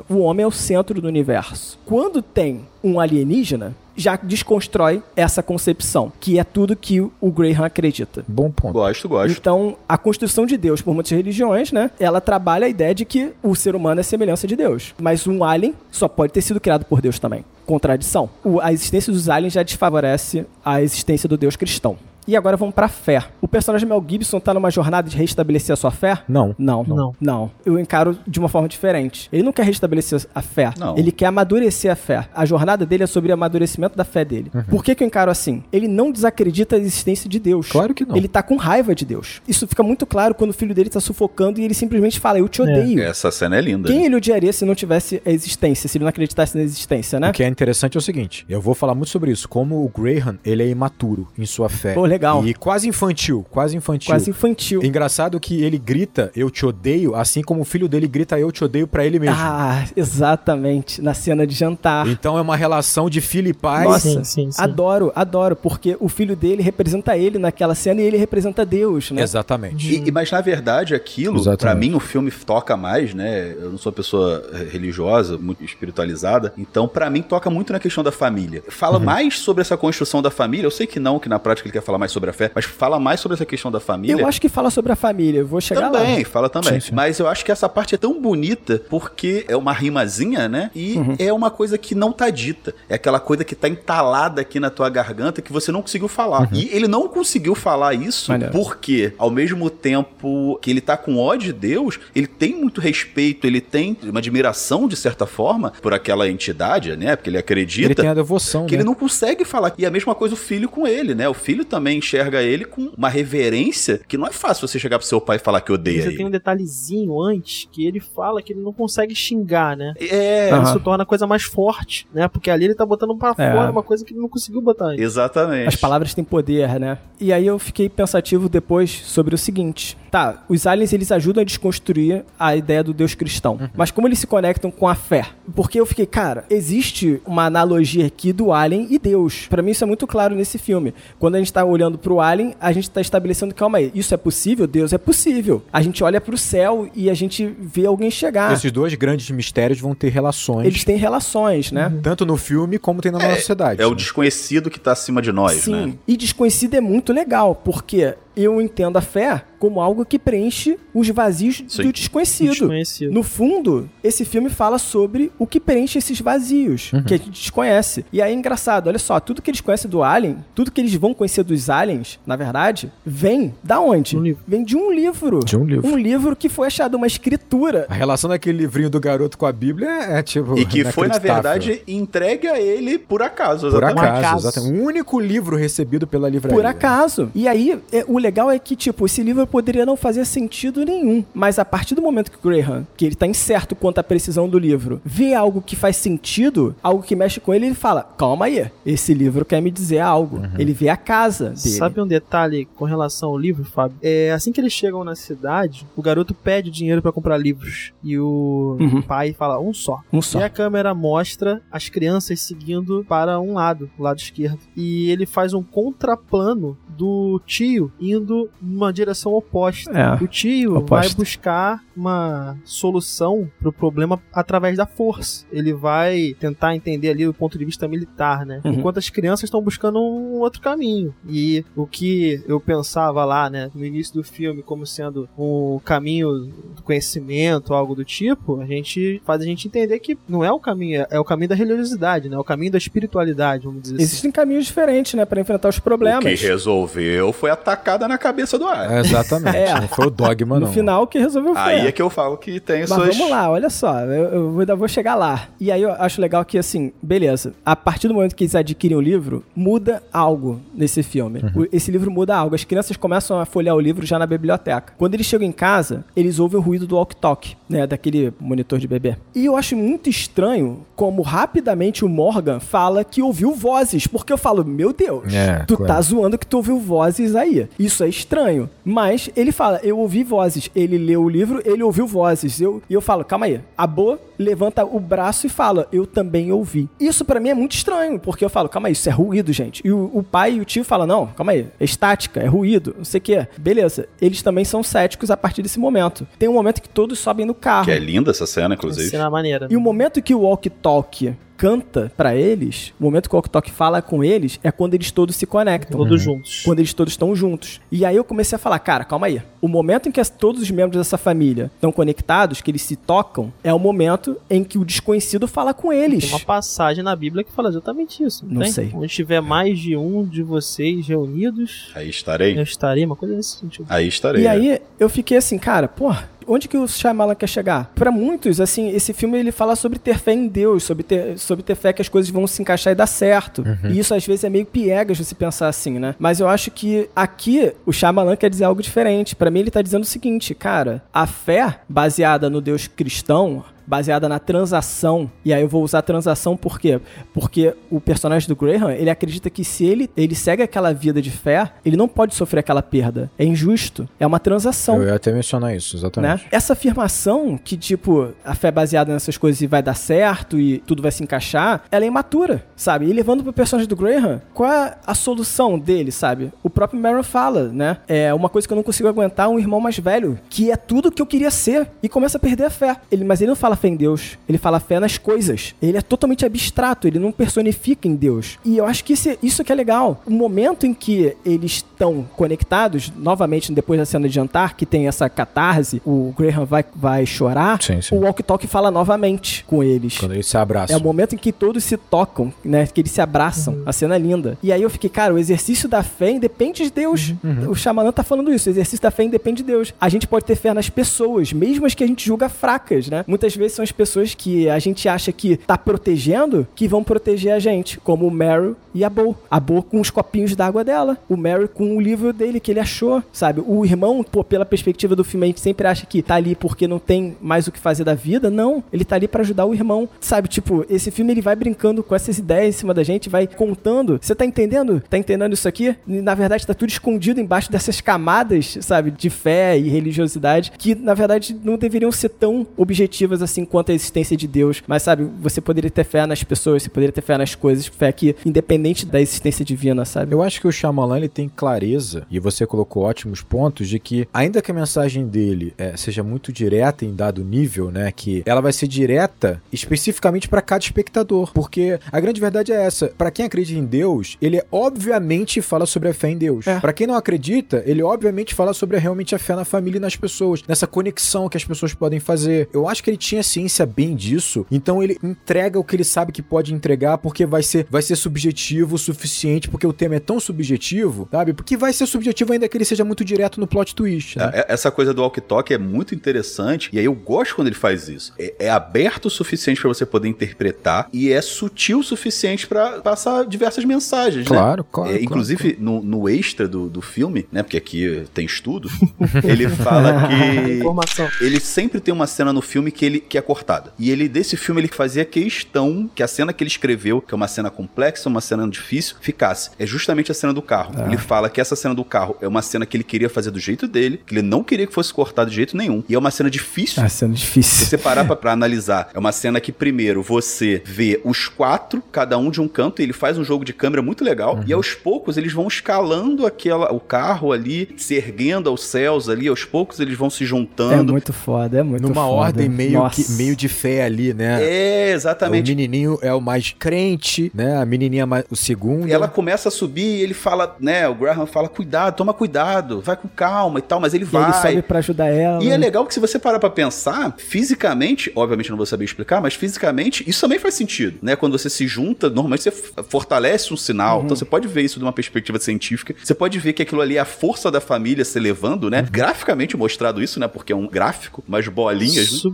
O 0.09 0.19
homem 0.19 0.43
é 0.43 0.47
o 0.47 0.51
centro 0.51 1.01
do 1.01 1.07
universo. 1.07 1.77
Quando 1.85 2.21
tem 2.21 2.61
um 2.83 2.99
alienígena, 2.99 3.75
já 3.95 4.15
desconstrói 4.15 5.03
essa 5.15 5.43
concepção, 5.43 6.11
que 6.19 6.39
é 6.39 6.43
tudo 6.43 6.75
que 6.75 7.01
o 7.01 7.11
Graham 7.31 7.65
acredita. 7.65 8.23
Bom 8.27 8.49
ponto. 8.49 8.73
Gosto, 8.73 9.07
gosto. 9.09 9.37
Então, 9.37 9.75
a 9.87 9.97
construção 9.97 10.45
de 10.45 10.57
Deus 10.57 10.81
por 10.81 10.93
muitas 10.93 11.11
religiões, 11.11 11.71
né? 11.71 11.91
Ela 11.99 12.21
trabalha 12.21 12.65
a 12.65 12.69
ideia 12.69 12.95
de 12.95 13.05
que 13.05 13.33
o 13.43 13.53
ser 13.53 13.75
humano 13.75 13.99
é 13.99 14.03
semelhança 14.03 14.47
de 14.47 14.55
Deus. 14.55 14.95
Mas 14.99 15.27
um 15.27 15.43
alien 15.43 15.75
só 15.91 16.07
pode 16.07 16.31
ter 16.33 16.41
sido 16.41 16.59
criado 16.59 16.85
por 16.85 17.01
Deus 17.01 17.19
também. 17.19 17.43
Contradição. 17.65 18.29
O- 18.43 18.59
a 18.59 18.71
existência 18.73 19.11
dos 19.13 19.29
aliens 19.29 19.53
já 19.53 19.61
desfavorece 19.63 20.45
a 20.63 20.81
existência 20.81 21.27
do 21.29 21.37
Deus 21.37 21.55
cristão. 21.55 21.97
E 22.31 22.35
agora 22.37 22.55
vamos 22.55 22.73
pra 22.73 22.87
fé. 22.87 23.25
O 23.41 23.47
personagem 23.47 23.85
Mel 23.85 24.01
Gibson 24.07 24.39
tá 24.39 24.53
numa 24.53 24.71
jornada 24.71 25.09
de 25.09 25.17
restabelecer 25.17 25.73
a 25.73 25.75
sua 25.75 25.91
fé? 25.91 26.19
Não. 26.29 26.55
Não, 26.57 26.81
Não. 26.85 27.13
não. 27.19 27.51
Eu 27.65 27.77
encaro 27.77 28.17
de 28.25 28.39
uma 28.39 28.47
forma 28.47 28.69
diferente. 28.69 29.27
Ele 29.33 29.43
não 29.43 29.51
quer 29.51 29.65
restabelecer 29.65 30.25
a 30.33 30.41
fé. 30.41 30.71
Não. 30.77 30.97
Ele 30.97 31.11
quer 31.11 31.25
amadurecer 31.25 31.91
a 31.91 31.95
fé. 31.95 32.29
A 32.33 32.45
jornada 32.45 32.85
dele 32.85 33.03
é 33.03 33.05
sobre 33.05 33.31
o 33.31 33.33
amadurecimento 33.33 33.97
da 33.97 34.05
fé 34.05 34.23
dele. 34.23 34.49
Por 34.69 34.81
que, 34.81 34.95
que 34.95 35.03
eu 35.03 35.07
encaro 35.07 35.29
assim? 35.29 35.61
Ele 35.73 35.89
não 35.89 36.09
desacredita 36.09 36.77
a 36.77 36.79
existência 36.79 37.29
de 37.29 37.37
Deus. 37.37 37.69
Claro 37.69 37.93
que 37.93 38.05
não. 38.05 38.15
Ele 38.15 38.29
tá 38.29 38.41
com 38.41 38.55
raiva 38.55 38.95
de 38.95 39.03
Deus. 39.03 39.41
Isso 39.45 39.67
fica 39.67 39.83
muito 39.83 40.05
claro 40.05 40.33
quando 40.33 40.51
o 40.51 40.53
filho 40.53 40.73
dele 40.73 40.89
tá 40.89 41.01
sufocando 41.01 41.59
e 41.59 41.65
ele 41.65 41.73
simplesmente 41.73 42.17
fala: 42.17 42.39
Eu 42.39 42.47
te 42.47 42.61
odeio. 42.61 43.03
Essa 43.03 43.29
cena 43.29 43.57
é 43.57 43.61
linda. 43.61 43.89
Quem 43.89 44.05
ele 44.05 44.15
odiaria 44.15 44.53
se 44.53 44.63
não 44.63 44.73
tivesse 44.73 45.21
a 45.25 45.31
existência, 45.31 45.89
se 45.89 45.97
ele 45.97 46.05
não 46.05 46.09
acreditasse 46.09 46.55
na 46.55 46.63
existência, 46.63 47.19
né? 47.19 47.31
O 47.31 47.33
que 47.33 47.43
é 47.43 47.47
interessante 47.47 47.97
é 47.97 47.99
o 47.99 48.01
seguinte, 48.01 48.45
eu 48.47 48.61
vou 48.61 48.73
falar 48.73 48.95
muito 48.95 49.09
sobre 49.09 49.31
isso, 49.31 49.49
como 49.49 49.83
o 49.83 49.89
Graham, 49.89 50.39
ele 50.45 50.63
é 50.63 50.69
imaturo 50.69 51.27
em 51.37 51.45
sua 51.45 51.67
fé. 51.67 51.93
Pô, 51.93 52.05
legal. 52.21 52.45
E 52.47 52.53
quase 52.53 52.87
infantil, 52.87 53.45
quase 53.49 53.75
infantil. 53.75 54.11
Quase 54.13 54.29
infantil. 54.29 54.83
Engraçado 54.83 55.39
que 55.39 55.63
ele 55.63 55.77
grita, 55.77 56.31
eu 56.35 56.49
te 56.51 56.65
odeio, 56.65 57.15
assim 57.15 57.41
como 57.41 57.61
o 57.61 57.65
filho 57.65 57.87
dele 57.87 58.07
grita, 58.07 58.39
eu 58.39 58.51
te 58.51 58.63
odeio 58.63 58.87
pra 58.87 59.05
ele 59.05 59.19
mesmo. 59.19 59.35
Ah, 59.39 59.83
exatamente. 59.95 61.01
Na 61.01 61.13
cena 61.13 61.45
de 61.47 61.53
jantar. 61.55 62.07
Então 62.07 62.37
é 62.37 62.41
uma 62.41 62.55
relação 62.55 63.09
de 63.09 63.19
filho 63.21 63.49
e 63.49 63.53
pai. 63.53 63.83
Nossa, 63.85 63.99
Sim, 64.09 64.23
sim, 64.23 64.51
sim. 64.51 64.61
adoro, 64.61 65.11
adoro, 65.15 65.55
porque 65.55 65.97
o 65.99 66.07
filho 66.07 66.35
dele 66.35 66.61
representa 66.61 67.17
ele 67.17 67.39
naquela 67.39 67.73
cena 67.75 68.01
e 68.01 68.05
ele 68.05 68.17
representa 68.17 68.65
Deus, 68.65 69.11
né? 69.11 69.21
Exatamente. 69.21 69.93
E, 69.95 70.07
e- 70.07 70.11
mas 70.11 70.29
na 70.31 70.41
verdade 70.41 70.93
aquilo, 70.93 71.41
pra 71.57 71.73
mim 71.73 71.93
o 71.95 71.99
filme 71.99 72.29
toca 72.31 72.77
mais, 72.77 73.13
né? 73.13 73.51
Eu 73.59 73.71
não 73.71 73.77
sou 73.77 73.91
uma 73.91 73.95
pessoa 73.95 74.43
religiosa, 74.71 75.37
muito 75.37 75.63
espiritualizada, 75.63 76.53
então 76.57 76.87
pra 76.87 77.09
mim 77.09 77.21
toca 77.21 77.49
muito 77.49 77.73
na 77.73 77.79
questão 77.79 78.03
da 78.03 78.11
família. 78.11 78.63
Fala 78.69 78.97
Uhum. 78.97 79.05
mais 79.05 79.39
sobre 79.39 79.61
essa 79.61 79.75
construção 79.77 80.21
da 80.21 80.29
família. 80.29 80.65
Eu 80.67 80.71
sei 80.71 80.85
que 80.85 80.99
não, 80.99 81.19
que 81.19 81.29
na 81.29 81.39
prática 81.39 81.67
ele 81.67 81.73
quer 81.73 81.81
falar 81.81 81.97
mais 82.01 82.11
sobre 82.11 82.29
a 82.29 82.33
fé, 82.33 82.51
mas 82.53 82.65
fala 82.65 82.99
mais 82.99 83.19
sobre 83.19 83.35
essa 83.35 83.45
questão 83.45 83.71
da 83.71 83.79
família. 83.79 84.21
Eu 84.21 84.27
acho 84.27 84.41
que 84.41 84.49
fala 84.49 84.69
sobre 84.69 84.91
a 84.91 84.95
família, 84.95 85.39
eu 85.39 85.47
vou 85.47 85.61
chegar 85.61 85.89
também, 85.91 86.19
lá. 86.23 86.25
fala 86.25 86.49
também. 86.49 86.73
Sim, 86.81 86.87
sim. 86.89 86.95
Mas 86.95 87.19
eu 87.19 87.27
acho 87.27 87.45
que 87.45 87.51
essa 87.51 87.69
parte 87.69 87.95
é 87.95 87.97
tão 87.97 88.19
bonita 88.21 88.81
porque 88.89 89.45
é 89.47 89.55
uma 89.55 89.71
rimazinha, 89.73 90.49
né? 90.49 90.69
E 90.75 90.97
Uhum. 90.97 91.15
é 91.19 91.31
uma 91.31 91.49
coisa 91.49 91.77
que 91.77 91.93
não 91.95 92.11
tá 92.11 92.29
dita. 92.29 92.73
É 92.89 92.95
aquela 92.95 93.19
coisa 93.19 93.43
que 93.45 93.55
tá 93.55 93.67
entalada 93.69 94.41
aqui 94.41 94.59
na 94.59 94.69
tua 94.69 94.89
garganta 94.89 95.41
que 95.41 95.53
você 95.53 95.71
não 95.71 95.81
conseguiu 95.81 96.07
falar. 96.07 96.49
E 96.51 96.69
ele 96.73 96.87
não 96.87 97.07
conseguiu 97.07 97.55
falar 97.55 97.93
isso 97.93 98.31
Uhum. 98.31 98.39
Porque, 98.51 99.13
ao 99.17 99.29
mesmo 99.29 99.69
tempo 99.69 100.57
que 100.61 100.69
ele 100.71 100.81
tá 100.81 100.95
com 100.97 101.17
ódio 101.17 101.53
de 101.53 101.59
Deus, 101.59 101.99
ele 102.15 102.27
tem 102.27 102.55
muito 102.55 102.79
respeito, 102.81 103.45
ele 103.45 103.59
tem 103.61 103.97
uma 104.03 104.19
admiração, 104.19 104.87
de 104.87 104.95
certa 104.95 105.25
forma, 105.25 105.73
por 105.81 105.93
aquela 105.93 106.27
entidade, 106.29 106.95
né? 106.95 107.15
Porque 107.15 107.29
ele 107.29 107.37
acredita. 107.37 107.87
Ele 107.87 107.95
tem 107.95 108.07
a 108.09 108.13
devoção, 108.13 108.65
Que 108.65 108.73
né? 108.75 108.77
ele 108.81 108.83
não 108.85 108.95
consegue 108.95 109.43
falar. 109.43 109.73
E 109.77 109.85
a 109.85 109.91
mesma 109.91 110.13
coisa 110.15 110.33
o 110.33 110.37
filho 110.37 110.69
com 110.69 110.87
ele, 110.87 111.13
né? 111.15 111.27
O 111.27 111.33
filho 111.33 111.65
também 111.65 111.90
enxerga 111.93 112.41
ele 112.41 112.65
com 112.65 112.91
uma 112.97 113.09
reverência 113.09 113.99
que 114.07 114.17
não 114.17 114.27
é 114.27 114.31
fácil 114.31 114.67
você 114.67 114.77
chegar 114.79 114.97
pro 114.99 115.07
seu 115.07 115.19
pai 115.21 115.37
e 115.37 115.39
falar 115.39 115.61
que 115.61 115.71
odeia 115.71 116.01
Você 116.01 116.07
ele. 116.09 116.17
tem 116.17 116.25
um 116.25 116.29
detalhezinho 116.29 117.21
antes 117.21 117.67
que 117.71 117.85
ele 117.85 117.99
fala 117.99 118.41
que 118.41 118.53
ele 118.53 118.61
não 118.61 118.73
consegue 118.73 119.15
xingar, 119.15 119.75
né? 119.75 119.93
É, 119.99 120.49
Aham. 120.51 120.63
Isso 120.63 120.79
torna 120.79 121.03
a 121.03 121.05
coisa 121.05 121.25
mais 121.25 121.43
forte, 121.43 122.07
né? 122.13 122.27
Porque 122.27 122.49
ali 122.49 122.65
ele 122.65 122.75
tá 122.75 122.85
botando 122.85 123.15
pra 123.17 123.29
É. 123.37 123.51
fora 123.53 123.71
uma 123.71 123.83
coisa 123.83 124.03
que 124.05 124.13
ele 124.13 124.19
não 124.19 124.29
conseguiu 124.29 124.61
botar 124.61 124.85
antes. 124.87 125.03
exatamente. 125.03 125.67
As 125.67 125.75
palavras 125.75 126.13
têm 126.13 126.23
poder, 126.23 126.79
né? 126.79 126.97
E 127.19 127.31
aí 127.31 127.45
eu 127.45 127.57
fiquei 127.59 127.87
pensativo 127.89 128.49
depois 128.49 128.89
sobre 128.91 129.33
o 129.35 129.37
seguinte. 129.37 129.97
Tá, 130.09 130.43
os 130.49 130.67
aliens 130.67 130.91
eles 130.91 131.11
ajudam 131.11 131.41
a 131.41 131.45
desconstruir 131.45 132.25
a 132.37 132.55
ideia 132.55 132.83
do 132.83 132.93
Deus 132.93 133.15
cristão. 133.15 133.57
Mas 133.75 133.91
como 133.91 134.07
eles 134.07 134.19
se 134.19 134.27
conectam 134.27 134.69
com 134.69 134.87
a 134.87 134.95
fé? 134.95 135.27
Porque 135.55 135.79
eu 135.79 135.85
fiquei, 135.85 136.05
cara, 136.05 136.43
existe 136.49 137.21
uma 137.25 137.45
analogia 137.45 138.05
aqui 138.07 138.33
do 138.33 138.51
alien 138.51 138.87
e 138.89 138.99
Deus. 138.99 139.47
Pra 139.49 139.61
mim 139.61 139.71
isso 139.71 139.83
é 139.83 139.87
muito 139.87 140.05
claro 140.05 140.35
nesse 140.35 140.57
filme. 140.57 140.93
Quando 141.17 141.35
a 141.35 141.37
gente 141.37 141.53
tá 141.53 141.63
olhando 141.63 141.80
pro 141.97 142.19
alien, 142.19 142.55
a 142.59 142.71
gente 142.71 142.89
tá 142.89 143.01
estabelecendo, 143.01 143.53
calma 143.53 143.77
aí, 143.77 143.91
isso 143.93 144.13
é 144.13 144.17
possível? 144.17 144.67
Deus 144.67 144.93
é 144.93 144.97
possível. 144.97 145.61
A 145.71 145.81
gente 145.81 146.03
olha 146.03 146.19
pro 146.19 146.37
céu 146.37 146.89
e 146.95 147.09
a 147.09 147.13
gente 147.13 147.45
vê 147.59 147.85
alguém 147.85 148.11
chegar. 148.11 148.53
Esses 148.53 148.71
dois 148.71 148.93
grandes 148.93 149.29
mistérios 149.31 149.79
vão 149.79 149.93
ter 149.95 150.09
relações, 150.09 150.65
Eles 150.65 150.83
têm 150.83 150.97
relações, 150.97 151.71
né? 151.71 151.91
tanto 152.01 152.25
no 152.25 152.37
filme 152.37 152.77
como 152.77 153.01
tem 153.01 153.11
na 153.11 153.19
nossa 153.19 153.35
sociedade. 153.35 153.81
É 153.81 153.85
o 153.85 153.91
né? 153.91 153.95
desconhecido 153.95 154.69
que 154.69 154.79
tá 154.79 154.91
acima 154.91 155.21
de 155.21 155.31
nós, 155.31 155.61
Sim. 155.61 155.71
né? 155.71 155.93
E 156.07 156.17
desconhecido 156.17 156.75
é 156.75 156.81
muito 156.81 157.13
legal, 157.13 157.55
porque 157.55 158.15
eu 158.35 158.61
entendo 158.61 158.97
a 158.97 159.01
fé 159.01 159.43
como 159.61 159.79
algo 159.79 160.03
que 160.03 160.17
preenche 160.17 160.75
os 160.91 161.07
vazios 161.09 161.63
Sim. 161.67 161.83
do 161.83 161.93
desconhecido. 161.93 162.49
Desconhecido. 162.49 163.11
No 163.13 163.21
fundo, 163.21 163.87
esse 164.03 164.25
filme 164.25 164.49
fala 164.49 164.79
sobre 164.79 165.31
o 165.37 165.45
que 165.45 165.59
preenche 165.59 165.99
esses 165.99 166.19
vazios 166.19 166.91
Uhum. 166.91 167.03
que 167.03 167.13
a 167.13 167.17
gente 167.17 167.29
desconhece. 167.29 168.03
E 168.11 168.19
aí 168.23 168.31
é 168.31 168.35
engraçado, 168.35 168.87
olha 168.87 168.97
só, 168.97 169.19
tudo 169.19 169.39
que 169.39 169.51
eles 169.51 169.61
conhecem 169.61 169.89
do 169.89 170.01
Alien, 170.01 170.37
tudo 170.55 170.71
que 170.71 170.81
eles 170.81 170.95
vão 170.95 171.13
conhecer 171.13 171.43
dos 171.43 171.69
aliens, 171.69 172.19
na 172.25 172.35
verdade, 172.35 172.91
vem 173.05 173.53
da 173.63 173.79
onde? 173.79 174.17
Um 174.17 174.23
livro. 174.23 174.43
Vem 174.47 174.63
de 174.63 174.75
um 174.75 174.91
livro. 174.91 175.39
De 175.45 175.55
um 175.55 175.63
livro. 175.63 175.87
Um 175.87 175.95
livro 175.95 176.35
que 176.35 176.49
foi 176.49 176.65
achado 176.67 176.95
uma 176.95 177.05
escritura. 177.05 177.85
A 177.87 177.93
relação 177.93 178.31
daquele 178.31 178.57
livrinho 178.57 178.89
do 178.89 178.99
garoto 178.99 179.37
com 179.37 179.45
a 179.45 179.51
Bíblia 179.51 179.87
é, 179.89 180.19
é, 180.19 180.23
tipo. 180.23 180.57
E 180.57 180.65
que 180.65 180.83
foi, 180.85 181.07
na 181.07 181.19
verdade, 181.19 181.83
entregue 181.87 182.47
a 182.47 182.59
ele 182.59 182.97
por 182.97 183.21
acaso. 183.21 183.69
Por 183.69 183.83
exatamente. 183.83 183.99
acaso, 184.07 184.47
acaso. 184.47 184.47
exatamente. 184.47 184.81
O 184.81 184.85
único 184.85 185.19
livro 185.19 185.55
recebido 185.55 186.07
pela 186.07 186.27
livraria. 186.27 186.57
Por 186.57 186.65
acaso. 186.65 187.29
E 187.35 187.47
aí, 187.47 187.79
é, 187.91 188.03
o 188.07 188.17
legal 188.17 188.49
é 188.49 188.57
que, 188.57 188.75
tipo, 188.75 189.05
esse 189.05 189.21
livro 189.21 189.45
poderia 189.51 189.85
não 189.85 189.95
fazer 189.97 190.25
sentido 190.25 190.83
nenhum. 190.85 191.23
Mas 191.33 191.59
a 191.59 191.65
partir 191.65 191.93
do 191.93 192.01
momento 192.01 192.31
que 192.31 192.37
o 192.37 192.49
Graham, 192.49 192.87
que 192.95 193.05
ele 193.05 193.15
tá 193.15 193.27
incerto 193.27 193.75
quanto 193.75 193.99
à 193.99 194.03
precisão 194.03 194.47
do 194.49 194.57
livro, 194.57 195.01
vê 195.03 195.33
algo 195.33 195.61
que 195.61 195.75
faz 195.75 195.97
sentido, 195.97 196.75
algo 196.81 197.03
que 197.03 197.15
mexe 197.15 197.39
com 197.39 197.53
ele, 197.53 197.65
ele 197.67 197.75
fala: 197.75 198.03
calma 198.17 198.45
aí, 198.45 198.71
esse 198.85 199.13
livro 199.13 199.43
quer 199.45 199.61
me 199.61 199.69
dizer 199.69 199.99
algo. 199.99 200.41
Ele 200.57 200.73
vê 200.73 200.89
a 200.89 200.97
casa 200.97 201.49
dele. 201.49 201.57
Sabe 201.59 202.01
um 202.01 202.07
detalhe 202.07 202.65
com 202.75 202.85
relação 202.85 203.29
ao 203.29 203.37
livro, 203.37 203.63
Fábio? 203.65 203.97
É, 204.01 204.31
assim 204.31 204.51
que 204.51 204.61
eles 204.61 204.71
chegam 204.73 205.03
na 205.03 205.15
cidade, 205.15 205.85
o 205.95 206.01
garoto 206.01 206.33
pede 206.33 206.71
dinheiro 206.71 207.01
pra 207.01 207.11
comprar 207.11 207.37
livros. 207.37 207.91
E 208.03 208.17
o 208.17 208.77
Uhum. 208.79 209.01
pai 209.01 209.33
fala, 209.33 209.59
um 209.59 209.73
só. 209.73 209.99
Um 210.13 210.21
só. 210.21 210.39
E 210.39 210.43
a 210.43 210.49
câmera 210.49 210.93
mostra 210.93 211.61
as 211.71 211.89
crianças 211.89 212.39
seguindo 212.39 213.05
para 213.07 213.39
um 213.39 213.53
lado, 213.53 213.89
o 213.97 214.03
lado 214.03 214.19
esquerdo. 214.19 214.59
E 214.77 215.09
ele 215.09 215.25
faz 215.25 215.53
um 215.53 215.61
contraplano 215.63 216.77
do 216.89 217.41
tio 217.45 217.91
indo 217.99 218.49
numa 218.61 218.91
direção 218.93 219.33
oposta. 219.41 219.91
É. 219.91 220.23
O 220.23 220.27
tio 220.27 220.77
Oposta. 220.77 221.07
vai 221.07 221.15
buscar 221.15 221.83
uma 221.95 222.57
solução 222.63 223.49
pro 223.59 223.71
problema 223.73 224.21
através 224.33 224.77
da 224.77 224.85
força. 224.85 225.45
Ele 225.51 225.73
vai 225.73 226.35
tentar 226.39 226.75
entender 226.75 227.09
ali 227.09 227.25
do 227.25 227.33
ponto 227.33 227.57
de 227.57 227.65
vista 227.65 227.87
militar, 227.87 228.45
né? 228.45 228.61
Uhum. 228.63 228.73
Enquanto 228.73 228.97
as 228.97 229.09
crianças 229.09 229.45
estão 229.45 229.61
buscando 229.61 229.99
um 229.99 230.39
outro 230.39 230.61
caminho. 230.61 231.13
E 231.27 231.65
o 231.75 231.85
que 231.85 232.43
eu 232.47 232.59
pensava 232.59 233.23
lá, 233.25 233.49
né, 233.49 233.69
no 233.75 233.85
início 233.85 234.13
do 234.13 234.23
filme, 234.23 234.63
como 234.63 234.85
sendo 234.85 235.27
o 235.37 235.81
caminho 235.83 236.29
do 236.75 236.81
conhecimento, 236.83 237.73
algo 237.73 237.93
do 237.95 238.05
tipo, 238.05 238.61
a 238.61 238.65
gente 238.65 239.21
faz 239.25 239.41
a 239.41 239.45
gente 239.45 239.67
entender 239.67 239.99
que 239.99 240.17
não 240.27 240.43
é 240.43 240.51
o 240.51 240.59
caminho, 240.59 241.05
é 241.09 241.19
o 241.19 241.23
caminho 241.25 241.49
da 241.49 241.55
religiosidade, 241.55 242.29
né? 242.29 242.35
É 242.35 242.39
o 242.39 242.43
caminho 242.43 242.71
da 242.71 242.77
espiritualidade, 242.77 243.65
vamos 243.65 243.81
dizer 243.81 243.95
assim. 243.95 244.03
Existem 244.03 244.31
caminhos 244.31 244.65
diferentes, 244.65 245.13
né, 245.13 245.25
pra 245.25 245.41
enfrentar 245.41 245.69
os 245.69 245.77
O 245.77 245.81
problemas. 245.81 246.23
que 246.23 246.47
resolveu 246.47 247.33
foi 247.33 247.49
a 247.49 247.55
tacada 247.55 248.07
na 248.07 248.17
cabeça 248.17 248.57
do 248.57 248.65
ar. 248.67 248.91
É, 248.91 248.99
exatamente. 248.99 249.30
É. 249.37 249.79
Não 249.81 249.87
foi 249.87 250.07
o 250.07 250.09
dogma, 250.09 250.59
No 250.59 250.65
não. 250.67 250.73
final, 250.73 251.03
o 251.03 251.07
que 251.07 251.19
resolveu 251.19 251.53
foi. 251.53 251.61
Aí 251.63 251.87
é 251.87 251.91
que 251.91 252.01
eu 252.01 252.09
falo 252.09 252.37
que 252.37 252.59
tem 252.59 252.81
Mas 252.81 252.89
suas. 252.89 253.15
vamos 253.17 253.31
lá, 253.31 253.49
olha 253.49 253.69
só, 253.69 253.99
eu, 254.01 254.23
eu 254.53 254.59
ainda 254.59 254.75
vou 254.75 254.87
chegar 254.87 255.15
lá. 255.15 255.47
E 255.59 255.71
aí 255.71 255.81
eu 255.81 255.91
acho 255.93 256.19
legal 256.21 256.43
que, 256.45 256.57
assim, 256.57 256.91
beleza, 257.01 257.53
a 257.65 257.75
partir 257.75 258.07
do 258.07 258.13
momento 258.13 258.35
que 258.35 258.43
eles 258.43 258.55
adquirem 258.55 258.97
o 258.97 259.01
livro, 259.01 259.43
muda 259.55 260.01
algo 260.11 260.59
nesse 260.73 261.03
filme. 261.03 261.41
O- 261.55 261.67
esse 261.71 261.91
livro 261.91 262.09
muda 262.11 262.35
algo. 262.35 262.55
As 262.55 262.63
crianças 262.63 262.97
começam 262.97 263.39
a 263.39 263.45
folhear 263.45 263.75
o 263.75 263.79
livro 263.79 264.05
já 264.05 264.17
na 264.19 264.25
biblioteca. 264.27 264.93
Quando 264.97 265.13
eles 265.13 265.25
chegam 265.25 265.47
em 265.47 265.51
casa, 265.51 266.03
eles 266.15 266.39
ouvem 266.39 266.59
o 266.59 266.61
ruído 266.63 266.87
do 266.87 266.95
walk-talk, 266.95 267.55
né, 267.69 267.85
daquele 267.87 268.33
monitor 268.39 268.79
de 268.79 268.87
bebê. 268.87 269.15
E 269.35 269.45
eu 269.45 269.55
acho 269.55 269.75
muito 269.75 270.09
estranho 270.09 270.85
como 270.95 271.21
rapidamente 271.21 272.05
o 272.05 272.09
Morgan 272.09 272.59
fala 272.59 273.03
que 273.03 273.21
ouviu 273.21 273.53
vozes, 273.53 274.07
porque 274.07 274.31
eu 274.31 274.37
falo, 274.37 274.63
meu 274.63 274.93
Deus, 274.93 275.33
É, 275.33 275.63
tu 275.67 275.75
claro. 275.77 275.93
tá 275.93 276.01
zoando 276.01 276.37
que 276.37 276.45
tu 276.45 276.57
ouviu 276.57 276.79
vozes 276.79 277.35
aí. 277.35 277.67
Isso 277.79 278.03
é 278.03 278.09
estranho. 278.09 278.69
Mas 278.83 279.20
ele 279.35 279.51
fala, 279.51 279.79
eu 279.83 279.97
ouvi 279.97 280.23
vozes. 280.23 280.69
Ele 280.75 280.97
leu 280.97 281.23
o 281.23 281.29
livro, 281.29 281.61
ele 281.65 281.83
ouviu 281.83 282.07
vozes. 282.07 282.59
Eu, 282.59 282.81
e 282.89 282.93
eu 282.93 283.01
falo, 283.01 283.23
calma 283.23 283.45
aí. 283.45 283.61
A 283.77 283.85
Bo 283.85 284.17
levanta 284.41 284.83
o 284.83 284.99
braço 284.99 285.47
e 285.47 285.49
fala, 285.49 285.87
eu 285.91 286.05
também 286.05 286.51
ouvi. 286.51 286.89
Isso 286.99 287.23
pra 287.23 287.39
mim 287.39 287.49
é 287.49 287.53
muito 287.53 287.73
estranho, 287.73 288.19
porque 288.19 288.43
eu 288.43 288.49
falo, 288.49 288.67
calma 288.67 288.87
aí, 288.87 288.93
isso 288.93 289.07
é 289.09 289.11
ruído, 289.11 289.53
gente. 289.53 289.81
E 289.85 289.91
o, 289.91 290.09
o 290.13 290.23
pai 290.23 290.55
e 290.55 290.59
o 290.59 290.65
tio 290.65 290.83
falam, 290.83 291.07
não, 291.07 291.27
calma 291.27 291.51
aí, 291.51 291.67
é 291.79 291.83
estática, 291.83 292.39
é 292.39 292.47
ruído, 292.47 292.95
não 292.97 293.05
sei 293.05 293.19
o 293.19 293.21
quê. 293.21 293.47
Beleza, 293.57 294.07
eles 294.21 294.41
também 294.41 294.65
são 294.65 294.83
céticos 294.83 295.31
a 295.31 295.37
partir 295.37 295.61
desse 295.61 295.79
momento. 295.79 296.27
Tem 296.37 296.49
um 296.49 296.53
momento 296.53 296.81
que 296.81 296.89
todos 296.89 297.19
sobem 297.19 297.45
no 297.45 297.53
carro. 297.53 297.85
Que 297.85 297.91
é 297.91 297.99
linda 297.99 298.31
essa 298.31 298.45
cena, 298.45 298.75
inclusive. 298.75 299.09
cena 299.09 299.29
maneira. 299.29 299.67
E 299.69 299.77
o 299.77 299.81
momento 299.81 300.21
que 300.21 300.33
o 300.33 300.41
walkie-talkie 300.41 301.35
canta 301.61 302.11
pra 302.17 302.35
eles, 302.35 302.91
o 302.99 303.03
momento 303.03 303.29
que 303.29 303.35
o 303.35 303.37
Walk 303.37 303.69
fala 303.69 304.01
com 304.01 304.23
eles, 304.23 304.59
é 304.63 304.71
quando 304.71 304.95
eles 304.95 305.11
todos 305.11 305.35
se 305.35 305.45
conectam. 305.45 305.95
Todos 305.95 306.19
juntos. 306.19 306.63
Quando 306.65 306.79
eles 306.79 306.91
todos 306.91 307.13
estão 307.13 307.35
juntos. 307.35 307.79
E 307.91 308.03
aí 308.03 308.15
eu 308.15 308.23
comecei 308.23 308.55
a 308.55 308.59
falar, 308.59 308.79
cara, 308.79 309.05
calma 309.05 309.27
aí. 309.27 309.43
O 309.61 309.67
momento 309.67 310.09
em 310.09 310.11
que 310.11 310.19
todos 310.31 310.59
os 310.59 310.71
membros 310.71 310.97
dessa 310.97 311.19
família 311.19 311.69
estão 311.75 311.91
conectados, 311.91 312.61
que 312.61 312.71
eles 312.71 312.81
se 312.81 312.95
tocam, 312.95 313.53
é 313.63 313.71
o 313.71 313.77
momento 313.77 314.30
em 314.49 314.63
que 314.63 314.77
o 314.77 314.85
desconhecido 314.85 315.47
fala 315.47 315.73
com 315.73 315.91
eles. 315.91 316.25
Tem 316.25 316.33
uma 316.33 316.39
passagem 316.39 317.03
na 317.03 317.15
Bíblia 317.15 317.43
que 317.43 317.51
fala 317.51 317.69
exatamente 317.69 318.23
isso. 318.23 318.45
Não, 318.45 318.61
Não 318.61 318.67
sei. 318.67 318.91
Onde 318.93 319.07
tiver 319.07 319.41
mais 319.41 319.79
de 319.79 319.95
um 319.95 320.25
de 320.25 320.43
vocês 320.43 321.07
reunidos, 321.07 321.91
Aí 321.95 322.09
estarei. 322.09 322.57
eu 322.57 322.63
estarei, 322.63 323.05
uma 323.05 323.15
coisa 323.15 323.35
nesse 323.35 323.57
sentido. 323.57 323.85
Aí 323.89 324.07
estarei. 324.07 324.43
E 324.43 324.47
é. 324.47 324.49
aí 324.49 324.81
eu 324.99 325.09
fiquei 325.09 325.37
assim, 325.37 325.57
cara, 325.57 325.87
porra, 325.87 326.29
onde 326.47 326.67
que 326.67 326.77
o 326.77 326.87
Shyamalan 326.87 327.35
quer 327.35 327.47
chegar? 327.47 327.91
Pra 327.95 328.11
muitos, 328.11 328.59
assim, 328.59 328.89
esse 328.89 329.13
filme 329.13 329.37
ele 329.37 329.51
fala 329.51 329.75
sobre 329.75 329.99
ter 329.99 330.17
fé 330.17 330.33
em 330.33 330.47
Deus, 330.47 330.83
sobre 330.83 331.03
ter, 331.03 331.37
sobre 331.37 331.63
ter 331.63 331.75
fé 331.75 331.93
que 331.93 332.01
as 332.01 332.09
coisas 332.09 332.29
vão 332.31 332.45
se 332.47 332.61
encaixar 332.61 332.91
e 332.91 332.95
dar 332.95 333.07
certo. 333.07 333.63
E 333.89 333.97
isso 333.97 334.13
às 334.13 334.25
vezes 334.25 334.43
é 334.43 334.49
meio 334.49 334.65
piegas 334.65 335.17
você 335.17 335.35
pensar 335.35 335.67
assim, 335.67 335.99
né? 335.99 336.15
Mas 336.19 336.39
eu 336.39 336.47
acho 336.47 336.71
que 336.71 337.09
aqui 337.15 337.71
o 337.85 337.91
Shyamalan 337.91 338.35
quer 338.35 338.49
dizer 338.49 338.65
algo 338.65 338.81
diferente. 338.81 339.35
Pra 339.35 339.49
mim 339.51 339.59
ele 339.59 339.71
tá 339.71 339.81
dizendo 339.81 340.03
o 340.03 340.07
seguinte, 340.07 340.53
cara, 340.53 341.03
a 341.13 341.25
fé 341.25 341.79
baseada 341.87 342.49
no 342.49 342.61
Deus 342.61 342.87
cristão 342.87 343.63
baseada 343.91 344.29
na 344.29 344.39
transação. 344.39 345.29
E 345.43 345.53
aí 345.53 345.61
eu 345.61 345.67
vou 345.67 345.83
usar 345.83 346.01
transação 346.01 346.55
por 346.55 346.79
quê? 346.79 347.01
Porque 347.33 347.75
o 347.89 347.99
personagem 347.99 348.47
do 348.47 348.55
Graham, 348.55 348.89
ele 348.91 349.09
acredita 349.09 349.49
que 349.49 349.65
se 349.65 349.83
ele, 349.85 350.09
ele 350.15 350.33
segue 350.33 350.63
aquela 350.63 350.93
vida 350.93 351.21
de 351.21 351.29
fé, 351.29 351.69
ele 351.83 351.97
não 351.97 352.07
pode 352.07 352.33
sofrer 352.33 352.61
aquela 352.61 352.81
perda. 352.81 353.29
É 353.37 353.43
injusto. 353.43 354.07
É 354.17 354.25
uma 354.25 354.39
transação. 354.39 354.95
Eu 355.01 355.09
ia 355.09 355.15
até 355.15 355.33
mencionar 355.33 355.75
isso, 355.75 355.97
Né? 355.97 355.99
exatamente. 355.99 356.47
Essa 356.49 356.71
afirmação 356.71 357.57
que, 357.61 357.75
tipo, 357.75 358.29
a 358.45 358.55
fé 358.55 358.71
baseada 358.71 359.11
nessas 359.11 359.35
coisas 359.37 359.61
e 359.61 359.67
vai 359.67 359.83
dar 359.83 359.93
certo 359.95 360.57
e 360.57 360.77
tudo 360.79 361.01
vai 361.01 361.11
se 361.11 361.21
encaixar, 361.21 361.83
ela 361.91 362.05
é 362.05 362.07
imatura, 362.07 362.63
sabe? 362.77 363.07
E 363.07 363.11
levando 363.13 363.43
pro 363.43 363.51
personagem 363.51 363.89
do 363.89 363.95
Graham, 363.97 364.41
qual 364.53 364.71
é 364.71 364.95
a 365.05 365.13
solução 365.13 365.77
dele, 365.77 366.13
sabe? 366.13 366.49
O 366.63 366.69
próprio 366.69 366.97
Meryl 366.99 367.23
fala, 367.23 367.67
né? 367.67 367.97
É 368.07 368.33
uma 368.33 368.47
coisa 368.47 368.65
que 368.65 368.73
eu 368.73 368.77
não 368.77 368.83
consigo 368.83 369.09
aguentar, 369.09 369.49
um 369.49 369.59
irmão 369.59 369.81
mais 369.81 369.97
velho, 369.99 370.39
que 370.49 370.71
é 370.71 370.77
tudo 370.77 371.11
que 371.11 371.21
eu 371.21 371.25
queria 371.25 371.51
ser, 371.51 371.89
e 372.01 372.07
começa 372.07 372.37
a 372.37 372.39
perder 372.39 372.65
a 372.65 372.69
fé. 372.69 372.95
Ele, 373.11 373.25
mas 373.25 373.41
ele 373.41 373.49
não 373.49 373.55
fala 373.55 373.75
fé 373.81 373.87
em 373.87 373.95
Deus, 373.95 374.37
ele 374.47 374.57
fala 374.57 374.79
fé 374.79 374.99
nas 374.99 375.17
coisas. 375.17 375.73
Ele 375.81 375.97
é 375.97 376.01
totalmente 376.01 376.45
abstrato, 376.45 377.07
ele 377.07 377.19
não 377.19 377.31
personifica 377.31 378.07
em 378.07 378.15
Deus. 378.15 378.59
E 378.63 378.77
eu 378.77 378.85
acho 378.85 379.03
que 379.03 379.13
isso, 379.13 379.29
isso 379.41 379.63
que 379.63 379.71
é 379.71 379.75
legal. 379.75 380.21
O 380.25 380.31
momento 380.31 380.85
em 380.85 380.93
que 380.93 381.35
eles 381.45 381.73
estão 381.73 382.25
conectados, 382.35 383.11
novamente 383.17 383.71
depois 383.73 383.99
da 383.99 384.05
cena 384.05 384.27
de 384.27 384.33
jantar, 384.35 384.75
que 384.75 384.85
tem 384.85 385.07
essa 385.07 385.27
catarse, 385.29 386.01
o 386.05 386.33
Graham 386.37 386.65
vai, 386.65 386.85
vai 386.95 387.25
chorar, 387.25 387.81
Sim, 387.81 388.01
sim. 388.01 388.15
o 388.15 388.19
Walk 388.19 388.43
Talk 388.43 388.65
fala 388.67 388.91
novamente 388.91 389.63
com 389.65 389.83
eles. 389.83 390.17
Quando 390.17 390.33
eles 390.33 390.45
se 390.45 390.57
abraçam. 390.57 390.95
É 390.95 390.99
o 390.99 391.03
momento 391.03 391.33
em 391.33 391.37
que 391.37 391.51
todos 391.51 391.83
se 391.83 391.97
tocam, 391.97 392.53
né? 392.63 392.85
Que 392.87 393.01
eles 393.01 393.11
se 393.11 393.21
abraçam. 393.21 393.81
A 393.85 393.91
cena 393.93 394.15
é 394.15 394.19
linda. 394.19 394.57
E 394.61 394.71
aí 394.71 394.81
eu 394.81 394.89
fiquei, 394.89 395.09
cara, 395.09 395.33
o 395.33 395.37
exercício 395.37 395.89
da 395.89 396.03
fé 396.03 396.31
independe 396.31 396.83
de 396.83 396.91
Deus. 396.91 397.33
O 397.67 397.75
Xamanã 397.75 398.11
tá 398.11 398.23
falando 398.23 398.53
isso. 398.53 398.69
O 398.69 398.71
exercício 398.71 399.01
da 399.01 399.11
fé 399.11 399.23
independe 399.23 399.63
de 399.63 399.67
Deus. 399.67 399.93
A 399.99 400.09
gente 400.09 400.27
pode 400.27 400.45
ter 400.45 400.55
fé 400.55 400.73
nas 400.73 400.89
pessoas, 400.89 401.51
mesmo 401.53 401.85
as 401.85 401.93
que 401.95 402.03
a 402.03 402.07
gente 402.07 402.25
julga 402.25 402.49
fracas, 402.49 403.07
né? 403.09 403.23
Muitas 403.27 403.55
vezes 403.55 403.60
são 403.69 403.83
as 403.83 403.91
pessoas 403.91 404.33
que 404.33 404.69
a 404.69 404.79
gente 404.79 405.07
acha 405.07 405.31
que 405.31 405.57
tá 405.57 405.77
protegendo 405.77 406.67
que 406.75 406.87
vão 406.87 407.03
proteger 407.03 407.53
a 407.53 407.59
gente, 407.59 407.99
como 407.99 408.27
o 408.27 408.31
Meryl 408.31 408.75
e 408.93 409.03
a 409.03 409.09
Bo. 409.09 409.35
A 409.49 409.59
Bo 409.59 409.83
com 409.83 409.99
os 409.99 410.09
copinhos 410.09 410.55
d'água 410.55 410.83
dela. 410.83 411.17
O 411.29 411.37
Meryl 411.37 411.67
com 411.67 411.95
o 411.95 412.01
livro 412.01 412.33
dele 412.33 412.59
que 412.59 412.71
ele 412.71 412.79
achou, 412.79 413.23
sabe? 413.31 413.61
O 413.65 413.85
irmão, 413.85 414.23
pô, 414.23 414.43
pela 414.43 414.65
perspectiva 414.65 415.15
do 415.15 415.23
filme, 415.23 415.45
a 415.45 415.47
gente 415.47 415.61
sempre 415.61 415.87
acha 415.87 416.05
que 416.05 416.21
tá 416.21 416.35
ali 416.35 416.55
porque 416.55 416.87
não 416.87 416.99
tem 416.99 417.35
mais 417.41 417.67
o 417.67 417.71
que 417.71 417.79
fazer 417.79 418.03
da 418.03 418.13
vida. 418.13 418.49
Não, 418.49 418.83
ele 418.91 419.05
tá 419.05 419.15
ali 419.15 419.27
pra 419.27 419.41
ajudar 419.41 419.65
o 419.65 419.73
irmão, 419.73 420.07
sabe? 420.19 420.47
Tipo, 420.47 420.85
esse 420.89 421.11
filme 421.11 421.31
ele 421.31 421.41
vai 421.41 421.55
brincando 421.55 422.03
com 422.03 422.15
essas 422.15 422.37
ideias 422.37 422.75
em 422.75 422.79
cima 422.79 422.93
da 422.93 423.03
gente, 423.03 423.29
vai 423.29 423.47
contando. 423.47 424.19
Você 424.21 424.35
tá 424.35 424.45
entendendo? 424.45 425.01
Tá 425.09 425.17
entendendo 425.17 425.53
isso 425.53 425.67
aqui? 425.67 425.95
Na 426.05 426.35
verdade, 426.35 426.67
tá 426.67 426.73
tudo 426.73 426.89
escondido 426.89 427.39
embaixo 427.39 427.71
dessas 427.71 428.01
camadas, 428.01 428.77
sabe? 428.81 429.11
De 429.11 429.29
fé 429.29 429.77
e 429.77 429.89
religiosidade, 429.89 430.71
que 430.77 430.95
na 430.95 431.13
verdade 431.13 431.57
não 431.63 431.77
deveriam 431.77 432.11
ser 432.11 432.29
tão 432.29 432.65
objetivas 432.77 433.41
assim 433.41 433.50
quanto 433.65 433.91
a 433.91 433.95
existência 433.95 434.35
de 434.37 434.47
Deus. 434.47 434.81
Mas, 434.87 435.03
sabe, 435.03 435.27
você 435.41 435.59
poderia 435.59 435.89
ter 435.89 436.03
fé 436.03 436.25
nas 436.25 436.43
pessoas, 436.43 436.83
você 436.83 436.89
poderia 436.89 437.11
ter 437.11 437.21
fé 437.21 437.37
nas 437.37 437.55
coisas, 437.55 437.87
fé 437.87 438.11
que, 438.11 438.35
independente 438.45 439.05
da 439.05 439.19
existência 439.19 439.65
divina, 439.65 440.05
sabe? 440.05 440.33
Eu 440.33 440.41
acho 440.41 440.61
que 440.61 440.67
o 440.67 440.71
Shyamalan 440.71 441.17
ele 441.17 441.29
tem 441.29 441.49
clareza, 441.49 442.25
e 442.29 442.39
você 442.39 442.65
colocou 442.65 443.03
ótimos 443.03 443.41
pontos, 443.41 443.87
de 443.87 443.99
que 443.99 444.27
ainda 444.33 444.61
que 444.61 444.71
a 444.71 444.73
mensagem 444.73 445.27
dele 445.27 445.73
é, 445.77 445.95
seja 445.97 446.23
muito 446.23 446.51
direta 446.51 447.05
em 447.05 447.13
dado 447.13 447.43
nível, 447.43 447.91
né, 447.91 448.11
que 448.11 448.43
ela 448.45 448.61
vai 448.61 448.73
ser 448.73 448.87
direta 448.87 449.61
especificamente 449.71 450.47
para 450.47 450.61
cada 450.61 450.83
espectador, 450.83 451.51
porque 451.53 451.99
a 452.11 452.19
grande 452.19 452.39
verdade 452.39 452.71
é 452.71 452.83
essa, 452.83 453.07
para 453.07 453.31
quem 453.31 453.45
acredita 453.45 453.79
em 453.79 453.85
Deus, 453.85 454.37
ele 454.41 454.61
obviamente 454.71 455.61
fala 455.61 455.85
sobre 455.85 456.09
a 456.09 456.13
fé 456.13 456.29
em 456.29 456.37
Deus. 456.37 456.67
É. 456.67 456.79
Para 456.79 456.93
quem 456.93 457.07
não 457.07 457.15
acredita, 457.15 457.83
ele 457.85 458.01
obviamente 458.01 458.55
fala 458.55 458.73
sobre 458.73 458.97
realmente 458.97 459.35
a 459.35 459.39
fé 459.39 459.55
na 459.55 459.65
família 459.65 459.97
e 459.97 460.01
nas 460.01 460.15
pessoas, 460.15 460.63
nessa 460.67 460.87
conexão 460.87 461.49
que 461.49 461.57
as 461.57 461.65
pessoas 461.65 461.93
podem 461.93 462.19
fazer. 462.19 462.69
Eu 462.73 462.87
acho 462.87 463.03
que 463.03 463.09
ele 463.09 463.17
tinha 463.17 463.40
ciência 463.43 463.85
bem 463.85 464.15
disso, 464.15 464.65
então 464.71 465.01
ele 465.01 465.17
entrega 465.23 465.79
o 465.79 465.83
que 465.83 465.95
ele 465.95 466.03
sabe 466.03 466.31
que 466.31 466.41
pode 466.41 466.73
entregar, 466.73 467.17
porque 467.17 467.45
vai 467.45 467.63
ser, 467.63 467.85
vai 467.89 468.01
ser 468.01 468.15
subjetivo 468.15 468.95
o 468.95 468.99
suficiente, 468.99 469.69
porque 469.69 469.85
o 469.87 469.93
tema 469.93 470.15
é 470.15 470.19
tão 470.19 470.39
subjetivo, 470.39 471.27
sabe? 471.31 471.53
Porque 471.53 471.75
vai 471.77 471.93
ser 471.93 472.05
subjetivo 472.05 472.53
ainda 472.53 472.67
que 472.67 472.77
ele 472.77 472.85
seja 472.85 473.03
muito 473.03 473.23
direto 473.25 473.59
no 473.59 473.67
plot 473.67 473.95
twist, 473.95 474.37
né? 474.37 474.51
É, 474.53 474.65
Essa 474.73 474.91
coisa 474.91 475.13
do 475.13 475.21
walk 475.21 475.39
talk 475.41 475.73
é 475.73 475.77
muito 475.77 476.13
interessante 476.15 476.89
e 476.93 476.99
aí 476.99 477.05
eu 477.05 477.13
gosto 477.13 477.55
quando 477.55 477.67
ele 477.67 477.75
faz 477.75 478.07
isso. 478.09 478.33
É, 478.37 478.53
é 478.59 478.69
aberto 478.69 479.25
o 479.25 479.29
suficiente 479.29 479.79
pra 479.81 479.87
você 479.87 480.05
poder 480.05 480.27
interpretar 480.27 481.07
e 481.11 481.31
é 481.31 481.41
sutil 481.41 481.99
o 481.99 482.03
suficiente 482.03 482.67
pra 482.67 482.99
passar 483.01 483.45
diversas 483.45 483.83
mensagens, 483.85 484.45
né? 484.49 484.55
Claro, 484.57 484.83
claro, 484.83 485.09
É, 485.09 485.13
claro, 485.13 485.23
inclusive 485.25 485.77
No, 485.79 486.01
no 486.01 486.29
extra 486.29 486.67
do, 486.67 486.89
do 486.89 487.01
filme, 487.01 487.45
né? 487.51 487.63
Porque 487.63 487.77
aqui 487.77 488.23
tem 488.33 488.45
estudo, 488.45 488.89
ele 489.43 489.67
fala 489.69 490.27
que 490.27 490.73
Informação. 490.81 491.27
ele 491.39 491.59
sempre 491.59 491.99
tem 491.99 492.13
uma 492.13 492.27
cena 492.27 492.51
no 492.53 492.61
filme 492.61 492.91
que 492.91 493.05
ele 493.05 493.19
que 493.31 493.37
é 493.37 493.41
cortada. 493.41 493.93
E 493.97 494.11
ele 494.11 494.27
desse 494.27 494.57
filme 494.57 494.81
ele 494.81 494.89
fazia 494.89 495.23
questão 495.23 496.09
que 496.13 496.21
a 496.21 496.27
cena 496.27 496.51
que 496.51 496.61
ele 496.63 496.69
escreveu, 496.69 497.21
que 497.21 497.33
é 497.33 497.35
uma 497.37 497.47
cena 497.47 497.69
complexa, 497.69 498.27
uma 498.27 498.41
cena 498.41 498.67
difícil, 498.67 499.15
ficasse. 499.21 499.69
É 499.79 499.85
justamente 499.85 500.29
a 500.31 500.35
cena 500.35 500.53
do 500.53 500.61
carro. 500.61 500.93
Ele 501.07 501.17
fala 501.17 501.49
que 501.49 501.61
essa 501.61 501.75
cena 501.75 501.95
do 501.95 502.03
carro 502.03 502.35
é 502.41 502.47
uma 502.47 502.61
cena 502.61 502.85
que 502.85 502.97
ele 502.97 503.03
queria 503.05 503.29
fazer 503.29 503.49
do 503.51 503.59
jeito 503.59 503.87
dele, 503.87 504.19
que 504.25 504.33
ele 504.33 504.41
não 504.41 504.63
queria 504.63 504.85
que 504.85 504.93
fosse 504.93 505.13
cortada 505.13 505.49
de 505.49 505.55
jeito 505.55 505.77
nenhum. 505.77 506.03
E 506.09 506.13
é 506.13 506.19
uma 506.19 506.29
cena 506.29 506.49
difícil 506.49 507.01
Ah, 507.03 507.07
sendo 507.07 507.35
se 507.37 507.41
difícil. 507.45 507.85
você 507.87 507.97
parar 507.97 508.25
pra, 508.25 508.35
pra 508.35 508.51
analisar, 508.51 509.09
é 509.13 509.17
uma 509.19 509.31
cena 509.31 509.61
que 509.61 509.71
primeiro 509.71 510.21
você 510.21 510.81
vê 510.85 511.21
os 511.23 511.47
quatro, 511.47 512.03
cada 512.11 512.37
um 512.37 512.51
de 512.51 512.59
um 512.59 512.67
canto, 512.67 513.01
e 513.01 513.03
ele 513.05 513.13
faz 513.13 513.37
um 513.37 513.43
jogo 513.45 513.63
de 513.63 513.71
câmera 513.73 514.01
muito 514.01 514.23
legal, 514.25 514.55
Uhum. 514.57 514.63
e 514.67 514.73
aos 514.73 514.93
poucos 514.93 515.37
eles 515.37 515.53
vão 515.53 515.67
escalando 515.67 516.45
aquela, 516.45 516.91
o 516.93 516.99
carro 516.99 517.51
ali, 517.53 517.93
se 517.95 518.15
erguendo 518.15 518.69
aos 518.69 518.83
céus 518.83 519.29
ali, 519.29 519.47
aos 519.47 519.63
poucos 519.63 519.99
eles 520.01 520.17
vão 520.17 520.29
se 520.29 520.43
É 520.43 520.47
juntando. 520.47 521.11
muito 521.13 521.31
foda, 521.31 521.79
é 521.79 521.83
muito 521.83 522.01
Numa 522.03 522.15
foda. 522.25 522.27
ordem 522.27 522.67
meio, 522.69 522.93
Nossa. 522.93 523.20
Que, 523.23 523.31
meio 523.33 523.55
de 523.55 523.67
fé 523.67 524.03
ali, 524.03 524.33
né? 524.33 524.59
É, 524.61 525.11
O 525.11 525.15
exatamente. 525.15 525.69
menininho 525.75 526.17
é 526.21 526.33
o 526.33 526.41
mais 526.41 526.73
crente, 526.77 527.51
né? 527.53 527.77
A 527.77 527.85
menininha 527.85 528.25
mais, 528.25 528.45
o 528.49 528.55
segundo. 528.55 529.07
E 529.07 529.11
ela 529.11 529.27
começa 529.27 529.69
a 529.69 529.71
subir 529.71 530.01
e 530.19 530.21
ele 530.21 530.33
fala, 530.33 530.75
né? 530.79 531.07
O 531.07 531.15
Graham 531.15 531.45
fala, 531.45 531.67
cuidado, 531.69 532.15
toma 532.15 532.33
cuidado, 532.33 533.01
vai 533.01 533.15
com 533.15 533.27
calma 533.27 533.79
e 533.79 533.81
tal, 533.81 533.99
mas 533.99 534.13
ele 534.13 534.25
E 534.31 534.35
aí 534.37 534.43
ele 534.43 534.51
vai. 534.51 534.71
sobe 534.71 534.81
pra 534.81 534.99
ajudar 534.99 535.27
ela. 535.27 535.63
E 535.63 535.69
é 535.69 535.77
legal 535.77 536.05
que 536.05 536.13
se 536.13 536.19
você 536.19 536.37
parar 536.39 536.59
pra 536.59 536.69
pensar, 536.69 537.35
fisicamente, 537.37 538.31
obviamente 538.35 538.69
eu 538.69 538.73
não 538.73 538.77
vou 538.77 538.85
saber 538.85 539.05
explicar, 539.05 539.41
mas 539.41 539.53
fisicamente 539.53 540.23
isso 540.27 540.41
também 540.41 540.59
faz 540.59 540.73
sentido, 540.73 541.17
né? 541.21 541.35
Quando 541.35 541.57
você 541.57 541.69
se 541.69 541.87
junta, 541.87 542.29
normalmente 542.29 542.63
você 542.63 542.71
fortalece 543.07 543.73
um 543.73 543.77
sinal. 543.77 544.19
Uhum. 544.19 544.25
Então 544.25 544.35
você 544.35 544.45
pode 544.45 544.67
ver 544.67 544.83
isso 544.83 544.99
de 544.99 545.05
uma 545.05 545.13
perspectiva 545.13 545.59
científica. 545.59 546.15
Você 546.23 546.33
pode 546.33 546.57
ver 546.59 546.73
que 546.73 546.81
aquilo 546.81 547.01
ali 547.01 547.17
é 547.17 547.19
a 547.19 547.25
força 547.25 547.69
da 547.71 547.79
família 547.81 548.25
se 548.25 548.39
levando, 548.39 548.89
né? 548.89 549.01
Uhum. 549.01 549.07
Graficamente 549.11 549.75
mostrado 549.77 550.21
isso, 550.21 550.39
né? 550.39 550.47
Porque 550.47 550.73
é 550.73 550.75
um 550.75 550.87
gráfico, 550.87 551.43
umas 551.47 551.67
bolinhas, 551.67 552.43
né? 552.43 552.51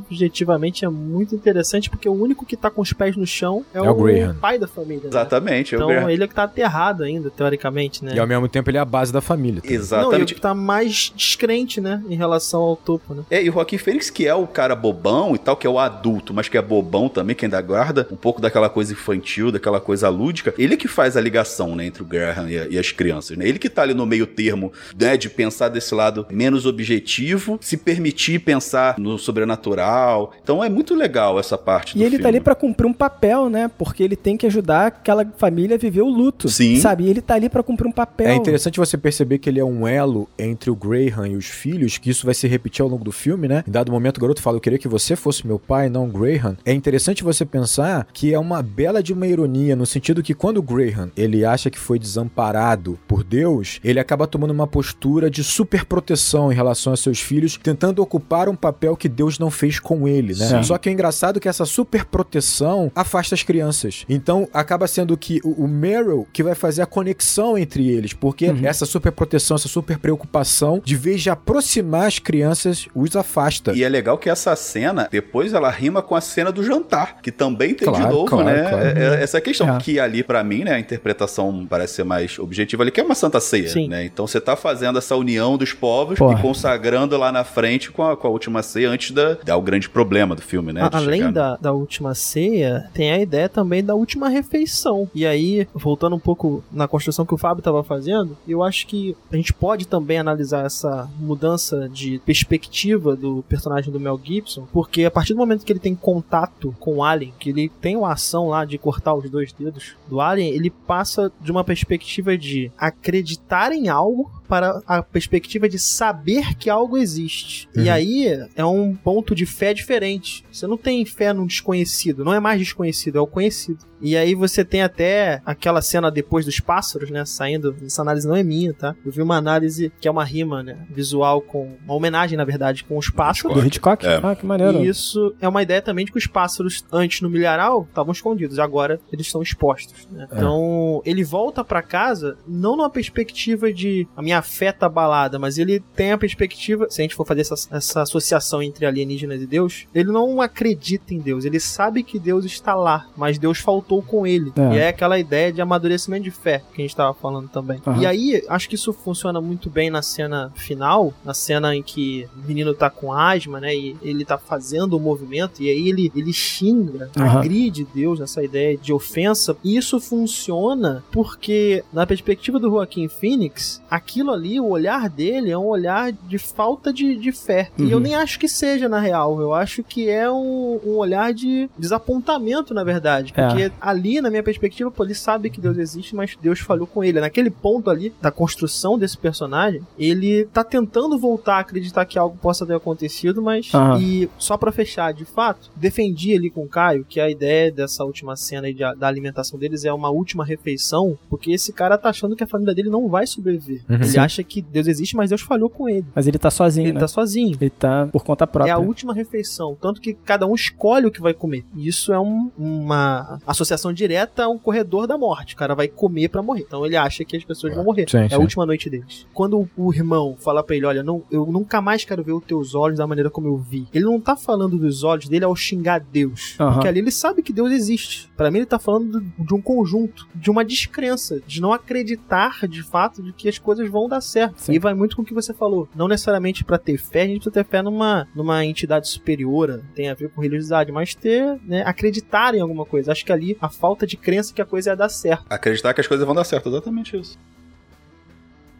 Subjetivamente 0.58 0.86
é 0.86 0.90
muito 0.90 1.36
interessante 1.36 1.90
porque 1.90 2.10
o 2.10 2.14
único 2.14 2.46
que 2.46 2.58
tá 2.58 2.70
com 2.70 2.82
os 2.82 2.92
pés 2.94 3.16
no 3.16 3.26
chão 3.28 3.64
é, 3.74 3.78
É 3.78 3.82
o 3.82 3.92
o, 3.92 4.04
Graham. 4.04 4.36
pai 4.36 4.58
da 4.58 4.68
família. 4.68 5.04
né? 5.04 5.10
Exatamente. 5.10 5.76
é 5.76 5.78
o 5.78 5.80
Então 5.82 5.88
Graham. 5.90 6.10
ele 6.10 6.24
é 6.24 6.28
que 6.28 6.34
tá 6.34 6.44
aterrado 6.44 7.04
ainda, 7.04 7.30
teoricamente, 7.30 8.04
né? 8.04 8.14
E 8.16 8.20
ao 8.20 8.28
mesmo 8.28 8.48
tempo 8.48 8.70
ele 8.70 8.78
é 8.78 8.82
a 8.82 8.86
base 8.86 9.14
da 9.14 9.22
família. 9.22 9.62
também. 9.62 9.78
Não, 9.78 9.82
o 9.82 9.86
Exatamente. 9.86 10.36
que 10.36 10.42
tá 10.42 10.54
mais 10.54 11.12
descrente, 11.16 11.80
né? 11.80 12.04
Em 12.10 12.16
relação 12.16 12.62
ao 12.62 12.76
topo, 12.76 13.14
né? 13.14 13.24
É, 13.30 13.44
e 13.44 13.50
o 13.50 13.54
Joaquim 13.54 13.78
Fênix, 13.78 14.10
que 14.10 14.26
é 14.28 14.34
o 14.34 14.48
cara 14.48 14.76
bobão 14.76 15.36
e 15.36 15.38
tal, 15.38 15.56
que 15.56 15.68
é 15.68 15.70
o 15.70 15.78
adulto, 15.80 16.34
mas 16.34 16.50
que 16.50 16.58
é 16.58 16.62
bobão 16.62 17.08
também, 17.08 17.36
que 17.36 17.46
ainda 17.46 17.62
guarda 17.62 18.08
um 18.12 18.16
pouco 18.16 18.42
daquela 18.42 18.70
coisa 18.70 18.94
infantil, 18.94 19.52
daquela 19.52 19.80
coisa 19.80 20.10
lúdica, 20.10 20.54
ele 20.58 20.76
que 20.76 20.88
faz 20.88 21.16
a 21.16 21.22
ligação, 21.22 21.76
né, 21.76 21.86
entre 21.86 22.02
o 22.02 22.06
Graham 22.06 22.50
e, 22.50 22.58
a- 22.60 22.68
e 22.68 22.78
as 22.80 22.92
crianças, 22.92 23.38
né? 23.38 23.48
Ele 23.48 23.60
que 23.60 23.70
tá 23.70 23.82
ali 23.84 23.94
no 23.94 24.06
meio 24.06 24.26
termo, 24.26 24.72
né, 25.00 25.16
de 25.18 25.30
pensar 25.30 25.70
desse 25.70 25.94
lado 25.94 26.26
menos 26.32 26.66
objetivo, 26.66 27.58
se 27.62 27.78
permitir 27.78 28.40
pensar 28.40 28.98
no 28.98 29.18
sobrenatural, 29.18 30.34
Então 30.48 30.64
é 30.64 30.70
muito 30.70 30.96
legal 30.96 31.38
essa 31.38 31.58
parte 31.58 31.92
E 31.94 31.98
do 31.98 32.04
ele 32.04 32.12
filme. 32.12 32.24
tá 32.24 32.30
ali 32.30 32.40
pra 32.40 32.56
cumprir 32.56 32.88
um 32.88 32.94
papel, 32.94 33.50
né? 33.50 33.70
Porque 33.78 34.02
ele 34.02 34.16
tem 34.16 34.38
que 34.38 34.46
ajudar 34.46 34.88
aquela 34.88 35.26
família 35.38 35.76
a 35.76 35.78
viver 35.78 36.02
o 36.04 36.08
luto. 36.10 36.48
Sim. 36.48 36.78
Sabe? 36.80 37.04
E 37.04 37.10
ele 37.10 37.20
tá 37.20 37.34
ali 37.34 37.50
pra 37.50 37.62
cumprir 37.62 37.86
um 37.86 37.92
papel. 37.92 38.30
É 38.30 38.34
interessante 38.34 38.80
você 38.80 38.98
perceber 38.98 39.40
que 39.40 39.50
ele 39.50 39.60
é 39.60 39.66
um 39.66 39.86
elo 39.86 40.26
entre 40.40 40.72
o 40.72 40.76
Graham 40.76 41.28
e 41.28 41.36
os 41.36 41.48
filhos, 41.48 41.98
que 41.98 42.10
isso 42.10 42.26
vai 42.26 42.34
se 42.34 42.48
repetir 42.48 42.82
ao 42.82 42.88
longo 42.88 43.04
do 43.04 43.12
filme, 43.12 43.46
né? 43.46 43.62
Em 43.68 43.72
dado 43.72 43.92
momento, 43.92 44.20
o 44.20 44.22
garoto 44.22 44.42
fala: 44.42 44.56
Eu 44.56 44.62
queria 44.62 44.80
que 44.80 44.88
você 44.88 45.18
fosse 45.18 45.46
meu 45.46 45.60
pai, 45.60 45.90
não 45.90 46.06
o 46.06 46.08
Graham. 46.08 46.56
É 46.64 46.72
interessante 46.72 47.26
você 47.26 47.44
pensar 47.44 48.08
que 48.14 48.34
é 48.34 48.40
uma 48.40 48.64
bela 48.64 49.04
de 49.04 49.12
uma 49.12 49.28
ironia, 49.28 49.76
no 49.76 49.86
sentido 49.86 50.24
que 50.24 50.34
quando 50.34 50.60
o 50.60 50.64
Graham 50.64 51.12
ele 51.18 51.44
acha 51.44 51.70
que 51.70 51.78
foi 51.78 52.00
desamparado 52.00 52.98
por 53.06 53.22
Deus, 53.22 53.82
ele 53.84 54.00
acaba 54.00 54.26
tomando 54.26 54.52
uma 54.52 54.66
postura 54.66 55.30
de 55.30 55.44
super 55.44 55.84
proteção 55.84 56.54
em 56.54 56.56
relação 56.56 56.94
a 56.94 56.96
seus 56.96 57.20
filhos, 57.20 57.60
tentando 57.62 58.02
ocupar 58.02 58.48
um 58.48 58.56
papel 58.56 58.96
que 58.96 59.10
Deus 59.10 59.38
não 59.38 59.52
fez 59.52 59.78
com 59.78 60.08
ele, 60.08 60.37
né? 60.38 60.48
Sim. 60.48 60.64
Só 60.64 60.78
que 60.78 60.90
é 60.90 60.92
engraçado 60.92 61.40
que 61.40 61.48
essa 61.50 61.66
super 61.66 62.06
proteção 62.06 62.92
afasta 62.96 63.36
as 63.36 63.44
crianças. 63.44 64.06
Então 64.10 64.48
acaba 64.54 64.88
sendo 64.88 65.16
que 65.18 65.40
o, 65.44 65.64
o 65.64 65.68
Meryl 65.68 66.28
que 66.34 66.44
vai 66.44 66.56
fazer 66.56 66.82
a 66.82 66.86
conexão 66.86 67.58
entre 67.58 67.90
eles, 67.90 68.14
porque 68.14 68.54
essa 68.64 68.86
super 68.86 69.12
proteção, 69.12 69.56
essa 69.56 69.68
super 69.68 69.98
preocupação, 69.98 70.82
de 70.84 70.96
vez 70.96 71.22
de 71.22 71.30
aproximar 71.30 72.08
as 72.08 72.20
crianças, 72.20 72.88
os 72.94 73.16
afasta. 73.16 73.74
E 73.74 73.84
é 73.84 73.90
legal 73.90 74.18
que 74.18 74.30
essa 74.30 74.56
cena, 74.56 75.08
depois 75.12 75.54
ela 75.54 75.70
rima 75.70 76.02
com 76.02 76.16
a 76.16 76.22
cena 76.22 76.52
do 76.52 76.64
jantar, 76.64 77.20
que 77.22 77.32
também 77.32 77.74
tem 77.74 77.92
de 77.92 77.98
Claro, 77.98 78.14
novo, 78.14 78.26
claro, 78.28 78.46
né? 78.46 78.70
claro. 78.70 78.86
É- 78.86 79.18
é- 79.20 79.24
essa 79.24 79.40
questão 79.42 79.76
É. 79.76 79.80
que 79.80 80.00
ali, 80.00 80.24
pra 80.24 80.44
mim, 80.44 80.64
né, 80.64 80.74
a 80.74 80.80
interpretação 80.80 81.66
parece 81.70 81.96
ser 81.96 82.04
mais 82.04 82.38
objetiva 82.40 82.84
ali, 82.84 82.92
que 82.92 83.00
é 83.00 83.04
uma 83.04 83.16
santa 83.16 83.40
ceia, 83.40 83.70
Sim. 83.70 83.88
né? 83.88 84.06
Então 84.06 84.28
você 84.28 84.40
tá 84.42 84.56
fazendo 84.56 84.98
essa 85.00 85.16
união 85.16 85.58
dos 85.58 85.74
povos 85.74 86.18
Porra. 86.20 86.38
e 86.40 86.42
consagrando 86.42 87.18
lá 87.18 87.32
na 87.32 87.44
frente 87.44 87.92
com 87.92 88.04
a, 88.04 88.16
com 88.18 88.28
a 88.28 88.30
última 88.30 88.62
ceia 88.62 88.90
antes 88.90 89.12
da, 89.12 89.38
dar 89.44 89.58
o 89.58 89.62
grande 89.62 89.90
problema 89.90 90.17
do 90.36 90.42
filme, 90.42 90.72
né? 90.74 90.82
A- 90.82 90.90
Além 90.98 91.24
no- 91.24 91.32
da, 91.34 91.56
da 91.58 91.72
última 91.74 92.14
ceia, 92.16 92.90
tem 92.94 93.12
a 93.12 93.20
ideia 93.20 93.48
também 93.50 93.84
da 93.84 93.96
última 93.96 94.30
refeição. 94.30 95.10
E 95.14 95.26
aí, 95.26 95.68
voltando 95.74 96.16
um 96.16 96.20
pouco 96.20 96.64
na 96.72 96.88
construção 96.88 97.26
que 97.26 97.34
o 97.34 97.38
Fábio 97.38 97.60
estava 97.62 97.84
fazendo, 97.84 98.38
eu 98.48 98.64
acho 98.64 98.88
que 98.88 99.16
a 99.32 99.36
gente 99.36 99.54
pode 99.54 99.88
também 99.88 100.18
analisar 100.18 100.66
essa 100.66 101.10
mudança 101.20 101.88
de 101.90 102.20
perspectiva 102.26 103.16
do 103.16 103.44
personagem 103.48 103.92
do 103.92 104.00
Mel 104.00 104.20
Gibson, 104.24 104.68
porque 104.72 105.06
a 105.06 105.12
partir 105.12 105.34
do 105.34 105.38
momento 105.40 105.66
que 105.66 105.72
ele 105.72 105.80
tem 105.80 105.96
contato 105.96 106.76
com 106.80 106.98
o 106.98 107.04
Alien, 107.04 107.34
que 107.40 107.50
ele 107.50 107.70
tem 107.82 107.96
uma 107.96 108.14
ação 108.14 108.48
lá 108.50 108.66
de 108.66 108.78
cortar 108.78 109.14
os 109.14 109.30
dois 109.30 109.52
dedos 109.54 109.96
do 110.08 110.20
Alien, 110.22 110.50
ele 110.54 110.70
passa 110.70 111.32
de 111.42 111.52
uma 111.52 111.64
perspectiva 111.64 112.38
de 112.38 112.72
acreditar 112.78 113.72
em 113.72 113.90
algo 113.90 114.32
para 114.48 114.82
a 114.88 115.02
perspectiva 115.04 115.68
de 115.68 115.78
saber 115.78 116.56
que 116.56 116.70
algo 116.70 116.98
existe. 116.98 117.68
E 117.76 117.82
Uhum. 117.82 117.92
aí 117.92 118.48
é 118.56 118.66
um 118.66 118.96
ponto 118.96 119.36
de 119.36 119.46
fé 119.46 119.74
diferente. 119.74 120.44
Você 120.52 120.66
não 120.66 120.78
tem 120.78 121.04
fé 121.06 121.34
no 121.34 121.46
desconhecido, 121.46 122.24
não 122.24 122.34
é 122.34 122.40
mais 122.40 122.60
desconhecido, 122.60 123.18
é 123.18 123.22
o 123.22 123.28
conhecido. 123.28 123.86
E 124.02 124.16
aí 124.16 124.36
você 124.36 124.64
tem 124.64 124.82
até 124.82 125.42
aquela 125.46 125.82
cena 125.82 126.10
depois 126.12 126.46
dos 126.46 126.60
pássaros, 126.60 127.10
né, 127.10 127.26
saindo. 127.26 127.76
Essa 127.86 128.02
análise 128.02 128.28
não 128.28 128.36
é 128.36 128.44
minha, 128.44 128.74
tá? 128.74 128.96
Eu 129.06 129.12
vi 129.12 129.22
uma 129.22 129.36
análise 129.38 129.92
que 130.00 130.08
é 130.08 130.12
uma 130.12 130.24
rima, 130.24 130.64
né, 130.64 130.78
visual 130.90 131.42
com 131.42 131.76
uma 131.84 131.94
homenagem, 131.94 132.38
na 132.38 132.46
verdade, 132.46 132.84
com 132.84 132.98
os 132.98 133.10
pássaros. 133.10 133.56
Do 133.58 133.66
Hitchcock? 133.66 134.06
É. 134.06 134.20
Ah, 134.24 134.36
que 134.36 134.46
maneiro. 134.46 134.84
E 134.84 134.88
isso 134.88 135.36
é 135.42 135.48
uma 135.48 135.62
ideia 135.62 135.82
também 135.82 136.06
de 136.06 136.12
que 136.12 136.18
os 136.18 136.28
pássaros, 136.28 136.86
antes 136.92 137.22
no 137.22 137.30
milharal, 137.30 137.86
estavam 137.90 138.12
escondidos, 138.12 138.60
agora 138.60 139.00
eles 139.12 139.26
estão 139.26 139.42
expostos. 139.42 140.08
né? 140.12 140.28
Então, 140.32 141.02
ele 141.06 141.24
volta 141.24 141.64
pra 141.64 141.82
casa, 141.82 142.38
não 142.48 142.76
numa 142.78 142.90
perspectiva 142.90 143.72
de 143.74 144.08
a 144.16 144.22
minha 144.22 144.42
fé 144.42 144.72
tá 144.72 144.86
abalada, 144.86 145.40
mas 145.40 145.58
ele 145.58 145.80
tem 145.96 146.12
a 146.12 146.18
perspectiva, 146.18 146.88
se 146.90 147.02
a 147.02 147.04
gente 147.04 147.16
for 147.16 147.26
fazer 147.26 147.42
essa, 147.42 147.56
essa 147.72 148.02
associação 148.02 148.62
entre 148.62 148.86
alienígenas 148.86 149.42
e 149.42 149.48
Deus, 149.48 149.88
ele 149.94 150.12
não 150.12 150.42
acredita 150.42 151.14
em 151.14 151.20
Deus, 151.20 151.46
ele 151.46 151.60
sabe 151.60 152.04
que 152.04 152.20
Deus 152.20 152.46
está 152.46 152.76
lá, 152.76 153.08
mas 153.16 153.38
Deus 153.40 153.58
faltou 153.60 153.87
com 154.02 154.26
ele. 154.28 154.52
É. 154.56 154.74
E 154.76 154.78
é 154.80 154.88
aquela 154.90 155.18
ideia 155.20 155.52
de 155.52 155.62
amadurecimento 155.62 156.24
de 156.24 156.32
fé 156.32 156.62
que 156.74 156.82
a 156.82 156.86
gente 156.86 156.96
tava 156.96 157.14
falando 157.14 157.48
também. 157.50 157.80
Aham. 157.86 158.02
E 158.02 158.06
aí, 158.06 158.44
acho 158.50 158.68
que 158.70 158.76
isso 158.76 158.92
funciona 158.94 159.40
muito 159.42 159.70
bem 159.70 159.90
na 159.90 160.02
cena 160.02 160.52
final, 160.56 161.14
na 161.24 161.34
cena 161.34 161.76
em 161.76 161.82
que 161.84 162.28
o 162.44 162.48
menino 162.48 162.74
tá 162.74 162.90
com 162.90 163.12
asma, 163.14 163.60
né? 163.60 163.76
E 163.76 163.96
ele 164.02 164.26
tá 164.26 164.38
fazendo 164.38 164.98
o 164.98 165.00
movimento, 165.00 165.62
e 165.62 165.70
aí 165.70 165.88
ele, 165.90 166.12
ele 166.16 166.34
xinga, 166.34 167.10
Aham. 167.18 167.40
agride 167.40 167.88
Deus 167.94 168.20
nessa 168.20 168.44
ideia 168.44 168.78
de 168.78 168.92
ofensa. 168.94 169.56
E 169.64 169.78
isso 169.78 170.00
funciona 170.00 171.04
porque, 171.12 171.84
na 171.94 172.06
perspectiva 172.06 172.60
do 172.60 172.70
Joaquim 172.70 173.08
Phoenix, 173.08 173.82
aquilo 173.90 174.32
ali, 174.32 174.60
o 174.60 174.68
olhar 174.68 175.10
dele 175.10 175.50
é 175.52 175.58
um 175.58 175.66
olhar 175.68 176.12
de 176.12 176.38
falta 176.38 176.92
de, 176.92 177.16
de 177.16 177.32
fé. 177.32 177.70
E 177.78 177.90
eu 177.92 177.98
Uhum. 177.98 178.04
nem 178.04 178.16
acho 178.16 178.38
que 178.40 178.48
seja, 178.48 178.88
na 178.90 179.00
real. 179.00 179.40
Eu 179.42 179.54
acho 179.54 179.84
que 179.84 180.10
é 180.10 180.30
um, 180.30 180.80
um 180.86 180.98
olhar 180.98 181.34
de 181.34 181.70
desapontamento, 181.78 182.74
na 182.74 182.84
verdade. 182.84 183.34
É. 183.36 183.72
Ali, 183.80 184.22
na 184.22 184.30
minha 184.30 184.44
perspectiva, 184.44 184.90
pô, 184.92 185.04
ele 185.04 185.14
sabe 185.14 185.50
que 185.50 185.62
Deus 185.62 185.78
existe, 185.78 186.16
mas 186.16 186.38
Deus 186.42 186.60
falhou 186.60 186.88
com 186.88 187.04
ele. 187.04 187.20
Naquele 187.20 187.50
ponto 187.50 187.90
ali, 187.90 188.14
da 188.22 188.32
construção 188.32 188.98
desse 188.98 189.18
personagem, 189.18 189.82
ele 189.98 190.46
tá 190.46 190.64
tentando 190.64 191.18
voltar 191.18 191.56
a 191.56 191.60
acreditar 191.60 192.06
que 192.06 192.18
algo 192.18 192.38
possa 192.38 192.66
ter 192.66 192.76
acontecido, 192.76 193.42
mas. 193.42 193.74
Aham. 193.74 194.00
E 194.00 194.30
só 194.38 194.58
pra 194.58 194.72
fechar, 194.72 195.14
de 195.14 195.26
fato, 195.26 195.70
defendi 195.76 196.34
ali 196.34 196.50
com 196.50 196.64
o 196.64 196.68
Caio 196.68 197.06
que 197.08 197.20
a 197.20 197.30
ideia 197.30 197.72
dessa 197.72 198.04
última 198.04 198.36
cena 198.36 198.68
aí 198.68 198.74
de- 198.74 198.96
da 198.96 199.08
alimentação 199.08 199.60
deles 199.60 199.86
é 199.86 199.94
uma 199.94 200.10
última 200.10 200.44
refeição, 200.44 201.18
porque 201.30 201.52
esse 201.52 201.72
cara 201.74 201.98
tá 201.98 202.10
achando 202.10 202.36
que 202.36 202.44
a 202.44 202.48
família 202.48 202.74
dele 202.74 202.90
não 202.90 203.08
vai 203.08 203.28
sobreviver. 203.28 203.82
Uhum. 203.90 203.96
Ele 204.02 204.18
acha 204.20 204.44
que 204.44 204.62
Deus 204.62 204.88
existe, 204.88 205.16
mas 205.16 205.30
Deus 205.30 205.42
falhou 205.42 205.70
com 205.70 205.88
ele. 205.90 206.06
Mas 206.16 206.28
ele 206.28 206.38
tá 206.38 206.50
sozinho, 206.50 206.86
Ele 206.88 206.94
né? 206.94 207.00
tá 207.00 207.08
sozinho. 207.08 207.58
Ele 207.60 207.70
tá 207.70 208.08
por 208.12 208.24
conta 208.24 208.48
própria. 208.48 208.72
É 208.72 208.74
a 208.74 208.80
última 208.80 209.14
refeição, 209.14 209.78
tanto 209.80 210.02
que 210.02 210.14
cada 210.14 210.46
um 210.48 210.56
escolhe 210.56 211.06
o 211.06 211.12
que 211.12 211.22
vai 211.22 211.34
comer. 211.34 211.64
E 211.76 211.88
isso 211.88 212.12
é 212.14 212.20
um- 212.20 212.50
uma 212.58 213.40
associação 213.46 213.67
direta 213.94 214.44
a 214.44 214.50
um 214.50 214.58
corredor 214.58 215.08
da 215.08 215.18
morte. 215.18 215.54
O 215.54 215.58
cara 215.58 215.74
vai 215.76 215.88
comer 215.88 216.30
pra 216.30 216.42
morrer. 216.42 216.62
Então 216.68 216.86
ele 216.86 216.96
acha 216.96 217.24
que 217.26 217.36
as 217.36 217.44
pessoas 217.44 217.74
vão 217.76 217.84
morrer. 217.84 218.10
Sim, 218.10 218.18
é 218.20 218.30
sim. 218.30 218.36
a 218.36 218.40
última 218.40 218.66
noite 218.66 218.90
deles. 218.90 219.26
Quando 219.34 219.68
o- 219.78 219.94
irmão 219.94 220.36
fala 220.38 220.64
pra 220.64 220.76
ele, 220.76 220.86
olha, 220.86 221.02
não, 221.02 221.24
eu 221.32 221.46
nunca 221.48 221.82
mais 221.82 222.06
quero 222.06 222.24
ver 222.24 222.34
os 222.34 222.44
teus 222.46 222.76
olhos 222.76 222.98
da 223.00 223.08
maneira 223.08 223.30
como 223.32 223.48
eu 223.48 223.58
vi. 223.58 223.88
Ele 223.94 224.06
não 224.06 224.20
tá 224.20 224.36
falando 224.36 224.78
dos 224.78 225.04
olhos 225.04 225.28
dele 225.28 225.46
ao 225.46 225.56
xingar 225.56 226.00
Deus. 226.00 226.56
Porque 226.58 226.88
ali 226.88 227.00
ele 227.00 227.10
sabe 227.12 227.42
que 227.42 227.52
Deus 227.54 227.72
existe. 227.72 228.30
Pra 228.38 228.52
mim 228.52 228.60
ele 228.60 228.66
tá 228.68 228.78
falando 228.78 229.20
de, 229.22 229.54
um 229.54 229.62
conjunto, 229.62 230.28
de 230.36 230.50
uma 230.52 230.64
descrença, 230.64 231.42
de 231.48 231.60
não 231.62 231.74
acreditar 231.74 232.68
de 232.68 232.84
fato 232.84 233.22
de 233.24 233.34
que 233.34 233.50
as 233.50 233.58
coisas 233.58 233.90
vão 233.90 234.08
dar 234.08 234.22
certo. 234.22 234.62
Sim. 234.62 234.74
E 234.74 234.80
vai 234.80 234.94
muito 234.94 235.16
com 235.16 235.22
o 235.22 235.26
que 235.26 235.34
você 235.34 235.54
falou. 235.54 235.88
Não 235.96 236.08
necessariamente 236.08 236.64
pra 236.64 236.78
ter 236.78 236.98
fé, 236.98 237.24
a 237.24 237.26
gente 237.28 237.36
precisa 237.40 237.52
ter 237.52 237.66
fé 237.66 237.82
numa, 237.82 238.28
numa 238.36 238.64
entidade 238.66 239.08
superior, 239.08 239.82
tem 239.96 240.10
a 240.10 240.14
ver 240.14 240.30
com 240.30 240.42
religiosidade, 240.42 240.92
mas 240.92 241.16
ter, 241.16 241.60
né, 241.66 241.82
acreditar 241.86 242.54
em 242.54 242.62
alguma 242.62 242.86
coisa. 242.86 243.12
Acho 243.12 243.26
que 243.26 243.32
ali 243.32 243.57
a 243.62 243.70
falta 243.70 244.06
de 244.06 244.18
crença 244.18 244.54
que 244.54 244.62
a 244.62 244.66
coisa 244.66 244.92
ia 244.92 244.96
dar 244.96 245.10
certo. 245.10 245.46
Acreditar 245.50 245.94
que 245.94 246.02
as 246.02 246.08
coisas 246.08 246.26
vão 246.26 246.36
dar 246.36 246.44
certo, 246.44 246.70
exatamente 246.70 247.18
isso. 247.18 247.38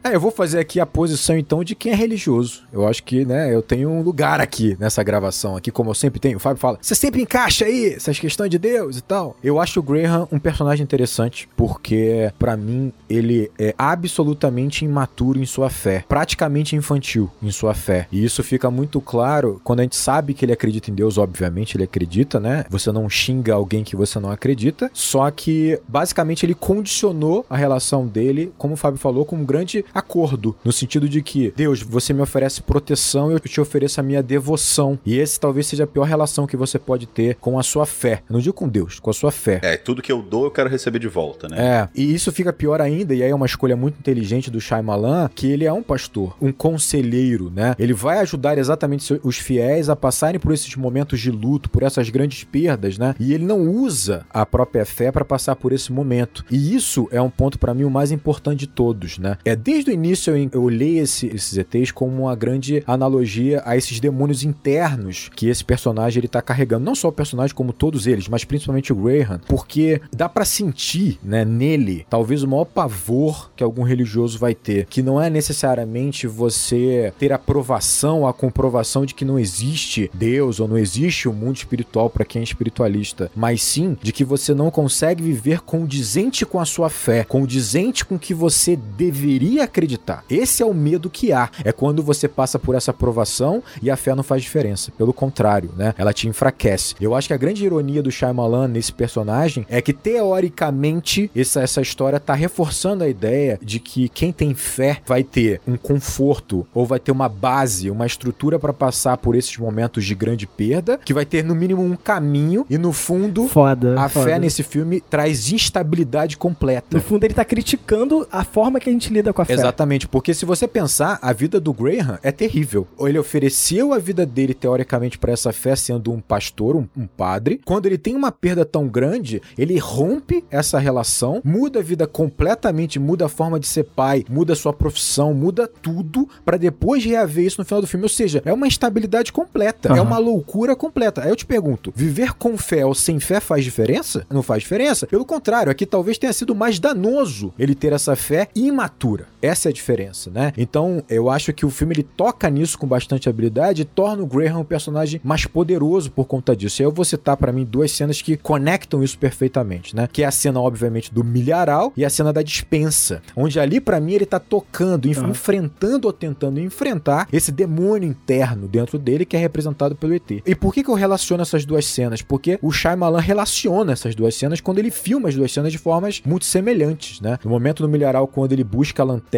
É, 0.08 0.16
eu 0.16 0.22
vou 0.22 0.32
fazer 0.32 0.60
aqui 0.60 0.80
a 0.80 0.86
posição 0.86 1.38
então 1.38 1.64
de 1.66 1.76
quem 1.76 1.92
é 1.92 1.96
religioso. 1.96 2.64
Eu 2.72 2.88
acho 2.88 3.04
que, 3.04 3.26
né, 3.26 3.54
eu 3.54 3.62
tenho 3.62 3.90
um 3.90 4.02
lugar 4.02 4.40
aqui 4.40 4.78
nessa 4.80 5.04
gravação, 5.04 5.58
aqui 5.58 5.70
como 5.70 5.90
eu 5.90 5.94
sempre 5.94 6.18
tenho. 6.18 6.38
O 6.38 6.40
Fábio 6.40 6.62
fala, 6.62 6.80
você 6.82 6.96
sempre 6.96 7.22
encaixa 7.22 7.66
aí 7.66 7.94
essas 7.94 8.18
questões 8.18 8.50
de 8.50 8.58
Deus 8.58 8.98
e 8.98 9.02
tal. 9.02 9.36
Eu 9.44 9.60
acho 9.60 9.82
o 9.82 9.84
Graham 9.84 10.26
um 10.32 10.40
personagem 10.40 10.82
interessante, 10.82 11.50
porque 11.58 12.32
pra 12.40 12.56
mim 12.56 12.94
ele 13.10 13.52
é 13.60 13.76
absolutamente 13.78 14.86
imaturo 14.86 15.40
em 15.40 15.46
sua 15.46 15.70
fé, 15.70 16.06
praticamente 16.08 16.74
infantil 16.74 17.30
em 17.44 17.52
sua 17.52 17.74
fé. 17.74 18.08
E 18.10 18.24
isso 18.24 18.42
fica 18.44 18.72
muito 18.72 19.02
claro 19.02 19.60
quando 19.62 19.82
a 19.82 19.84
gente 19.84 19.98
sabe 19.98 20.34
que 20.34 20.46
ele 20.46 20.54
acredita 20.54 20.90
em 20.90 20.94
Deus, 20.94 21.18
obviamente 21.18 21.76
ele 21.76 21.84
acredita, 21.84 22.40
né? 22.40 22.64
Você 22.70 22.94
não 22.94 23.10
xinga 23.10 23.54
alguém 23.54 23.84
que 23.84 23.96
você 23.96 24.22
não 24.22 24.32
acredita, 24.32 24.90
só 24.94 25.30
que 25.32 25.78
basicamente 25.86 26.46
ele 26.46 26.54
condicionou 26.54 27.46
a 27.50 27.58
relação 27.58 28.08
dele, 28.08 28.54
como 28.58 28.76
o 28.76 28.78
Fábio 28.78 29.00
falou, 29.00 29.26
com 29.26 29.36
um 29.36 29.46
grande 29.46 29.84
acordo, 29.98 30.56
no 30.64 30.72
sentido 30.72 31.08
de 31.08 31.22
que, 31.22 31.54
Deus, 31.56 31.82
você 31.82 32.14
me 32.14 32.22
oferece 32.22 32.62
proteção 32.62 33.32
e 33.32 33.34
eu 33.34 33.40
te 33.40 33.60
ofereço 33.62 34.00
a 34.00 34.04
minha 34.04 34.22
devoção. 34.22 35.00
E 35.06 35.18
esse 35.18 35.40
talvez 35.40 35.68
seja 35.68 35.86
a 35.86 35.88
pior 35.88 36.04
relação 36.04 36.48
que 36.48 36.58
você 36.58 36.78
pode 36.78 37.06
ter 37.06 37.36
com 37.36 37.58
a 37.58 37.64
sua 37.64 37.86
fé. 37.86 38.22
Eu 38.30 38.34
não 38.34 38.40
digo 38.40 38.54
com 38.54 38.68
Deus, 38.68 39.00
com 39.00 39.10
a 39.10 39.14
sua 39.14 39.32
fé. 39.32 39.60
É, 39.64 39.78
tudo 39.78 40.02
que 40.02 40.12
eu 40.12 40.22
dou 40.22 40.46
eu 40.46 40.52
quero 40.52 40.70
receber 40.70 41.00
de 41.00 41.08
volta, 41.08 41.48
né? 41.48 41.58
É, 41.60 41.90
e 41.96 42.14
isso 42.14 42.32
fica 42.32 42.54
pior 42.54 42.82
ainda, 42.82 43.14
e 43.14 43.24
aí 43.24 43.30
é 43.30 43.36
uma 43.36 43.46
escolha 43.46 43.76
muito 43.76 44.00
inteligente 44.00 44.52
do 44.52 44.62
Shyamalan, 44.62 45.30
que 45.34 45.48
ele 45.48 45.66
é 45.66 45.74
um 45.74 45.84
pastor, 45.84 46.36
um 46.42 46.52
conselheiro, 46.52 47.52
né? 47.54 47.76
Ele 47.80 47.94
vai 47.94 48.20
ajudar 48.20 48.58
exatamente 48.58 49.20
os 49.24 49.38
fiéis 49.38 49.90
a 49.90 49.96
passarem 49.96 50.40
por 50.40 50.54
esses 50.54 50.76
momentos 50.76 51.20
de 51.20 51.32
luto, 51.32 51.70
por 51.70 51.84
essas 51.84 52.10
grandes 52.10 52.44
perdas, 52.44 52.98
né? 52.98 53.16
E 53.20 53.34
ele 53.34 53.46
não 53.46 53.62
usa 53.62 54.26
a 54.30 54.46
própria 54.46 54.86
fé 54.86 55.12
para 55.12 55.26
passar 55.26 55.56
por 55.56 55.72
esse 55.72 55.92
momento. 55.92 56.46
E 56.52 56.76
isso 56.76 57.08
é 57.12 57.22
um 57.22 57.30
ponto 57.30 57.60
para 57.60 57.74
mim 57.74 57.84
o 57.84 57.90
mais 57.90 58.12
importante 58.12 58.60
de 58.60 58.68
todos, 58.68 59.18
né? 59.18 59.38
É 59.46 59.56
desde 59.78 59.92
o 59.92 59.94
início 59.94 60.36
eu, 60.36 60.50
eu 60.52 60.64
olhei 60.64 60.98
esse, 60.98 61.28
esses 61.28 61.56
ETs 61.56 61.92
como 61.92 62.24
uma 62.24 62.36
grande 62.36 62.84
analogia 62.88 63.62
a 63.64 63.78
esses 63.78 64.00
demônios 64.00 64.44
internos 64.44 65.30
que 65.36 65.48
esse 65.48 65.64
personagem 65.64 66.20
ele 66.20 66.28
tá 66.28 66.42
carregando. 66.42 66.86
Não 66.86 66.96
só 66.96 67.10
o 67.10 67.12
personagem, 67.12 67.56
como 67.56 67.72
todos 67.72 68.08
eles, 68.08 68.28
mas 68.28 68.44
principalmente 68.44 68.92
o 68.92 68.96
Graham, 68.96 69.40
porque 69.48 70.02
dá 70.12 70.28
para 70.28 70.46
sentir, 70.46 71.20
né, 71.24 71.46
nele, 71.46 72.06
talvez 72.10 72.42
o 72.42 72.48
maior 72.48 72.66
pavor 72.66 73.52
que 73.56 73.64
algum 73.64 73.84
religioso 73.84 74.40
vai 74.40 74.56
ter, 74.56 74.88
que 74.88 75.04
não 75.04 75.22
é 75.22 75.30
necessariamente 75.30 76.26
você 76.26 77.14
ter 77.20 77.32
aprovação, 77.32 78.28
a 78.28 78.34
comprovação 78.34 79.06
de 79.06 79.14
que 79.14 79.26
não 79.26 79.38
existe 79.38 80.10
Deus 80.14 80.60
ou 80.60 80.68
não 80.68 80.78
existe 80.78 81.28
o 81.28 81.32
um 81.32 81.36
mundo 81.36 81.58
espiritual 81.58 82.10
para 82.10 82.26
quem 82.26 82.40
é 82.40 82.44
espiritualista, 82.44 83.30
mas 83.36 83.62
sim 83.62 83.96
de 84.02 84.12
que 84.12 84.24
você 84.24 84.54
não 84.56 84.72
consegue 84.72 85.22
viver 85.22 85.62
condizente 85.62 86.46
com 86.46 86.60
a 86.60 86.66
sua 86.66 86.90
fé, 86.90 87.24
condizente 87.24 88.04
com 88.04 88.16
o 88.16 88.20
que 88.20 88.34
você 88.34 88.76
deveria 88.76 89.67
acreditar. 89.68 90.24
Esse 90.30 90.64
é 90.64 90.66
o 90.66 90.74
medo 90.74 91.10
que 91.10 91.32
há. 91.32 91.50
É 91.64 91.72
quando 91.72 92.02
você 92.02 92.28
passa 92.28 92.58
por 92.58 92.76
essa 92.76 92.92
aprovação 92.92 93.64
e 93.82 93.90
a 93.92 93.96
fé 93.96 94.16
não 94.16 94.24
faz 94.24 94.42
diferença. 94.42 94.92
Pelo 94.98 95.14
contrário, 95.14 95.72
né? 95.78 95.94
Ela 95.98 96.14
te 96.14 96.28
enfraquece. 96.28 96.96
Eu 97.00 97.16
acho 97.16 97.28
que 97.28 97.34
a 97.34 97.38
grande 97.38 97.66
ironia 97.66 98.02
do 98.02 98.12
Shyamalan 98.12 98.68
nesse 98.68 98.92
personagem 98.92 99.66
é 99.70 99.82
que 99.82 99.94
teoricamente 99.94 101.30
essa, 101.36 101.62
essa 101.62 101.82
história 101.82 102.20
tá 102.20 102.34
reforçando 102.34 103.04
a 103.04 103.08
ideia 103.08 103.60
de 103.62 103.80
que 103.80 104.10
quem 104.10 104.32
tem 104.32 104.54
fé 104.54 104.98
vai 105.06 105.24
ter 105.24 105.62
um 105.68 105.78
conforto 105.78 106.66
ou 106.74 106.86
vai 106.86 107.00
ter 107.00 107.12
uma 107.12 107.30
base, 107.30 107.90
uma 107.90 108.06
estrutura 108.06 108.60
para 108.60 108.74
passar 108.74 109.18
por 109.18 109.36
esses 109.36 109.58
momentos 109.58 110.06
de 110.06 110.16
grande 110.16 110.48
perda, 110.48 111.00
que 111.04 111.14
vai 111.14 111.26
ter 111.26 111.44
no 111.44 111.56
mínimo 111.56 111.84
um 111.84 111.96
caminho 111.96 112.66
e 112.70 112.78
no 112.78 112.94
fundo 112.94 113.48
foda, 113.48 114.00
a 114.00 114.10
foda. 114.10 114.26
fé 114.26 114.40
nesse 114.40 114.64
filme 114.64 115.02
traz 115.02 115.52
instabilidade 115.52 116.38
completa. 116.38 116.88
No 116.92 117.02
fundo 117.02 117.24
ele 117.24 117.34
tá 117.34 117.46
criticando 117.46 118.28
a 118.32 118.44
forma 118.44 118.80
que 118.80 118.90
a 118.90 118.94
gente 118.94 119.12
lida 119.12 119.34
com 119.34 119.42
a 119.42 119.46
fé. 119.46 119.54
Exatamente, 119.62 120.08
porque 120.08 120.34
se 120.34 120.46
você 120.46 120.68
pensar, 120.68 121.20
a 121.22 121.34
vida 121.34 121.60
do 121.60 121.74
Graham 121.74 122.20
é 122.24 122.32
terrível. 122.32 122.88
Ele 123.00 123.20
ofereceu 123.20 123.94
a 123.94 124.00
vida 124.00 124.26
dele 124.26 124.54
teoricamente 124.54 125.18
para 125.18 125.32
essa 125.32 125.52
fé 125.52 125.76
sendo 125.76 126.12
um 126.12 126.20
pastor, 126.20 126.76
um, 126.76 126.88
um 126.96 127.08
padre. 127.08 127.62
Quando 127.66 127.86
ele 127.86 127.98
tem 127.98 128.16
uma 128.16 128.32
perda 128.32 128.66
tão 128.66 128.88
grande, 128.88 129.42
ele 129.58 129.78
rompe 129.78 130.44
essa 130.50 130.80
relação, 130.80 131.42
muda 131.44 131.80
a 131.80 131.84
vida 131.84 132.08
completamente, 132.08 133.00
muda 133.00 133.26
a 133.26 133.30
forma 133.30 133.60
de 133.60 133.68
ser 133.68 133.84
pai, 133.84 134.26
muda 134.30 134.54
a 134.54 134.56
sua 134.56 134.74
profissão, 134.74 135.34
muda 135.34 135.68
tudo 135.68 136.28
para 136.44 136.58
depois 136.58 137.04
reaver 137.04 137.46
isso 137.46 137.60
no 137.62 137.66
final 137.66 137.82
do 137.82 137.88
filme. 137.88 138.04
Ou 138.04 138.10
seja, 138.10 138.42
é 138.46 138.54
uma 138.54 138.68
instabilidade 138.68 139.32
completa, 139.32 139.92
uhum. 139.92 139.98
é 139.98 140.02
uma 140.02 140.18
loucura 140.18 140.76
completa. 140.76 141.24
Aí 141.24 141.30
eu 141.30 141.36
te 141.36 141.46
pergunto, 141.46 141.94
viver 141.96 142.34
com 142.34 142.58
fé 142.58 142.86
ou 142.86 142.94
sem 142.94 143.20
fé 143.20 143.40
faz 143.40 143.64
diferença? 143.64 144.26
Não 144.30 144.44
faz 144.44 144.64
diferença. 144.64 145.08
Pelo 145.08 145.26
contrário, 145.26 145.72
aqui 145.72 145.86
talvez 145.86 146.18
tenha 146.18 146.34
sido 146.34 146.56
mais 146.56 146.80
danoso 146.80 147.54
ele 147.58 147.76
ter 147.76 147.94
essa 147.94 148.16
fé 148.16 148.48
imatura. 148.56 149.28
Essa 149.48 149.70
é 149.70 149.72
a 149.72 149.74
diferença, 149.74 150.30
né? 150.30 150.52
Então, 150.58 151.04
eu 151.10 151.30
acho 151.30 151.54
que 151.54 151.66
o 151.66 151.70
filme 151.70 151.94
ele 151.96 152.04
toca 152.04 152.50
nisso 152.50 152.78
com 152.78 152.88
bastante 152.88 153.30
habilidade 153.30 153.82
e 153.82 153.86
torna 153.86 154.24
o 154.24 154.26
Graham 154.26 154.60
um 154.60 154.64
personagem 154.64 155.22
mais 155.24 155.46
poderoso 155.46 156.12
por 156.12 156.26
conta 156.26 156.56
disso. 156.56 156.82
E 156.82 156.84
aí 156.84 156.88
eu 156.88 156.92
vou 156.92 157.06
citar 157.06 157.38
para 157.38 157.52
mim 157.52 157.64
duas 157.64 157.92
cenas 157.92 158.22
que 158.22 158.36
conectam 158.36 159.04
isso 159.04 159.18
perfeitamente, 159.18 159.96
né? 159.96 160.08
Que 160.12 160.24
é 160.24 160.26
a 160.26 160.32
cena, 160.32 160.60
obviamente, 160.60 161.14
do 161.14 161.24
milharal 161.24 161.94
e 161.96 162.04
a 162.04 162.10
cena 162.10 162.34
da 162.34 162.42
dispensa, 162.42 163.22
onde 163.36 163.60
ali 163.60 163.80
para 163.80 164.00
mim 164.00 164.14
ele 164.14 164.26
tá 164.26 164.40
tocando, 164.40 165.08
enf 165.08 165.22
enfrentando 165.28 166.08
ou 166.08 166.14
tentando 166.14 166.60
enfrentar 166.60 167.28
esse 167.32 167.52
demônio 167.52 168.10
interno 168.10 168.68
dentro 168.68 169.00
dele 169.00 169.26
que 169.26 169.36
é 169.36 169.40
representado 169.40 169.96
pelo 169.96 170.14
ET. 170.14 170.30
E 170.46 170.56
por 170.56 170.74
que 170.74 170.84
que 170.84 170.90
eu 170.90 170.94
relaciono 170.96 171.42
essas 171.42 171.66
duas 171.66 171.86
cenas? 171.86 172.22
Porque 172.22 172.60
o 172.62 172.72
Shyamalan 172.72 173.20
relaciona 173.20 173.94
essas 173.94 174.14
duas 174.16 174.36
cenas 174.36 174.60
quando 174.60 174.80
ele 174.80 174.92
filma 174.92 175.30
as 175.30 175.36
duas 175.36 175.52
cenas 175.52 175.72
de 175.72 175.78
formas 175.78 176.22
muito 176.26 176.46
semelhantes, 176.46 177.22
né? 177.22 177.40
No 177.44 177.50
momento 177.50 177.84
do 177.84 177.90
milharal, 177.90 178.28
quando 178.28 178.52
ele 178.52 178.64
busca 178.64 179.02
a 179.02 179.06
lanterna, 179.06 179.37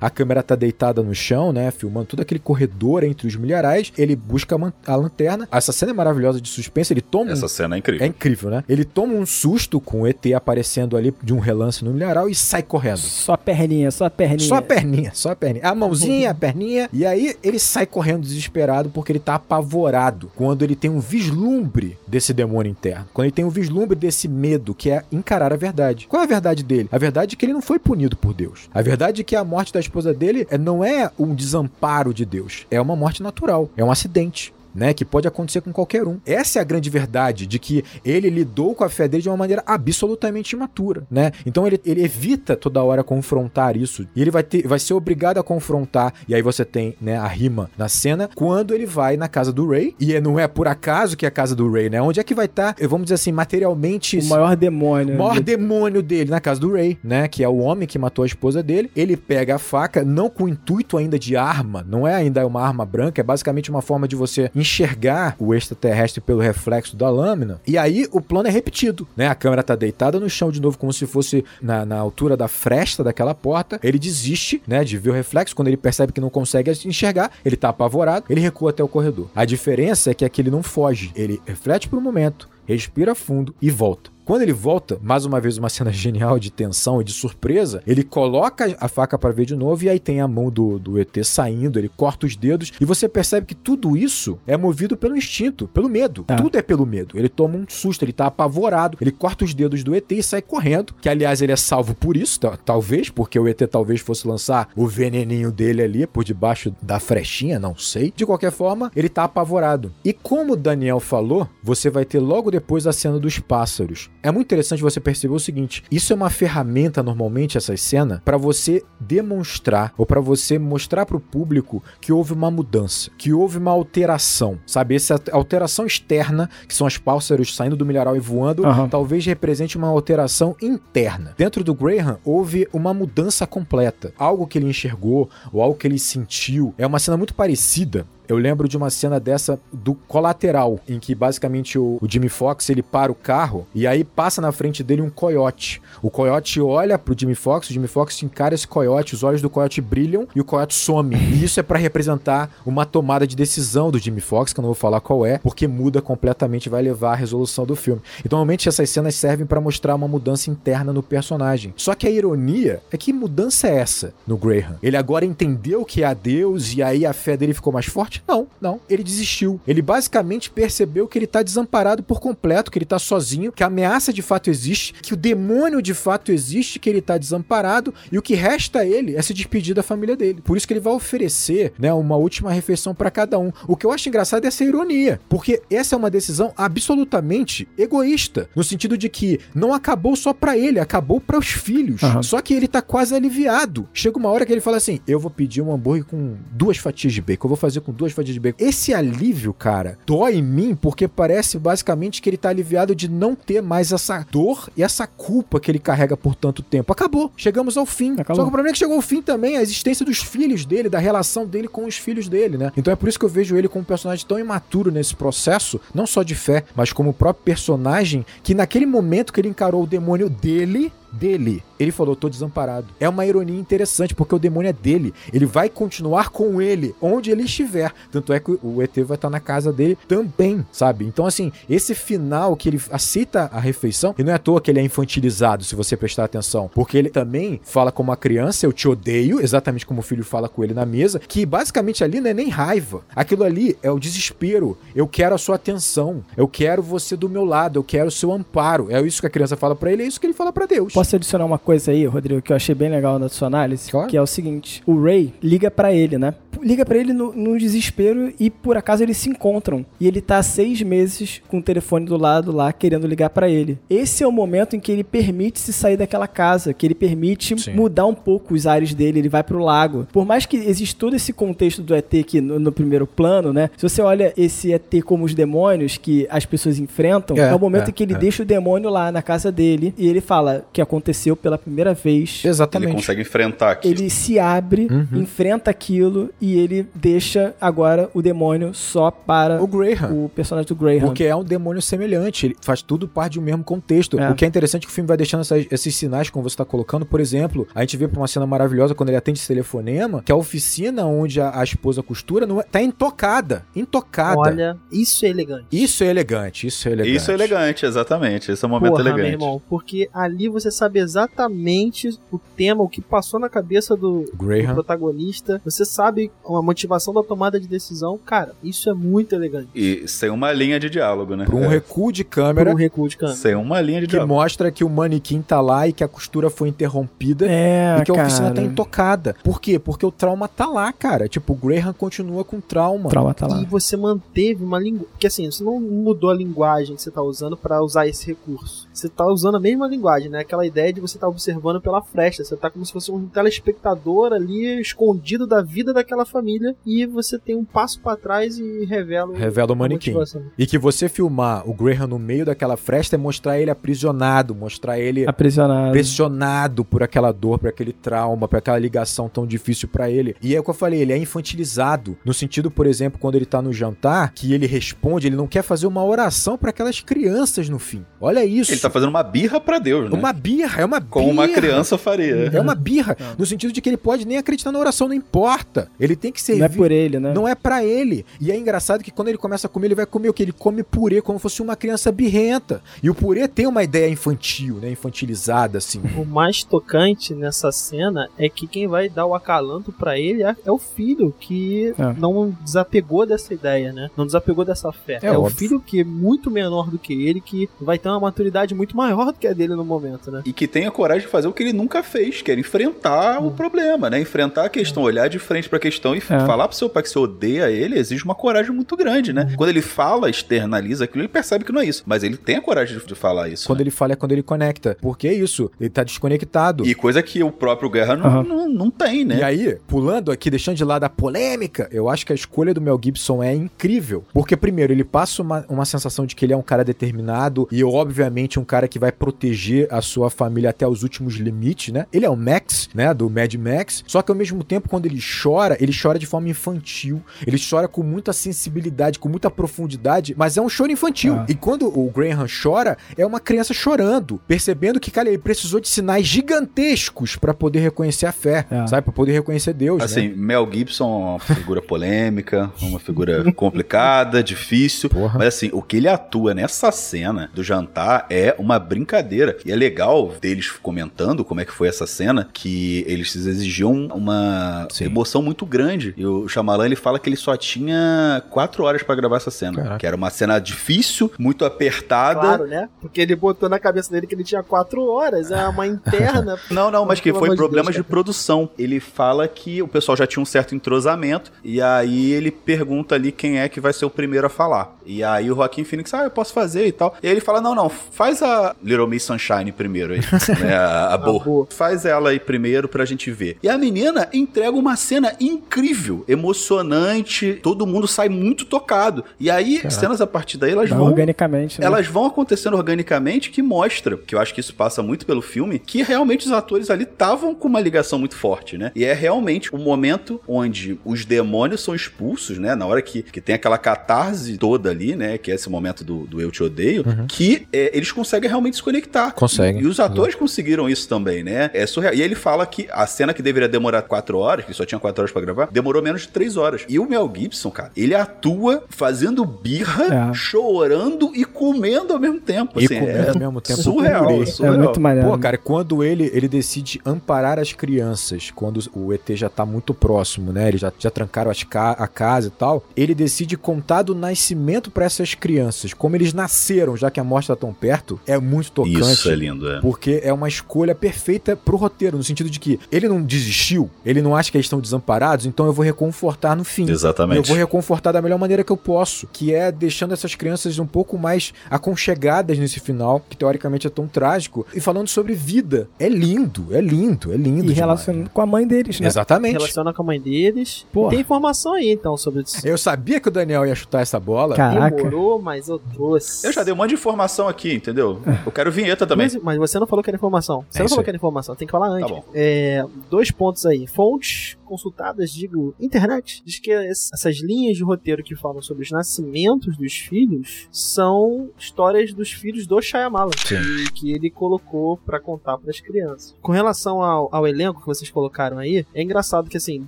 a 0.00 0.10
câmera 0.10 0.42
tá 0.42 0.54
deitada 0.54 1.02
no 1.02 1.14
chão, 1.14 1.52
né? 1.52 1.70
Filmando 1.70 2.06
todo 2.06 2.20
aquele 2.20 2.40
corredor 2.40 3.04
entre 3.04 3.26
os 3.26 3.36
milharais, 3.36 3.92
ele 3.96 4.16
busca 4.16 4.56
a 4.86 4.96
lanterna. 4.96 5.48
Essa 5.50 5.72
cena 5.72 5.92
é 5.92 5.94
maravilhosa 5.94 6.40
de 6.40 6.48
suspense, 6.48 6.92
ele 6.92 7.00
toma... 7.00 7.32
Essa 7.32 7.46
um... 7.46 7.48
cena 7.48 7.76
é 7.76 7.78
incrível. 7.78 8.04
É 8.04 8.08
incrível, 8.08 8.50
né? 8.50 8.64
Ele 8.68 8.84
toma 8.84 9.14
um 9.14 9.26
susto 9.26 9.80
com 9.80 10.02
o 10.02 10.06
ET 10.06 10.24
aparecendo 10.34 10.96
ali 10.96 11.14
de 11.22 11.34
um 11.34 11.38
relance 11.38 11.84
no 11.84 11.92
milharal 11.92 12.28
e 12.28 12.34
sai 12.34 12.62
correndo. 12.62 12.98
Só 12.98 13.32
a 13.32 13.38
perninha, 13.38 13.90
só 13.90 14.06
a 14.06 14.10
perninha. 14.10 14.48
Só 14.48 14.54
a 14.56 14.62
perninha, 14.62 15.10
só 15.14 15.30
a 15.30 15.36
perninha. 15.36 15.66
A 15.66 15.74
mãozinha, 15.74 16.30
a 16.30 16.34
perninha. 16.34 16.88
E 16.92 17.04
aí 17.04 17.36
ele 17.42 17.58
sai 17.58 17.86
correndo 17.86 18.22
desesperado 18.22 18.90
porque 18.90 19.12
ele 19.12 19.18
tá 19.18 19.34
apavorado 19.34 20.30
quando 20.36 20.62
ele 20.62 20.76
tem 20.76 20.90
um 20.90 21.00
vislumbre 21.00 21.96
desse 22.06 22.32
demônio 22.32 22.70
interno. 22.70 23.06
Quando 23.12 23.26
ele 23.26 23.32
tem 23.32 23.44
um 23.44 23.50
vislumbre 23.50 23.96
desse 23.96 24.28
medo 24.28 24.74
que 24.74 24.90
é 24.90 25.02
encarar 25.10 25.52
a 25.52 25.56
verdade. 25.56 26.06
Qual 26.06 26.20
é 26.20 26.24
a 26.24 26.28
verdade 26.28 26.62
dele? 26.62 26.88
A 26.90 26.98
verdade 26.98 27.34
é 27.34 27.36
que 27.38 27.44
ele 27.44 27.52
não 27.52 27.62
foi 27.62 27.78
punido 27.78 28.16
por 28.16 28.34
Deus. 28.34 28.68
A 28.72 28.82
verdade 28.82 29.20
é 29.20 29.24
que 29.24 29.33
a 29.36 29.44
morte 29.44 29.72
da 29.72 29.80
esposa 29.80 30.12
dele 30.12 30.46
é, 30.50 30.58
não 30.58 30.84
é 30.84 31.10
um 31.18 31.34
desamparo 31.34 32.12
de 32.12 32.24
Deus. 32.24 32.66
É 32.70 32.80
uma 32.80 32.96
morte 32.96 33.22
natural. 33.22 33.68
É 33.76 33.84
um 33.84 33.90
acidente 33.90 34.52
né? 34.74 34.92
Que 34.92 35.04
pode 35.04 35.28
acontecer 35.28 35.60
com 35.60 35.72
qualquer 35.72 36.06
um. 36.06 36.18
Essa 36.26 36.58
é 36.58 36.62
a 36.62 36.64
grande 36.64 36.90
verdade 36.90 37.46
de 37.46 37.58
que 37.58 37.84
ele 38.04 38.28
lidou 38.28 38.74
com 38.74 38.84
a 38.84 38.88
fé 38.88 39.06
dele 39.06 39.22
de 39.22 39.28
uma 39.28 39.36
maneira 39.36 39.62
absolutamente 39.66 40.54
imatura, 40.54 41.06
né? 41.10 41.32
Então 41.46 41.66
ele, 41.66 41.80
ele 41.84 42.02
evita 42.02 42.56
toda 42.56 42.82
hora 42.82 43.04
confrontar 43.04 43.76
isso 43.76 44.06
e 44.14 44.20
ele 44.20 44.30
vai 44.30 44.42
ter, 44.42 44.66
vai 44.66 44.78
ser 44.78 44.94
obrigado 44.94 45.38
a 45.38 45.42
confrontar. 45.42 46.12
E 46.28 46.34
aí 46.34 46.42
você 46.42 46.64
tem, 46.64 46.96
né, 47.00 47.16
a 47.16 47.26
rima 47.26 47.70
na 47.76 47.88
cena 47.88 48.28
quando 48.34 48.74
ele 48.74 48.86
vai 48.86 49.16
na 49.16 49.28
casa 49.28 49.52
do 49.52 49.68
Ray 49.68 49.94
e 50.00 50.18
não 50.20 50.38
é 50.38 50.48
por 50.48 50.66
acaso 50.66 51.16
que 51.16 51.24
é 51.24 51.28
a 51.28 51.30
casa 51.30 51.54
do 51.54 51.70
Ray, 51.70 51.90
né? 51.90 52.00
Onde 52.00 52.20
é 52.20 52.24
que 52.24 52.34
vai 52.34 52.46
estar, 52.46 52.74
tá, 52.74 52.86
vamos 52.86 53.04
dizer 53.04 53.14
assim, 53.14 53.32
materialmente 53.32 54.18
o 54.18 54.24
maior 54.24 54.56
demônio, 54.56 55.14
o 55.14 55.18
maior 55.18 55.40
demônio 55.40 56.02
dele 56.02 56.30
na 56.30 56.40
casa 56.40 56.60
do 56.60 56.72
Ray, 56.72 56.98
né? 57.02 57.28
Que 57.28 57.44
é 57.44 57.48
o 57.48 57.58
homem 57.58 57.86
que 57.86 57.98
matou 57.98 58.22
a 58.22 58.26
esposa 58.26 58.62
dele. 58.62 58.90
Ele 58.94 59.16
pega 59.16 59.56
a 59.56 59.58
faca 59.58 60.04
não 60.04 60.28
com 60.28 60.44
o 60.44 60.48
intuito 60.48 60.96
ainda 60.96 61.18
de 61.18 61.36
arma, 61.36 61.84
não 61.88 62.06
é 62.06 62.14
ainda 62.14 62.46
uma 62.46 62.62
arma 62.62 62.84
branca, 62.84 63.20
é 63.20 63.24
basicamente 63.24 63.70
uma 63.70 63.82
forma 63.82 64.08
de 64.08 64.16
você 64.16 64.50
enxergar 64.64 65.36
o 65.38 65.54
extraterrestre 65.54 66.20
pelo 66.20 66.40
reflexo 66.40 66.96
da 66.96 67.08
lâmina. 67.10 67.60
E 67.66 67.76
aí 67.76 68.08
o 68.10 68.20
plano 68.20 68.48
é 68.48 68.50
repetido, 68.50 69.06
né? 69.16 69.28
A 69.28 69.34
câmera 69.34 69.62
tá 69.62 69.76
deitada 69.76 70.18
no 70.18 70.28
chão 70.28 70.50
de 70.50 70.60
novo, 70.60 70.78
como 70.78 70.92
se 70.92 71.06
fosse 71.06 71.44
na, 71.60 71.84
na 71.84 71.98
altura 71.98 72.36
da 72.36 72.48
fresta 72.48 73.04
daquela 73.04 73.34
porta. 73.34 73.78
Ele 73.82 73.98
desiste, 73.98 74.62
né? 74.66 74.82
De 74.82 74.96
ver 74.96 75.10
o 75.10 75.12
reflexo. 75.12 75.54
Quando 75.54 75.68
ele 75.68 75.76
percebe 75.76 76.12
que 76.12 76.20
não 76.20 76.30
consegue 76.30 76.70
enxergar, 76.86 77.30
ele 77.44 77.56
tá 77.56 77.68
apavorado, 77.68 78.24
ele 78.28 78.40
recua 78.40 78.70
até 78.70 78.82
o 78.82 78.88
corredor. 78.88 79.28
A 79.34 79.44
diferença 79.44 80.10
é 80.10 80.14
que 80.14 80.24
aqui 80.24 80.40
ele 80.40 80.50
não 80.50 80.62
foge. 80.62 81.12
Ele 81.14 81.40
reflete 81.46 81.88
por 81.88 81.98
um 81.98 82.02
momento, 82.02 82.48
respira 82.66 83.14
fundo 83.14 83.54
e 83.60 83.70
volta. 83.70 84.13
Quando 84.24 84.40
ele 84.40 84.54
volta, 84.54 84.98
mais 85.02 85.26
uma 85.26 85.38
vez 85.38 85.58
uma 85.58 85.68
cena 85.68 85.92
genial 85.92 86.38
de 86.38 86.50
tensão 86.50 87.00
e 87.00 87.04
de 87.04 87.12
surpresa, 87.12 87.82
ele 87.86 88.02
coloca 88.02 88.74
a 88.80 88.88
faca 88.88 89.18
para 89.18 89.32
ver 89.32 89.44
de 89.44 89.54
novo 89.54 89.84
e 89.84 89.88
aí 89.90 90.00
tem 90.00 90.20
a 90.20 90.26
mão 90.26 90.50
do, 90.50 90.78
do 90.78 90.98
ET 90.98 91.14
saindo, 91.22 91.78
ele 91.78 91.90
corta 91.94 92.26
os 92.26 92.34
dedos 92.34 92.72
e 92.80 92.84
você 92.86 93.06
percebe 93.06 93.46
que 93.46 93.54
tudo 93.54 93.96
isso 93.96 94.38
é 94.46 94.56
movido 94.56 94.96
pelo 94.96 95.16
instinto, 95.16 95.68
pelo 95.68 95.90
medo. 95.90 96.24
Tá. 96.24 96.36
Tudo 96.36 96.56
é 96.56 96.62
pelo 96.62 96.86
medo. 96.86 97.18
Ele 97.18 97.28
toma 97.28 97.58
um 97.58 97.66
susto, 97.68 98.02
ele 98.02 98.14
tá 98.14 98.26
apavorado, 98.26 98.96
ele 98.98 99.12
corta 99.12 99.44
os 99.44 99.52
dedos 99.52 99.84
do 99.84 99.94
ET 99.94 100.10
e 100.10 100.22
sai 100.22 100.40
correndo, 100.40 100.94
que 101.00 101.08
aliás 101.08 101.42
ele 101.42 101.52
é 101.52 101.56
salvo 101.56 101.94
por 101.94 102.16
isso, 102.16 102.40
talvez, 102.64 103.10
porque 103.10 103.38
o 103.38 103.46
ET 103.46 103.60
talvez 103.70 104.00
fosse 104.00 104.26
lançar 104.26 104.70
o 104.74 104.86
veneninho 104.86 105.52
dele 105.52 105.82
ali 105.82 106.06
por 106.06 106.24
debaixo 106.24 106.74
da 106.80 106.98
frechinha, 106.98 107.58
não 107.58 107.76
sei. 107.76 108.12
De 108.14 108.24
qualquer 108.24 108.52
forma, 108.52 108.90
ele 108.96 109.10
tá 109.10 109.24
apavorado. 109.24 109.92
E 110.02 110.14
como 110.14 110.54
o 110.54 110.56
Daniel 110.56 110.98
falou, 110.98 111.46
você 111.62 111.90
vai 111.90 112.06
ter 112.06 112.20
logo 112.20 112.50
depois 112.50 112.86
a 112.86 112.92
cena 112.92 113.18
dos 113.18 113.38
pássaros 113.38 114.13
é 114.24 114.32
muito 114.32 114.46
interessante 114.46 114.82
você 114.82 114.98
perceber 114.98 115.34
o 115.34 115.38
seguinte: 115.38 115.84
isso 115.90 116.12
é 116.12 116.16
uma 116.16 116.30
ferramenta 116.30 117.02
normalmente 117.02 117.58
essa 117.58 117.76
cena 117.76 118.22
para 118.24 118.38
você 118.38 118.82
demonstrar 118.98 119.92
ou 119.98 120.06
para 120.06 120.20
você 120.20 120.58
mostrar 120.58 121.04
para 121.04 121.16
o 121.16 121.20
público 121.20 121.82
que 122.00 122.10
houve 122.10 122.32
uma 122.32 122.50
mudança, 122.50 123.10
que 123.18 123.34
houve 123.34 123.58
uma 123.58 123.70
alteração, 123.70 124.58
sabe? 124.66 124.94
Essa 124.94 125.20
alteração 125.30 125.84
externa, 125.84 126.48
que 126.66 126.74
são 126.74 126.86
os 126.86 126.96
pássaros 126.96 127.54
saindo 127.54 127.76
do 127.76 127.84
milharal 127.84 128.16
e 128.16 128.20
voando, 128.20 128.64
uhum. 128.64 128.88
talvez 128.88 129.26
represente 129.26 129.76
uma 129.76 129.88
alteração 129.88 130.56
interna. 130.62 131.34
Dentro 131.36 131.62
do 131.62 131.74
Graham 131.74 132.18
houve 132.24 132.66
uma 132.72 132.94
mudança 132.94 133.46
completa, 133.46 134.14
algo 134.16 134.46
que 134.46 134.56
ele 134.56 134.70
enxergou 134.70 135.28
ou 135.52 135.60
algo 135.60 135.76
que 135.76 135.86
ele 135.86 135.98
sentiu. 135.98 136.74
É 136.78 136.86
uma 136.86 136.98
cena 136.98 137.18
muito 137.18 137.34
parecida 137.34 138.06
eu 138.28 138.36
lembro 138.36 138.68
de 138.68 138.76
uma 138.76 138.90
cena 138.90 139.20
dessa 139.20 139.58
do 139.72 139.94
colateral, 139.94 140.80
em 140.88 140.98
que 140.98 141.14
basicamente 141.14 141.78
o, 141.78 141.98
o, 142.00 142.08
Jimmy 142.08 142.28
Fox 142.28 142.68
ele 142.70 142.82
para 142.82 143.10
o 143.10 143.14
carro 143.14 143.66
e 143.74 143.86
aí 143.86 144.04
passa 144.04 144.40
na 144.40 144.52
frente 144.52 144.82
dele 144.82 145.02
um 145.02 145.10
coiote. 145.10 145.80
O 146.02 146.10
coiote 146.10 146.60
olha 146.60 146.98
pro 146.98 147.14
Jimmy 147.18 147.34
Fox, 147.34 147.68
o 147.68 147.72
Jimmy 147.72 147.88
Fox 147.88 148.22
encara 148.22 148.54
esse 148.54 148.66
coiote, 148.66 149.14
os 149.14 149.22
olhos 149.22 149.42
do 149.42 149.50
coiote 149.50 149.80
brilham 149.80 150.26
e 150.34 150.40
o 150.40 150.44
coiote 150.44 150.74
some. 150.74 151.14
E 151.16 151.44
isso 151.44 151.60
é 151.60 151.62
para 151.62 151.78
representar 151.78 152.50
uma 152.64 152.86
tomada 152.86 153.26
de 153.26 153.36
decisão 153.36 153.90
do 153.90 153.98
Jimmy 153.98 154.20
Fox, 154.20 154.52
que 154.52 154.60
eu 154.60 154.62
não 154.62 154.68
vou 154.68 154.74
falar 154.74 155.00
qual 155.00 155.24
é, 155.26 155.38
porque 155.38 155.66
muda 155.66 156.00
completamente, 156.00 156.68
vai 156.68 156.82
levar 156.82 157.12
à 157.12 157.16
resolução 157.16 157.66
do 157.66 157.76
filme. 157.76 158.00
Então, 158.20 158.38
normalmente 158.38 158.68
essas 158.68 158.90
cenas 158.90 159.14
servem 159.14 159.46
para 159.46 159.60
mostrar 159.60 159.94
uma 159.94 160.08
mudança 160.08 160.50
interna 160.50 160.92
no 160.92 161.02
personagem. 161.02 161.72
Só 161.76 161.94
que 161.94 162.06
a 162.06 162.10
ironia 162.10 162.82
é 162.90 162.96
que 162.96 163.12
mudança 163.12 163.68
é 163.68 163.76
essa 163.76 164.14
no 164.26 164.36
Graham? 164.36 164.78
Ele 164.82 164.96
agora 164.96 165.24
entendeu 165.24 165.84
que 165.84 166.02
é 166.02 166.06
a 166.06 166.14
Deus 166.14 166.74
e 166.74 166.82
aí 166.82 167.06
a 167.06 167.12
fé 167.12 167.36
dele 167.36 167.54
ficou 167.54 167.72
mais 167.72 167.86
forte? 167.86 168.13
Morte? 168.14 168.22
Não, 168.28 168.46
não. 168.60 168.80
Ele 168.88 169.02
desistiu. 169.02 169.60
Ele 169.66 169.82
basicamente 169.82 170.50
percebeu 170.50 171.08
que 171.08 171.18
ele 171.18 171.26
tá 171.26 171.42
desamparado 171.42 172.02
por 172.02 172.20
completo, 172.20 172.70
que 172.70 172.78
ele 172.78 172.84
tá 172.84 172.98
sozinho, 172.98 173.52
que 173.52 173.62
a 173.62 173.66
ameaça 173.66 174.12
de 174.12 174.22
fato 174.22 174.50
existe, 174.50 174.92
que 174.94 175.14
o 175.14 175.16
demônio 175.16 175.80
de 175.80 175.94
fato 175.94 176.30
existe, 176.30 176.78
que 176.78 176.88
ele 176.88 177.00
tá 177.00 177.16
desamparado 177.18 177.94
e 178.12 178.18
o 178.18 178.22
que 178.22 178.34
resta 178.34 178.80
a 178.80 178.86
ele 178.86 179.16
é 179.16 179.22
se 179.22 179.34
despedir 179.34 179.74
da 179.74 179.82
família 179.82 180.16
dele. 180.16 180.40
Por 180.42 180.56
isso 180.56 180.66
que 180.66 180.72
ele 180.72 180.80
vai 180.80 180.92
oferecer, 180.92 181.72
né, 181.78 181.92
uma 181.92 182.16
última 182.16 182.52
refeição 182.52 182.94
para 182.94 183.10
cada 183.10 183.38
um. 183.38 183.50
O 183.66 183.76
que 183.76 183.86
eu 183.86 183.92
acho 183.92 184.08
engraçado 184.08 184.44
é 184.44 184.48
essa 184.48 184.64
ironia, 184.64 185.20
porque 185.28 185.62
essa 185.70 185.94
é 185.94 185.98
uma 185.98 186.10
decisão 186.10 186.52
absolutamente 186.56 187.66
egoísta, 187.78 188.48
no 188.54 188.62
sentido 188.62 188.98
de 188.98 189.08
que 189.08 189.40
não 189.54 189.72
acabou 189.72 190.16
só 190.16 190.32
para 190.32 190.56
ele, 190.56 190.78
acabou 190.78 191.20
para 191.20 191.38
os 191.38 191.46
filhos. 191.46 192.02
Aham. 192.02 192.22
Só 192.22 192.40
que 192.40 192.54
ele 192.54 192.68
tá 192.68 192.82
quase 192.82 193.14
aliviado. 193.14 193.88
Chega 193.92 194.18
uma 194.18 194.30
hora 194.30 194.44
que 194.44 194.52
ele 194.52 194.60
fala 194.60 194.76
assim: 194.76 195.00
"Eu 195.06 195.18
vou 195.18 195.30
pedir 195.30 195.62
um 195.62 195.72
hambúrguer 195.72 196.04
com 196.04 196.36
duas 196.50 196.76
fatias 196.76 197.12
de 197.12 197.20
bacon, 197.20 197.46
eu 197.46 197.50
vou 197.50 197.56
fazer 197.56 197.80
com 197.80 197.92
duas 197.92 198.03
fatias 198.12 198.34
de 198.34 198.40
bacon". 198.40 198.64
Esse 198.64 198.92
alívio, 198.94 199.52
cara, 199.52 199.98
dói 200.06 200.36
em 200.36 200.42
mim 200.42 200.74
porque 200.74 201.08
parece 201.08 201.58
basicamente 201.58 202.20
que 202.20 202.28
ele 202.28 202.36
tá 202.36 202.48
aliviado 202.48 202.94
de 202.94 203.08
não 203.08 203.34
ter 203.34 203.62
mais 203.62 203.92
essa 203.92 204.26
dor 204.30 204.68
e 204.76 204.82
essa 204.82 205.06
culpa 205.06 205.60
que 205.60 205.70
ele 205.70 205.78
carrega 205.78 206.16
por 206.16 206.34
tanto 206.34 206.62
tempo. 206.62 206.92
Acabou. 206.92 207.32
Chegamos 207.36 207.76
ao 207.76 207.86
fim. 207.86 208.12
Acabou. 208.14 208.36
Só 208.36 208.42
que 208.42 208.48
o 208.48 208.50
problema 208.50 208.70
é 208.70 208.72
que 208.72 208.78
chegou 208.78 208.96
ao 208.96 209.02
fim 209.02 209.22
também 209.22 209.56
a 209.56 209.62
existência 209.62 210.04
dos 210.04 210.18
filhos 210.18 210.64
dele, 210.64 210.88
da 210.88 210.98
relação 210.98 211.46
dele 211.46 211.68
com 211.68 211.86
os 211.86 211.96
filhos 211.96 212.28
dele, 212.28 212.56
né? 212.56 212.72
Então 212.76 212.92
é 212.92 212.96
por 212.96 213.08
isso 213.08 213.18
que 213.18 213.24
eu 213.24 213.28
vejo 213.28 213.56
ele 213.56 213.68
como 213.68 213.82
um 213.82 213.86
personagem 213.86 214.26
tão 214.26 214.38
imaturo 214.38 214.90
nesse 214.90 215.14
processo, 215.14 215.80
não 215.94 216.06
só 216.06 216.22
de 216.22 216.34
fé, 216.34 216.64
mas 216.74 216.92
como 216.92 217.10
o 217.10 217.14
próprio 217.14 217.44
personagem 217.44 218.24
que 218.42 218.54
naquele 218.54 218.86
momento 218.86 219.32
que 219.32 219.40
ele 219.40 219.48
encarou 219.48 219.82
o 219.82 219.86
demônio 219.86 220.28
dele, 220.28 220.92
dele, 221.14 221.62
ele 221.78 221.90
falou, 221.90 222.14
tô 222.14 222.28
desamparado. 222.28 222.86
É 223.00 223.08
uma 223.08 223.26
ironia 223.26 223.58
interessante, 223.58 224.14
porque 224.14 224.34
o 224.34 224.38
demônio 224.38 224.68
é 224.68 224.72
dele. 224.72 225.12
Ele 225.32 225.46
vai 225.46 225.68
continuar 225.68 226.30
com 226.30 226.60
ele, 226.60 226.94
onde 227.00 227.30
ele 227.30 227.44
estiver. 227.44 227.92
Tanto 228.10 228.32
é 228.32 228.40
que 228.40 228.58
o 228.62 228.82
ET 228.82 228.96
vai 228.98 229.16
estar 229.16 229.30
na 229.30 229.40
casa 229.40 229.72
dele 229.72 229.98
também, 230.08 230.64
sabe? 230.72 231.04
Então, 231.04 231.26
assim, 231.26 231.52
esse 231.68 231.94
final 231.94 232.56
que 232.56 232.68
ele 232.68 232.80
aceita 232.90 233.50
a 233.52 233.60
refeição, 233.60 234.14
e 234.18 234.22
não 234.22 234.32
é 234.32 234.36
à 234.36 234.38
toa 234.38 234.60
que 234.60 234.70
ele 234.70 234.80
é 234.80 234.82
infantilizado, 234.82 235.64
se 235.64 235.74
você 235.74 235.96
prestar 235.96 236.24
atenção. 236.24 236.70
Porque 236.74 236.96
ele 236.96 237.10
também 237.10 237.60
fala 237.64 237.92
como 237.92 238.10
uma 238.10 238.16
criança, 238.16 238.66
eu 238.66 238.72
te 238.72 238.88
odeio, 238.88 239.40
exatamente 239.40 239.86
como 239.86 240.00
o 240.00 240.02
filho 240.02 240.24
fala 240.24 240.48
com 240.48 240.62
ele 240.62 240.74
na 240.74 240.86
mesa, 240.86 241.18
que 241.18 241.44
basicamente 241.46 242.02
ali 242.04 242.20
não 242.20 242.30
é 242.30 242.34
nem 242.34 242.48
raiva. 242.48 243.02
Aquilo 243.14 243.44
ali 243.44 243.76
é 243.82 243.90
o 243.90 243.98
desespero. 243.98 244.76
Eu 244.94 245.06
quero 245.06 245.34
a 245.34 245.38
sua 245.38 245.56
atenção. 245.56 246.24
Eu 246.36 246.48
quero 246.48 246.82
você 246.82 247.16
do 247.16 247.28
meu 247.28 247.44
lado. 247.44 247.78
Eu 247.78 247.84
quero 247.84 248.08
o 248.08 248.12
seu 248.12 248.32
amparo. 248.32 248.88
É 248.90 249.00
isso 249.00 249.20
que 249.20 249.26
a 249.26 249.30
criança 249.30 249.56
fala 249.56 249.74
pra 249.74 249.92
ele, 249.92 250.02
é 250.02 250.06
isso 250.06 250.20
que 250.20 250.26
ele 250.26 250.34
fala 250.34 250.52
pra 250.52 250.66
Deus. 250.66 250.92
Posso 250.92 251.03
adicionar 251.12 251.44
uma 251.44 251.58
coisa 251.58 251.90
aí, 251.90 252.06
Rodrigo, 252.06 252.40
que 252.42 252.52
eu 252.52 252.56
achei 252.56 252.74
bem 252.74 252.88
legal 252.88 253.18
na 253.18 253.28
sua 253.28 253.46
análise? 253.48 253.90
Claro. 253.90 254.08
Que 254.08 254.16
é 254.16 254.22
o 254.22 254.26
seguinte: 254.26 254.82
o 254.86 255.02
Ray 255.02 255.32
liga 255.42 255.70
pra 255.70 255.92
ele, 255.92 256.16
né? 256.18 256.34
Liga 256.62 256.84
pra 256.86 256.96
ele 256.96 257.12
no, 257.12 257.32
no 257.32 257.58
desespero 257.58 258.32
e 258.38 258.48
por 258.48 258.76
acaso 258.76 259.02
eles 259.02 259.16
se 259.16 259.28
encontram. 259.28 259.84
E 260.00 260.06
ele 260.06 260.20
tá 260.20 260.38
há 260.38 260.42
seis 260.42 260.80
meses 260.82 261.42
com 261.48 261.58
o 261.58 261.62
telefone 261.62 262.06
do 262.06 262.16
lado 262.16 262.52
lá 262.52 262.72
querendo 262.72 263.06
ligar 263.06 263.28
pra 263.30 263.48
ele. 263.48 263.78
Esse 263.90 264.22
é 264.22 264.26
o 264.26 264.32
momento 264.32 264.74
em 264.76 264.80
que 264.80 264.90
ele 264.90 265.04
permite 265.04 265.58
se 265.60 265.72
sair 265.72 265.96
daquela 265.96 266.26
casa, 266.28 266.72
que 266.72 266.86
ele 266.86 266.94
permite 266.94 267.60
Sim. 267.60 267.72
mudar 267.74 268.06
um 268.06 268.14
pouco 268.14 268.54
os 268.54 268.66
ares 268.66 268.94
dele, 268.94 269.18
ele 269.18 269.28
vai 269.28 269.42
pro 269.42 269.58
lago. 269.58 270.06
Por 270.12 270.24
mais 270.24 270.46
que 270.46 270.56
exista 270.56 270.98
todo 270.98 271.16
esse 271.16 271.32
contexto 271.32 271.82
do 271.82 271.94
ET 271.94 272.14
aqui 272.14 272.40
no, 272.40 272.58
no 272.58 272.72
primeiro 272.72 273.06
plano, 273.06 273.52
né? 273.52 273.68
Se 273.76 273.82
você 273.86 274.00
olha 274.00 274.32
esse 274.36 274.72
ET 274.72 275.02
como 275.04 275.24
os 275.24 275.34
demônios 275.34 275.96
que 275.98 276.26
as 276.30 276.46
pessoas 276.46 276.78
enfrentam, 276.78 277.36
é, 277.36 277.50
É, 277.50 277.54
o 277.54 277.58
momento 277.58 277.88
é, 277.88 277.90
em 277.90 277.92
que 277.92 278.04
ele 278.04 278.14
é. 278.14 278.18
deixa 278.18 278.42
o 278.42 278.46
demônio 278.46 278.88
lá 278.88 279.10
na 279.12 279.20
casa 279.22 279.50
dele 279.52 279.92
e 279.98 280.08
ele 280.08 280.20
fala 280.20 280.64
que 280.72 280.80
aconteceu 280.94 281.34
pela 281.36 281.58
primeira 281.58 281.92
vez. 281.92 282.40
Ele 282.44 282.50
Exatamente. 282.50 282.92
consegue 282.94 283.20
enfrentar 283.22 283.72
aqui. 283.72 283.88
Ele 283.88 284.08
se 284.08 284.38
abre, 284.38 284.86
Uhum. 284.90 285.22
enfrenta 285.22 285.70
aquilo 285.70 286.30
e 286.40 286.58
ele 286.58 286.86
deixa 286.94 287.54
agora 287.60 288.08
o 288.14 288.22
demônio 288.22 288.72
só 288.74 289.10
para 289.10 289.62
O 289.62 289.66
Graham. 289.66 290.24
o 290.24 290.28
personagem 290.28 290.68
do 290.68 290.74
Graham. 290.76 291.00
Porque 291.00 291.24
é 291.24 291.34
um 291.34 291.42
demônio 291.44 291.82
semelhante, 291.82 292.46
ele 292.46 292.56
faz 292.60 292.80
tudo 292.82 293.08
parte 293.08 293.32
de 293.34 293.40
um 293.40 293.42
mesmo 293.42 293.64
contexto. 293.64 294.18
É. 294.18 294.30
O 294.30 294.34
que 294.34 294.44
é 294.44 294.48
interessante 294.48 294.82
é 294.82 294.86
que 294.86 294.90
o 294.92 294.94
filme 294.94 295.08
vai 295.08 295.16
deixando 295.16 295.40
essas- 295.40 295.66
esses 295.70 295.96
sinais, 295.96 296.30
como 296.30 296.48
você 296.48 296.56
tá 296.56 296.64
colocando. 296.64 297.04
Por 297.06 297.20
exemplo, 297.20 297.66
a 297.74 297.80
gente 297.80 297.96
vê 297.96 298.06
pra 298.06 298.20
uma 298.20 298.28
cena 298.28 298.46
maravilhosa 298.46 298.94
quando 298.94 299.08
ele 299.08 299.16
atende 299.18 299.38
esse 299.38 299.48
telefonema, 299.48 300.22
que 300.22 300.30
a 300.32 300.36
oficina 300.36 301.04
onde 301.06 301.40
a, 301.40 301.58
a 301.58 301.64
esposa 301.64 302.02
costura 302.02 302.46
não 302.46 302.60
é, 302.60 302.64
tá 302.64 302.80
intocada. 302.82 303.64
Intocada. 303.74 304.38
Olha, 304.38 304.76
isso 304.92 305.24
é 305.26 305.28
elegante. 305.30 305.66
Isso 305.72 306.04
é 306.04 306.08
elegante, 306.08 306.66
isso 306.66 306.88
é 306.88 306.92
elegante. 306.92 307.16
Isso 307.16 307.30
é 307.30 307.34
elegante, 307.34 307.86
exatamente. 307.86 308.50
Esse 308.52 308.64
é 308.64 308.68
um 308.68 308.70
momento 308.70 308.92
Porra, 308.92 309.04
meu 309.04 309.12
elegante. 309.14 309.32
irmão, 309.34 309.60
porque 309.68 310.08
ali 310.12 310.48
você 310.48 310.70
sabe 310.70 310.83
exatamente 311.00 312.18
o 312.32 312.38
tema, 312.56 312.82
o 312.82 312.88
que 312.88 313.00
passou 313.00 313.38
na 313.40 313.48
cabeça 313.48 313.96
do, 313.96 314.24
do 314.24 314.74
protagonista. 314.74 315.60
Você 315.64 315.84
sabe 315.84 316.30
a 316.44 316.62
motivação 316.62 317.12
da 317.14 317.22
tomada 317.22 317.58
de 317.58 317.66
decisão. 317.66 318.18
Cara, 318.24 318.52
isso 318.62 318.88
é 318.88 318.94
muito 318.94 319.34
elegante. 319.34 319.68
E 319.74 320.06
sem 320.08 320.30
uma 320.30 320.52
linha 320.52 320.78
de 320.78 320.88
diálogo, 320.90 321.34
né? 321.36 321.44
Por 321.44 321.54
um 321.54 321.64
É, 321.64 321.68
recuo 321.68 322.12
de 322.12 322.24
Por 322.24 322.30
câmera 322.30 322.70
um 322.70 322.74
recuo 322.74 323.08
de 323.08 323.16
câmera. 323.16 323.36
Sem 323.38 323.54
uma 323.54 323.80
linha 323.80 324.00
de 324.00 324.06
que 324.06 324.12
diálogo. 324.12 324.34
mostra 324.34 324.70
que 324.70 324.84
o 324.84 324.88
manequim 324.90 325.42
tá 325.42 325.60
lá 325.60 325.86
e 325.88 325.92
que 325.92 326.04
a 326.04 326.08
costura 326.08 326.50
foi 326.50 326.68
interrompida. 326.68 327.46
É, 327.48 327.98
E 328.00 328.04
que 328.04 328.10
a 328.10 328.14
oficina 328.14 328.52
tá 328.52 328.62
intocada. 328.62 329.34
Por 329.42 329.60
quê? 329.60 329.78
Porque 329.78 330.04
o 330.06 330.10
trauma 330.12 330.48
tá 330.48 330.66
lá, 330.66 330.92
cara. 330.92 331.28
Tipo, 331.28 331.52
o 331.52 331.56
Graham 331.56 331.92
continua 331.92 332.44
com 332.44 332.60
trauma. 332.60 333.06
O 333.06 333.10
trauma 333.10 333.34
tá 333.34 333.46
lá. 333.46 333.60
E 333.60 333.64
você 333.66 333.96
manteve 333.96 334.62
uma 334.64 334.78
linguagem. 334.78 335.08
Porque 335.10 335.26
assim, 335.26 335.50
você 335.50 335.62
não 335.64 335.80
mudou 335.80 336.30
a 336.30 336.34
linguagem 336.34 336.96
que 336.96 337.02
você 337.02 337.10
tá 337.10 337.22
usando 337.22 337.56
pra 337.56 337.82
usar 337.82 338.06
esse 338.06 338.26
recurso. 338.26 338.88
Você 338.92 339.08
tá 339.08 339.26
usando 339.26 339.56
a 339.56 339.60
mesma 339.60 339.86
linguagem, 339.86 340.28
né? 340.30 340.40
Aquela 340.40 340.63
ideia 340.66 340.92
de 340.92 341.00
você 341.00 341.18
tá 341.18 341.28
observando 341.28 341.80
pela 341.80 342.02
fresta. 342.02 342.44
Você 342.44 342.56
tá 342.56 342.70
como 342.70 342.84
se 342.84 342.92
fosse 342.92 343.10
um 343.10 343.26
telespectador 343.26 344.32
ali 344.32 344.80
escondido 344.80 345.46
da 345.46 345.62
vida 345.62 345.92
daquela 345.92 346.24
família. 346.24 346.74
E 346.86 347.06
você 347.06 347.38
tem 347.38 347.54
um 347.56 347.64
passo 347.64 348.00
pra 348.00 348.16
trás 348.16 348.58
e 348.58 348.84
revela, 348.84 349.30
o- 349.32 349.34
Revela 349.34 349.72
o 349.72 349.76
manequim. 349.76 350.10
motivação. 350.12 350.42
E 350.58 350.66
que 350.66 350.78
você 350.78 351.08
filmar 351.08 351.68
o 351.68 351.74
Graham 351.74 352.06
no 352.06 352.18
meio 352.18 352.44
daquela 352.46 352.76
fresta 352.76 353.16
é 353.16 353.18
mostrar 353.18 353.58
ele 353.58 353.70
aprisionado, 353.70 354.54
mostrar 354.54 354.98
ele 354.98 355.26
Aprisionado. 355.26 355.92
pressionado 355.92 356.84
por 356.84 357.02
aquela 357.02 357.32
dor, 357.32 357.58
por 357.58 357.68
aquele 357.68 357.92
trauma, 357.92 358.46
por 358.48 358.56
aquela 358.56 358.78
ligação 358.78 359.28
tão 359.28 359.46
difícil 359.46 359.88
pra 359.88 360.10
ele. 360.10 360.34
E 360.42 360.54
é 360.54 360.60
o 360.60 360.64
que 360.64 360.70
eu 360.70 360.74
falei, 360.74 361.00
ele 361.00 361.12
é 361.12 361.18
infantilizado. 361.18 362.16
No 362.24 362.34
sentido, 362.34 362.70
por 362.70 362.86
exemplo, 362.86 363.18
quando 363.18 363.34
ele 363.36 363.46
tá 363.46 363.60
no 363.62 363.72
jantar, 363.72 364.32
que 364.34 364.52
ele 364.52 364.66
responde, 364.66 365.26
ele 365.26 365.36
não 365.36 365.46
quer 365.46 365.62
fazer 365.62 365.86
uma 365.86 366.04
oração 366.04 366.56
pra 366.58 366.70
aquelas 366.70 367.00
crianças 367.00 367.68
no 367.68 367.78
fim. 367.78 368.04
Olha 368.20 368.44
isso. 368.44 368.72
Ele 368.72 368.80
tá 368.80 368.90
fazendo 368.90 369.10
uma 369.10 369.22
birra 369.22 369.60
pra 369.60 369.78
Deus, 369.78 370.10
né? 370.10 370.16
Uma 370.18 370.32
birra, 370.32 370.53
é 370.62 370.84
uma 370.84 371.00
Como 371.00 371.30
uma 371.30 371.46
birra. 371.46 371.60
criança 371.60 371.98
faria. 371.98 372.50
É 372.52 372.60
uma 372.60 372.74
birra, 372.74 373.16
no 373.38 373.44
sentido 373.46 373.72
de 373.72 373.80
que 373.80 373.88
ele 373.88 373.96
pode 373.96 374.26
nem 374.26 374.36
acreditar 374.38 374.70
na 374.72 374.78
oração, 374.78 375.08
não 375.08 375.14
importa. 375.14 375.90
Ele 375.98 376.14
tem 376.16 376.30
que 376.32 376.40
servir. 376.40 376.60
Não 376.60 376.66
é 376.66 376.68
por 376.68 376.90
ele, 376.90 377.18
né? 377.18 377.32
Não 377.34 377.48
é 377.48 377.54
pra 377.54 377.84
ele. 377.84 378.24
E 378.40 378.50
é 378.50 378.56
engraçado 378.56 379.02
que 379.02 379.10
quando 379.10 379.28
ele 379.28 379.38
começa 379.38 379.66
a 379.66 379.70
comer, 379.70 379.88
ele 379.88 379.94
vai 379.94 380.06
comer 380.06 380.28
o 380.28 380.32
que? 380.34 380.42
Ele 380.42 380.52
come 380.52 380.82
purê 380.82 381.20
como 381.20 381.38
fosse 381.38 381.62
uma 381.62 381.76
criança 381.76 382.10
birrenta. 382.12 382.82
E 383.02 383.08
o 383.10 383.14
purê 383.14 383.46
tem 383.48 383.66
uma 383.66 383.82
ideia 383.82 384.08
infantil, 384.10 384.76
né? 384.76 384.90
Infantilizada, 384.90 385.78
assim. 385.78 386.00
O 386.16 386.24
mais 386.24 386.62
tocante 386.64 387.34
nessa 387.34 387.70
cena 387.72 388.28
é 388.38 388.48
que 388.48 388.66
quem 388.66 388.86
vai 388.86 389.08
dar 389.08 389.26
o 389.26 389.34
acalanto 389.34 389.92
pra 389.92 390.18
ele 390.18 390.42
é, 390.42 390.54
é 390.64 390.70
o 390.70 390.78
filho 390.78 391.34
que 391.38 391.94
É. 391.98 392.12
não 392.18 392.54
desapegou 392.62 393.26
dessa 393.26 393.52
ideia, 393.54 393.92
né? 393.92 394.10
Não 394.16 394.26
desapegou 394.26 394.64
dessa 394.64 394.92
fé. 394.92 395.18
É 395.22 395.26
É, 395.28 395.38
o 395.38 395.48
filho 395.50 395.80
que 395.80 396.00
é 396.00 396.04
muito 396.04 396.50
menor 396.50 396.90
do 396.90 396.98
que 396.98 397.26
ele, 397.26 397.40
que 397.40 397.68
vai 397.80 397.98
ter 397.98 398.08
uma 398.08 398.20
maturidade 398.20 398.74
muito 398.74 398.96
maior 398.96 399.26
do 399.32 399.38
que 399.38 399.46
a 399.46 399.52
dele 399.52 399.74
no 399.74 399.84
momento, 399.84 400.30
né? 400.30 400.42
E 400.44 400.52
que 400.52 400.66
tenha 400.68 400.90
coragem 400.90 401.22
de 401.22 401.28
fazer 401.28 401.48
o 401.48 401.52
que 401.52 401.62
ele 401.62 401.72
nunca 401.72 402.02
fez, 402.02 402.42
que 402.42 402.50
era 402.50 402.60
enfrentar 402.60 403.42
o 403.42 403.50
problema, 403.50 404.10
né? 404.10 404.20
Enfrentar 404.20 404.64
a 404.66 404.68
questão, 404.68 405.02
olhar 405.02 405.28
de 405.28 405.38
frente 405.38 405.68
pra 405.68 405.78
questão 405.78 406.14
e 406.14 406.18
É. 406.18 406.20
falar 406.20 406.68
pro 406.68 406.76
seu 406.76 406.88
pai 406.88 407.02
que 407.02 407.08
você 407.08 407.18
odeia 407.18 407.70
ele, 407.70 407.98
exige 407.98 408.24
uma 408.24 408.34
coragem 408.34 408.72
muito 408.72 408.96
grande, 408.96 409.32
né? 409.32 409.54
Quando 409.56 409.70
ele 409.70 409.80
fala, 409.82 410.28
externaliza 410.28 411.04
aquilo, 411.04 411.22
ele 411.22 411.28
percebe 411.28 411.64
que 411.64 411.72
não 411.72 411.80
é 411.80 411.86
isso. 411.86 412.02
Mas 412.06 412.22
ele 412.22 412.36
tem 412.36 412.56
a 412.56 412.60
coragem 412.60 412.98
de, 412.98 413.06
de 413.06 413.14
falar 413.14 413.48
isso. 413.48 413.66
Quando 413.66 413.78
né? 413.78 413.84
ele 413.84 413.90
fala 413.90 414.12
é 414.12 414.16
quando 414.16 414.32
ele 414.32 414.42
conecta. 414.42 414.96
Porque 415.00 415.28
é 415.28 415.32
isso, 415.32 415.70
ele 415.80 415.90
tá 415.90 416.02
desconectado. 416.04 416.86
E 416.86 416.94
coisa 416.94 417.22
que 417.22 417.42
o 417.42 417.50
próprio 417.50 417.88
Guerra 417.90 418.16
não, 418.16 418.26
Aham. 418.26 418.42
não, 418.42 418.68
não 418.68 418.90
tem, 418.90 419.24
né? 419.24 419.38
E 419.38 419.42
aí, 419.42 419.78
pulando 419.86 420.30
aqui, 420.30 420.50
deixando 420.50 420.76
de 420.76 420.84
lado 420.84 421.04
a 421.04 421.08
polêmica, 421.08 421.88
eu 421.90 422.08
acho 422.08 422.26
que 422.26 422.32
a 422.32 422.34
escolha 422.34 422.74
do 422.74 422.80
Mel 422.80 423.00
Gibson 423.02 423.42
é 423.42 423.54
incrível. 423.54 424.24
Porque, 424.32 424.56
primeiro, 424.56 424.92
ele 424.92 425.04
passa 425.04 425.42
uma, 425.42 425.64
uma 425.68 425.84
sensação 425.84 426.26
de 426.26 426.34
que 426.34 426.44
ele 426.44 426.52
é 426.52 426.56
um 426.56 426.62
cara 426.62 426.84
determinado 426.84 427.68
e, 427.70 427.82
obviamente, 427.84 428.58
um 428.58 428.64
cara 428.64 428.86
que 428.88 428.98
vai 428.98 429.12
proteger 429.12 429.86
a 429.90 430.00
sua 430.02 430.30
família 430.34 430.70
até 430.70 430.86
os 430.86 431.02
últimos 431.02 431.34
limites, 431.36 431.92
né? 431.92 432.06
Ele 432.12 432.26
é 432.26 432.30
o 432.30 432.36
Max, 432.36 432.88
né? 432.94 433.14
Do 433.14 433.30
Mad 433.30 433.54
Max. 433.54 434.02
Só 434.06 434.20
que, 434.22 434.30
ao 434.30 434.36
mesmo 434.36 434.62
tempo, 434.62 434.88
quando 434.88 435.06
ele 435.06 435.20
chora, 435.42 435.76
ele 435.80 435.92
chora 435.92 436.18
de 436.18 436.26
forma 436.26 436.48
infantil. 436.48 437.22
Ele 437.46 437.56
chora 437.58 437.88
com 437.88 438.02
muita 438.02 438.32
sensibilidade, 438.32 439.18
com 439.18 439.28
muita 439.28 439.50
profundidade, 439.50 440.34
mas 440.36 440.56
é 440.56 440.60
um 440.62 440.68
choro 440.68 440.90
infantil. 440.92 441.34
Ah. 441.36 441.46
E 441.48 441.54
quando 441.54 441.86
o 441.86 442.10
Graham 442.10 442.46
chora, 442.62 442.96
é 443.16 443.24
uma 443.24 443.40
criança 443.40 443.72
chorando, 443.72 444.40
percebendo 444.46 445.00
que, 445.00 445.10
cara, 445.10 445.28
ele 445.28 445.38
precisou 445.38 445.80
de 445.80 445.88
sinais 445.88 446.26
gigantescos 446.26 447.36
pra 447.36 447.54
poder 447.54 447.80
reconhecer 447.80 448.26
a 448.26 448.32
fé, 448.32 448.66
É. 448.70 448.86
sabe? 448.86 449.02
Pra 449.02 449.12
poder 449.12 449.32
reconhecer 449.32 449.72
Deus, 449.72 450.02
Assim, 450.02 450.28
né? 450.28 450.34
Mel 450.36 450.68
Gibson 450.72 451.04
é 451.04 451.30
uma 451.30 451.38
figura 451.56 451.80
polêmica, 451.82 452.72
uma 452.82 452.98
figura 452.98 453.44
complicada, 453.52 454.42
difícil. 454.42 455.08
Porra. 455.10 455.38
Mas 455.38 455.48
assim, 455.48 455.70
o 455.72 455.82
que 455.82 455.96
ele 455.98 456.08
atua 456.08 456.54
nessa 456.54 456.90
cena 456.90 457.50
do 457.54 457.62
jantar 457.62 458.26
é 458.30 458.54
uma 458.58 458.78
brincadeira. 458.78 459.56
E 459.64 459.72
é 459.72 459.76
legal 459.76 460.23
legal 460.24 460.40
deles 460.40 460.70
comentando 460.70 461.44
como 461.44 461.60
é 461.60 461.64
que 461.64 461.72
foi 461.72 461.88
essa 461.88 462.06
cena, 462.06 462.48
que 462.52 463.04
eles 463.06 463.34
exigiam 463.34 464.08
uma 464.14 464.86
Sim. 464.90 465.04
emoção 465.04 465.42
muito 465.42 465.66
grande. 465.66 466.14
E 466.16 466.24
o 466.24 466.48
Shyamalan, 466.48 466.86
ele 466.86 466.96
fala 466.96 467.18
que 467.18 467.28
ele 467.28 467.36
só 467.36 467.56
tinha 467.56 468.42
quatro 468.50 468.84
horas 468.84 469.02
pra 469.02 469.14
gravar 469.14 469.36
essa 469.36 469.50
cena. 469.50 469.76
Caraca. 469.76 469.98
Que 469.98 470.06
era 470.06 470.16
uma 470.16 470.30
cena 470.30 470.58
difícil, 470.58 471.30
muito 471.38 471.64
apertada. 471.64 472.40
Claro, 472.40 472.66
né? 472.66 472.88
Porque 473.00 473.20
ele 473.20 473.34
botou 473.34 473.68
na 473.68 473.78
cabeça 473.78 474.10
dele 474.10 474.26
que 474.26 474.34
ele 474.34 474.44
tinha 474.44 474.62
quatro 474.62 475.04
horas. 475.06 475.50
É 475.50 475.66
uma 475.68 475.86
interna. 475.86 476.58
Não, 476.70 476.90
não, 476.90 477.04
mas 477.04 477.20
que 477.20 477.32
foi 477.32 477.48
amor 477.48 477.50
de 477.50 477.56
problemas 477.56 477.94
Deus, 477.94 478.04
de 478.04 478.10
produção. 478.10 478.68
Ele 478.78 478.98
fala 478.98 479.46
que 479.46 479.82
o 479.82 479.88
pessoal 479.88 480.16
já 480.16 480.26
tinha 480.26 480.42
um 480.42 480.46
certo 480.46 480.74
entrosamento, 480.74 481.52
e 481.62 481.80
aí 481.80 482.32
ele 482.32 482.50
pergunta 482.50 483.14
ali 483.14 483.30
quem 483.30 483.58
é 483.58 483.68
que 483.68 483.80
vai 483.80 483.92
ser 483.92 484.04
o 484.04 484.10
primeiro 484.10 484.46
a 484.46 484.50
falar. 484.50 484.96
E 485.04 485.22
aí 485.22 485.50
o 485.50 485.54
Joaquim 485.54 485.84
Phoenix, 485.84 486.12
ah, 486.14 486.24
eu 486.24 486.30
posso 486.30 486.52
fazer 486.52 486.86
e 486.86 486.92
tal. 486.92 487.16
E 487.22 487.26
aí 487.26 487.32
ele 487.32 487.40
fala, 487.40 487.60
não, 487.60 487.74
não, 487.74 487.88
faz 487.88 488.42
a 488.42 488.74
Little 488.82 489.06
Miss 489.06 489.24
Sunshine 489.24 489.72
primeiro 489.72 490.13
aí, 490.14 490.20
né, 490.60 490.74
a, 490.74 491.14
a 491.14 491.18
Bo. 491.24 491.40
Bo. 491.40 491.68
Faz 491.70 492.04
ela 492.04 492.30
aí 492.30 492.40
primeiro 492.40 492.88
pra 492.88 493.04
gente 493.04 493.30
ver. 493.30 493.56
E 493.62 493.68
a 493.68 493.76
menina 493.76 494.28
entrega 494.32 494.76
uma 494.76 494.96
cena 494.96 495.34
incrível, 495.40 496.24
emocionante, 496.28 497.58
todo 497.62 497.86
mundo 497.86 498.06
sai 498.06 498.28
muito 498.28 498.64
tocado. 498.64 499.24
E 499.38 499.50
aí, 499.50 499.80
cenas 499.90 500.20
a 500.20 500.26
partir 500.26 500.58
daí, 500.58 500.72
elas 500.72 500.90
vão 500.90 501.06
organicamente, 501.06 501.80
né? 501.80 501.86
elas 501.86 502.06
vão 502.06 502.26
acontecendo 502.26 502.76
organicamente 502.76 503.50
que 503.50 503.62
mostra, 503.62 504.16
que 504.16 504.34
eu 504.34 504.40
acho 504.40 504.54
que 504.54 504.60
isso 504.60 504.74
passa 504.74 505.02
muito 505.02 505.26
pelo 505.26 505.42
filme, 505.42 505.78
que 505.78 506.02
realmente 506.02 506.46
os 506.46 506.52
atores 506.52 506.90
ali 506.90 507.04
estavam 507.04 507.54
com 507.54 507.68
uma 507.68 507.80
ligação 507.80 508.18
muito 508.18 508.36
forte, 508.36 508.78
né? 508.78 508.92
E 508.94 509.04
é 509.04 509.12
realmente 509.12 509.74
o 509.74 509.78
momento 509.78 510.40
onde 510.46 510.98
os 511.04 511.24
demônios 511.24 511.82
são 511.82 511.94
expulsos, 511.94 512.58
né? 512.58 512.74
Na 512.74 512.86
hora 512.86 513.02
que, 513.02 513.22
que 513.22 513.40
tem 513.40 513.54
aquela 513.54 513.78
catarse 513.78 514.56
toda 514.58 514.90
ali, 514.90 515.14
né? 515.16 515.38
Que 515.38 515.50
é 515.50 515.54
esse 515.54 515.68
momento 515.68 516.04
do, 516.04 516.26
do 516.26 516.40
eu 516.40 516.50
te 516.50 516.62
odeio, 516.62 517.04
que 517.28 517.66
é, 517.72 517.90
eles 517.96 518.10
conseguem 518.12 518.48
realmente 518.48 518.76
se 518.76 518.82
conectar. 518.82 519.32
Conseguem. 519.32 519.82
E 519.82 519.86
os 519.86 520.00
atores 520.04 520.34
conseguiram 520.34 520.88
isso 520.88 521.08
também, 521.08 521.42
né? 521.42 521.70
É 521.74 521.86
surreal. 521.86 522.14
E 522.14 522.22
ele 522.22 522.34
fala 522.34 522.64
que 522.66 522.88
a 522.90 523.06
cena 523.06 523.32
que 523.34 523.42
deveria 523.42 523.68
demorar 523.68 524.02
quatro 524.02 524.38
horas, 524.38 524.64
que 524.64 524.72
só 524.74 524.84
tinha 524.84 524.98
quatro 524.98 525.22
horas 525.22 525.32
pra 525.32 525.42
gravar, 525.42 525.68
demorou 525.70 526.02
menos 526.02 526.22
de 526.22 526.28
três 526.28 526.56
horas. 526.56 526.84
E 526.88 526.98
o 526.98 527.08
Mel 527.08 527.30
Gibson, 527.34 527.70
cara, 527.70 527.90
ele 527.96 528.14
atua 528.14 528.84
fazendo 528.88 529.44
birra, 529.44 530.30
É. 530.30 530.34
chorando 530.34 531.32
e 531.34 531.44
comendo 531.44 532.12
ao 532.12 532.18
mesmo 532.18 532.40
tempo. 532.40 532.80
E 532.80 532.84
assim, 532.84 533.00
comendo 533.00 533.18
é 533.18 533.28
ao 533.30 533.38
mesmo 533.38 533.60
tempo. 533.60 533.82
surreal. 533.82 534.42
É 534.42 534.46
surreal. 534.46 534.78
muito 534.78 535.00
maneiro. 535.00 535.28
Pô, 535.30 535.38
cara, 535.38 535.58
quando 535.58 536.02
ele, 536.04 536.30
ele 536.34 536.48
decide 536.48 537.00
amparar 537.04 537.58
as 537.58 537.72
crianças, 537.72 538.50
quando 538.54 538.80
o 538.94 539.12
ET 539.12 539.28
já 539.34 539.48
tá 539.48 539.64
muito 539.66 539.92
próximo, 539.94 540.52
né? 540.52 540.68
Eles 540.68 540.80
já, 540.80 540.92
já 540.98 541.10
trancaram 541.10 541.50
as 541.50 541.62
ca 541.62 541.92
a 541.92 542.06
casa 542.06 542.48
e 542.48 542.50
tal. 542.50 542.84
Ele 542.96 543.14
decide 543.14 543.56
contar 543.56 544.02
do 544.02 544.14
nascimento 544.14 544.90
pra 544.90 545.04
essas 545.04 545.34
crianças. 545.34 545.92
Como 545.94 546.16
eles 546.16 546.32
nasceram, 546.32 546.96
já 546.96 547.10
que 547.10 547.20
a 547.20 547.24
morte 547.24 547.48
tá 547.48 547.56
tão 547.56 547.72
perto, 547.72 548.20
é 548.26 548.38
muito 548.38 548.70
tocante. 548.72 549.00
Isso 549.00 549.30
é 549.30 549.34
lindo, 549.34 549.70
é. 549.70 549.80
Porque 549.94 550.20
é 550.24 550.32
uma 550.32 550.48
escolha 550.48 550.92
perfeita 550.92 551.54
pro 551.54 551.76
roteiro, 551.76 552.16
no 552.16 552.24
sentido 552.24 552.50
de 552.50 552.58
que 552.58 552.80
ele 552.90 553.06
não 553.06 553.22
desistiu, 553.22 553.88
ele 554.04 554.20
não 554.20 554.34
acha 554.34 554.50
que 554.50 554.56
eles 554.56 554.66
estão 554.66 554.80
desamparados, 554.80 555.46
então 555.46 555.66
eu 555.66 555.72
vou 555.72 555.84
reconfortar 555.84 556.56
no 556.56 556.64
fim. 556.64 556.90
Exatamente. 556.90 557.36
Eu 557.36 557.44
vou 557.44 557.56
reconfortar 557.56 558.12
da 558.12 558.20
melhor 558.20 558.36
maneira 558.36 558.64
que 558.64 558.72
eu 558.72 558.76
posso, 558.76 559.28
que 559.32 559.54
é 559.54 559.70
deixando 559.70 560.12
essas 560.12 560.34
crianças 560.34 560.80
um 560.80 560.86
pouco 560.86 561.16
mais 561.16 561.54
aconchegadas 561.70 562.58
nesse 562.58 562.80
final, 562.80 563.24
que 563.30 563.36
teoricamente 563.36 563.86
é 563.86 563.90
tão 563.90 564.08
trágico, 564.08 564.66
e 564.74 564.80
falando 564.80 565.06
sobre 565.06 565.32
vida. 565.32 565.88
É 565.96 566.08
lindo, 566.08 566.74
é 566.74 566.80
lindo, 566.80 567.32
é 567.32 567.36
lindo. 567.36 567.70
E 567.70 567.74
demais. 567.74 567.78
relacionando 567.78 568.30
com 568.30 568.40
a 568.40 568.46
mãe 568.46 568.66
deles, 568.66 568.98
né? 568.98 569.06
Exatamente. 569.06 569.52
Relaciona 569.52 569.92
com 569.94 570.02
a 570.02 570.04
mãe 570.06 570.20
deles. 570.20 570.84
Porra. 570.92 571.10
Tem 571.10 571.20
informação 571.20 571.74
aí, 571.74 571.92
então, 571.92 572.16
sobre 572.16 572.42
isso. 572.42 572.66
Eu 572.66 572.76
sabia 572.76 573.20
que 573.20 573.28
o 573.28 573.30
Daniel 573.30 573.64
ia 573.64 573.76
chutar 573.76 574.02
essa 574.02 574.18
bola. 574.18 574.56
Caraca. 574.56 574.96
Demorou, 574.96 575.40
mas 575.40 575.68
eu 575.68 575.78
trouxe. 575.78 576.44
Eu 576.44 576.52
já 576.52 576.64
dei 576.64 576.74
um 576.74 576.76
monte 576.76 576.88
de 576.88 576.94
informação 576.94 577.46
aqui, 577.46 577.72
entendeu? 577.72 578.20
Eu 578.44 578.50
quero 578.50 578.72
vinheta 578.72 579.06
também. 579.06 579.28
Mas, 579.32 579.40
mas 579.40 579.58
você 579.58 579.78
não 579.78 579.83
falou 579.86 580.02
que 580.02 580.10
era 580.10 580.16
informação. 580.16 580.64
Você 580.70 580.78
É 580.78 580.82
não 580.82 580.88
falou 580.88 581.00
aí. 581.00 581.04
que 581.04 581.10
era 581.10 581.16
informação, 581.16 581.54
tem 581.54 581.66
que 581.66 581.72
falar 581.72 581.88
antes. 581.88 582.08
Tá 582.08 582.14
bom. 582.14 582.24
É, 582.34 582.84
dois 583.10 583.30
pontos 583.30 583.64
aí. 583.66 583.86
Fontes 583.86 584.56
consultadas, 584.64 585.30
digo, 585.30 585.74
internet, 585.78 586.42
diz 586.44 586.58
que 586.58 586.70
es- 586.72 587.10
essas 587.12 587.36
linhas 587.40 587.76
de 587.76 587.84
roteiro 587.84 588.22
que 588.22 588.34
falam 588.34 588.60
sobre 588.62 588.82
os 588.84 588.90
nascimentos 588.90 589.76
dos 589.76 589.92
filhos 589.94 590.68
são 590.72 591.50
histórias 591.58 592.12
dos 592.12 592.32
filhos 592.32 592.66
do 592.66 592.80
Shyamalan, 592.80 593.30
que, 593.30 593.92
que 593.92 594.12
ele 594.12 594.30
colocou 594.30 594.96
pra 594.98 595.20
contar 595.20 595.58
pras 595.58 595.80
crianças. 595.80 596.34
Com 596.42 596.52
relação 596.52 597.02
ao, 597.02 597.28
ao 597.34 597.46
elenco 597.46 597.80
que 597.80 597.86
vocês 597.86 598.10
colocaram 598.10 598.58
aí, 598.58 598.86
é 598.94 599.02
engraçado 599.02 599.48
que, 599.48 599.56
assim, 599.56 599.86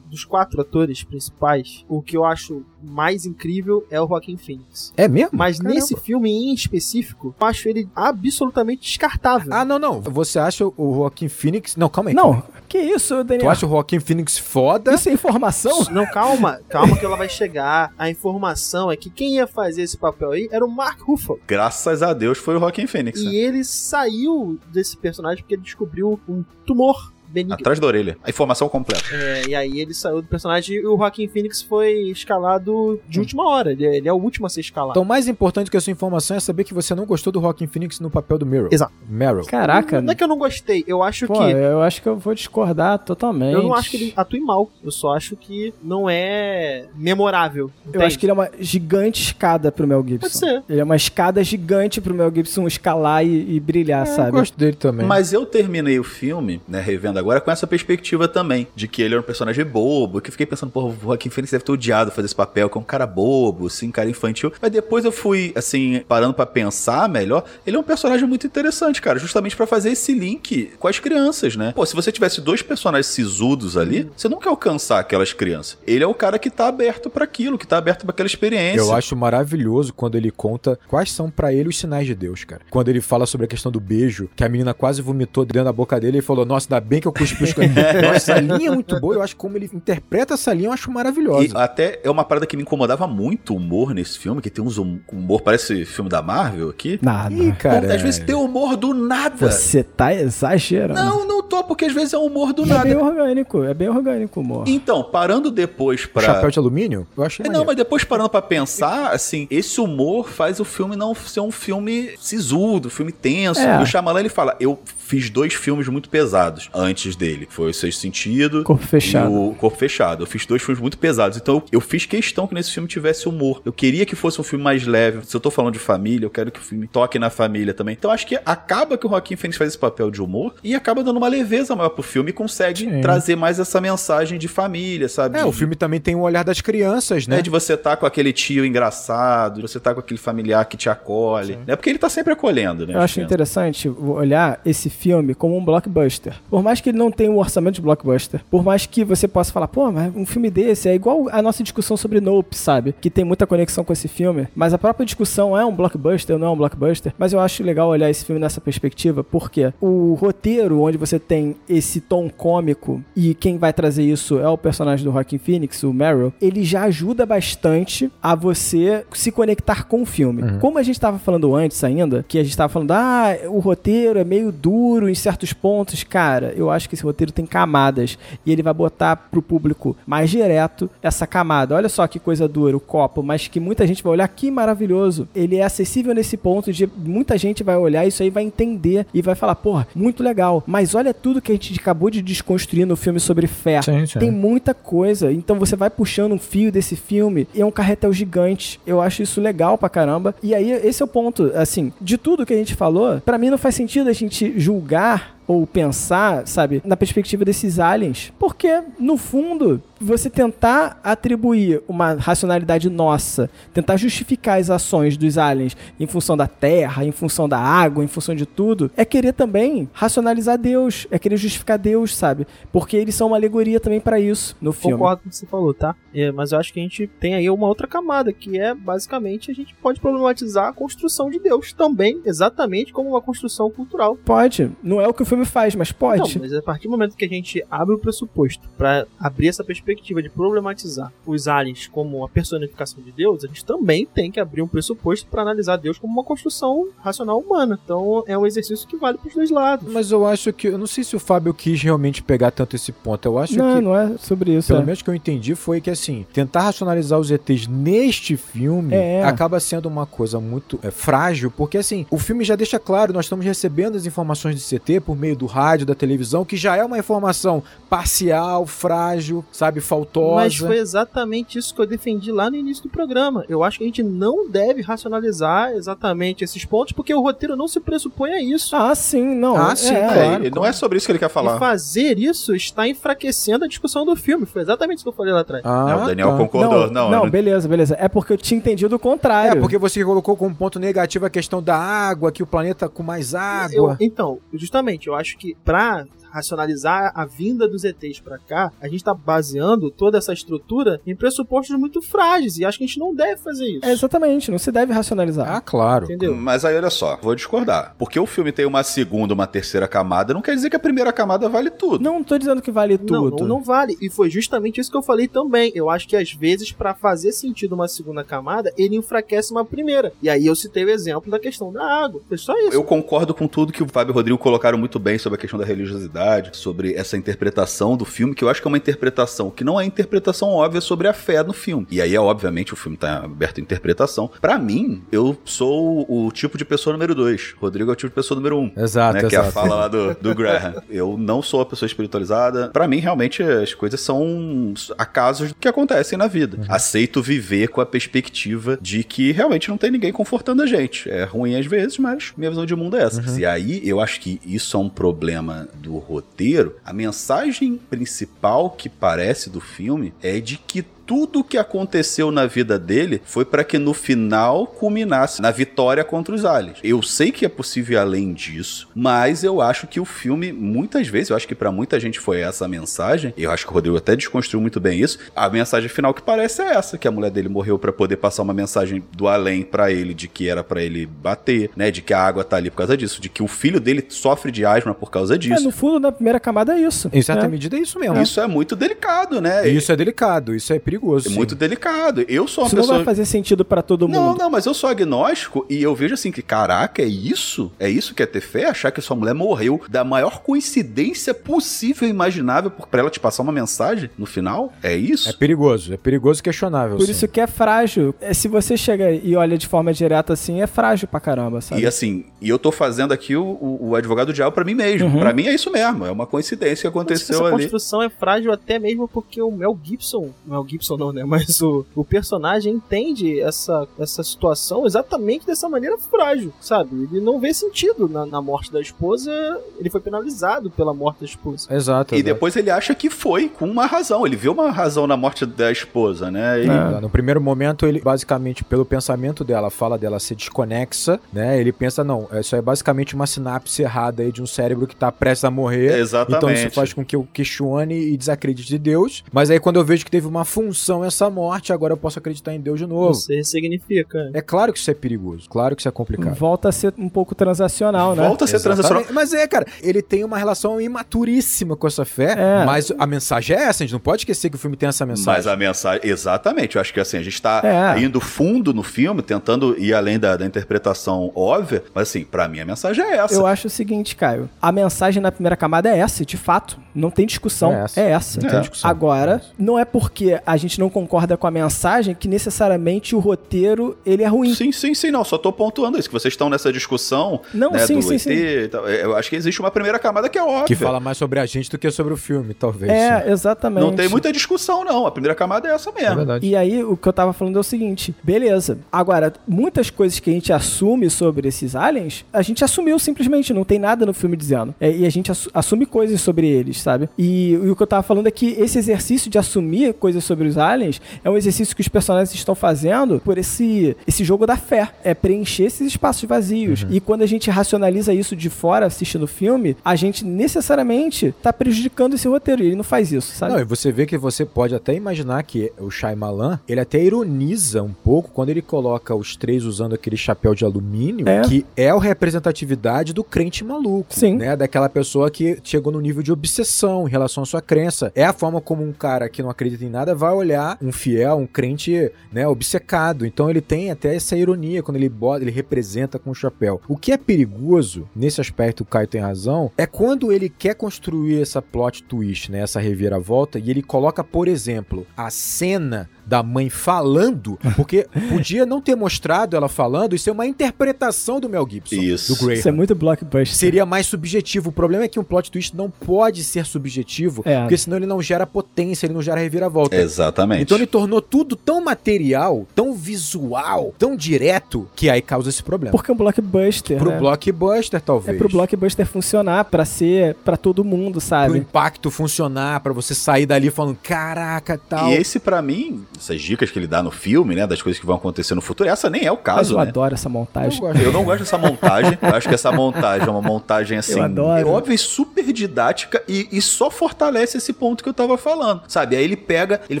dos 0.10 0.24
quatro 0.24 0.60
atores 0.60 1.02
principais, 1.02 1.84
o 1.88 2.00
que 2.02 2.16
eu 2.16 2.24
acho 2.24 2.64
mais 2.82 3.26
incrível 3.26 3.84
é 3.90 4.00
o 4.00 4.06
Joaquin 4.06 4.36
Phoenix. 4.36 4.92
É 4.96 5.08
mesmo? 5.08 5.30
Mas 5.32 5.58
Caramba. 5.58 5.74
nesse 5.74 5.96
filme 5.96 6.30
em 6.30 6.54
específico, 6.54 7.34
eu 7.40 7.46
acho 7.46 7.68
ele 7.68 7.88
absolutamente 7.94 8.82
descartável. 8.82 9.52
Ah, 9.52 9.64
não, 9.64 9.78
não. 9.78 10.00
Você 10.00 10.38
acha 10.38 10.66
o 10.66 10.94
Joaquim 10.96 11.28
Phoenix. 11.28 11.76
Não, 11.76 11.88
calma 11.88 12.10
aí. 12.10 12.14
Não, 12.16 12.42
que 12.68 12.78
isso, 12.78 13.16
Tu 13.16 13.24
Daniel? 13.24 13.50
acha 13.50 13.66
o 13.66 13.68
Joaquim 13.68 13.98
Phoenix 13.98 14.38
foda? 14.38 14.94
Isso 14.94 15.08
é 15.08 15.12
informação? 15.12 15.84
Não, 15.90 16.06
calma, 16.06 16.60
calma 16.68 16.96
que 16.96 17.04
ela 17.04 17.16
vai 17.16 17.28
chegar. 17.28 17.92
A 17.98 18.08
informação 18.10 18.90
é 18.92 18.96
que 18.96 19.10
quem 19.10 19.36
ia 19.36 19.46
fazer 19.46 19.82
esse 19.82 19.96
papel 19.96 20.30
aí 20.32 20.48
era 20.52 20.64
o 20.64 20.70
Mark 20.70 21.00
Ruffalo. 21.00 21.40
Graças 21.46 22.02
a 22.02 22.12
Deus 22.12 22.38
foi 22.38 22.56
o 22.56 22.60
Joaquim 22.60 22.86
Fênix. 22.86 23.22
né? 23.22 23.30
E 23.30 23.36
ele 23.36 23.64
saiu 23.64 24.58
desse 24.72 24.96
personagem 24.96 25.42
porque 25.42 25.54
ele 25.54 25.62
descobriu 25.62 26.20
um 26.28 26.44
tumor 26.66 27.12
benigno. 27.28 27.54
Atrás 27.54 27.78
da 27.78 27.86
orelha. 27.86 28.16
A 28.22 28.30
informação 28.30 28.68
completa. 28.68 29.04
É, 29.12 29.48
e 29.48 29.54
aí 29.54 29.80
ele 29.80 29.94
saiu 29.94 30.20
do 30.22 30.28
personagem 30.28 30.76
e 30.76 30.86
o 30.86 30.96
Joaquim 30.96 31.28
Phoenix 31.28 31.62
foi 31.62 32.10
escalado 32.10 33.00
de 33.08 33.18
última 33.20 33.48
hora. 33.48 33.72
Ele 33.72 33.86
é, 33.86 33.96
ele 33.96 34.08
é 34.08 34.12
o 34.12 34.16
último 34.16 34.46
a 34.46 34.48
ser 34.50 34.60
escalado. 34.60 34.92
Então, 34.92 35.04
mais 35.04 35.28
importante 35.28 35.70
que 35.70 35.76
a 35.76 35.80
sua 35.80 35.90
informação 35.90 36.36
é 36.36 36.40
saber 36.40 36.64
que 36.64 36.74
você 36.74 36.94
não 36.94 37.04
gostou 37.06 37.32
do 37.32 37.40
Joaquim 37.40 37.66
Phoenix 37.66 38.00
no 38.00 38.10
papel 38.10 38.38
do 38.38 38.46
Meryl. 38.46 38.68
Exato. 38.70 38.92
Meryl. 39.08 39.44
Caraca. 39.46 40.00
Não 40.00 40.12
é 40.12 40.14
que 40.14 40.22
eu 40.24 40.28
não 40.28 40.38
gostei, 40.38 40.84
eu 40.86 41.02
acho 41.02 41.26
Pô, 41.26 41.34
que. 41.34 41.50
eu 41.52 41.82
acho 41.82 42.02
que 42.02 42.08
eu 42.08 42.16
vou 42.16 42.34
discordar 42.34 42.98
totalmente. 42.98 43.54
Eu 43.54 43.62
não 43.62 43.74
acho 43.74 43.90
que 43.90 43.96
ele 43.96 44.12
atue 44.16 44.40
mal. 44.40 44.70
Eu 44.82 44.90
só 44.90 45.14
acho 45.14 45.36
que 45.36 45.72
não 45.82 46.08
é 46.08 46.86
memorável. 46.94 47.70
Eu 47.92 48.02
acho 48.02 48.18
que 48.18 48.26
ele 48.26 48.30
é 48.30 48.34
uma 48.34 48.50
gigante 48.58 49.22
escada 49.22 49.70
pro 49.72 49.86
Mel 49.86 50.04
Gibson. 50.06 50.28
Pode 50.28 50.38
ser. 50.38 50.62
Ele 50.68 50.80
é 50.80 50.84
uma 50.84 50.96
escada 50.96 51.42
gigante 51.42 52.00
pro 52.00 52.14
Mel 52.14 52.32
Gibson 52.34 52.66
escalar 52.66 53.24
e, 53.24 53.56
e 53.56 53.60
brilhar, 53.60 54.06
É, 54.06 54.10
Eu 54.10 54.14
sabe? 54.14 54.30
gosto 54.32 54.56
dele 54.58 54.76
também. 54.76 55.06
Mas 55.06 55.32
eu 55.32 55.44
terminei 55.46 55.98
o 55.98 56.04
filme, 56.04 56.60
né, 56.68 56.80
revendo 56.80 57.17
agora, 57.18 57.40
com 57.40 57.50
essa 57.50 57.66
perspectiva 57.66 58.28
também, 58.28 58.66
de 58.74 58.88
que 58.88 59.02
ele 59.02 59.14
era 59.14 59.20
um 59.20 59.24
personagem 59.24 59.64
bobo, 59.64 60.20
que 60.20 60.28
eu 60.28 60.32
fiquei 60.32 60.46
pensando, 60.46 60.70
porra, 60.70 60.88
o 60.88 60.96
Joaquim 61.00 61.30
Phoenix 61.30 61.50
deve 61.50 61.64
ter 61.64 61.72
odiado 61.72 62.10
fazer 62.10 62.26
esse 62.26 62.34
papel, 62.34 62.68
que 62.68 62.78
é 62.78 62.80
um 62.80 62.84
cara 62.84 63.06
bobo, 63.06 63.66
assim, 63.66 63.88
um 63.88 63.92
cara 63.92 64.08
infantil. 64.08 64.52
Mas 64.60 64.70
depois 64.70 65.04
eu 65.04 65.12
fui, 65.12 65.52
assim, 65.54 66.02
parando 66.08 66.34
pra 66.34 66.46
pensar 66.46 67.08
melhor, 67.08 67.44
ele 67.66 67.76
é 67.76 67.78
um 67.78 67.82
personagem 67.82 68.26
muito 68.26 68.46
interessante, 68.46 69.02
cara, 69.02 69.18
justamente 69.18 69.56
pra 69.56 69.66
fazer 69.66 69.90
esse 69.90 70.12
link 70.12 70.72
com 70.78 70.88
as 70.88 70.98
crianças, 70.98 71.56
né? 71.56 71.72
Pô, 71.74 71.84
se 71.84 71.94
você 71.94 72.10
tivesse 72.12 72.40
dois 72.40 72.62
personagens 72.62 73.06
sisudos 73.06 73.76
ali, 73.76 74.10
você 74.16 74.28
nunca 74.28 74.48
ia 74.48 74.50
alcançar 74.50 74.98
aquelas 74.98 75.32
crianças. 75.32 75.78
Ele 75.86 76.04
é 76.04 76.06
o 76.06 76.14
cara 76.14 76.38
que 76.38 76.50
tá 76.50 76.68
aberto 76.68 77.10
pra 77.10 77.24
aquilo, 77.24 77.58
que 77.58 77.66
tá 77.66 77.78
aberto 77.78 78.04
pra 78.04 78.10
aquela 78.10 78.26
experiência. 78.26 78.80
Eu 78.80 78.94
acho 78.94 79.16
maravilhoso 79.16 79.92
quando 79.92 80.16
ele 80.16 80.30
conta 80.30 80.78
quais 80.88 81.10
são 81.12 81.30
pra 81.30 81.52
ele 81.52 81.68
os 81.68 81.78
sinais 81.78 82.06
de 82.06 82.14
Deus, 82.14 82.44
cara. 82.44 82.62
Quando 82.70 82.88
ele 82.88 83.00
fala 83.00 83.26
sobre 83.26 83.44
a 83.46 83.48
questão 83.48 83.72
do 83.72 83.80
beijo, 83.80 84.28
que 84.36 84.44
a 84.44 84.48
menina 84.48 84.74
quase 84.74 85.02
vomitou 85.02 85.44
dentro 85.44 85.64
da 85.64 85.72
boca 85.72 85.98
dele 85.98 86.18
e 86.18 86.22
falou: 86.22 86.44
Nossa, 86.44 86.66
ainda 86.66 86.80
bem 86.80 87.00
que 87.00 87.07
eu 87.08 87.24
os 87.44 87.52
canos. 87.52 87.74
Nossa, 87.74 88.16
essa 88.16 88.40
linha 88.40 88.68
é 88.68 88.74
muito 88.74 88.98
boa. 89.00 89.14
Eu 89.14 89.22
acho 89.22 89.36
como 89.36 89.56
ele 89.56 89.68
interpreta 89.72 90.34
essa 90.34 90.52
linha, 90.52 90.68
eu 90.68 90.72
acho 90.72 90.90
E 90.90 90.94
maravilhosa. 90.94 91.58
até 91.58 92.00
é 92.02 92.10
uma 92.10 92.24
parada 92.24 92.46
que 92.46 92.56
me 92.56 92.62
incomodava 92.62 93.06
muito 93.06 93.52
o 93.52 93.56
humor 93.56 93.94
nesse 93.94 94.18
filme, 94.18 94.40
que 94.40 94.50
tem 94.50 94.64
uns 94.64 94.78
hum- 94.78 94.98
humor, 95.12 95.40
parece 95.42 95.84
filme 95.84 96.10
da 96.10 96.22
Marvel 96.22 96.68
aqui. 96.68 96.98
Nada. 97.02 97.34
Ih, 97.34 97.52
cara. 97.52 97.86
Pô, 97.86 97.92
às 97.94 98.02
vezes 98.02 98.20
tem 98.24 98.34
humor 98.34 98.76
do 98.76 98.92
nada. 98.94 99.36
Você 99.50 99.82
tá 99.82 100.14
exagerando. 100.14 101.00
Não, 101.00 101.26
não 101.26 101.42
tô, 101.42 101.62
porque 101.64 101.84
às 101.86 101.92
vezes 101.92 102.12
é 102.12 102.18
humor 102.18 102.52
do 102.52 102.62
é 102.64 102.66
nada. 102.66 102.84
bem 102.84 102.96
orgânico, 102.96 103.64
é 103.64 103.74
bem 103.74 103.88
orgânico 103.88 104.40
o 104.40 104.42
humor. 104.42 104.64
Então, 104.66 105.02
parando 105.02 105.50
depois 105.50 106.06
pra. 106.06 106.22
chapéu 106.22 106.50
de 106.50 106.58
alumínio? 106.58 107.06
Eu 107.16 107.24
achei 107.24 107.46
É, 107.46 107.48
não, 107.48 107.64
mas 107.64 107.76
depois 107.76 108.04
parando 108.04 108.28
pra 108.28 108.42
pensar, 108.42 109.12
assim, 109.12 109.46
esse 109.50 109.80
humor 109.80 110.28
faz 110.28 110.60
o 110.60 110.64
filme 110.64 110.96
não 110.96 111.14
ser 111.14 111.40
um 111.40 111.50
filme 111.50 112.10
sisudo, 112.18 112.90
filme 112.90 113.12
tenso. 113.12 113.60
É. 113.60 113.80
E 113.80 113.82
o 113.82 113.86
Shyamalan, 113.86 114.20
ele 114.20 114.28
fala, 114.28 114.56
eu 114.60 114.78
fiz 115.08 115.30
dois 115.30 115.54
filmes 115.54 115.88
muito 115.88 116.10
pesados 116.10 116.68
antes 116.74 117.16
dele. 117.16 117.48
Foi 117.50 117.70
o 117.70 117.74
Sexto 117.74 118.00
Sentido 118.00 118.62
Corpo 118.62 118.86
Fechado. 118.86 119.32
e 119.32 119.36
o 119.36 119.54
Corpo 119.54 119.78
Fechado. 119.78 120.22
Eu 120.22 120.26
fiz 120.26 120.44
dois 120.44 120.62
filmes 120.62 120.80
muito 120.80 120.98
pesados. 120.98 121.38
Então, 121.38 121.56
eu, 121.56 121.64
eu 121.72 121.80
fiz 121.80 122.04
questão 122.04 122.46
que 122.46 122.54
nesse 122.54 122.72
filme 122.72 122.86
tivesse 122.86 123.26
humor. 123.26 123.62
Eu 123.64 123.72
queria 123.72 124.04
que 124.04 124.14
fosse 124.14 124.38
um 124.38 124.44
filme 124.44 124.62
mais 124.62 124.86
leve. 124.86 125.20
Se 125.24 125.34
eu 125.34 125.40
tô 125.40 125.50
falando 125.50 125.72
de 125.72 125.78
família, 125.78 126.26
eu 126.26 126.30
quero 126.30 126.52
que 126.52 126.60
o 126.60 126.62
filme 126.62 126.86
toque 126.86 127.18
na 127.18 127.30
família 127.30 127.72
também. 127.72 127.96
Então, 127.98 128.10
acho 128.10 128.26
que 128.26 128.38
acaba 128.44 128.98
que 128.98 129.06
o 129.06 129.08
Joaquim 129.08 129.34
Phoenix 129.36 129.56
faz 129.56 129.68
esse 129.68 129.78
papel 129.78 130.10
de 130.10 130.20
humor 130.20 130.54
e 130.62 130.74
acaba 130.74 131.02
dando 131.02 131.16
uma 131.16 131.28
leveza 131.28 131.74
maior 131.74 131.90
pro 131.90 132.02
filme 132.02 132.30
e 132.30 132.32
consegue 132.32 132.84
Sim. 132.84 133.00
trazer 133.00 133.34
mais 133.34 133.58
essa 133.58 133.80
mensagem 133.80 134.38
de 134.38 134.46
família, 134.46 135.08
sabe? 135.08 135.38
É, 135.38 135.44
o 135.44 135.52
filme 135.52 135.74
também 135.74 136.00
tem 136.00 136.14
o 136.14 136.20
olhar 136.20 136.44
das 136.44 136.60
crianças, 136.60 137.26
né? 137.26 137.36
né? 137.36 137.42
De 137.42 137.48
você 137.48 137.76
tá 137.76 137.96
com 137.96 138.04
aquele 138.04 138.32
tio 138.32 138.64
engraçado, 138.64 139.56
de 139.56 139.62
você 139.62 139.80
tá 139.80 139.94
com 139.94 140.00
aquele 140.00 140.18
familiar 140.18 140.66
que 140.66 140.76
te 140.76 140.90
acolhe. 140.90 141.58
Né? 141.66 141.76
Porque 141.76 141.88
ele 141.88 141.98
tá 141.98 142.10
sempre 142.10 142.34
acolhendo, 142.34 142.86
né? 142.86 142.94
Eu 142.94 143.00
acho 143.00 143.14
crianças. 143.14 143.32
interessante 143.32 143.88
olhar 143.88 144.60
esse 144.66 144.90
filme 144.98 145.34
como 145.34 145.56
um 145.56 145.64
blockbuster. 145.64 146.34
Por 146.50 146.62
mais 146.62 146.80
que 146.80 146.90
ele 146.90 146.98
não 146.98 147.10
tenha 147.10 147.30
um 147.30 147.38
orçamento 147.38 147.76
de 147.76 147.82
blockbuster, 147.82 148.40
por 148.50 148.64
mais 148.64 148.84
que 148.84 149.04
você 149.04 149.28
possa 149.28 149.52
falar, 149.52 149.68
pô, 149.68 149.90
mas 149.92 150.14
um 150.14 150.26
filme 150.26 150.50
desse 150.50 150.88
é 150.88 150.94
igual 150.94 151.28
a 151.30 151.40
nossa 151.40 151.62
discussão 151.62 151.96
sobre 151.96 152.20
Nope, 152.20 152.56
sabe? 152.56 152.94
Que 153.00 153.08
tem 153.08 153.24
muita 153.24 153.46
conexão 153.46 153.84
com 153.84 153.92
esse 153.92 154.08
filme, 154.08 154.48
mas 154.54 154.74
a 154.74 154.78
própria 154.78 155.06
discussão 155.06 155.56
é 155.56 155.64
um 155.64 155.74
blockbuster 155.74 156.34
ou 156.34 156.40
não 156.40 156.48
é 156.48 156.50
um 156.50 156.56
blockbuster. 156.56 157.12
Mas 157.16 157.32
eu 157.32 157.40
acho 157.40 157.62
legal 157.62 157.88
olhar 157.88 158.10
esse 158.10 158.24
filme 158.24 158.40
nessa 158.40 158.60
perspectiva, 158.60 159.22
porque 159.22 159.72
o 159.80 160.14
roteiro, 160.14 160.82
onde 160.82 160.98
você 160.98 161.18
tem 161.18 161.54
esse 161.68 162.00
tom 162.00 162.28
cômico 162.28 163.02
e 163.14 163.34
quem 163.34 163.56
vai 163.56 163.72
trazer 163.72 164.02
isso 164.02 164.38
é 164.38 164.48
o 164.48 164.58
personagem 164.58 165.04
do 165.04 165.12
Joaquin 165.12 165.38
Phoenix, 165.38 165.82
o 165.84 165.92
Meryl, 165.92 166.32
ele 166.40 166.64
já 166.64 166.84
ajuda 166.84 167.24
bastante 167.24 168.10
a 168.22 168.34
você 168.34 169.04
se 169.12 169.30
conectar 169.30 169.84
com 169.84 170.02
o 170.02 170.06
filme. 170.06 170.42
Uhum. 170.42 170.58
Como 170.58 170.78
a 170.78 170.82
gente 170.82 170.96
estava 170.96 171.18
falando 171.18 171.54
antes 171.54 171.84
ainda, 171.84 172.24
que 172.26 172.38
a 172.38 172.42
gente 172.42 172.50
estava 172.50 172.68
falando, 172.68 172.92
ah, 172.92 173.36
o 173.48 173.58
roteiro 173.58 174.18
é 174.18 174.24
meio 174.24 174.50
duro 174.50 174.87
em 175.08 175.14
certos 175.14 175.52
pontos, 175.52 176.02
cara, 176.04 176.52
eu 176.56 176.70
acho 176.70 176.88
que 176.88 176.94
esse 176.94 177.04
roteiro 177.04 177.32
tem 177.32 177.44
camadas 177.44 178.18
e 178.44 178.52
ele 178.52 178.62
vai 178.62 178.72
botar 178.72 179.16
pro 179.16 179.42
público 179.42 179.96
mais 180.06 180.30
direto 180.30 180.88
essa 181.02 181.26
camada. 181.26 181.74
Olha 181.74 181.88
só 181.88 182.06
que 182.06 182.18
coisa 182.18 182.48
dura, 182.48 182.76
o 182.76 182.80
copo, 182.80 183.22
mas 183.22 183.48
que 183.48 183.60
muita 183.60 183.86
gente 183.86 184.02
vai 184.02 184.12
olhar 184.12 184.28
que 184.28 184.50
maravilhoso. 184.50 185.28
Ele 185.34 185.56
é 185.56 185.64
acessível 185.64 186.14
nesse 186.14 186.36
ponto 186.36 186.72
de 186.72 186.88
muita 186.96 187.36
gente 187.36 187.62
vai 187.62 187.76
olhar 187.76 188.06
isso 188.06 188.22
aí, 188.22 188.30
vai 188.30 188.42
entender 188.42 189.06
e 189.12 189.20
vai 189.20 189.34
falar, 189.34 189.54
porra, 189.54 189.86
muito 189.94 190.22
legal. 190.22 190.62
Mas 190.66 190.94
olha 190.94 191.12
tudo 191.12 191.42
que 191.42 191.52
a 191.52 191.54
gente 191.54 191.78
acabou 191.78 192.10
de 192.10 192.22
desconstruir 192.22 192.86
no 192.86 192.96
filme 192.96 193.20
sobre 193.20 193.46
fé. 193.46 193.82
Sim, 193.82 194.06
sim. 194.06 194.18
Tem 194.18 194.30
muita 194.30 194.72
coisa. 194.74 195.32
Então 195.32 195.58
você 195.58 195.76
vai 195.76 195.90
puxando 195.90 196.32
um 196.32 196.38
fio 196.38 196.72
desse 196.72 196.96
filme 196.96 197.46
e 197.54 197.60
é 197.60 197.66
um 197.66 197.70
carretel 197.70 198.12
gigante. 198.12 198.80
Eu 198.86 199.00
acho 199.00 199.22
isso 199.22 199.40
legal 199.40 199.76
pra 199.76 199.88
caramba. 199.88 200.34
E 200.42 200.54
aí, 200.54 200.70
esse 200.70 201.02
é 201.02 201.04
o 201.04 201.08
ponto. 201.08 201.52
Assim, 201.54 201.92
de 202.00 202.16
tudo 202.16 202.46
que 202.46 202.54
a 202.54 202.56
gente 202.56 202.74
falou, 202.74 203.20
pra 203.20 203.38
mim 203.38 203.50
não 203.50 203.58
faz 203.58 203.74
sentido 203.74 204.08
a 204.08 204.12
gente 204.12 204.58
julgar 204.58 204.77
lugar 204.78 205.37
ou 205.48 205.66
pensar, 205.66 206.46
sabe, 206.46 206.82
na 206.84 206.94
perspectiva 206.94 207.42
desses 207.42 207.78
aliens. 207.78 208.30
Porque, 208.38 208.82
no 209.00 209.16
fundo, 209.16 209.82
você 209.98 210.28
tentar 210.28 211.00
atribuir 211.02 211.82
uma 211.88 212.12
racionalidade 212.12 212.90
nossa, 212.90 213.50
tentar 213.72 213.96
justificar 213.96 214.60
as 214.60 214.68
ações 214.68 215.16
dos 215.16 215.38
aliens 215.38 215.74
em 215.98 216.06
função 216.06 216.36
da 216.36 216.46
terra, 216.46 217.02
em 217.02 217.10
função 217.10 217.48
da 217.48 217.58
água, 217.58 218.04
em 218.04 218.08
função 218.08 218.34
de 218.34 218.44
tudo, 218.44 218.90
é 218.94 219.06
querer 219.06 219.32
também 219.32 219.88
racionalizar 219.94 220.58
Deus, 220.58 221.06
é 221.10 221.18
querer 221.18 221.38
justificar 221.38 221.78
Deus, 221.78 222.14
sabe? 222.14 222.46
Porque 222.70 222.98
eles 222.98 223.14
são 223.14 223.28
uma 223.28 223.36
alegoria 223.36 223.80
também 223.80 224.00
pra 224.00 224.20
isso 224.20 224.54
no 224.60 224.72
filme. 224.72 224.98
Concordo 224.98 225.22
com 225.22 225.28
o 225.28 225.30
que 225.30 225.36
você 225.36 225.46
falou, 225.46 225.72
tá? 225.72 225.96
É, 226.14 226.30
mas 226.30 226.52
eu 226.52 226.58
acho 226.58 226.74
que 226.74 226.80
a 226.80 226.82
gente 226.82 227.06
tem 227.06 227.34
aí 227.34 227.48
uma 227.48 227.66
outra 227.66 227.86
camada, 227.86 228.34
que 228.34 228.58
é 228.58 228.74
basicamente 228.74 229.50
a 229.50 229.54
gente 229.54 229.74
pode 229.76 229.98
problematizar 229.98 230.68
a 230.68 230.72
construção 230.74 231.30
de 231.30 231.38
Deus 231.38 231.72
também, 231.72 232.20
exatamente 232.26 232.92
como 232.92 233.10
uma 233.10 233.22
construção 233.22 233.70
cultural. 233.70 234.16
Pode. 234.24 234.70
Não 234.82 235.00
é 235.00 235.08
o 235.08 235.14
que 235.14 235.22
o 235.22 235.26
filme 235.26 235.37
faz, 235.44 235.74
mas 235.74 235.92
pode. 235.92 236.34
Não, 236.34 236.42
mas 236.42 236.52
a 236.52 236.62
partir 236.62 236.84
do 236.84 236.90
momento 236.90 237.16
que 237.16 237.24
a 237.24 237.28
gente 237.28 237.64
abre 237.70 237.94
o 237.94 237.98
pressuposto 237.98 238.68
pra 238.76 239.06
abrir 239.18 239.48
essa 239.48 239.64
perspectiva 239.64 240.22
de 240.22 240.28
problematizar 240.28 241.12
os 241.26 241.48
aliens 241.48 241.86
como 241.86 242.24
a 242.24 242.28
personificação 242.28 243.02
de 243.02 243.12
Deus, 243.12 243.44
a 243.44 243.48
gente 243.48 243.64
também 243.64 244.06
tem 244.06 244.30
que 244.30 244.40
abrir 244.40 244.62
um 244.62 244.68
pressuposto 244.68 245.26
pra 245.28 245.42
analisar 245.42 245.76
Deus 245.76 245.98
como 245.98 246.12
uma 246.12 246.24
construção 246.24 246.88
racional 246.98 247.38
humana. 247.38 247.78
Então 247.82 248.24
é 248.26 248.36
um 248.36 248.46
exercício 248.46 248.86
que 248.88 248.96
vale 248.96 249.18
pros 249.18 249.34
dois 249.34 249.50
lados. 249.50 249.90
Mas 249.92 250.10
eu 250.10 250.26
acho 250.26 250.52
que. 250.52 250.68
Eu 250.68 250.78
não 250.78 250.86
sei 250.86 251.04
se 251.04 251.16
o 251.16 251.20
Fábio 251.20 251.52
quis 251.54 251.82
realmente 251.82 252.22
pegar 252.22 252.50
tanto 252.50 252.76
esse 252.76 252.92
ponto. 252.92 253.26
Eu 253.26 253.38
acho 253.38 253.56
não, 253.56 253.76
que. 253.76 253.80
não 253.82 253.96
é 253.96 254.16
sobre 254.18 254.56
isso. 254.56 254.68
Pelo 254.68 254.82
é. 254.82 254.84
menos 254.84 255.02
que 255.02 255.10
eu 255.10 255.14
entendi 255.14 255.54
foi 255.54 255.80
que, 255.80 255.90
assim, 255.90 256.26
tentar 256.32 256.62
racionalizar 256.62 257.18
os 257.18 257.30
ETs 257.30 257.66
neste 257.66 258.36
filme 258.36 258.94
É. 258.94 259.24
acaba 259.24 259.60
sendo 259.60 259.86
uma 259.86 260.06
coisa 260.06 260.40
muito 260.40 260.78
é, 260.82 260.90
frágil, 260.90 261.50
porque, 261.50 261.78
assim, 261.78 262.06
o 262.10 262.18
filme 262.18 262.44
já 262.44 262.56
deixa 262.56 262.78
claro, 262.78 263.12
nós 263.12 263.24
estamos 263.24 263.44
recebendo 263.44 263.96
as 263.96 264.06
informações 264.06 264.56
de 264.56 264.78
CT 264.78 265.00
por 265.00 265.16
meio 265.16 265.27
do 265.36 265.46
rádio, 265.46 265.86
da 265.86 265.94
televisão, 265.94 266.44
que 266.44 266.56
já 266.56 266.76
é 266.76 266.84
uma 266.84 266.98
informação 266.98 267.62
parcial, 267.88 268.66
frágil, 268.66 269.44
sabe, 269.50 269.80
faltosa. 269.80 270.36
Mas 270.36 270.56
foi 270.56 270.76
exatamente 270.78 271.58
isso 271.58 271.74
que 271.74 271.80
eu 271.80 271.86
defendi 271.86 272.30
lá 272.30 272.50
no 272.50 272.56
início 272.56 272.82
do 272.84 272.88
programa. 272.88 273.44
Eu 273.48 273.64
acho 273.64 273.78
que 273.78 273.84
a 273.84 273.86
gente 273.86 274.02
não 274.02 274.48
deve 274.48 274.82
racionalizar 274.82 275.72
exatamente 275.72 276.44
esses 276.44 276.64
pontos, 276.64 276.92
porque 276.92 277.12
o 277.14 277.20
roteiro 277.20 277.56
não 277.56 277.66
se 277.66 277.80
pressupõe 277.80 278.30
a 278.32 278.42
isso. 278.42 278.74
Ah, 278.76 278.94
sim, 278.94 279.34
não. 279.34 279.56
Ah, 279.56 279.72
é, 279.72 279.76
sim, 279.76 279.94
É, 279.94 280.00
claro. 280.12 280.46
e 280.46 280.50
não 280.50 280.64
é 280.64 280.72
sobre 280.72 280.98
isso 280.98 281.06
que 281.06 281.12
ele 281.12 281.18
quer 281.18 281.26
E 281.26 281.32
falar. 281.32 281.58
fazer 281.58 282.18
isso 282.18 282.54
está 282.54 282.86
enfraquecendo 282.86 283.64
a 283.64 283.68
discussão 283.68 284.04
do 284.04 284.14
filme. 284.14 284.46
Foi 284.46 284.62
exatamente 284.62 284.98
isso 284.98 285.04
que 285.04 285.08
eu 285.08 285.12
falei 285.14 285.32
lá 285.32 285.40
atrás. 285.40 285.62
Ah, 285.64 285.86
É, 285.90 285.94
o 286.02 286.06
Daniel 286.06 286.30
tá. 286.32 286.36
concordou. 286.36 286.70
Não, 286.86 286.86
Não, 286.86 287.10
não, 287.10 287.18
eu 287.18 287.24
não- 287.24 287.30
beleza, 287.30 287.68
beleza. 287.68 287.96
É 287.98 288.08
porque 288.08 288.32
eu 288.32 288.36
tinha 288.36 288.58
entendido 288.58 288.94
o 288.94 288.98
contrário. 288.98 289.58
É, 289.58 289.60
porque 289.60 289.78
você 289.78 290.04
colocou 290.04 290.36
como 290.36 290.54
ponto 290.54 290.78
negativo 290.78 291.26
a 291.26 291.30
questão 291.30 291.62
da 291.62 291.76
água, 291.76 292.30
que 292.30 292.42
o 292.42 292.46
planeta 292.46 292.88
com 292.88 293.02
mais 293.02 293.32
Eu- 293.32 293.40
água. 293.40 293.96
então, 294.00 294.38
justamente, 294.52 295.07
eu 295.08 295.14
acho 295.14 295.36
que 295.36 295.54
pra 295.64 296.04
racionalizar 296.30 297.12
a 297.14 297.24
vinda 297.24 297.68
dos 297.68 297.84
ETs 297.84 298.20
pra 298.20 298.38
cá, 298.38 298.72
a 298.80 298.88
gente 298.88 299.04
tá 299.04 299.14
baseando 299.14 299.90
toda 299.90 300.18
essa 300.18 300.32
estrutura 300.32 301.00
em 301.06 301.14
pressupostos 301.14 301.78
muito 301.78 302.00
frágeis. 302.02 302.58
E 302.58 302.64
acho 302.64 302.78
que 302.78 302.84
a 302.84 302.86
gente 302.86 302.98
não 302.98 303.14
deve 303.14 303.40
fazer 303.40 303.66
isso. 303.66 303.84
É, 303.84 303.92
exatamente, 303.92 304.50
não 304.50 304.58
se 304.58 304.70
deve 304.72 304.92
racionalizar. 304.92 305.48
Ah, 305.50 305.60
claro. 305.60 306.04
Entendeu? 306.04 306.34
Mas 306.34 306.64
aí, 306.64 306.76
olha 306.76 306.90
só, 306.90 307.18
vou 307.22 307.34
discordar. 307.34 307.94
Porque 307.98 308.18
o 308.18 308.26
filme 308.26 308.52
tem 308.52 308.66
uma 308.66 308.82
segunda, 308.82 309.34
uma 309.34 309.46
terceira 309.46 309.86
camada, 309.88 310.34
não 310.34 310.42
quer 310.42 310.54
dizer 310.54 310.70
que 310.70 310.76
a 310.76 310.80
primeira 310.80 311.12
camada 311.12 311.48
vale 311.48 311.70
tudo. 311.70 312.02
Não 312.02 312.22
tô 312.22 312.38
dizendo 312.38 312.62
que 312.62 312.70
vale 312.70 312.98
Não, 312.98 313.06
tudo. 313.06 313.40
não, 313.40 313.48
não 313.58 313.62
vale. 313.62 313.96
E 314.00 314.08
foi 314.10 314.30
justamente 314.30 314.80
isso 314.80 314.90
que 314.90 314.96
eu 314.96 315.02
falei 315.02 315.28
também. 315.28 315.72
Eu 315.74 315.90
acho 315.90 316.08
que 316.08 316.16
às 316.16 316.32
vezes, 316.32 316.72
pra 316.72 316.94
fazer 316.94 317.32
sentido 317.32 317.74
uma 317.74 317.88
segunda 317.88 318.24
camada, 318.24 318.72
ele 318.76 318.96
enfraquece 318.96 319.52
uma 319.52 319.64
primeira. 319.64 320.12
E 320.22 320.28
aí 320.28 320.46
eu 320.46 320.54
citei 320.54 320.84
o 320.84 320.90
exemplo 320.90 321.30
da 321.30 321.38
questão 321.38 321.72
da 321.72 321.84
água. 321.84 322.20
Foi 322.28 322.38
só 322.38 322.52
isso. 322.58 322.72
Eu 322.74 322.84
concordo 322.84 323.34
com 323.34 323.46
tudo 323.46 323.72
que 323.72 323.82
o 323.82 323.88
Fábio 323.88 324.10
e 324.10 324.12
o 324.12 324.14
Rodrigo 324.14 324.38
colocaram 324.38 324.78
muito 324.78 324.98
bem 324.98 325.18
sobre 325.18 325.36
a 325.38 325.40
questão 325.40 325.58
da 325.58 325.64
religiosidade, 325.64 326.18
sobre 326.52 326.94
essa 326.94 327.16
interpretação 327.16 327.96
do 327.96 328.04
filme, 328.04 328.34
que 328.34 328.44
eu 328.44 328.48
acho 328.48 328.60
que 328.60 328.68
é 328.68 328.70
uma 328.70 328.76
interpretação 328.76 329.50
que 329.50 329.64
não 329.64 329.80
é 329.80 329.84
interpretação 329.84 330.50
óbvia 330.50 330.80
sobre 330.80 331.08
a 331.08 331.12
fé 331.12 331.42
no 331.42 331.52
filme. 331.52 331.86
E 331.90 332.00
aí, 332.00 332.16
obviamente, 332.16 332.72
o 332.72 332.76
filme 332.76 332.96
tá 332.96 333.24
aberto 333.24 333.58
à 333.58 333.60
interpretação. 333.60 334.30
Pra 334.40 334.58
mim, 334.58 335.02
eu 335.10 335.36
sou 335.44 336.06
o 336.08 336.30
tipo 336.32 336.56
de 336.58 336.64
pessoa 336.64 336.92
número 336.92 337.14
dois. 337.14 337.54
Rodrigo 337.60 337.90
é 337.90 337.92
o 337.92 337.96
tipo 337.96 338.08
de 338.08 338.14
pessoa 338.14 338.36
número 338.36 338.58
um. 338.58 338.70
Exato, 338.76 339.14
né, 339.14 339.28
que 339.28 339.34
é 339.34 339.38
a 339.38 339.42
exato. 339.42 339.52
fala 339.52 339.74
lá 339.74 339.88
do, 339.88 340.14
do 340.14 340.34
Graham. 340.34 340.82
Eu 340.88 341.16
não 341.18 341.42
sou 341.42 341.60
uma 341.60 341.66
pessoa 341.66 341.86
espiritualizada. 341.86 342.68
Pra 342.68 342.86
mim, 342.88 342.98
realmente, 342.98 343.42
as 343.42 343.74
coisas 343.74 344.00
são 344.00 344.74
acasos 344.96 345.54
que 345.58 345.68
acontecem 345.68 346.18
na 346.18 346.26
vida. 346.26 346.58
Aceito 346.68 347.22
viver 347.22 347.68
com 347.68 347.80
a 347.80 347.86
perspectiva 347.86 348.78
de 348.80 349.04
que 349.04 349.32
realmente 349.32 349.68
não 349.68 349.78
tem 349.78 349.90
ninguém 349.90 350.12
confortando 350.12 350.62
a 350.62 350.66
gente. 350.66 351.08
É 351.10 351.24
ruim 351.24 351.56
às 351.56 351.66
vezes, 351.66 351.98
mas 351.98 352.32
minha 352.36 352.50
visão 352.50 352.66
de 352.66 352.74
mundo 352.74 352.96
é 352.96 353.02
essa. 353.02 353.38
E 353.38 353.44
aí, 353.44 353.80
eu 353.84 354.00
acho 354.00 354.20
que 354.20 354.40
isso 354.44 354.76
é 354.76 354.80
um 354.80 354.88
problema 354.88 355.68
do 355.74 355.96
roteiro. 356.08 356.76
A 356.84 356.92
mensagem 356.92 357.76
principal 357.76 358.70
que 358.70 358.88
parece 358.88 359.50
do 359.50 359.60
filme 359.60 360.14
é 360.22 360.40
de 360.40 360.56
que 360.56 360.82
tudo 361.08 361.42
que 361.42 361.56
aconteceu 361.56 362.30
na 362.30 362.44
vida 362.44 362.78
dele 362.78 363.22
foi 363.24 363.42
para 363.42 363.64
que 363.64 363.78
no 363.78 363.94
final 363.94 364.66
culminasse 364.66 365.40
na 365.40 365.50
vitória 365.50 366.04
contra 366.04 366.34
os 366.34 366.44
aliens. 366.44 366.76
Eu 366.84 367.02
sei 367.02 367.32
que 367.32 367.46
é 367.46 367.48
possível 367.48 367.94
ir 367.94 367.98
além 367.98 368.34
disso, 368.34 368.86
mas 368.94 369.42
eu 369.42 369.62
acho 369.62 369.86
que 369.86 369.98
o 369.98 370.04
filme, 370.04 370.52
muitas 370.52 371.08
vezes, 371.08 371.30
eu 371.30 371.36
acho 371.36 371.48
que 371.48 371.54
para 371.54 371.72
muita 371.72 371.98
gente 371.98 372.20
foi 372.20 372.40
essa 372.42 372.66
a 372.66 372.68
mensagem. 372.68 373.32
Eu 373.38 373.50
acho 373.50 373.64
que 373.64 373.70
o 373.70 373.74
Rodrigo 373.74 373.96
até 373.96 374.14
desconstruiu 374.14 374.60
muito 374.60 374.78
bem 374.78 375.00
isso. 375.00 375.18
A 375.34 375.48
mensagem 375.48 375.88
final 375.88 376.12
que 376.12 376.20
parece 376.20 376.60
é 376.60 376.74
essa, 376.74 376.98
que 376.98 377.08
a 377.08 377.10
mulher 377.10 377.30
dele 377.30 377.48
morreu 377.48 377.78
para 377.78 377.90
poder 377.90 378.18
passar 378.18 378.42
uma 378.42 378.52
mensagem 378.52 379.02
do 379.16 379.26
além 379.26 379.62
para 379.62 379.90
ele 379.90 380.12
de 380.12 380.28
que 380.28 380.46
era 380.46 380.62
para 380.62 380.82
ele 380.82 381.06
bater, 381.06 381.70
né, 381.74 381.90
de 381.90 382.02
que 382.02 382.12
a 382.12 382.20
água 382.20 382.44
tá 382.44 382.56
ali 382.58 382.68
por 382.70 382.76
causa 382.76 382.94
disso, 382.98 383.18
de 383.18 383.30
que 383.30 383.42
o 383.42 383.48
filho 383.48 383.80
dele 383.80 384.04
sofre 384.10 384.52
de 384.52 384.66
asma 384.66 384.92
por 384.92 385.10
causa 385.10 385.36
É, 385.36 385.38
disso. 385.38 385.64
no 385.64 385.70
fundo, 385.70 385.98
na 386.00 386.12
primeira 386.12 386.38
camada 386.38 386.74
é 386.76 386.80
isso. 386.82 387.08
Em 387.14 387.22
certa 387.22 387.46
É. 387.46 387.48
medida 387.48 387.76
é 387.78 387.80
isso 387.80 387.98
mesmo. 387.98 388.20
Isso 388.20 388.38
é 388.40 388.46
muito 388.46 388.76
delicado, 388.76 389.40
né? 389.40 389.66
Isso 389.66 389.90
é 389.90 389.96
delicado, 389.96 390.54
isso 390.54 390.70
é 390.70 390.78
perigoso. 390.78 390.97
É 391.16 391.20
sim. 391.20 391.34
muito 391.34 391.54
delicado. 391.54 392.24
Eu 392.28 392.46
sou 392.48 392.64
uma 392.64 392.68
Isso 392.68 392.76
não 392.76 392.82
pessoa. 392.82 392.98
vai 392.98 393.04
fazer 393.04 393.24
sentido 393.24 393.64
pra 393.64 393.82
todo 393.82 394.06
Não, 394.08 394.28
mundo. 394.28 394.38
não, 394.38 394.50
mas 394.50 394.66
eu 394.66 394.74
sou 394.74 394.88
agnóstico 394.90 395.64
e 395.68 395.82
eu 395.82 395.94
vejo 395.94 396.14
assim 396.14 396.30
que, 396.30 396.42
caraca, 396.42 397.02
é 397.02 397.06
isso? 397.06 397.70
É 397.78 397.88
isso 397.88 398.14
que 398.14 398.22
é 398.22 398.26
ter 398.26 398.40
fé? 398.40 398.66
Achar 398.66 398.90
que 398.90 399.00
sua 399.00 399.16
mulher 399.16 399.34
morreu 399.34 399.80
da 399.88 400.04
maior 400.04 400.40
coincidência 400.42 401.32
possível 401.34 402.06
e 402.06 402.10
imaginável 402.10 402.70
por- 402.70 402.86
pra 402.86 403.00
ela 403.00 403.10
te 403.10 403.20
passar 403.20 403.42
uma 403.42 403.52
mensagem 403.52 404.10
no 404.18 404.26
final? 404.26 404.72
É 404.82 404.96
isso? 404.96 405.28
É 405.28 405.32
perigoso, 405.32 405.92
é 405.92 405.96
perigoso 405.96 406.40
e 406.40 406.42
questionável. 406.42 406.96
Por 406.96 407.06
sim. 407.06 407.12
isso 407.12 407.26
que 407.28 407.40
é 407.40 407.46
frágil. 407.46 408.14
É, 408.20 408.32
se 408.34 408.48
você 408.48 408.76
chega 408.76 409.10
e 409.10 409.34
olha 409.36 409.56
de 409.58 409.66
forma 409.66 409.92
direta 409.92 410.32
assim, 410.32 410.60
é 410.60 410.66
frágil 410.66 411.08
pra 411.08 411.20
caramba, 411.20 411.60
sabe? 411.60 411.82
E 411.82 411.86
assim, 411.86 412.24
e 412.40 412.48
eu 412.48 412.58
tô 412.58 412.70
fazendo 412.70 413.12
aqui 413.12 413.36
o, 413.36 413.42
o, 413.44 413.88
o 413.90 413.94
advogado 413.96 414.32
diabo 414.32 414.52
pra 414.54 414.64
mim 414.64 414.74
mesmo. 414.74 415.08
Uhum. 415.08 415.18
Pra 415.20 415.32
mim 415.32 415.46
é 415.46 415.54
isso 415.54 415.70
mesmo. 415.70 416.04
É 416.06 416.10
uma 416.10 416.26
coincidência 416.26 416.90
que 416.90 416.96
Mas 416.96 417.06
aconteceu 417.06 417.36
essa 417.36 417.54
ali. 417.54 417.62
construção 417.64 418.02
é 418.02 418.08
frágil 418.08 418.52
até 418.52 418.78
mesmo 418.78 419.08
porque 419.08 419.40
o 419.42 419.50
Mel 419.50 419.78
Gibson, 419.82 420.30
o 420.46 420.50
Mel 420.50 420.64
Gibson 420.68 420.87
Gibson 420.88 420.96
não, 420.96 421.12
né? 421.12 421.24
Mas 421.24 421.60
o, 421.60 421.84
o 421.94 422.04
personagem 422.04 422.72
entende 422.74 423.40
essa, 423.40 423.86
essa 423.98 424.22
situação 424.22 424.86
exatamente 424.86 425.46
dessa 425.46 425.68
maneira 425.68 425.98
frágil, 425.98 426.52
sabe? 426.60 427.08
Ele 427.12 427.20
não 427.20 427.38
vê 427.38 427.52
sentido 427.52 428.08
na, 428.08 428.24
na 428.24 428.40
morte 428.40 428.72
da 428.72 428.80
esposa, 428.80 429.30
ele 429.78 429.90
foi 429.90 430.00
penalizado 430.00 430.70
pela 430.70 430.94
morte 430.94 431.20
da 431.20 431.26
esposa. 431.26 431.72
Exato. 431.74 432.14
E 432.14 432.18
exato. 432.18 432.34
depois 432.34 432.56
ele 432.56 432.70
acha 432.70 432.94
que 432.94 433.10
foi 433.10 433.48
com 433.48 433.66
uma 433.66 433.86
razão. 433.86 434.26
Ele 434.26 434.36
viu 434.36 434.52
uma 434.52 434.70
razão 434.70 435.06
na 435.06 435.16
morte 435.16 435.44
da 435.44 435.70
esposa, 435.70 436.30
né? 436.30 436.60
Ele- 436.60 436.68
É. 436.68 437.00
No 437.00 437.10
primeiro 437.10 437.40
momento, 437.40 437.86
ele 437.86 438.00
basicamente, 438.00 438.62
pelo 438.64 438.84
pensamento 438.84 439.42
dela, 439.44 439.70
fala 439.70 439.98
dela 439.98 440.18
ser 440.18 440.34
desconexa, 440.34 441.18
né? 441.32 441.60
Ele 441.60 441.72
pensa, 441.72 442.04
não, 442.04 442.28
isso 442.32 442.54
é 442.54 442.62
basicamente 442.62 443.14
uma 443.14 443.26
sinapse 443.26 443.82
errada 443.82 444.22
aí 444.22 444.30
de 444.32 444.42
um 444.42 444.46
cérebro 444.46 444.86
que 444.86 444.94
tá 444.94 445.10
prestes 445.10 445.44
a 445.44 445.50
morrer. 445.50 445.98
Exatamente. 445.98 446.36
Então 446.36 446.50
isso 446.52 446.70
faz 446.70 446.92
com 446.92 447.04
que 447.04 447.16
eu 447.16 447.26
questione 447.32 447.94
e 448.12 448.16
desacredite 448.16 448.68
de 448.68 448.78
Deus. 448.78 449.24
Mas 449.32 449.50
aí 449.50 449.58
quando 449.58 449.76
eu 449.76 449.84
vejo 449.84 450.04
que 450.04 450.10
teve 450.10 450.26
uma 450.26 450.44
função 450.44 450.77
essa 451.04 451.28
morte, 451.30 451.72
agora 451.72 451.92
eu 451.92 451.96
posso 451.96 452.18
acreditar 452.18 452.52
em 452.54 452.60
Deus 452.60 452.78
de 452.78 452.86
novo. 452.86 453.14
Você 453.14 453.42
significa. 453.44 454.30
É 454.34 454.40
claro 454.40 454.72
que 454.72 454.78
isso 454.78 454.90
é 454.90 454.94
perigoso, 454.94 455.48
claro 455.48 455.74
que 455.76 455.82
isso 455.82 455.88
é 455.88 455.92
complicado. 455.92 456.34
Volta 456.34 456.68
a 456.68 456.72
ser 456.72 456.92
um 456.98 457.08
pouco 457.08 457.34
transacional, 457.34 458.14
né? 458.14 458.26
Volta 458.26 458.44
a 458.44 458.48
ser 458.48 458.60
transacional. 458.60 459.02
Exatamente. 459.02 459.14
Mas 459.14 459.32
é, 459.32 459.46
cara, 459.46 459.66
ele 459.82 460.02
tem 460.02 460.24
uma 460.24 460.38
relação 460.38 460.80
imaturíssima 460.80 461.76
com 461.76 461.86
essa 461.86 462.04
fé, 462.04 462.34
É. 462.38 462.64
mas 462.64 462.92
a 462.98 463.06
mensagem 463.06 463.56
é 463.56 463.60
essa, 463.64 463.82
a 463.82 463.86
gente 463.86 463.92
não 463.92 464.00
pode 464.00 464.22
esquecer 464.22 464.50
que 464.50 464.56
o 464.56 464.58
filme 464.58 464.76
tem 464.76 464.88
essa 464.88 465.04
mensagem. 465.06 465.38
Mas 465.38 465.46
a 465.46 465.56
mensagem. 465.56 466.00
Exatamente. 466.08 466.76
Eu 466.76 466.80
acho 466.80 466.92
que 466.92 467.00
assim, 467.00 467.16
a 467.18 467.22
gente 467.22 467.40
tá 467.40 467.60
É. 467.64 468.00
indo 468.00 468.20
fundo 468.20 468.72
no 468.72 468.82
filme, 468.82 469.22
tentando 469.22 469.76
ir 469.78 469.92
além 469.94 470.18
da, 470.18 470.36
da 470.36 470.46
interpretação 470.46 471.30
óbvia. 471.34 471.82
Mas 471.94 472.08
assim, 472.08 472.24
pra 472.24 472.48
mim 472.48 472.60
a 472.60 472.64
mensagem 472.64 473.04
é 473.04 473.16
essa. 473.18 473.34
Eu 473.34 473.46
acho 473.46 473.66
o 473.66 473.70
seguinte, 473.70 474.16
Caio. 474.16 474.48
A 474.60 474.70
mensagem 474.72 475.22
na 475.22 475.32
primeira 475.32 475.56
camada 475.56 475.88
é 475.88 475.98
essa, 475.98 476.24
de 476.24 476.36
fato. 476.36 476.78
Não 476.98 477.10
tem 477.10 477.26
discussão. 477.26 477.72
É 477.72 477.84
essa. 477.84 478.00
É 478.00 478.10
essa. 478.10 478.40
Não 478.40 478.50
tem 478.50 478.60
discussão. 478.60 478.90
Agora, 478.90 479.40
não 479.58 479.78
é 479.78 479.84
porque 479.84 480.40
a 480.44 480.56
gente 480.56 480.78
não 480.80 480.90
concorda 480.90 481.36
com 481.36 481.46
a 481.46 481.50
mensagem 481.50 482.14
que 482.14 482.28
necessariamente 482.28 483.14
o 483.14 483.18
roteiro 483.18 483.96
ele 484.04 484.22
é 484.22 484.26
ruim. 484.26 484.54
Sim, 484.54 484.72
sim, 484.72 484.94
sim, 484.94 485.10
não. 485.10 485.24
Só 485.24 485.38
tô 485.38 485.52
pontuando 485.52 485.98
isso, 485.98 486.08
que 486.08 486.12
vocês 486.12 486.32
estão 486.34 486.48
nessa 486.50 486.72
discussão 486.72 487.40
Não, 487.54 487.70
né, 487.72 487.80
sim, 487.86 487.94
do 487.96 488.02
sim, 488.02 488.14
ET 488.14 488.20
sim. 488.20 488.68
tal. 488.70 488.88
É, 488.88 489.04
Eu 489.04 489.16
acho 489.16 489.30
que 489.30 489.36
existe 489.36 489.60
uma 489.60 489.70
primeira 489.70 489.98
camada 489.98 490.28
que 490.28 490.38
é 490.38 490.42
óbvia. 490.42 490.64
Que 490.66 490.74
fala 490.76 490.98
mais 491.00 491.16
sobre 491.18 491.38
a 491.38 491.46
gente 491.46 491.70
do 491.70 491.78
que 491.78 491.90
sobre 491.90 492.12
o 492.12 492.16
filme, 492.16 492.54
talvez. 492.54 492.90
É, 492.92 493.22
sim. 493.22 493.30
exatamente. 493.30 493.84
Não 493.84 493.94
tem 493.94 494.08
muita 494.08 494.32
discussão, 494.32 494.84
não. 494.84 495.06
A 495.06 495.10
primeira 495.10 495.34
camada 495.34 495.68
é 495.68 495.72
essa 495.72 495.90
É 495.90 496.00
mesmo. 496.00 496.16
verdade. 496.16 496.46
E 496.46 496.56
aí, 496.56 496.82
o 496.82 496.96
que 496.96 497.08
eu 497.08 497.12
tava 497.12 497.32
falando 497.32 497.56
é 497.56 497.60
o 497.60 497.64
seguinte: 497.64 498.14
beleza. 498.22 498.78
Agora, 498.90 499.32
muitas 499.46 499.90
coisas 499.90 500.18
que 500.18 500.30
a 500.30 500.32
gente 500.32 500.52
assume 500.52 501.08
sobre 501.10 501.48
esses 501.48 501.74
aliens, 501.76 502.24
a 502.32 502.42
gente 502.42 502.64
assumiu 502.64 502.98
simplesmente, 502.98 503.52
não 503.52 503.64
tem 503.64 503.78
nada 503.78 504.04
no 504.06 504.12
filme 504.14 504.36
dizendo. 504.36 504.74
É, 504.80 504.90
e 504.90 505.06
a 505.06 505.10
gente 505.10 505.30
assu- 505.30 505.50
assume 505.54 505.86
coisas 505.86 506.20
sobre 506.20 506.48
eles, 506.48 506.80
sabe? 506.88 507.06
E, 507.18 507.50
e 507.50 507.70
o 507.70 507.76
que 507.76 507.82
eu 507.82 507.86
tava 507.86 508.02
falando 508.02 508.28
é 508.28 508.30
que 508.30 508.52
esse 508.58 508.78
exercício 508.78 509.30
de 509.30 509.36
assumir 509.38 509.92
coisas 509.92 510.24
sobre 510.24 510.48
os 510.48 510.56
aliens 510.56 511.02
é 511.22 511.28
um 511.28 511.36
exercício 511.36 511.76
que 511.76 511.82
os 511.82 511.88
personagens 511.88 512.34
estão 512.34 512.54
fazendo 512.54 513.20
por 513.20 513.36
esse, 513.36 513.94
esse 514.06 514.24
jogo 514.24 514.46
da 514.46 514.56
fé. 514.56 514.88
É 515.04 515.12
preencher 515.12 515.64
esses 515.64 515.86
espaços 515.86 516.26
vazios. 516.26 516.86
E 516.88 516.98
quando 516.98 517.20
a 517.22 517.26
gente 517.26 517.50
racionaliza 517.50 518.14
isso 518.14 518.34
de 518.34 518.48
fora 518.48 518.86
assistindo 518.86 519.24
o 519.24 519.26
filme, 519.26 519.76
a 519.84 519.94
gente 519.96 520.24
necessariamente 520.24 521.34
tá 521.42 521.52
prejudicando 521.52 522.14
esse 522.14 522.26
roteiro. 522.26 522.62
E 522.62 522.68
ele 522.68 522.76
não 522.76 522.84
faz 522.84 523.12
isso, 523.12 523.34
sabe? 523.36 523.52
Não, 523.52 523.60
e 523.60 523.64
você 523.64 523.92
vê 523.92 524.06
que 524.06 524.16
você 524.16 524.46
pode 524.46 524.74
até 524.74 524.94
imaginar 524.94 525.42
que 525.42 525.70
o 525.78 525.90
Shyamalan, 525.90 526.58
ele 526.66 526.80
até 526.80 527.02
ironiza 527.02 527.82
um 527.82 527.92
pouco 527.92 528.30
quando 528.32 528.48
ele 528.48 528.62
coloca 528.62 529.14
os 529.14 529.36
três 529.36 529.64
usando 529.64 529.94
aquele 529.94 530.16
chapéu 530.16 530.54
de 530.54 530.64
alumínio, 530.64 531.28
É. 531.28 531.42
que 531.42 531.66
é 531.76 531.90
a 531.90 531.98
representatividade 531.98 533.12
do 533.12 533.22
crente 533.22 533.62
maluco. 533.62 534.14
Sim. 534.14 534.36
Né? 534.36 534.56
Daquela 534.56 534.88
pessoa 534.88 535.30
que 535.30 535.58
chegou 535.62 535.92
no 535.92 536.00
nível 536.00 536.22
de 536.22 536.32
obsessão 536.32 536.67
em 537.06 537.10
relação 537.10 537.42
à 537.42 537.46
sua 537.46 537.62
crença. 537.62 538.12
É 538.14 538.24
a 538.24 538.32
forma 538.32 538.60
como 538.60 538.82
um 538.82 538.92
cara 538.92 539.28
que 539.28 539.42
não 539.42 539.50
acredita 539.50 539.84
em 539.84 539.90
nada 539.90 540.14
vai 540.14 540.32
olhar 540.32 540.78
um 540.82 540.92
fiel, 540.92 541.36
um 541.36 541.46
crente, 541.46 542.10
né, 542.32 542.46
obcecado. 542.46 543.26
Então 543.26 543.48
ele 543.48 543.60
tem 543.60 543.90
até 543.90 544.14
essa 544.14 544.36
ironia 544.36 544.82
quando 544.82 544.96
ele 544.96 545.08
bota, 545.08 545.44
ele 545.44 545.50
representa 545.50 546.18
com 546.18 546.30
o 546.30 546.34
chapéu. 546.34 546.80
O 546.88 546.96
que 546.96 547.12
é 547.12 547.16
perigoso, 547.16 548.08
nesse 548.14 548.40
aspecto 548.40 548.82
o 548.82 548.86
Caio 548.86 549.06
tem 549.06 549.20
razão, 549.20 549.70
é 549.76 549.86
quando 549.86 550.32
ele 550.32 550.48
quer 550.48 550.74
construir 550.74 551.40
essa 551.40 551.62
plot 551.62 552.02
twist, 552.04 552.50
né, 552.50 552.60
essa 552.60 552.80
reviravolta, 552.80 553.58
e 553.58 553.70
ele 553.70 553.82
coloca, 553.82 554.22
por 554.22 554.48
exemplo, 554.48 555.06
a 555.16 555.30
cena 555.30 556.08
da 556.28 556.42
mãe 556.42 556.68
falando, 556.68 557.58
porque 557.74 558.06
podia 558.28 558.66
não 558.66 558.80
ter 558.80 558.94
mostrado 558.94 559.56
ela 559.56 559.68
falando 559.68 560.14
e 560.14 560.18
ser 560.18 560.30
uma 560.30 560.46
interpretação 560.46 561.40
do 561.40 561.48
Mel 561.48 561.66
Gibson, 561.68 561.96
Isso. 561.96 562.34
do 562.34 562.40
Graham. 562.40 562.54
Isso 562.58 562.68
é 562.68 562.72
muito 562.72 562.94
blockbuster. 562.94 563.56
Seria 563.56 563.86
mais 563.86 564.06
subjetivo. 564.06 564.68
O 564.68 564.72
problema 564.72 565.04
é 565.04 565.08
que 565.08 565.18
um 565.18 565.24
plot 565.24 565.50
twist 565.50 565.74
não 565.76 565.90
pode 565.90 566.44
ser 566.44 566.64
subjetivo, 566.66 567.42
É. 567.44 567.60
porque 567.60 567.76
senão 567.78 567.96
ele 567.96 568.06
não 568.06 568.20
gera 568.20 568.46
potência, 568.46 569.06
ele 569.06 569.14
não 569.14 569.22
gera 569.22 569.40
reviravolta. 569.40 569.96
Exatamente. 569.96 570.62
Então 570.62 570.76
ele 570.76 570.86
tornou 570.86 571.22
tudo 571.22 571.56
tão 571.56 571.82
material, 571.82 572.66
tão 572.74 572.92
visual, 572.94 573.94
tão 573.98 574.14
direto, 574.16 574.88
que 574.94 575.08
aí 575.08 575.22
causa 575.22 575.48
esse 575.48 575.62
problema. 575.62 575.92
Porque 575.92 576.10
é 576.10 576.14
um 576.14 576.16
blockbuster. 576.16 576.98
Pro 576.98 577.10
né? 577.10 577.18
blockbuster, 577.18 577.98
É 577.98 578.00
talvez. 578.00 578.36
pro 578.38 578.48
blockbuster 578.48 579.06
funcionar, 579.06 579.64
pra 579.64 579.84
ser 579.84 580.34
pra 580.44 580.56
todo 580.56 580.84
mundo, 580.84 581.12
Pro 581.12 581.20
sabe? 581.20 581.58
impacto 581.58 582.10
funcionar, 582.10 582.80
pra 582.80 582.92
você 582.92 583.14
sair 583.14 583.46
dali 583.46 583.70
falando, 583.70 583.96
caraca, 584.02 584.78
tal. 584.88 585.08
E 585.10 585.14
esse, 585.14 585.38
pra 585.38 585.62
mim, 585.62 586.04
essas 586.18 586.40
dicas 586.40 586.70
que 586.70 586.78
ele 586.78 586.86
dá 586.86 587.02
no 587.02 587.10
filme, 587.10 587.54
né, 587.54 587.66
das 587.66 587.80
coisas 587.82 587.98
que 588.00 588.06
vão 588.06 588.16
acontecer 588.16 588.54
no 588.54 588.60
futuro, 588.60 588.88
essa 588.88 589.08
nem 589.08 589.24
é 589.24 589.32
o 589.32 589.36
Mas 589.36 589.44
caso, 589.44 589.74
eu 589.74 589.78
né? 589.78 589.82
adoro 589.88 590.14
essa 590.14 590.28
montagem. 590.28 590.78
Eu 590.78 590.86
gosto. 590.88 591.02
Eu 591.02 591.12
não 591.12 591.24
gosto 591.24 591.38
dessa 591.40 591.58
montagem. 591.58 592.18
Eu 592.20 592.34
acho 592.34 592.48
que 592.48 592.54
essa 592.54 592.70
montagem 592.72 593.26
é 593.26 593.30
uma 593.30 593.42
montagem 593.42 593.98
assim, 593.98 594.18
Eu 594.18 594.22
adoro. 594.24 594.68
óbvia 594.70 594.94
e 594.94 594.98
super 594.98 595.52
didática 595.52 596.22
e, 596.28 596.48
e 596.52 596.60
só 596.60 596.90
fortalece 596.90 597.56
esse 597.58 597.72
ponto 597.72 598.02
que 598.02 598.08
eu 598.08 598.14
tava 598.14 598.36
falando, 598.38 598.82
sabe? 598.88 599.16
Aí 599.16 599.24
ele 599.24 599.36
pega, 599.36 599.80
ele 599.88 600.00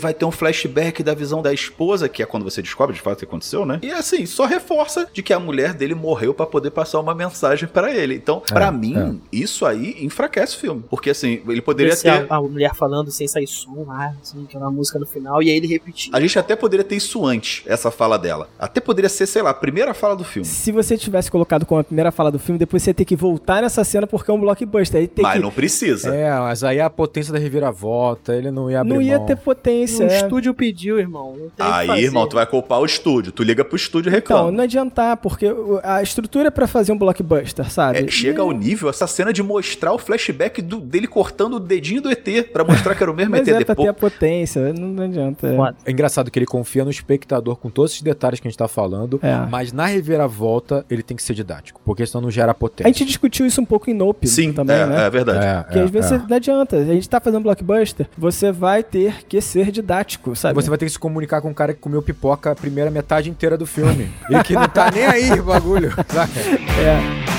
vai 0.00 0.12
ter 0.14 0.24
um 0.24 0.30
flashback 0.30 1.02
da 1.02 1.14
visão 1.14 1.40
da 1.42 1.52
esposa, 1.52 2.08
que 2.08 2.22
é 2.22 2.26
quando 2.26 2.42
você 2.44 2.60
descobre 2.62 2.94
de 2.94 3.00
fato 3.00 3.14
o 3.16 3.18
que 3.20 3.24
aconteceu, 3.24 3.64
né? 3.64 3.78
E 3.82 3.90
assim, 3.90 4.26
só 4.26 4.44
reforça 4.46 5.08
de 5.12 5.22
que 5.22 5.32
a 5.32 5.40
mulher 5.40 5.74
dele 5.74 5.94
morreu 5.94 6.34
pra 6.34 6.46
poder 6.46 6.70
passar 6.70 7.00
uma 7.00 7.14
mensagem 7.14 7.68
pra 7.68 7.94
ele. 7.94 8.14
Então, 8.14 8.40
pra 8.40 8.66
É, 8.66 8.70
mim, 8.70 9.20
isso 9.32 9.64
aí 9.66 9.96
enfraquece 10.04 10.56
o 10.56 10.60
filme, 10.60 10.84
porque 10.88 11.10
assim, 11.10 11.40
ele 11.48 11.60
poderia 11.62 11.92
Esse 11.92 12.02
ter 12.04 12.26
a, 12.30 12.36
a 12.36 12.40
mulher 12.40 12.74
falando 12.74 13.10
sem 13.10 13.26
sair 13.28 13.46
som, 13.46 13.86
ah, 13.90 14.12
assim, 14.22 14.44
aquela 14.48 14.70
música 14.70 14.98
no 14.98 15.06
final, 15.06 15.42
e 15.42 15.50
aí 15.50 15.56
ele 15.56 15.66
repetir. 15.66 16.07
A 16.12 16.20
gente 16.20 16.38
até 16.38 16.54
poderia 16.56 16.84
ter 16.84 16.96
isso 16.96 17.24
antes, 17.26 17.62
essa 17.66 17.90
fala 17.90 18.18
dela. 18.18 18.48
Até 18.58 18.80
poderia 18.80 19.08
ser, 19.08 19.26
sei 19.26 19.42
lá, 19.42 19.50
a 19.50 19.54
primeira 19.54 19.92
fala 19.94 20.16
do 20.16 20.24
filme. 20.24 20.46
Se 20.46 20.72
você 20.72 20.96
tivesse 20.96 21.30
colocado 21.30 21.64
como 21.66 21.80
a 21.80 21.84
primeira 21.84 22.10
fala 22.10 22.30
do 22.30 22.38
filme, 22.38 22.58
depois 22.58 22.82
você 22.82 22.90
ia 22.90 22.94
ter 22.94 23.04
que 23.04 23.16
voltar 23.16 23.62
nessa 23.62 23.82
cena 23.84 24.06
porque 24.06 24.30
é 24.30 24.34
um 24.34 24.40
blockbuster. 24.40 25.00
Aí 25.00 25.08
tem 25.08 25.22
Mas 25.22 25.34
que... 25.34 25.40
não 25.40 25.50
precisa. 25.50 26.14
É, 26.14 26.30
mas 26.38 26.62
aí 26.64 26.80
a 26.80 26.88
potência 26.90 27.32
da 27.32 27.38
reviravolta, 27.38 28.34
ele 28.34 28.50
não 28.50 28.70
ia 28.70 28.80
abrir 28.80 28.94
Não 28.94 29.02
ia 29.02 29.18
mão. 29.18 29.26
ter 29.26 29.36
potência. 29.36 30.06
O 30.06 30.10
é. 30.10 30.16
estúdio 30.16 30.54
pediu, 30.54 30.98
irmão. 30.98 31.32
Não 31.32 31.48
tem 31.50 31.66
o 31.66 31.68
que 31.68 31.76
Aí, 31.78 31.86
fazer. 31.86 32.02
irmão, 32.02 32.26
tu 32.28 32.34
vai 32.36 32.46
culpar 32.46 32.80
o 32.80 32.84
estúdio. 32.86 33.32
Tu 33.32 33.42
liga 33.42 33.64
pro 33.64 33.76
estúdio 33.76 34.10
e 34.10 34.12
reclama. 34.12 34.42
Então, 34.44 34.52
não 34.52 34.64
adiantar, 34.64 35.16
porque 35.18 35.46
a 35.82 36.02
estrutura 36.02 36.48
é 36.48 36.50
pra 36.50 36.66
fazer 36.66 36.92
um 36.92 36.98
blockbuster, 36.98 37.70
sabe? 37.70 37.98
É, 37.98 38.08
chega 38.08 38.42
ao 38.42 38.50
nível, 38.52 38.88
essa 38.88 39.06
cena 39.06 39.32
de 39.32 39.42
mostrar 39.42 39.92
o 39.92 39.98
flashback 39.98 40.62
do- 40.62 40.80
dele 40.80 41.06
cortando 41.06 41.54
o 41.54 41.60
dedinho 41.60 42.00
do 42.02 42.10
ET 42.10 42.26
pra 42.52 42.64
mostrar 42.64 42.94
que 42.94 43.02
era 43.02 43.10
o 43.10 43.14
mesmo 43.14 43.30
Mas 43.32 43.46
ET 43.46 43.48
é 43.48 43.52
pra 43.64 43.74
ter 43.74 43.82
depois. 43.82 43.88
a 43.88 43.92
potência, 43.94 44.72
não, 44.72 44.88
não 44.88 45.04
adianta. 45.04 45.46
é. 45.48 45.92
É 45.98 46.00
engraçado 46.00 46.30
que 46.30 46.38
ele 46.38 46.46
confia 46.46 46.84
no 46.84 46.90
espectador 46.90 47.56
com 47.56 47.68
todos 47.68 47.90
esses 47.90 48.02
detalhes 48.02 48.38
que 48.38 48.46
a 48.46 48.50
gente 48.50 48.56
tá 48.58 48.68
falando, 48.68 49.18
É. 49.20 49.34
mas 49.50 49.72
na 49.72 49.86
reviravolta 49.86 50.84
ele 50.88 51.02
tem 51.02 51.16
que 51.16 51.22
ser 51.24 51.34
didático, 51.34 51.80
porque 51.84 52.06
senão 52.06 52.22
não 52.22 52.30
gera 52.30 52.52
A 52.52 52.54
potência. 52.54 52.92
gente 52.92 53.04
discutiu 53.08 53.44
isso 53.44 53.60
um 53.60 53.64
pouco 53.64 53.90
em 53.90 53.94
Nope 53.94 54.28
Sim, 54.28 54.52
também, 54.52 54.76
é, 54.76 54.86
né? 54.86 55.06
é 55.06 55.10
verdade. 55.10 55.44
É, 55.44 55.62
Porque 55.64 55.78
é, 55.78 55.82
às 55.82 55.90
vezes 55.90 56.12
é. 56.12 56.18
não 56.28 56.36
adianta. 56.36 56.76
A 56.76 56.84
gente 56.84 57.08
tá 57.08 57.20
fazendo 57.20 57.42
blockbuster, 57.42 58.08
você 58.16 58.52
vai 58.52 58.82
ter 58.84 59.24
que 59.26 59.40
ser 59.40 59.72
didático, 59.72 60.36
sabe? 60.36 60.54
Você 60.54 60.68
vai 60.68 60.78
ter 60.78 60.86
que 60.86 60.92
se 60.92 60.98
comunicar 60.98 61.40
com 61.40 61.50
um 61.50 61.54
cara 61.54 61.74
que 61.74 61.80
comeu 61.80 62.00
pipoca 62.00 62.52
a 62.52 62.54
primeira 62.54 62.90
metade 62.92 63.28
inteira 63.28 63.58
do 63.58 63.66
filme. 63.66 64.08
e 64.30 64.42
que 64.44 64.54
não 64.54 64.68
tá 64.68 64.90
nem 64.92 65.04
aí 65.04 65.32
o 65.32 65.42
bagulho. 65.42 65.90
saca? 66.08 66.32
É. 66.78 67.37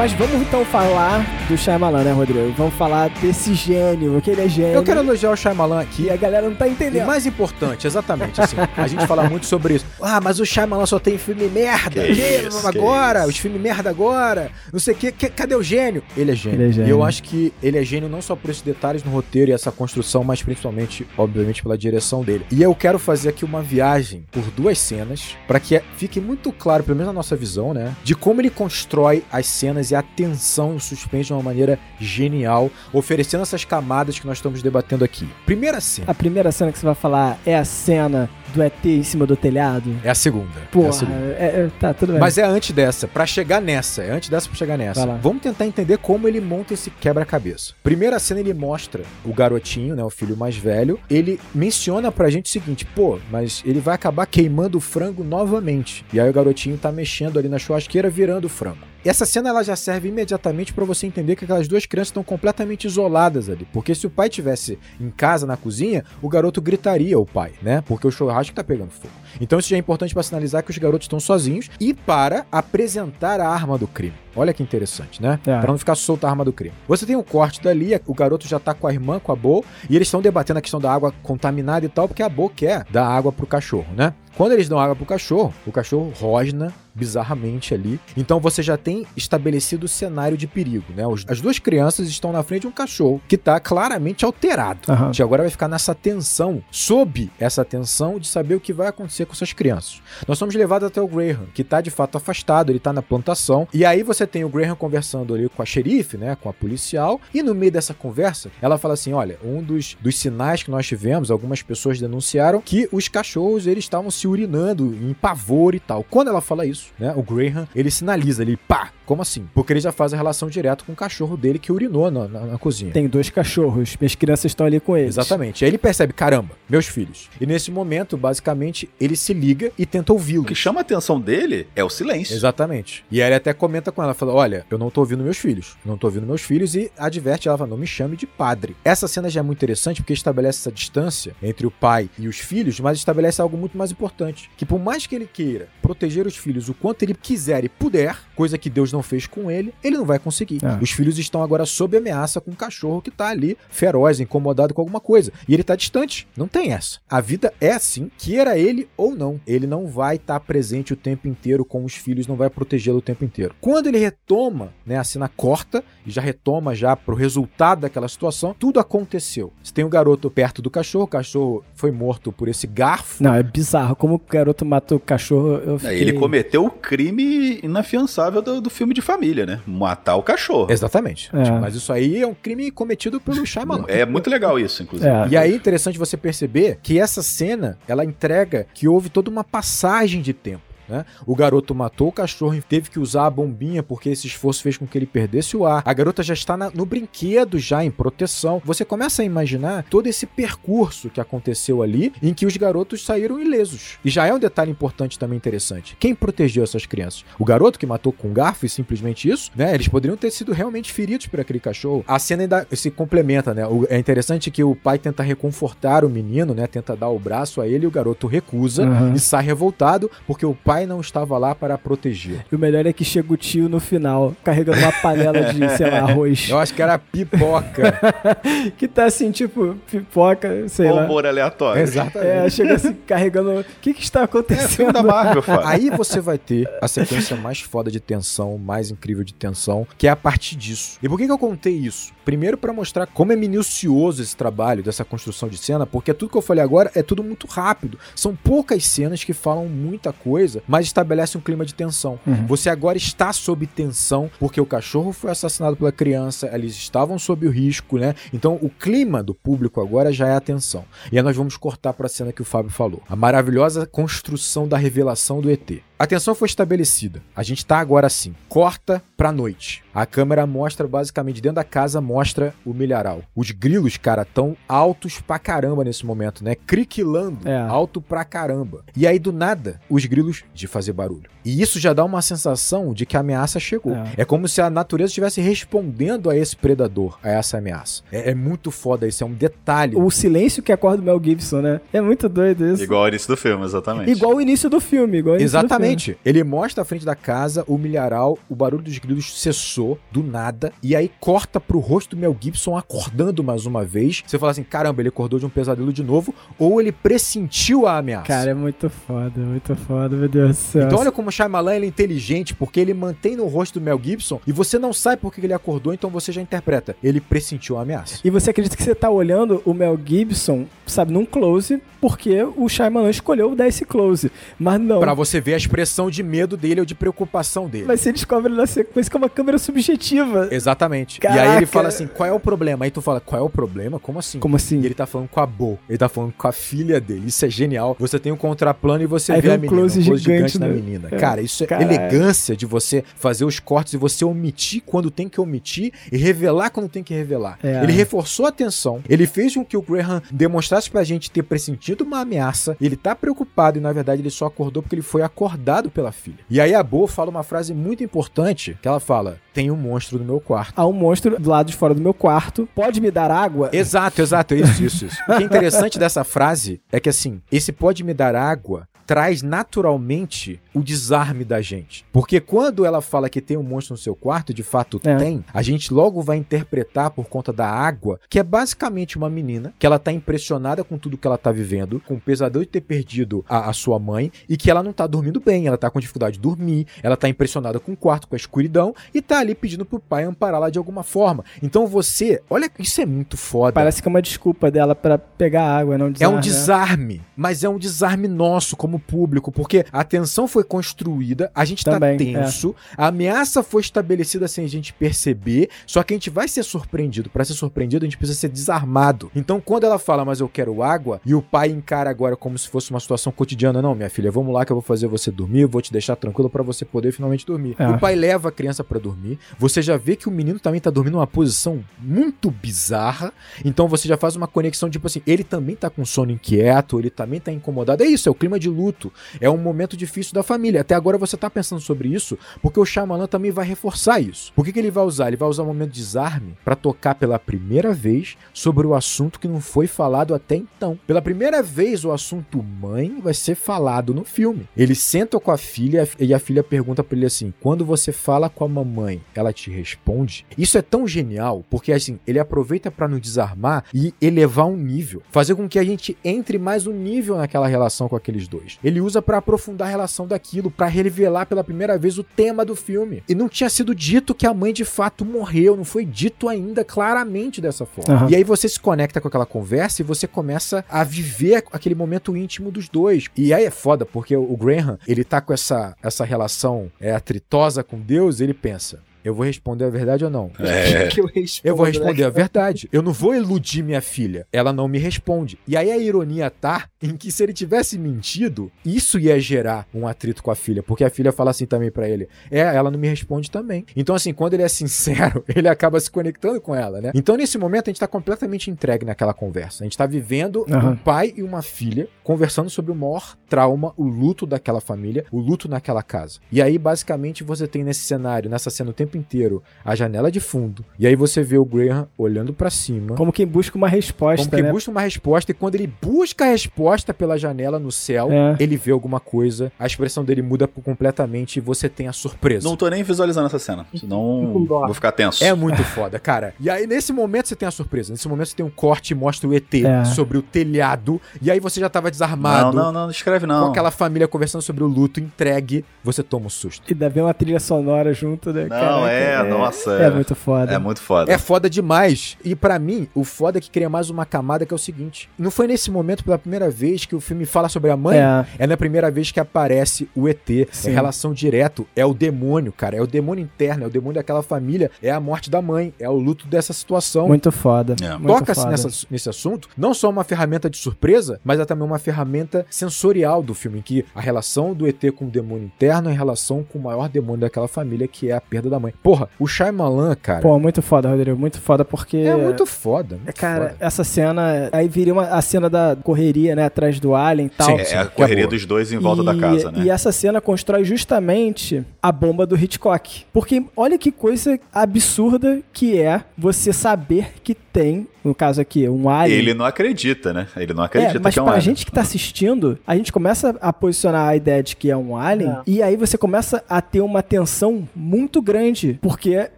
Mas 0.00 0.14
vamos 0.14 0.40
então 0.40 0.64
falar 0.64 1.26
do 1.46 1.58
Shyamalan, 1.58 2.02
né, 2.04 2.12
Rodrigo? 2.12 2.50
Vamos 2.56 2.72
falar 2.72 3.10
desse 3.20 3.52
gênio, 3.52 4.18
que 4.22 4.30
ele 4.30 4.40
é 4.40 4.48
gênio. 4.48 4.72
Eu 4.76 4.82
quero 4.82 5.00
elogiar 5.00 5.30
o 5.30 5.36
Shyamalan 5.36 5.78
aqui. 5.78 6.04
E 6.04 6.10
a 6.10 6.16
galera 6.16 6.48
não 6.48 6.56
tá 6.56 6.66
E 6.66 6.70
entendendo. 6.70 7.04
mais 7.04 7.26
importante, 7.26 7.86
exatamente, 7.86 8.40
assim, 8.40 8.56
a 8.78 8.86
gente 8.86 9.06
fala 9.06 9.28
muito 9.28 9.44
sobre 9.44 9.74
isso. 9.74 9.84
Ah, 10.02 10.18
mas 10.20 10.40
o 10.40 10.46
Shyamalan 10.46 10.86
só 10.86 10.98
tem 10.98 11.18
filme 11.18 11.46
merda. 11.48 12.02
Que 12.02 12.14
Gênio 12.14 12.48
isso, 12.48 12.66
agora, 12.66 13.24
que 13.24 13.28
os 13.28 13.36
filmes 13.36 13.60
merda 13.60 13.90
agora. 13.90 14.50
Não 14.72 14.80
sei 14.80 14.94
o 14.94 14.96
que, 14.96 15.12
cadê 15.12 15.54
o 15.54 15.62
gênio? 15.62 16.02
Ele 16.16 16.32
é 16.32 16.34
gênio. 16.34 16.60
Ele 16.62 16.70
é 16.70 16.72
gênio. 16.72 16.88
E 16.88 16.90
eu 16.90 17.04
acho 17.04 17.22
que 17.22 17.52
ele 17.62 17.76
é 17.78 17.84
gênio 17.84 18.08
não 18.08 18.22
só 18.22 18.34
por 18.34 18.50
esses 18.50 18.62
detalhes 18.62 19.04
no 19.04 19.10
roteiro 19.10 19.50
e 19.50 19.54
essa 19.54 19.70
construção, 19.70 20.24
mas 20.24 20.42
principalmente, 20.42 21.06
obviamente, 21.18 21.62
pela 21.62 21.76
direção 21.76 22.24
dele. 22.24 22.46
E 22.50 22.62
eu 22.62 22.74
quero 22.74 22.98
fazer 22.98 23.28
aqui 23.28 23.44
uma 23.44 23.60
viagem 23.60 24.24
por 24.32 24.42
duas 24.56 24.78
cenas, 24.78 25.36
para 25.46 25.60
que 25.60 25.80
fique 25.98 26.18
muito 26.20 26.50
claro, 26.50 26.82
pelo 26.82 26.96
menos 26.96 27.08
na 27.08 27.12
nossa 27.14 27.36
visão, 27.36 27.74
né, 27.74 27.94
de 28.02 28.14
como 28.14 28.40
ele 28.40 28.50
constrói 28.50 29.22
as 29.30 29.46
cenas 29.46 29.89
e 29.90 29.94
a 29.94 30.02
tensão 30.02 30.74
e 30.74 30.76
o 30.76 30.80
suspense 30.80 31.26
de 31.26 31.32
uma 31.32 31.42
maneira 31.42 31.78
genial, 31.98 32.70
oferecendo 32.92 33.42
essas 33.42 33.64
camadas 33.64 34.18
que 34.18 34.26
nós 34.26 34.38
estamos 34.38 34.62
debatendo 34.62 35.04
aqui. 35.04 35.28
Primeira 35.46 35.80
cena. 35.80 36.10
A 36.10 36.14
primeira 36.14 36.52
cena 36.52 36.72
que 36.72 36.78
você 36.78 36.86
vai 36.86 36.94
falar 36.94 37.38
é 37.44 37.56
a 37.56 37.64
cena 37.64 38.28
do 38.50 38.62
ET 38.62 38.84
em 38.84 39.02
cima 39.02 39.26
do 39.26 39.36
telhado? 39.36 39.94
É 40.04 40.10
a 40.10 40.14
segunda. 40.14 40.58
é 40.58 40.62
a 40.62 40.66
Porra, 40.66 40.92
segunda. 40.92 41.18
é, 41.38 41.44
é- 41.66 41.70
tá, 41.78 41.94
tudo 41.94 42.12
bem. 42.12 42.20
Mas 42.20 42.38
é 42.38 42.44
antes 42.44 42.72
dessa, 42.72 43.06
pra 43.08 43.26
chegar 43.26 43.60
nessa, 43.60 44.02
é 44.02 44.10
antes 44.10 44.28
dessa 44.28 44.48
pra 44.48 44.56
chegar 44.56 44.76
nessa. 44.76 45.06
Vamos 45.22 45.42
tentar 45.42 45.66
entender 45.66 45.98
como 45.98 46.26
ele 46.28 46.40
monta 46.40 46.74
esse 46.74 46.90
quebra-cabeça. 46.90 47.74
Primeira 47.82 48.18
cena 48.18 48.40
ele 48.40 48.54
mostra 48.54 49.02
o 49.24 49.32
garotinho, 49.32 49.94
né, 49.96 50.02
o 50.04 50.10
filho 50.10 50.36
mais 50.36 50.56
velho, 50.56 50.98
ele 51.08 51.38
menciona 51.54 52.10
pra 52.12 52.30
gente 52.30 52.46
o 52.46 52.48
seguinte, 52.48 52.84
pô, 52.84 53.18
mas 53.30 53.62
ele 53.64 53.80
vai 53.80 53.94
acabar 53.94 54.26
queimando 54.26 54.78
o 54.78 54.80
frango 54.80 55.22
novamente. 55.24 56.04
E 56.12 56.20
aí 56.20 56.28
o 56.28 56.32
garotinho 56.32 56.76
tá 56.78 56.90
mexendo 56.92 57.38
ali 57.38 57.48
na 57.48 57.58
churrasqueira 57.58 58.08
virando 58.10 58.44
o 58.46 58.48
frango. 58.48 58.90
E 59.02 59.08
essa 59.08 59.24
cena 59.24 59.48
ela 59.48 59.62
já 59.64 59.74
serve 59.74 60.10
imediatamente 60.10 60.74
pra 60.74 60.84
você 60.84 61.06
entender 61.06 61.34
que 61.34 61.44
aquelas 61.44 61.66
duas 61.66 61.86
crianças 61.86 62.08
estão 62.08 62.22
completamente 62.22 62.86
isoladas 62.86 63.48
ali, 63.48 63.66
porque 63.72 63.94
se 63.94 64.06
o 64.06 64.10
pai 64.10 64.28
tivesse 64.28 64.78
em 65.00 65.08
casa 65.08 65.46
na 65.46 65.56
cozinha, 65.56 66.04
o 66.20 66.28
garoto 66.28 66.60
gritaria 66.60 67.18
o 67.18 67.24
pai, 67.24 67.52
né? 67.62 67.82
Porque 67.86 68.06
o 68.06 68.10
churrasco 68.10 68.39
tá 68.48 68.64
pegando 68.64 68.90
fogo. 68.90 69.12
Então 69.40 69.58
isso 69.58 69.68
já 69.68 69.76
é 69.76 69.78
importante 69.78 70.14
pra 70.14 70.22
sinalizar 70.22 70.62
que 70.62 70.70
os 70.70 70.78
garotos 70.78 71.04
estão 71.04 71.20
sozinhos 71.20 71.70
e 71.78 71.92
para 71.92 72.46
apresentar 72.50 73.40
a 73.40 73.48
arma 73.48 73.76
do 73.76 73.86
crime. 73.86 74.14
Olha 74.34 74.52
que 74.52 74.62
interessante, 74.62 75.22
né? 75.22 75.38
É. 75.46 75.58
Pra 75.58 75.70
não 75.70 75.78
ficar 75.78 75.94
solta 75.94 76.26
a 76.26 76.30
arma 76.30 76.44
do 76.44 76.52
crime. 76.52 76.74
Você 76.88 77.06
tem 77.06 77.16
o 77.16 77.22
corte 77.22 77.60
dali, 77.60 78.00
o 78.06 78.14
garoto 78.14 78.46
já 78.46 78.58
tá 78.58 78.74
com 78.74 78.86
a 78.86 78.92
irmã, 78.92 79.18
com 79.18 79.32
a 79.32 79.36
Bo, 79.36 79.64
e 79.88 79.96
eles 79.96 80.08
estão 80.08 80.22
debatendo 80.22 80.58
a 80.58 80.62
questão 80.62 80.80
da 80.80 80.92
água 80.92 81.12
contaminada 81.22 81.84
e 81.84 81.88
tal, 81.88 82.08
porque 82.08 82.22
a 82.22 82.28
Bo 82.28 82.48
quer 82.48 82.84
dar 82.90 83.06
água 83.06 83.32
pro 83.32 83.46
cachorro, 83.46 83.86
né? 83.96 84.14
Quando 84.36 84.52
eles 84.52 84.68
dão 84.68 84.78
água 84.78 84.96
pro 84.96 85.04
cachorro, 85.04 85.52
o 85.66 85.72
cachorro 85.72 86.12
rosna 86.18 86.72
bizarramente 86.94 87.74
ali. 87.74 88.00
Então 88.16 88.40
você 88.40 88.62
já 88.62 88.76
tem 88.76 89.06
estabelecido 89.16 89.84
o 89.84 89.88
cenário 89.88 90.36
de 90.36 90.46
perigo, 90.46 90.92
né? 90.94 91.04
As 91.28 91.40
duas 91.40 91.58
crianças 91.58 92.08
estão 92.08 92.32
na 92.32 92.42
frente 92.42 92.62
de 92.62 92.68
um 92.68 92.72
cachorro 92.72 93.20
que 93.28 93.36
tá 93.36 93.60
claramente 93.60 94.24
alterado. 94.24 94.80
Aham. 94.88 95.04
A 95.04 95.06
gente 95.06 95.22
agora 95.22 95.42
vai 95.42 95.50
ficar 95.50 95.68
nessa 95.68 95.94
tensão, 95.94 96.62
sob 96.70 97.30
essa 97.38 97.64
tensão 97.64 98.18
de 98.18 98.26
saber 98.26 98.54
o 98.54 98.60
que 98.60 98.72
vai 98.72 98.88
acontecer 98.88 99.24
com 99.26 99.32
essas 99.32 99.52
crianças. 99.52 100.00
Nós 100.26 100.38
somos 100.38 100.54
levados 100.54 100.86
até 100.86 101.00
o 101.00 101.08
Graham, 101.08 101.46
que 101.54 101.62
tá 101.62 101.80
de 101.80 101.90
fato 101.90 102.16
afastado, 102.16 102.70
ele 102.70 102.80
tá 102.80 102.92
na 102.92 103.02
plantação, 103.02 103.68
e 103.72 103.84
aí 103.84 104.02
você 104.02 104.19
tem 104.26 104.44
o 104.44 104.48
Graham 104.48 104.76
conversando 104.76 105.34
ali 105.34 105.48
com 105.48 105.62
a 105.62 105.66
xerife, 105.66 106.16
né, 106.16 106.36
com 106.40 106.48
a 106.48 106.52
policial, 106.52 107.20
e 107.34 107.42
no 107.42 107.54
meio 107.54 107.72
dessa 107.72 107.94
conversa, 107.94 108.50
ela 108.60 108.78
fala 108.78 108.94
assim, 108.94 109.12
olha, 109.12 109.38
um 109.44 109.62
dos, 109.62 109.96
dos 110.00 110.18
sinais 110.18 110.62
que 110.62 110.70
nós 110.70 110.86
tivemos, 110.86 111.30
algumas 111.30 111.62
pessoas 111.62 112.00
denunciaram 112.00 112.60
que 112.60 112.88
os 112.92 113.08
cachorros, 113.08 113.66
eles 113.66 113.84
estavam 113.84 114.10
se 114.10 114.26
urinando 114.26 114.94
em 114.94 115.14
pavor 115.14 115.74
e 115.74 115.80
tal. 115.80 116.04
Quando 116.08 116.28
ela 116.28 116.40
fala 116.40 116.66
isso, 116.66 116.92
né, 116.98 117.12
o 117.16 117.22
Graham, 117.22 117.68
ele 117.74 117.90
sinaliza 117.90 118.42
ali, 118.42 118.56
pá, 118.56 118.92
como 119.10 119.22
assim? 119.22 119.48
Porque 119.52 119.72
ele 119.72 119.80
já 119.80 119.90
faz 119.90 120.14
a 120.14 120.16
relação 120.16 120.48
direto 120.48 120.84
com 120.84 120.92
o 120.92 120.96
cachorro 120.96 121.36
dele 121.36 121.58
que 121.58 121.72
urinou 121.72 122.10
na, 122.12 122.28
na- 122.28 122.46
na 122.46 122.58
cozinha. 122.58 122.92
Tem 122.92 123.08
dois 123.08 123.28
cachorros, 123.28 123.96
minhas 124.00 124.14
crianças 124.14 124.44
estão 124.46 124.64
ali 124.64 124.78
com 124.78 124.96
eles. 124.96 125.16
Exatamente. 125.16 125.64
Aí 125.64 125.70
ele 125.70 125.78
percebe, 125.78 126.12
caramba, 126.12 126.50
meus 126.68 126.86
filhos. 126.86 127.28
E 127.40 127.44
nesse 127.46 127.72
momento, 127.72 128.16
basicamente, 128.16 128.88
ele 129.00 129.16
se 129.16 129.32
liga 129.34 129.72
e 129.76 129.84
tenta 129.84 130.12
ouvi-lo. 130.12 130.44
O 130.44 130.46
que 130.46 130.54
chama 130.54 130.78
a 130.78 130.82
atenção 130.82 131.20
dele 131.20 131.66
é 131.74 131.82
o 131.82 131.90
silêncio. 131.90 132.36
Exatamente. 132.36 133.04
E 133.10 133.20
aí 133.20 133.28
ele 133.28 133.34
até 133.34 133.52
comenta 133.52 133.90
com 133.90 134.00
ela, 134.00 134.14
fala, 134.14 134.32
olha, 134.32 134.64
eu 134.70 134.78
não 134.78 134.90
tô 134.90 135.00
ouvindo 135.00 135.24
meus 135.24 135.38
filhos. 135.38 135.76
Eu 135.84 135.90
não 135.90 135.98
tô 135.98 136.06
ouvindo 136.06 136.24
meus 136.26 136.42
filhos 136.42 136.76
e 136.76 136.90
adverte 136.96 137.48
ela, 137.48 137.58
fala, 137.58 137.70
não 137.70 137.76
me 137.76 137.88
chame 137.88 138.16
de 138.16 138.26
padre. 138.28 138.76
Essa 138.84 139.08
cena 139.08 139.28
já 139.28 139.40
é 139.40 139.42
muito 139.42 139.58
interessante 139.58 140.00
porque 140.02 140.12
estabelece 140.12 140.60
essa 140.60 140.70
distância 140.72 141.34
entre 141.42 141.66
o 141.66 141.70
pai 141.70 142.08
e 142.16 142.28
os 142.28 142.38
filhos, 142.38 142.78
mas 142.78 142.96
estabelece 142.98 143.42
algo 143.42 143.56
muito 143.56 143.76
mais 143.76 143.90
importante. 143.90 144.48
Que 144.56 144.64
por 144.64 144.78
mais 144.78 145.04
que 145.06 145.16
ele 145.16 145.26
queira 145.26 145.68
proteger 145.82 146.26
os 146.28 146.36
filhos 146.36 146.68
o 146.68 146.74
quanto 146.74 147.02
ele 147.02 147.14
quiser 147.14 147.64
e 147.64 147.68
puder, 147.68 148.16
coisa 148.36 148.56
que 148.56 148.70
Deus 148.70 148.92
não 148.92 148.99
fez 149.02 149.26
com 149.26 149.50
ele, 149.50 149.72
ele 149.82 149.96
não 149.96 150.04
vai 150.04 150.18
conseguir. 150.18 150.58
É. 150.64 150.82
Os 150.82 150.90
filhos 150.90 151.18
estão 151.18 151.42
agora 151.42 151.66
sob 151.66 151.96
ameaça 151.96 152.40
com 152.40 152.50
um 152.50 152.54
cachorro 152.54 153.02
que 153.02 153.10
tá 153.10 153.28
ali 153.28 153.56
feroz, 153.68 154.20
incomodado 154.20 154.74
com 154.74 154.80
alguma 154.80 155.00
coisa. 155.00 155.32
E 155.48 155.54
ele 155.54 155.62
tá 155.62 155.76
distante. 155.76 156.26
Não 156.36 156.48
tem 156.48 156.72
essa. 156.72 156.98
A 157.08 157.20
vida 157.20 157.52
é 157.60 157.72
assim, 157.72 158.10
queira 158.18 158.58
ele 158.58 158.88
ou 158.96 159.14
não. 159.14 159.40
Ele 159.46 159.66
não 159.66 159.86
vai 159.86 160.16
estar 160.16 160.38
presente 160.40 160.92
o 160.92 160.96
tempo 160.96 161.28
inteiro 161.28 161.64
com 161.64 161.84
os 161.84 161.94
filhos, 161.94 162.26
não 162.26 162.36
vai 162.36 162.50
protegê-lo 162.50 162.98
o 162.98 163.02
tempo 163.02 163.24
inteiro. 163.24 163.54
Quando 163.60 163.88
ele 163.88 163.98
retoma, 163.98 164.72
né, 164.84 164.96
a 164.96 165.04
cena 165.04 165.28
corta 165.28 165.82
e 166.06 166.10
já 166.10 166.20
retoma 166.20 166.74
já 166.74 166.96
pro 166.96 167.14
resultado 167.14 167.80
daquela 167.80 168.08
situação, 168.08 168.54
tudo 168.58 168.80
aconteceu. 168.80 169.52
Você 169.62 169.72
tem 169.72 169.84
o 169.84 169.88
garoto 169.88 170.30
perto 170.30 170.62
do 170.62 170.70
cachorro, 170.70 171.04
o 171.04 171.08
cachorro 171.08 171.64
foi 171.74 171.90
morto 171.90 172.32
por 172.32 172.48
esse 172.48 172.66
garfo. 172.66 173.22
Não, 173.22 173.34
é 173.34 173.42
bizarro. 173.42 173.96
Como 173.96 174.14
o 174.14 174.18
garoto 174.18 174.64
matou 174.64 174.98
o 174.98 175.00
cachorro, 175.00 175.54
eu 175.56 175.78
fiquei... 175.78 176.00
Ele 176.00 176.12
cometeu 176.12 176.64
o 176.64 176.70
crime 176.70 177.60
inafiançável 177.62 178.42
do, 178.42 178.60
do 178.60 178.70
filme 178.70 178.89
de 178.94 179.00
família, 179.02 179.46
né? 179.46 179.60
Matar 179.66 180.16
o 180.16 180.22
cachorro. 180.22 180.70
Exatamente. 180.70 181.30
É. 181.34 181.50
Mas 181.58 181.74
isso 181.74 181.92
aí 181.92 182.20
é 182.22 182.26
um 182.26 182.34
crime 182.34 182.70
cometido 182.70 183.20
pelo 183.20 183.44
Shyamalan. 183.44 183.84
É 183.88 184.04
muito 184.04 184.30
legal 184.30 184.58
isso, 184.58 184.82
inclusive. 184.82 185.10
É. 185.10 185.28
E 185.28 185.36
aí 185.36 185.52
é 185.52 185.56
interessante 185.56 185.98
você 185.98 186.16
perceber 186.16 186.78
que 186.82 186.98
essa 186.98 187.22
cena, 187.22 187.78
ela 187.86 188.04
entrega 188.04 188.66
que 188.74 188.88
houve 188.88 189.08
toda 189.08 189.30
uma 189.30 189.44
passagem 189.44 190.20
de 190.20 190.32
tempo. 190.32 190.69
Né? 190.90 191.04
O 191.24 191.34
garoto 191.36 191.74
matou 191.74 192.08
o 192.08 192.12
cachorro 192.12 192.54
e 192.54 192.60
teve 192.60 192.90
que 192.90 192.98
usar 192.98 193.26
a 193.26 193.30
bombinha 193.30 193.82
porque 193.82 194.08
esse 194.10 194.26
esforço 194.26 194.62
fez 194.62 194.76
com 194.76 194.86
que 194.86 194.98
ele 194.98 195.06
perdesse 195.06 195.56
o 195.56 195.64
ar. 195.64 195.82
A 195.84 195.92
garota 195.92 196.22
já 196.22 196.34
está 196.34 196.56
na- 196.56 196.70
no 196.74 196.84
brinquedo, 196.84 197.58
já 197.58 197.84
em 197.84 197.90
proteção. 197.90 198.60
Você 198.64 198.84
começa 198.84 199.22
a 199.22 199.24
imaginar 199.24 199.84
todo 199.88 200.06
esse 200.08 200.26
percurso 200.26 201.08
que 201.10 201.20
aconteceu 201.20 201.82
ali 201.82 202.12
em 202.22 202.34
que 202.34 202.44
os 202.46 202.56
garotos 202.56 203.04
saíram 203.04 203.38
ilesos. 203.40 203.98
E 204.04 204.10
já 204.10 204.26
é 204.26 204.34
um 204.34 204.38
detalhe 204.38 204.70
importante 204.70 205.18
também 205.18 205.36
interessante. 205.36 205.96
Quem 206.00 206.14
protegeu 206.14 206.64
essas 206.64 206.84
crianças? 206.86 207.24
O 207.38 207.44
garoto 207.44 207.78
que 207.78 207.86
matou 207.86 208.12
com 208.12 208.28
um 208.28 208.32
garfo 208.32 208.66
e 208.66 208.68
simplesmente 208.68 209.28
isso? 209.30 209.50
Né? 209.54 209.74
Eles 209.74 209.86
poderiam 209.88 210.16
ter 210.16 210.30
sido 210.30 210.52
realmente 210.52 210.92
feridos 210.92 211.26
por 211.28 211.38
aquele 211.40 211.60
cachorro. 211.60 212.04
A 212.08 212.18
cena 212.18 212.42
ainda 212.42 212.66
se 212.72 212.90
complementa, 212.90 213.54
né? 213.54 213.66
O- 213.66 213.86
é 213.88 213.98
interessante 213.98 214.50
que 214.50 214.64
o 214.64 214.74
pai 214.74 214.98
tenta 214.98 215.22
reconfortar 215.22 216.04
o 216.04 216.10
menino, 216.10 216.54
né? 216.54 216.66
Tenta 216.66 216.96
dar 216.96 217.08
o 217.10 217.18
braço 217.18 217.60
a 217.60 217.68
ele 217.68 217.84
e 217.84 217.86
o 217.86 217.90
garoto 217.90 218.26
recusa 218.26 218.84
Aham. 218.84 219.14
e 219.14 219.18
sai 219.20 219.44
revoltado 219.44 220.10
porque 220.26 220.44
o 220.44 220.54
pai 220.54 220.79
não 220.86 221.00
estava 221.00 221.36
lá 221.38 221.54
para 221.54 221.76
proteger. 221.78 222.44
E 222.50 222.54
o 222.54 222.58
melhor 222.58 222.86
é 222.86 222.92
que 222.92 223.04
chega 223.04 223.32
o 223.32 223.36
tio 223.36 223.68
no 223.68 223.80
final, 223.80 224.34
carregando 224.44 224.78
uma 224.78 224.92
panela 224.92 225.52
de, 225.52 225.76
sei 225.76 225.90
lá, 225.90 225.98
arroz. 226.00 226.48
Eu 226.48 226.58
acho 226.58 226.74
que 226.74 226.82
era 226.82 226.98
pipoca. 226.98 227.98
que 228.76 228.88
tá 228.88 229.04
assim, 229.04 229.30
tipo, 229.30 229.76
pipoca, 229.90 230.68
sei 230.68 230.90
lá. 230.90 231.04
Humor 231.04 231.26
aleatório. 231.26 231.82
Exatamente. 231.82 232.30
É, 232.30 232.50
chega 232.50 232.74
assim, 232.74 232.92
carregando. 233.06 233.60
O 233.60 233.64
que 233.80 233.94
que 233.94 234.02
está 234.02 234.22
É 234.22 234.26
filme 234.26 234.40
acontecendo? 234.40 234.92
da 234.92 235.02
Marvel. 235.02 235.42
Aí 235.64 235.90
você 235.90 236.20
vai 236.20 236.38
ter 236.38 236.68
a 236.80 236.88
sequência 236.88 237.36
mais 237.36 237.60
foda 237.60 237.90
de 237.90 238.00
tensão, 238.00 238.58
mais 238.58 238.90
incrível 238.90 239.24
de 239.24 239.34
tensão, 239.34 239.86
que 239.96 240.06
é 240.06 240.10
a 240.10 240.16
partir 240.16 240.56
disso. 240.56 240.98
E 241.02 241.08
por 241.08 241.18
que, 241.18 241.26
que 241.26 241.32
eu 241.32 241.38
contei 241.38 241.74
isso? 241.74 242.12
Primeiro 242.24 242.56
para 242.56 242.72
mostrar 242.72 243.06
como 243.06 243.32
é 243.32 243.36
minucioso 243.36 244.22
esse 244.22 244.36
trabalho 244.36 244.82
dessa 244.82 245.04
construção 245.04 245.48
de 245.48 245.58
cena, 245.58 245.86
porque 245.86 246.14
tudo 246.14 246.30
que 246.30 246.36
eu 246.38 246.42
falei 246.42 246.62
agora 246.62 246.90
é 246.94 247.02
tudo 247.02 247.24
muito 247.24 247.46
rápido. 247.46 247.98
São 248.14 248.34
poucas 248.36 248.86
cenas 248.86 249.24
que 249.24 249.32
falam 249.32 249.66
muita 249.66 250.12
coisa, 250.12 250.62
mas 250.70 250.86
estabelecem 250.86 251.40
um 251.40 251.42
clima 251.42 251.66
de 251.66 251.74
tensão. 251.74 252.20
Uhum. 252.24 252.46
Você 252.46 252.70
agora 252.70 252.96
está 252.96 253.32
sob 253.32 253.66
tensão 253.66 254.30
porque 254.38 254.60
o 254.60 254.64
cachorro 254.64 255.12
foi 255.12 255.32
assassinado 255.32 255.76
pela 255.76 255.90
criança, 255.90 256.48
eles 256.54 256.76
estavam 256.76 257.18
sob 257.18 257.44
o 257.44 257.50
risco, 257.50 257.98
né? 257.98 258.14
Então 258.32 258.56
o 258.62 258.70
clima 258.70 259.20
do 259.20 259.34
público 259.34 259.80
agora 259.80 260.12
já 260.12 260.28
é 260.28 260.36
a 260.36 260.40
tensão. 260.40 260.84
E 261.10 261.18
aí 261.18 261.24
nós 261.24 261.36
vamos 261.36 261.56
cortar 261.56 261.92
para 261.92 262.06
a 262.06 262.08
cena 262.08 262.32
que 262.32 262.40
o 262.40 262.44
Fábio 262.44 262.70
falou. 262.70 263.02
A 263.08 263.16
maravilhosa 263.16 263.84
construção 263.84 264.68
da 264.68 264.76
revelação 264.76 265.40
do 265.40 265.50
ET. 265.50 265.82
A 266.00 266.06
tensão 266.06 266.34
foi 266.34 266.46
estabelecida. 266.46 267.20
A 267.36 267.42
gente 267.42 267.66
tá 267.66 267.78
agora 267.78 268.06
assim. 268.06 268.34
Corta 268.48 269.02
pra 269.18 269.30
noite. 269.30 269.82
A 269.94 270.06
câmera 270.06 270.46
mostra 270.46 270.88
basicamente 270.88 271.42
dentro 271.42 271.56
da 271.56 271.64
casa 271.64 272.00
mostra 272.00 272.54
o 272.64 272.72
milharal. 272.72 273.20
Os 273.36 273.50
grilos, 273.50 273.98
cara, 273.98 274.24
tão 274.24 274.56
altos 274.66 275.20
pra 275.20 275.38
caramba 275.38 275.84
nesse 275.84 276.06
momento, 276.06 276.42
né? 276.42 276.54
Criquilando, 276.54 277.46
É. 277.46 277.54
alto 277.60 278.00
pra 278.00 278.24
caramba. 278.24 278.82
E 278.96 279.06
aí 279.06 279.18
do 279.18 279.30
nada, 279.30 279.78
os 279.90 280.06
grilos 280.06 280.42
de 280.54 280.66
fazer 280.66 280.94
barulho. 280.94 281.28
E 281.44 281.60
isso 281.60 281.78
já 281.78 281.92
dá 281.92 282.02
uma 282.04 282.22
sensação 282.22 282.94
de 282.94 283.04
que 283.04 283.16
a 283.16 283.20
ameaça 283.20 283.58
chegou. 283.60 283.94
É. 283.94 284.04
É, 284.18 284.24
como 284.24 284.48
se 284.48 284.62
a 284.62 284.70
natureza 284.70 285.08
estivesse 285.10 285.40
respondendo 285.42 286.30
a 286.30 286.36
esse 286.36 286.56
predador, 286.56 287.18
a 287.22 287.28
essa 287.30 287.58
ameaça. 287.58 288.02
É, 288.10 288.30
é 288.30 288.34
muito 288.34 288.70
foda 288.70 289.06
isso, 289.06 289.22
é 289.22 289.26
um 289.26 289.32
detalhe. 289.32 289.96
O 289.96 290.10
silêncio 290.10 290.62
que 290.62 290.72
acorda 290.72 291.02
o 291.02 291.04
Mel 291.04 291.20
Gibson, 291.22 291.60
né? 291.60 291.80
É 291.92 292.00
muito 292.00 292.26
doido 292.28 292.64
isso. 292.66 292.82
Igual 292.82 293.02
ao 293.02 293.08
início 293.08 293.28
do 293.28 293.36
filme, 293.36 293.64
exatamente. 293.64 294.10
Igual 294.10 294.36
o 294.36 294.40
início 294.40 294.70
do 294.70 294.80
filme, 294.80 295.18
igual 295.18 295.34
o 295.36 295.38
início 295.38 295.58
do 295.58 295.68
Exatamente. 295.92 296.18
Ele 296.24 296.44
mostra 296.44 296.82
a 296.82 296.84
frente 296.84 297.04
da 297.04 297.14
casa, 297.14 297.64
o 297.66 297.76
milharal, 297.78 298.38
o 298.48 298.54
barulho 298.54 298.82
dos 298.82 298.98
grilos 298.98 299.40
cessou 299.40 299.98
do 300.10 300.22
nada, 300.22 300.72
e 300.82 300.94
aí 300.94 301.10
corta 301.20 301.60
pro 301.60 301.78
rosto 301.78 302.16
do 302.16 302.20
Mel 302.20 302.36
Gibson 302.38 302.76
acordando 302.76 303.42
mais 303.42 303.66
uma 303.66 303.84
vez. 303.84 304.22
Você 304.26 304.38
fala 304.38 304.52
assim: 304.52 304.62
caramba, 304.62 305.02
ele 305.02 305.08
acordou 305.08 305.38
de 305.38 305.46
um 305.46 305.48
pesadelo 305.48 305.92
de 305.92 306.02
novo, 306.02 306.34
ou 306.58 306.80
ele 306.80 306.92
pressentiu 306.92 307.86
a 307.86 307.98
ameaça. 307.98 308.26
Cara, 308.26 308.50
é 308.50 308.54
muito 308.54 308.88
foda, 308.88 309.40
muito 309.40 309.74
foda, 309.76 310.16
meu 310.16 310.28
Deus 310.28 310.48
do 310.48 310.54
céu. 310.54 310.86
Então 310.86 310.98
olha 310.98 311.12
como 311.12 311.28
o 311.28 311.32
Shyamalan 311.32 311.76
ele 311.76 311.86
é 311.86 311.88
inteligente, 311.88 312.54
porque 312.54 312.80
ele 312.80 312.94
mantém 312.94 313.36
no 313.36 313.46
rosto 313.46 313.78
do 313.78 313.84
Mel 313.84 314.00
Gibson 314.02 314.40
e 314.46 314.52
você 314.52 314.78
não 314.78 314.92
sabe 314.92 315.20
por 315.20 315.32
que 315.32 315.40
ele 315.40 315.52
acordou, 315.52 315.92
então 315.92 316.10
você 316.10 316.32
já 316.32 316.40
interpreta. 316.40 316.96
Ele 317.02 317.20
pressentiu 317.20 317.78
a 317.78 317.82
ameaça. 317.82 318.20
E 318.24 318.30
você 318.30 318.50
acredita 318.50 318.76
que 318.76 318.82
você 318.82 318.94
tá 318.94 319.10
olhando 319.10 319.62
o 319.64 319.74
Mel 319.74 319.98
Gibson 320.04 320.66
sabe, 320.90 321.12
num 321.12 321.24
close, 321.24 321.80
porque 322.00 322.42
o 322.56 322.68
Shyamalan 322.68 323.10
escolheu 323.10 323.54
dar 323.54 323.68
esse 323.68 323.84
close. 323.84 324.30
Mas 324.58 324.80
não. 324.80 325.00
Pra 325.00 325.14
você 325.14 325.40
ver 325.40 325.54
a 325.54 325.56
expressão 325.56 325.79
de 326.10 326.22
medo 326.22 326.56
dele 326.56 326.80
ou 326.80 326.86
de 326.86 326.94
preocupação 326.94 327.68
dele. 327.68 327.84
Mas 327.86 328.00
você 328.00 328.12
descobre 328.12 328.52
na 328.52 328.66
sequência 328.66 329.10
que 329.10 329.16
é 329.16 329.18
uma 329.18 329.28
câmera 329.28 329.58
subjetiva. 329.58 330.48
Exatamente. 330.50 331.18
E 331.18 331.20
Caraca. 331.20 331.50
aí 331.50 331.56
ele 331.58 331.66
fala 331.66 331.88
assim: 331.88 332.06
qual 332.06 332.28
é 332.28 332.32
o 332.32 332.40
problema? 332.40 332.84
Aí 332.84 332.90
tu 332.90 333.00
fala: 333.00 333.20
qual 333.20 333.40
é 333.40 333.44
o 333.44 333.50
problema? 333.50 333.98
Como 333.98 334.18
assim? 334.18 334.38
Como 334.38 334.56
assim? 334.56 334.80
E 334.80 334.86
ele 334.86 334.94
tá 334.94 335.06
falando 335.06 335.28
com 335.28 335.40
a 335.40 335.46
Bo, 335.46 335.78
ele 335.88 335.98
tá 335.98 336.08
falando 336.08 336.32
com 336.32 336.48
a 336.48 336.52
filha 336.52 337.00
dele. 337.00 337.26
Isso 337.26 337.44
é 337.44 337.50
genial. 337.50 337.96
Você 337.98 338.18
tem 338.18 338.32
um 338.32 338.36
contraplano 338.36 339.02
e 339.02 339.06
você 339.06 339.32
Aí 339.32 339.40
vê 339.40 339.48
vem 339.48 339.56
a 339.56 339.58
um 339.58 339.60
menina, 339.60 339.80
close 339.80 340.00
um 340.00 340.04
close 340.04 340.22
gigante 340.22 340.48
gigante 340.52 340.58
na 340.58 340.68
menina. 340.68 341.08
É. 341.10 341.16
Cara, 341.16 341.40
isso 341.40 341.64
é 341.64 341.66
Caralho. 341.66 341.90
elegância 341.90 342.56
de 342.56 342.66
você 342.66 343.04
fazer 343.16 343.44
os 343.44 343.58
cortes 343.58 343.94
e 343.94 343.96
você 343.96 344.24
omitir 344.24 344.82
quando 344.84 345.10
tem 345.10 345.28
que 345.28 345.40
omitir 345.40 345.92
e 346.10 346.16
revelar 346.16 346.70
quando 346.70 346.88
tem 346.88 347.02
que 347.02 347.14
revelar. 347.14 347.58
É. 347.62 347.82
Ele 347.82 347.92
reforçou 347.92 348.46
a 348.46 348.52
tensão, 348.52 349.02
ele 349.08 349.26
fez 349.26 349.54
com 349.54 349.64
que 349.64 349.76
o 349.76 349.82
Graham 349.82 350.22
demonstrasse 350.30 350.90
pra 350.90 351.02
gente 351.04 351.30
ter 351.30 351.42
pressentido 351.42 352.02
uma 352.02 352.20
ameaça, 352.20 352.76
ele 352.80 352.96
tá 352.96 353.14
preocupado 353.14 353.78
e 353.78 353.80
na 353.80 353.92
verdade 353.92 354.22
ele 354.22 354.30
só 354.30 354.46
acordou 354.46 354.82
porque 354.82 354.94
ele 354.94 355.02
foi 355.02 355.22
acordado 355.22 355.69
pela 355.90 356.10
filha. 356.10 356.38
E 356.48 356.60
aí 356.60 356.74
a 356.74 356.82
Bo 356.82 357.06
fala 357.06 357.30
uma 357.30 357.42
frase 357.42 357.72
muito 357.74 358.02
importante, 358.02 358.76
que 358.80 358.88
ela 358.88 359.00
fala: 359.00 359.38
"Tem 359.52 359.70
um 359.70 359.76
monstro 359.76 360.18
no 360.18 360.24
meu 360.24 360.40
quarto". 360.40 360.72
Há 360.76 360.86
um 360.86 360.92
monstro 360.92 361.38
do 361.38 361.50
lado 361.50 361.66
de 361.66 361.76
fora 361.76 361.94
do 361.94 362.00
meu 362.00 362.14
quarto. 362.14 362.68
Pode 362.74 363.00
me 363.00 363.10
dar 363.10 363.30
água? 363.30 363.70
Exato, 363.72 364.20
exato, 364.20 364.54
isso, 364.54 364.82
isso, 364.82 365.04
isso. 365.06 365.22
O 365.28 365.36
que 365.36 365.42
é 365.42 365.46
interessante 365.46 365.98
dessa 365.98 366.24
frase 366.24 366.80
é 366.90 366.98
que 366.98 367.08
assim, 367.08 367.40
esse 367.50 367.72
pode 367.72 368.02
me 368.02 368.14
dar 368.14 368.34
água 368.34 368.88
traz 369.10 369.42
naturalmente 369.42 370.60
o 370.72 370.84
desarme 370.84 371.44
da 371.44 371.60
gente. 371.60 372.04
Porque 372.12 372.38
quando 372.38 372.84
ela 372.84 373.00
fala 373.00 373.28
que 373.28 373.40
tem 373.40 373.56
um 373.56 373.62
monstro 373.64 373.94
no 373.94 373.98
seu 373.98 374.14
quarto, 374.14 374.54
de 374.54 374.62
fato 374.62 375.00
É. 375.02 375.16
tem, 375.16 375.44
a 375.52 375.62
gente 375.62 375.92
logo 375.92 376.22
vai 376.22 376.36
interpretar 376.36 377.10
por 377.10 377.26
conta 377.26 377.52
da 377.52 377.66
água, 377.68 378.20
que 378.28 378.38
é 378.38 378.42
basicamente 378.44 379.16
uma 379.16 379.28
menina 379.28 379.74
que 379.80 379.84
ela 379.84 379.98
tá 379.98 380.12
impressionada 380.12 380.84
com 380.84 380.96
tudo 380.96 381.18
que 381.18 381.26
ela 381.26 381.36
tá 381.36 381.50
vivendo, 381.50 382.00
com 382.06 382.14
o 382.14 382.20
pesadelo 382.20 382.64
de 382.64 382.70
ter 382.70 382.82
perdido 382.82 383.44
a, 383.48 383.68
a 383.68 383.72
sua 383.72 383.98
mãe 383.98 384.30
e 384.48 384.56
que 384.56 384.70
ela 384.70 384.80
não 384.80 384.92
tá 384.92 385.08
dormindo 385.08 385.40
bem, 385.40 385.66
ela 385.66 385.76
tá 385.76 385.90
com 385.90 385.98
dificuldade 385.98 386.36
de 386.36 386.40
dormir, 386.42 386.86
ela 387.02 387.16
tá 387.16 387.28
impressionada 387.28 387.80
com 387.80 387.90
o 387.90 387.96
quarto, 387.96 388.28
com 388.28 388.36
a 388.36 388.38
escuridão 388.38 388.94
e 389.12 389.20
tá 389.20 389.40
ali 389.40 389.56
pedindo 389.56 389.84
pro 389.84 389.98
pai 389.98 390.22
ampará-la 390.22 390.70
de 390.70 390.78
alguma 390.78 391.02
forma. 391.02 391.44
Então 391.60 391.84
você, 391.84 392.40
olha, 392.48 392.70
isso 392.78 393.00
é 393.00 393.06
muito 393.06 393.36
foda. 393.36 393.72
Parece 393.72 394.00
que 394.00 394.06
é 394.06 394.10
uma 394.10 394.22
desculpa 394.22 394.70
dela 394.70 394.94
pra 394.94 395.18
pegar 395.18 395.64
água, 395.64 395.98
não 395.98 396.06
É 396.06 396.10
desarme, 396.10 396.32
um 396.32 396.36
né? 396.36 396.42
desarme, 396.42 397.22
mas 397.36 397.64
é 397.64 397.68
um 397.68 397.76
desarme 397.76 398.28
nosso 398.28 398.76
como 398.76 398.99
público, 399.00 399.50
porque 399.50 399.84
a 399.92 400.04
tensão 400.04 400.46
foi 400.46 400.62
construída, 400.62 401.50
a 401.54 401.64
gente 401.64 401.84
Também, 401.84 402.14
é. 402.14 402.32
tá 402.34 402.40
tenso, 402.42 402.74
a 402.96 403.08
ameaça 403.08 403.62
foi 403.62 403.80
estabelecida 403.80 404.46
sem 404.46 404.64
a 404.64 404.68
gente 404.68 404.92
perceber, 404.92 405.68
só 405.86 406.02
que 406.02 406.14
a 406.14 406.16
gente 406.16 406.30
vai 406.30 406.46
ser 406.46 406.62
surpreendido. 406.62 407.30
Pra 407.30 407.44
ser 407.44 407.54
surpreendido, 407.54 408.04
a 408.04 408.08
gente 408.08 408.18
precisa 408.18 408.38
ser 408.38 408.48
desarmado. 408.48 409.30
Então, 409.34 409.60
quando 409.60 409.84
ela 409.84 409.98
fala, 409.98 410.24
mas 410.24 410.40
eu 410.40 410.48
quero 410.48 410.82
água, 410.82 411.20
e 411.24 411.34
o 411.34 411.42
pai 411.42 411.70
encara 411.70 412.10
agora 412.10 412.36
como 412.36 412.58
se 412.58 412.68
fosse 412.68 412.90
uma 412.90 413.00
situação 413.00 413.32
cotidiana, 413.32 413.80
não, 413.82 413.94
minha 413.94 414.10
filha, 414.10 414.30
vamos 414.30 414.52
lá 414.52 414.64
que 414.64 414.72
eu 414.72 414.76
vou 414.76 414.82
fazer 414.82 415.06
você 415.06 415.30
dormir, 415.30 415.62
eu 415.62 415.68
vou 415.68 415.80
te 415.80 415.92
deixar 415.92 416.16
tranquilo 416.16 416.50
pra 416.50 416.62
você 416.62 416.84
poder 416.84 417.12
finalmente 417.12 417.46
dormir. 417.46 417.74
É. 417.78 417.88
O 417.88 417.98
pai 417.98 418.14
leva 418.14 418.48
a 418.48 418.52
criança 418.52 418.84
pra 418.84 418.98
dormir, 418.98 419.38
você 419.58 419.80
já 419.82 419.96
vê 419.96 420.16
que 420.16 420.28
o 420.28 420.30
menino 420.30 420.58
também 420.58 420.80
tá 420.80 420.90
dormindo 420.90 421.14
numa 421.14 421.26
posição 421.26 421.84
muito 421.98 422.50
bizarra, 422.50 423.32
então 423.64 423.88
você 423.88 424.06
já 424.06 424.16
faz 424.16 424.36
uma 424.36 424.46
conexão, 424.46 424.90
tipo 424.90 425.06
assim, 425.06 425.22
ele 425.26 425.44
também 425.44 425.76
tá 425.76 425.88
com 425.90 426.04
sono 426.04 426.30
inquieto, 426.30 426.98
ele 426.98 427.10
também 427.10 427.40
tá 427.40 427.52
incomodado. 427.52 428.02
É 428.02 428.06
isso, 428.06 428.28
é 428.28 428.32
o 428.32 428.34
clima 428.34 428.58
de 428.58 428.68
luto. 428.80 429.12
É 429.40 429.50
um 429.50 429.58
momento 429.58 429.96
difícil 429.96 430.34
da 430.34 430.42
família. 430.42 430.80
Até 430.80 430.94
agora 430.94 431.18
você 431.18 431.36
tá 431.36 431.50
pensando 431.50 431.80
sobre 431.80 432.08
isso, 432.08 432.38
porque 432.62 432.80
o 432.80 432.84
Shyamalan 432.84 433.26
também 433.26 433.50
vai 433.50 433.66
reforçar 433.66 434.20
isso. 434.20 434.52
Por 434.54 434.64
que, 434.64 434.72
que 434.72 434.78
ele 434.78 434.90
vai 434.90 435.04
usar? 435.04 435.28
Ele 435.28 435.36
vai 435.36 435.48
usar 435.48 435.62
o 435.62 435.66
momento 435.66 435.90
de 435.90 436.00
desarme 436.00 436.56
pra 436.64 436.74
tocar 436.74 437.14
pela 437.14 437.38
primeira 437.38 437.92
vez 437.92 438.36
sobre 438.52 438.86
o 438.86 438.94
assunto 438.94 439.38
que 439.38 439.48
não 439.48 439.60
foi 439.60 439.86
falado 439.86 440.34
até 440.34 440.56
então. 440.56 440.98
Pela 441.06 441.22
primeira 441.22 441.62
vez, 441.62 442.04
o 442.04 442.12
assunto 442.12 442.62
mãe 442.62 443.20
vai 443.20 443.34
ser 443.34 443.54
falado 443.54 444.14
no 444.14 444.24
filme. 444.24 444.68
Ele 444.76 444.94
senta 444.94 445.38
com 445.38 445.50
a 445.50 445.58
filha 445.58 446.08
e 446.18 446.32
a 446.32 446.38
filha 446.38 446.62
pergunta 446.62 447.04
pra 447.04 447.16
ele 447.16 447.26
assim: 447.26 447.52
quando 447.60 447.84
você 447.84 448.12
fala 448.12 448.48
com 448.48 448.64
a 448.64 448.68
mamãe, 448.68 449.20
ela 449.34 449.52
te 449.52 449.70
responde? 449.70 450.46
Isso 450.56 450.78
é 450.78 450.82
tão 450.82 451.06
genial, 451.06 451.64
porque 451.68 451.92
assim, 451.92 452.18
ele 452.26 452.38
aproveita 452.38 452.90
pra 452.90 453.08
nos 453.08 453.20
desarmar 453.20 453.84
e 453.92 454.14
elevar 454.20 454.66
um 454.66 454.76
nível, 454.76 455.22
fazer 455.30 455.54
com 455.54 455.68
que 455.68 455.78
a 455.78 455.84
gente 455.84 456.16
entre 456.24 456.58
mais 456.58 456.86
um 456.86 456.92
nível 456.92 457.36
naquela 457.36 457.66
relação 457.66 458.08
com 458.08 458.16
aqueles 458.16 458.48
dois. 458.48 458.69
Ele 458.82 459.00
usa 459.00 459.20
pra 459.22 459.38
aprofundar 459.38 459.88
a 459.88 459.90
relação 459.90 460.26
daquilo, 460.26 460.70
pra 460.70 460.86
revelar 460.86 461.46
pela 461.46 461.64
primeira 461.64 461.98
vez 461.98 462.18
o 462.18 462.24
tema 462.24 462.64
do 462.64 462.76
filme. 462.76 463.22
E 463.28 463.34
não 463.34 463.48
tinha 463.48 463.70
sido 463.70 463.94
dito 463.94 464.34
que 464.34 464.46
a 464.46 464.54
mãe 464.54 464.72
de 464.72 464.84
fato 464.84 465.24
morreu, 465.24 465.76
não 465.76 465.84
foi 465.84 466.04
dito 466.04 466.48
ainda 466.48 466.84
claramente 466.84 467.60
dessa 467.60 467.86
forma. 467.86 468.14
Aham. 468.14 468.30
E 468.30 468.36
aí 468.36 468.44
você 468.44 468.68
se 468.68 468.78
conecta 468.78 469.20
com 469.20 469.28
aquela 469.28 469.46
conversa 469.46 470.02
e 470.02 470.04
você 470.04 470.26
começa 470.26 470.84
a 470.88 471.04
viver 471.04 471.64
aquele 471.72 471.94
momento 471.94 472.36
íntimo 472.36 472.70
dos 472.70 472.88
dois. 472.88 473.26
E 473.36 473.52
aí 473.52 473.64
é 473.64 473.70
foda, 473.70 474.04
porque 474.04 474.36
o 474.36 474.56
Graham, 474.56 474.98
ele 475.06 475.24
tá 475.24 475.40
com 475.40 475.52
essa, 475.52 475.96
essa 476.02 476.24
relação 476.24 476.90
é, 477.00 477.12
atritosa 477.12 477.82
com 477.82 477.98
Deus, 478.00 478.40
ele 478.40 478.54
pensa. 478.54 479.00
Eu 479.22 479.34
vou 479.34 479.44
responder 479.44 479.84
a 479.84 479.90
verdade 479.90 480.24
ou 480.24 480.30
não? 480.30 480.50
É. 480.58 481.08
que 481.12 481.20
eu 481.20 481.26
respondo, 481.26 481.60
Eu 481.68 481.76
vou 481.76 481.84
né? 481.86 481.92
responder 481.92 482.24
a 482.24 482.30
verdade. 482.30 482.88
Eu 482.90 483.02
não 483.02 483.12
vou 483.12 483.34
iludir 483.34 483.82
minha 483.82 484.00
filha. 484.00 484.46
Ela 484.52 484.72
não 484.72 484.88
me 484.88 484.98
responde. 484.98 485.58
E 485.68 485.76
aí 485.76 485.90
a 485.90 485.98
ironia 485.98 486.50
tá 486.50 486.88
em 487.02 487.16
que 487.16 487.30
se 487.30 487.42
ele 487.42 487.52
tivesse 487.52 487.98
mentido, 487.98 488.70
isso 488.84 489.18
ia 489.18 489.38
gerar 489.40 489.86
um 489.94 490.06
atrito 490.06 490.42
com 490.42 490.50
a 490.50 490.54
filha, 490.54 490.82
porque 490.82 491.04
a 491.04 491.10
filha 491.10 491.32
fala 491.32 491.50
assim 491.50 491.66
também 491.66 491.90
pra 491.90 492.08
ele: 492.08 492.28
"É, 492.50 492.60
ela 492.60 492.90
não 492.90 492.98
me 492.98 493.08
responde 493.08 493.50
também". 493.50 493.84
Então 493.96 494.14
assim, 494.14 494.32
quando 494.32 494.54
ele 494.54 494.62
é 494.62 494.68
sincero, 494.68 495.44
ele 495.54 495.68
acaba 495.68 495.98
se 495.98 496.10
conectando 496.10 496.60
com 496.60 496.74
ela, 496.74 497.00
né? 497.00 497.10
Então 497.14 497.36
nesse 497.36 497.56
momento 497.56 497.88
a 497.88 497.90
gente 497.90 498.00
tá 498.00 498.06
completamente 498.06 498.70
entregue 498.70 499.04
naquela 499.06 499.32
conversa. 499.32 499.82
A 499.82 499.86
gente 499.86 499.96
tá 499.96 500.06
vivendo 500.06 500.66
Aham. 500.70 500.90
um 500.90 500.96
pai 500.96 501.32
e 501.36 501.42
uma 501.42 501.62
filha 501.62 502.08
conversando 502.22 502.68
sobre 502.68 502.92
o 502.92 502.94
maior 502.94 503.36
trauma, 503.48 503.92
o 503.96 504.04
luto 504.04 504.46
daquela 504.46 504.80
família, 504.80 505.24
o 505.32 505.38
luto 505.40 505.68
naquela 505.68 506.02
casa. 506.02 506.38
E 506.52 506.60
aí 506.62 506.78
basicamente 506.78 507.42
você 507.42 507.66
tem 507.66 507.82
nesse 507.82 508.00
cenário, 508.00 508.50
nessa 508.50 508.70
cena 508.70 508.90
o 508.90 508.94
tempo 508.94 509.16
inteiro, 509.16 509.62
a 509.84 509.94
janela 509.94 510.30
de 510.30 510.38
fundo, 510.40 510.84
e 510.98 511.06
aí 511.06 511.16
você 511.16 511.42
vê 511.42 511.56
o 511.58 511.64
Graham 511.64 512.08
olhando 512.16 512.52
pra 512.52 512.70
cima, 512.70 513.16
Como 513.16 513.32
quem 513.32 513.46
busca 513.46 513.76
uma 513.76 513.88
resposta, 513.88 514.44
como 514.44 514.56
que 514.56 514.62
né? 514.62 514.70
busca 514.70 514.90
uma 514.90 515.00
resposta, 515.00 515.50
e 515.50 515.54
quando 515.54 515.74
ele 515.74 515.92
busca 516.00 516.44
a 516.44 516.48
resposta 516.48 516.89
pela 517.14 517.38
janela 517.38 517.78
no 517.78 517.90
céu, 517.92 518.28
É. 518.30 518.56
ele 518.58 518.76
vê 518.76 518.90
alguma 518.92 519.20
coisa, 519.20 519.72
a 519.78 519.86
expressão 519.86 520.24
dele 520.24 520.42
muda 520.42 520.66
completamente 520.66 521.56
e 521.56 521.60
você 521.60 521.88
tem 521.88 522.08
a 522.08 522.12
surpresa. 522.12 522.68
Não 522.68 522.76
tô 522.76 522.88
nem 522.88 523.02
visualizando 523.02 523.46
essa 523.46 523.58
cena, 523.58 523.86
senão 523.96 524.64
vou 524.66 524.94
ficar 524.94 525.12
tenso. 525.12 525.42
É 525.44 525.54
muito 525.54 525.82
foda, 525.84 526.18
cara. 526.18 526.54
E 526.60 526.68
aí, 526.68 526.86
nesse 526.86 527.12
momento, 527.12 527.48
você 527.48 527.56
tem 527.56 527.66
a 527.66 527.70
surpresa. 527.70 528.12
Nesse 528.12 528.28
momento, 528.28 528.48
você 528.48 528.56
tem 528.56 528.66
um 528.66 528.70
corte 528.70 529.12
e 529.12 529.14
mostra 529.14 529.48
o 529.48 529.54
ET 529.54 529.74
É. 529.84 530.04
sobre 530.04 530.36
o 530.38 530.42
telhado. 530.42 531.20
E 531.40 531.50
aí, 531.50 531.60
você 531.60 531.80
já 531.80 531.88
tava 531.88 532.10
desarmado. 532.10 532.76
Não, 532.76 532.84
não, 532.84 532.92
não, 532.92 533.02
não 533.04 533.10
escreve 533.10 533.46
não. 533.46 533.64
Com 533.66 533.70
aquela 533.70 533.90
família 533.90 534.26
conversando 534.28 534.62
sobre 534.62 534.82
o 534.82 534.86
luto, 534.86 535.20
entregue, 535.20 535.84
você 536.02 536.22
toma 536.22 536.46
um 536.46 536.50
susto. 536.50 536.90
E 536.90 536.94
deve 536.94 537.20
uma 537.20 537.34
trilha 537.34 537.60
sonora 537.60 538.12
junto, 538.12 538.52
né? 538.52 538.62
Não, 538.62 538.68
Caraca, 538.68 539.10
é, 539.10 539.42
nossa. 539.44 539.92
É 539.92 540.10
muito 540.10 540.34
foda. 540.34 540.72
É 540.72 540.78
muito 540.78 541.00
foda. 541.00 541.32
É 541.32 541.38
foda 541.38 541.68
demais. 541.70 542.36
E 542.44 542.54
pra 542.54 542.78
mim, 542.78 543.08
o 543.14 543.24
foda 543.24 543.58
é 543.58 543.60
que 543.60 543.70
cria 543.70 543.88
mais 543.88 544.10
uma 544.10 544.24
camada 544.26 544.64
que 544.66 544.72
é 544.72 544.76
o 544.76 544.78
seguinte: 544.78 545.28
não 545.38 545.50
foi 545.50 545.66
nesse 545.66 545.90
momento 545.90 546.24
pela 546.24 546.38
primeira 546.38 546.68
vez 546.70 546.79
que 547.06 547.14
o 547.14 547.20
filme 547.20 547.44
fala 547.46 547.68
sobre 547.68 547.90
a 547.90 547.96
mãe? 547.96 548.18
É. 548.18 548.46
É 548.58 548.66
na 548.66 548.76
primeira 548.76 549.10
vez 549.10 549.30
que 549.30 549.40
aparece 549.40 550.08
o 550.14 550.28
ET. 550.28 550.38
Sim. 550.70 550.90
É 550.90 550.92
relação 550.92 551.32
direto. 551.32 551.86
É 551.94 552.04
o 552.04 552.14
demônio, 552.14 552.72
cara. 552.72 552.96
É 552.96 553.02
o 553.02 553.06
demônio 553.06 553.42
interno. 553.42 553.84
É 553.84 553.86
o 553.86 553.90
demônio 553.90 554.14
daquela 554.14 554.42
família. 554.42 554.90
É 555.02 555.10
a 555.10 555.20
morte 555.20 555.50
da 555.50 555.60
mãe. 555.62 555.92
É 555.98 556.08
o 556.08 556.14
luto 556.14 556.46
dessa 556.46 556.72
situação. 556.72 557.28
Muito 557.28 557.50
foda. 557.52 557.96
É. 558.02 558.26
Toca-se 558.26 559.06
nesse 559.10 559.28
assunto, 559.28 559.68
não 559.76 559.92
só 559.94 560.08
uma 560.08 560.24
ferramenta 560.24 560.68
de 560.70 560.76
surpresa, 560.76 561.40
mas 561.44 561.60
é 561.60 561.64
também 561.64 561.86
uma 561.86 561.98
ferramenta 561.98 562.64
sensorial 562.70 563.42
do 563.42 563.54
filme, 563.54 563.78
em 563.78 563.82
que 563.82 564.04
a 564.14 564.20
relação 564.20 564.74
do 564.74 564.86
ET 564.86 565.00
com 565.16 565.26
o 565.26 565.30
demônio 565.30 565.64
interno 565.66 566.08
é 566.08 566.12
em 566.12 566.16
relação 566.16 566.64
com 566.64 566.78
o 566.78 566.82
maior 566.82 567.08
demônio 567.08 567.40
daquela 567.40 567.68
família, 567.68 568.06
que 568.08 568.30
é 568.30 568.34
a 568.34 568.40
perda 568.40 568.70
da 568.70 568.78
mãe. 568.78 568.92
Porra, 569.02 569.28
o 569.38 569.46
Shyamalan, 569.46 570.16
cara, 570.20 570.40
Pô, 570.40 570.58
muito 570.58 570.82
foda, 570.82 571.08
Rodrigo. 571.08 571.38
Muito 571.38 571.60
foda 571.60 571.84
porque. 571.84 572.18
é 572.18 572.36
muito 572.36 572.64
foda. 572.66 573.16
muito 573.16 573.36
Cara, 573.36 573.70
foda. 573.70 573.76
essa 573.80 574.04
cena. 574.04 574.68
Aí 574.72 574.88
viria 574.88 575.12
uma, 575.12 575.24
a 575.24 575.42
cena 575.42 575.68
da 575.68 575.96
correria, 576.02 576.54
né? 576.54 576.69
Atrás 576.70 576.98
do 577.00 577.14
Alien 577.14 577.46
e 577.46 577.50
tal. 577.50 577.66
Sim, 577.78 577.94
É 577.94 577.98
a 577.98 578.06
correria 578.06 578.46
dos 578.46 578.64
dois 578.64 578.92
em 578.92 578.98
volta 578.98 579.22
da 579.24 579.34
E- 579.34 579.38
casa, 579.40 579.70
né? 579.72 579.82
E 579.84 579.90
essa 579.90 580.12
cena 580.12 580.40
constrói 580.40 580.84
justamente 580.84 581.84
a 582.02 582.10
bomba 582.12 582.46
do 582.46 582.56
Hitchcock. 582.56 583.24
Porque 583.32 583.62
olha 583.76 583.98
que 583.98 584.10
coisa 584.12 584.58
absurda 584.72 585.60
que 585.72 585.98
é 586.00 586.22
você 586.38 586.72
saber 586.72 587.34
que 587.42 587.54
tem, 587.54 588.06
no 588.24 588.34
caso 588.34 588.60
aqui, 588.60 588.88
um 588.88 589.08
alien. 589.08 589.38
Ele 589.38 589.54
não 589.54 589.64
acredita, 589.64 590.32
né? 590.32 590.46
Ele 590.56 590.72
não 590.74 590.82
acredita 590.82 591.16
É, 591.16 591.20
mas 591.20 591.34
que 591.34 591.38
é 591.38 591.42
um 591.42 591.46
pra 591.46 591.54
alien. 591.54 591.64
gente 591.64 591.86
que 591.86 591.92
tá 591.92 592.00
assistindo, 592.00 592.78
a 592.86 592.96
gente 592.96 593.12
começa 593.12 593.56
a 593.60 593.72
posicionar 593.72 594.28
a 594.28 594.36
ideia 594.36 594.62
de 594.62 594.76
que 594.76 594.90
é 594.90 594.96
um 594.96 595.16
alien, 595.16 595.50
É. 595.50 595.60
e 595.66 595.82
aí 595.82 595.96
você 595.96 596.16
começa 596.18 596.62
a 596.68 596.80
ter 596.80 597.00
uma 597.00 597.22
tensão 597.22 597.88
muito 597.94 598.40
grande, 598.42 598.98
porque 599.00 599.48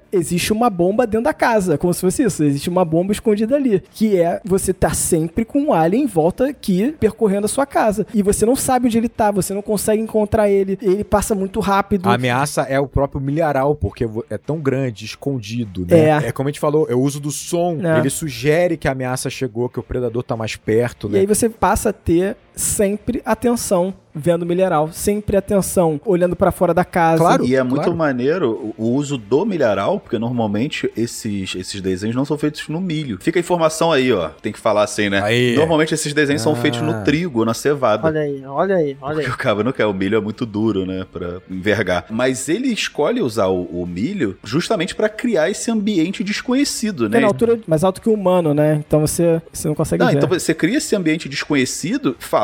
existe 0.14 0.52
uma 0.52 0.68
bomba 0.68 1.06
dentro 1.06 1.24
da 1.24 1.32
casa, 1.32 1.78
como 1.78 1.94
se 1.94 2.02
fosse 2.02 2.22
isso. 2.22 2.44
Existe 2.44 2.68
uma 2.68 2.84
bomba 2.84 3.12
escondida 3.12 3.56
ali, 3.56 3.82
que 3.92 4.18
é 4.20 4.42
você 4.44 4.70
tá 4.74 4.92
sempre 4.92 5.42
com 5.42 5.58
um 5.58 5.72
alien 5.72 6.02
em 6.04 6.06
volta 6.06 6.48
aqui 6.50 6.94
percorrendo 7.00 7.46
a 7.46 7.48
sua 7.48 7.64
casa 7.64 8.06
e 8.12 8.22
você 8.22 8.44
não 8.44 8.54
sabe 8.54 8.88
onde 8.88 8.98
ele 8.98 9.08
tá, 9.08 9.30
você 9.30 9.54
não 9.54 9.62
consegue 9.62 10.02
encontrar 10.02 10.50
ele. 10.50 10.78
Ele 10.82 11.02
passa 11.02 11.34
muito 11.34 11.60
rápido. 11.60 12.10
A 12.10 12.14
ameaça 12.16 12.60
é 12.60 12.78
o 12.78 12.86
próprio 12.86 13.22
milharal, 13.22 13.74
porque 13.74 14.06
é 14.28 14.36
tão 14.36 14.58
grande, 14.60 15.06
escondido, 15.06 15.86
né? 15.88 16.10
É. 16.24 16.28
É 16.28 16.32
como 16.32 16.46
a 16.48 16.52
gente 16.52 16.60
falou, 16.60 16.86
é 16.90 16.94
o 16.94 17.00
uso 17.00 17.18
do 17.18 17.30
som. 17.30 17.78
É. 17.82 17.98
Ele 18.00 18.10
sugere 18.10 18.51
que 18.76 18.88
a 18.88 18.92
ameaça 18.92 19.28
chegou, 19.30 19.68
que 19.68 19.80
o 19.80 19.82
predador 19.82 20.22
tá 20.22 20.36
mais 20.36 20.56
perto, 20.56 21.08
E 21.08 21.12
né? 21.12 21.18
aí 21.20 21.26
você 21.26 21.48
passa 21.48 21.90
a 21.90 21.92
ter 21.92 22.36
sempre 22.54 23.22
atenção 23.24 23.94
vendo 24.14 24.42
o 24.42 24.46
milharal, 24.46 24.90
sempre 24.92 25.38
atenção 25.38 25.98
olhando 26.04 26.36
pra 26.36 26.52
fora 26.52 26.74
da 26.74 26.84
casa. 26.84 27.16
Claro. 27.16 27.46
E 27.46 27.56
é 27.56 27.62
muito 27.62 27.76
claro. 27.84 27.96
maneiro 27.96 28.74
o 28.76 28.90
uso 28.90 29.16
do 29.16 29.46
milharal, 29.46 29.98
porque 29.98 30.18
normalmente 30.18 30.90
esses, 30.94 31.54
esses 31.54 31.80
desenhos 31.80 32.14
não 32.14 32.26
são 32.26 32.36
feitos 32.36 32.68
no 32.68 32.78
milho. 32.78 33.16
Fica 33.22 33.38
a 33.38 33.40
informação 33.40 33.90
aí, 33.90 34.12
ó. 34.12 34.28
Tem 34.28 34.52
que 34.52 34.58
falar 34.58 34.82
assim, 34.82 35.08
né? 35.08 35.22
Aí. 35.22 35.54
Normalmente 35.56 35.94
esses 35.94 36.12
desenhos 36.12 36.42
são 36.42 36.52
Ah. 36.52 36.56
feitos 36.56 36.82
no 36.82 37.02
trigo, 37.04 37.42
na 37.46 37.54
cevada. 37.54 38.06
Olha 38.06 38.20
aí, 38.20 38.44
olha 38.44 38.76
aí, 38.76 38.96
olha 39.00 39.18
aí. 39.20 39.24
Porque 39.24 39.30
o 39.30 39.38
cara 39.38 39.64
não 39.64 39.72
quer, 39.72 39.86
o 39.86 39.94
milho 39.94 40.18
é 40.18 40.20
muito 40.20 40.44
duro, 40.44 40.84
né, 40.84 41.06
Pra 41.10 41.38
envergar. 41.50 42.04
Mas 42.10 42.50
ele 42.50 42.68
escolhe 42.68 43.22
usar 43.22 43.46
o, 43.46 43.62
o 43.62 43.86
milho 43.86 44.36
justamente 44.44 44.94
pra 44.94 45.08
criar 45.08 45.48
esse 45.50 45.70
ambiente 45.70 46.22
desconhecido, 46.22 47.08
né? 47.08 47.18
na 47.18 47.26
altura 47.28 47.58
mais 47.66 47.82
alto 47.82 48.00
que 48.02 48.10
o 48.10 48.12
humano, 48.12 48.52
né? 48.52 48.82
Então 48.86 49.00
você, 49.00 49.40
você 49.50 49.68
não 49.68 49.74
consegue 49.74 50.04
Não, 50.04 50.10
ver. 50.10 50.18
então 50.18 50.28
você 50.28 50.52
cria 50.52 50.76
esse 50.76 50.94
ambiente 50.94 51.30
desconhecido, 51.30 52.14
fala, 52.18 52.41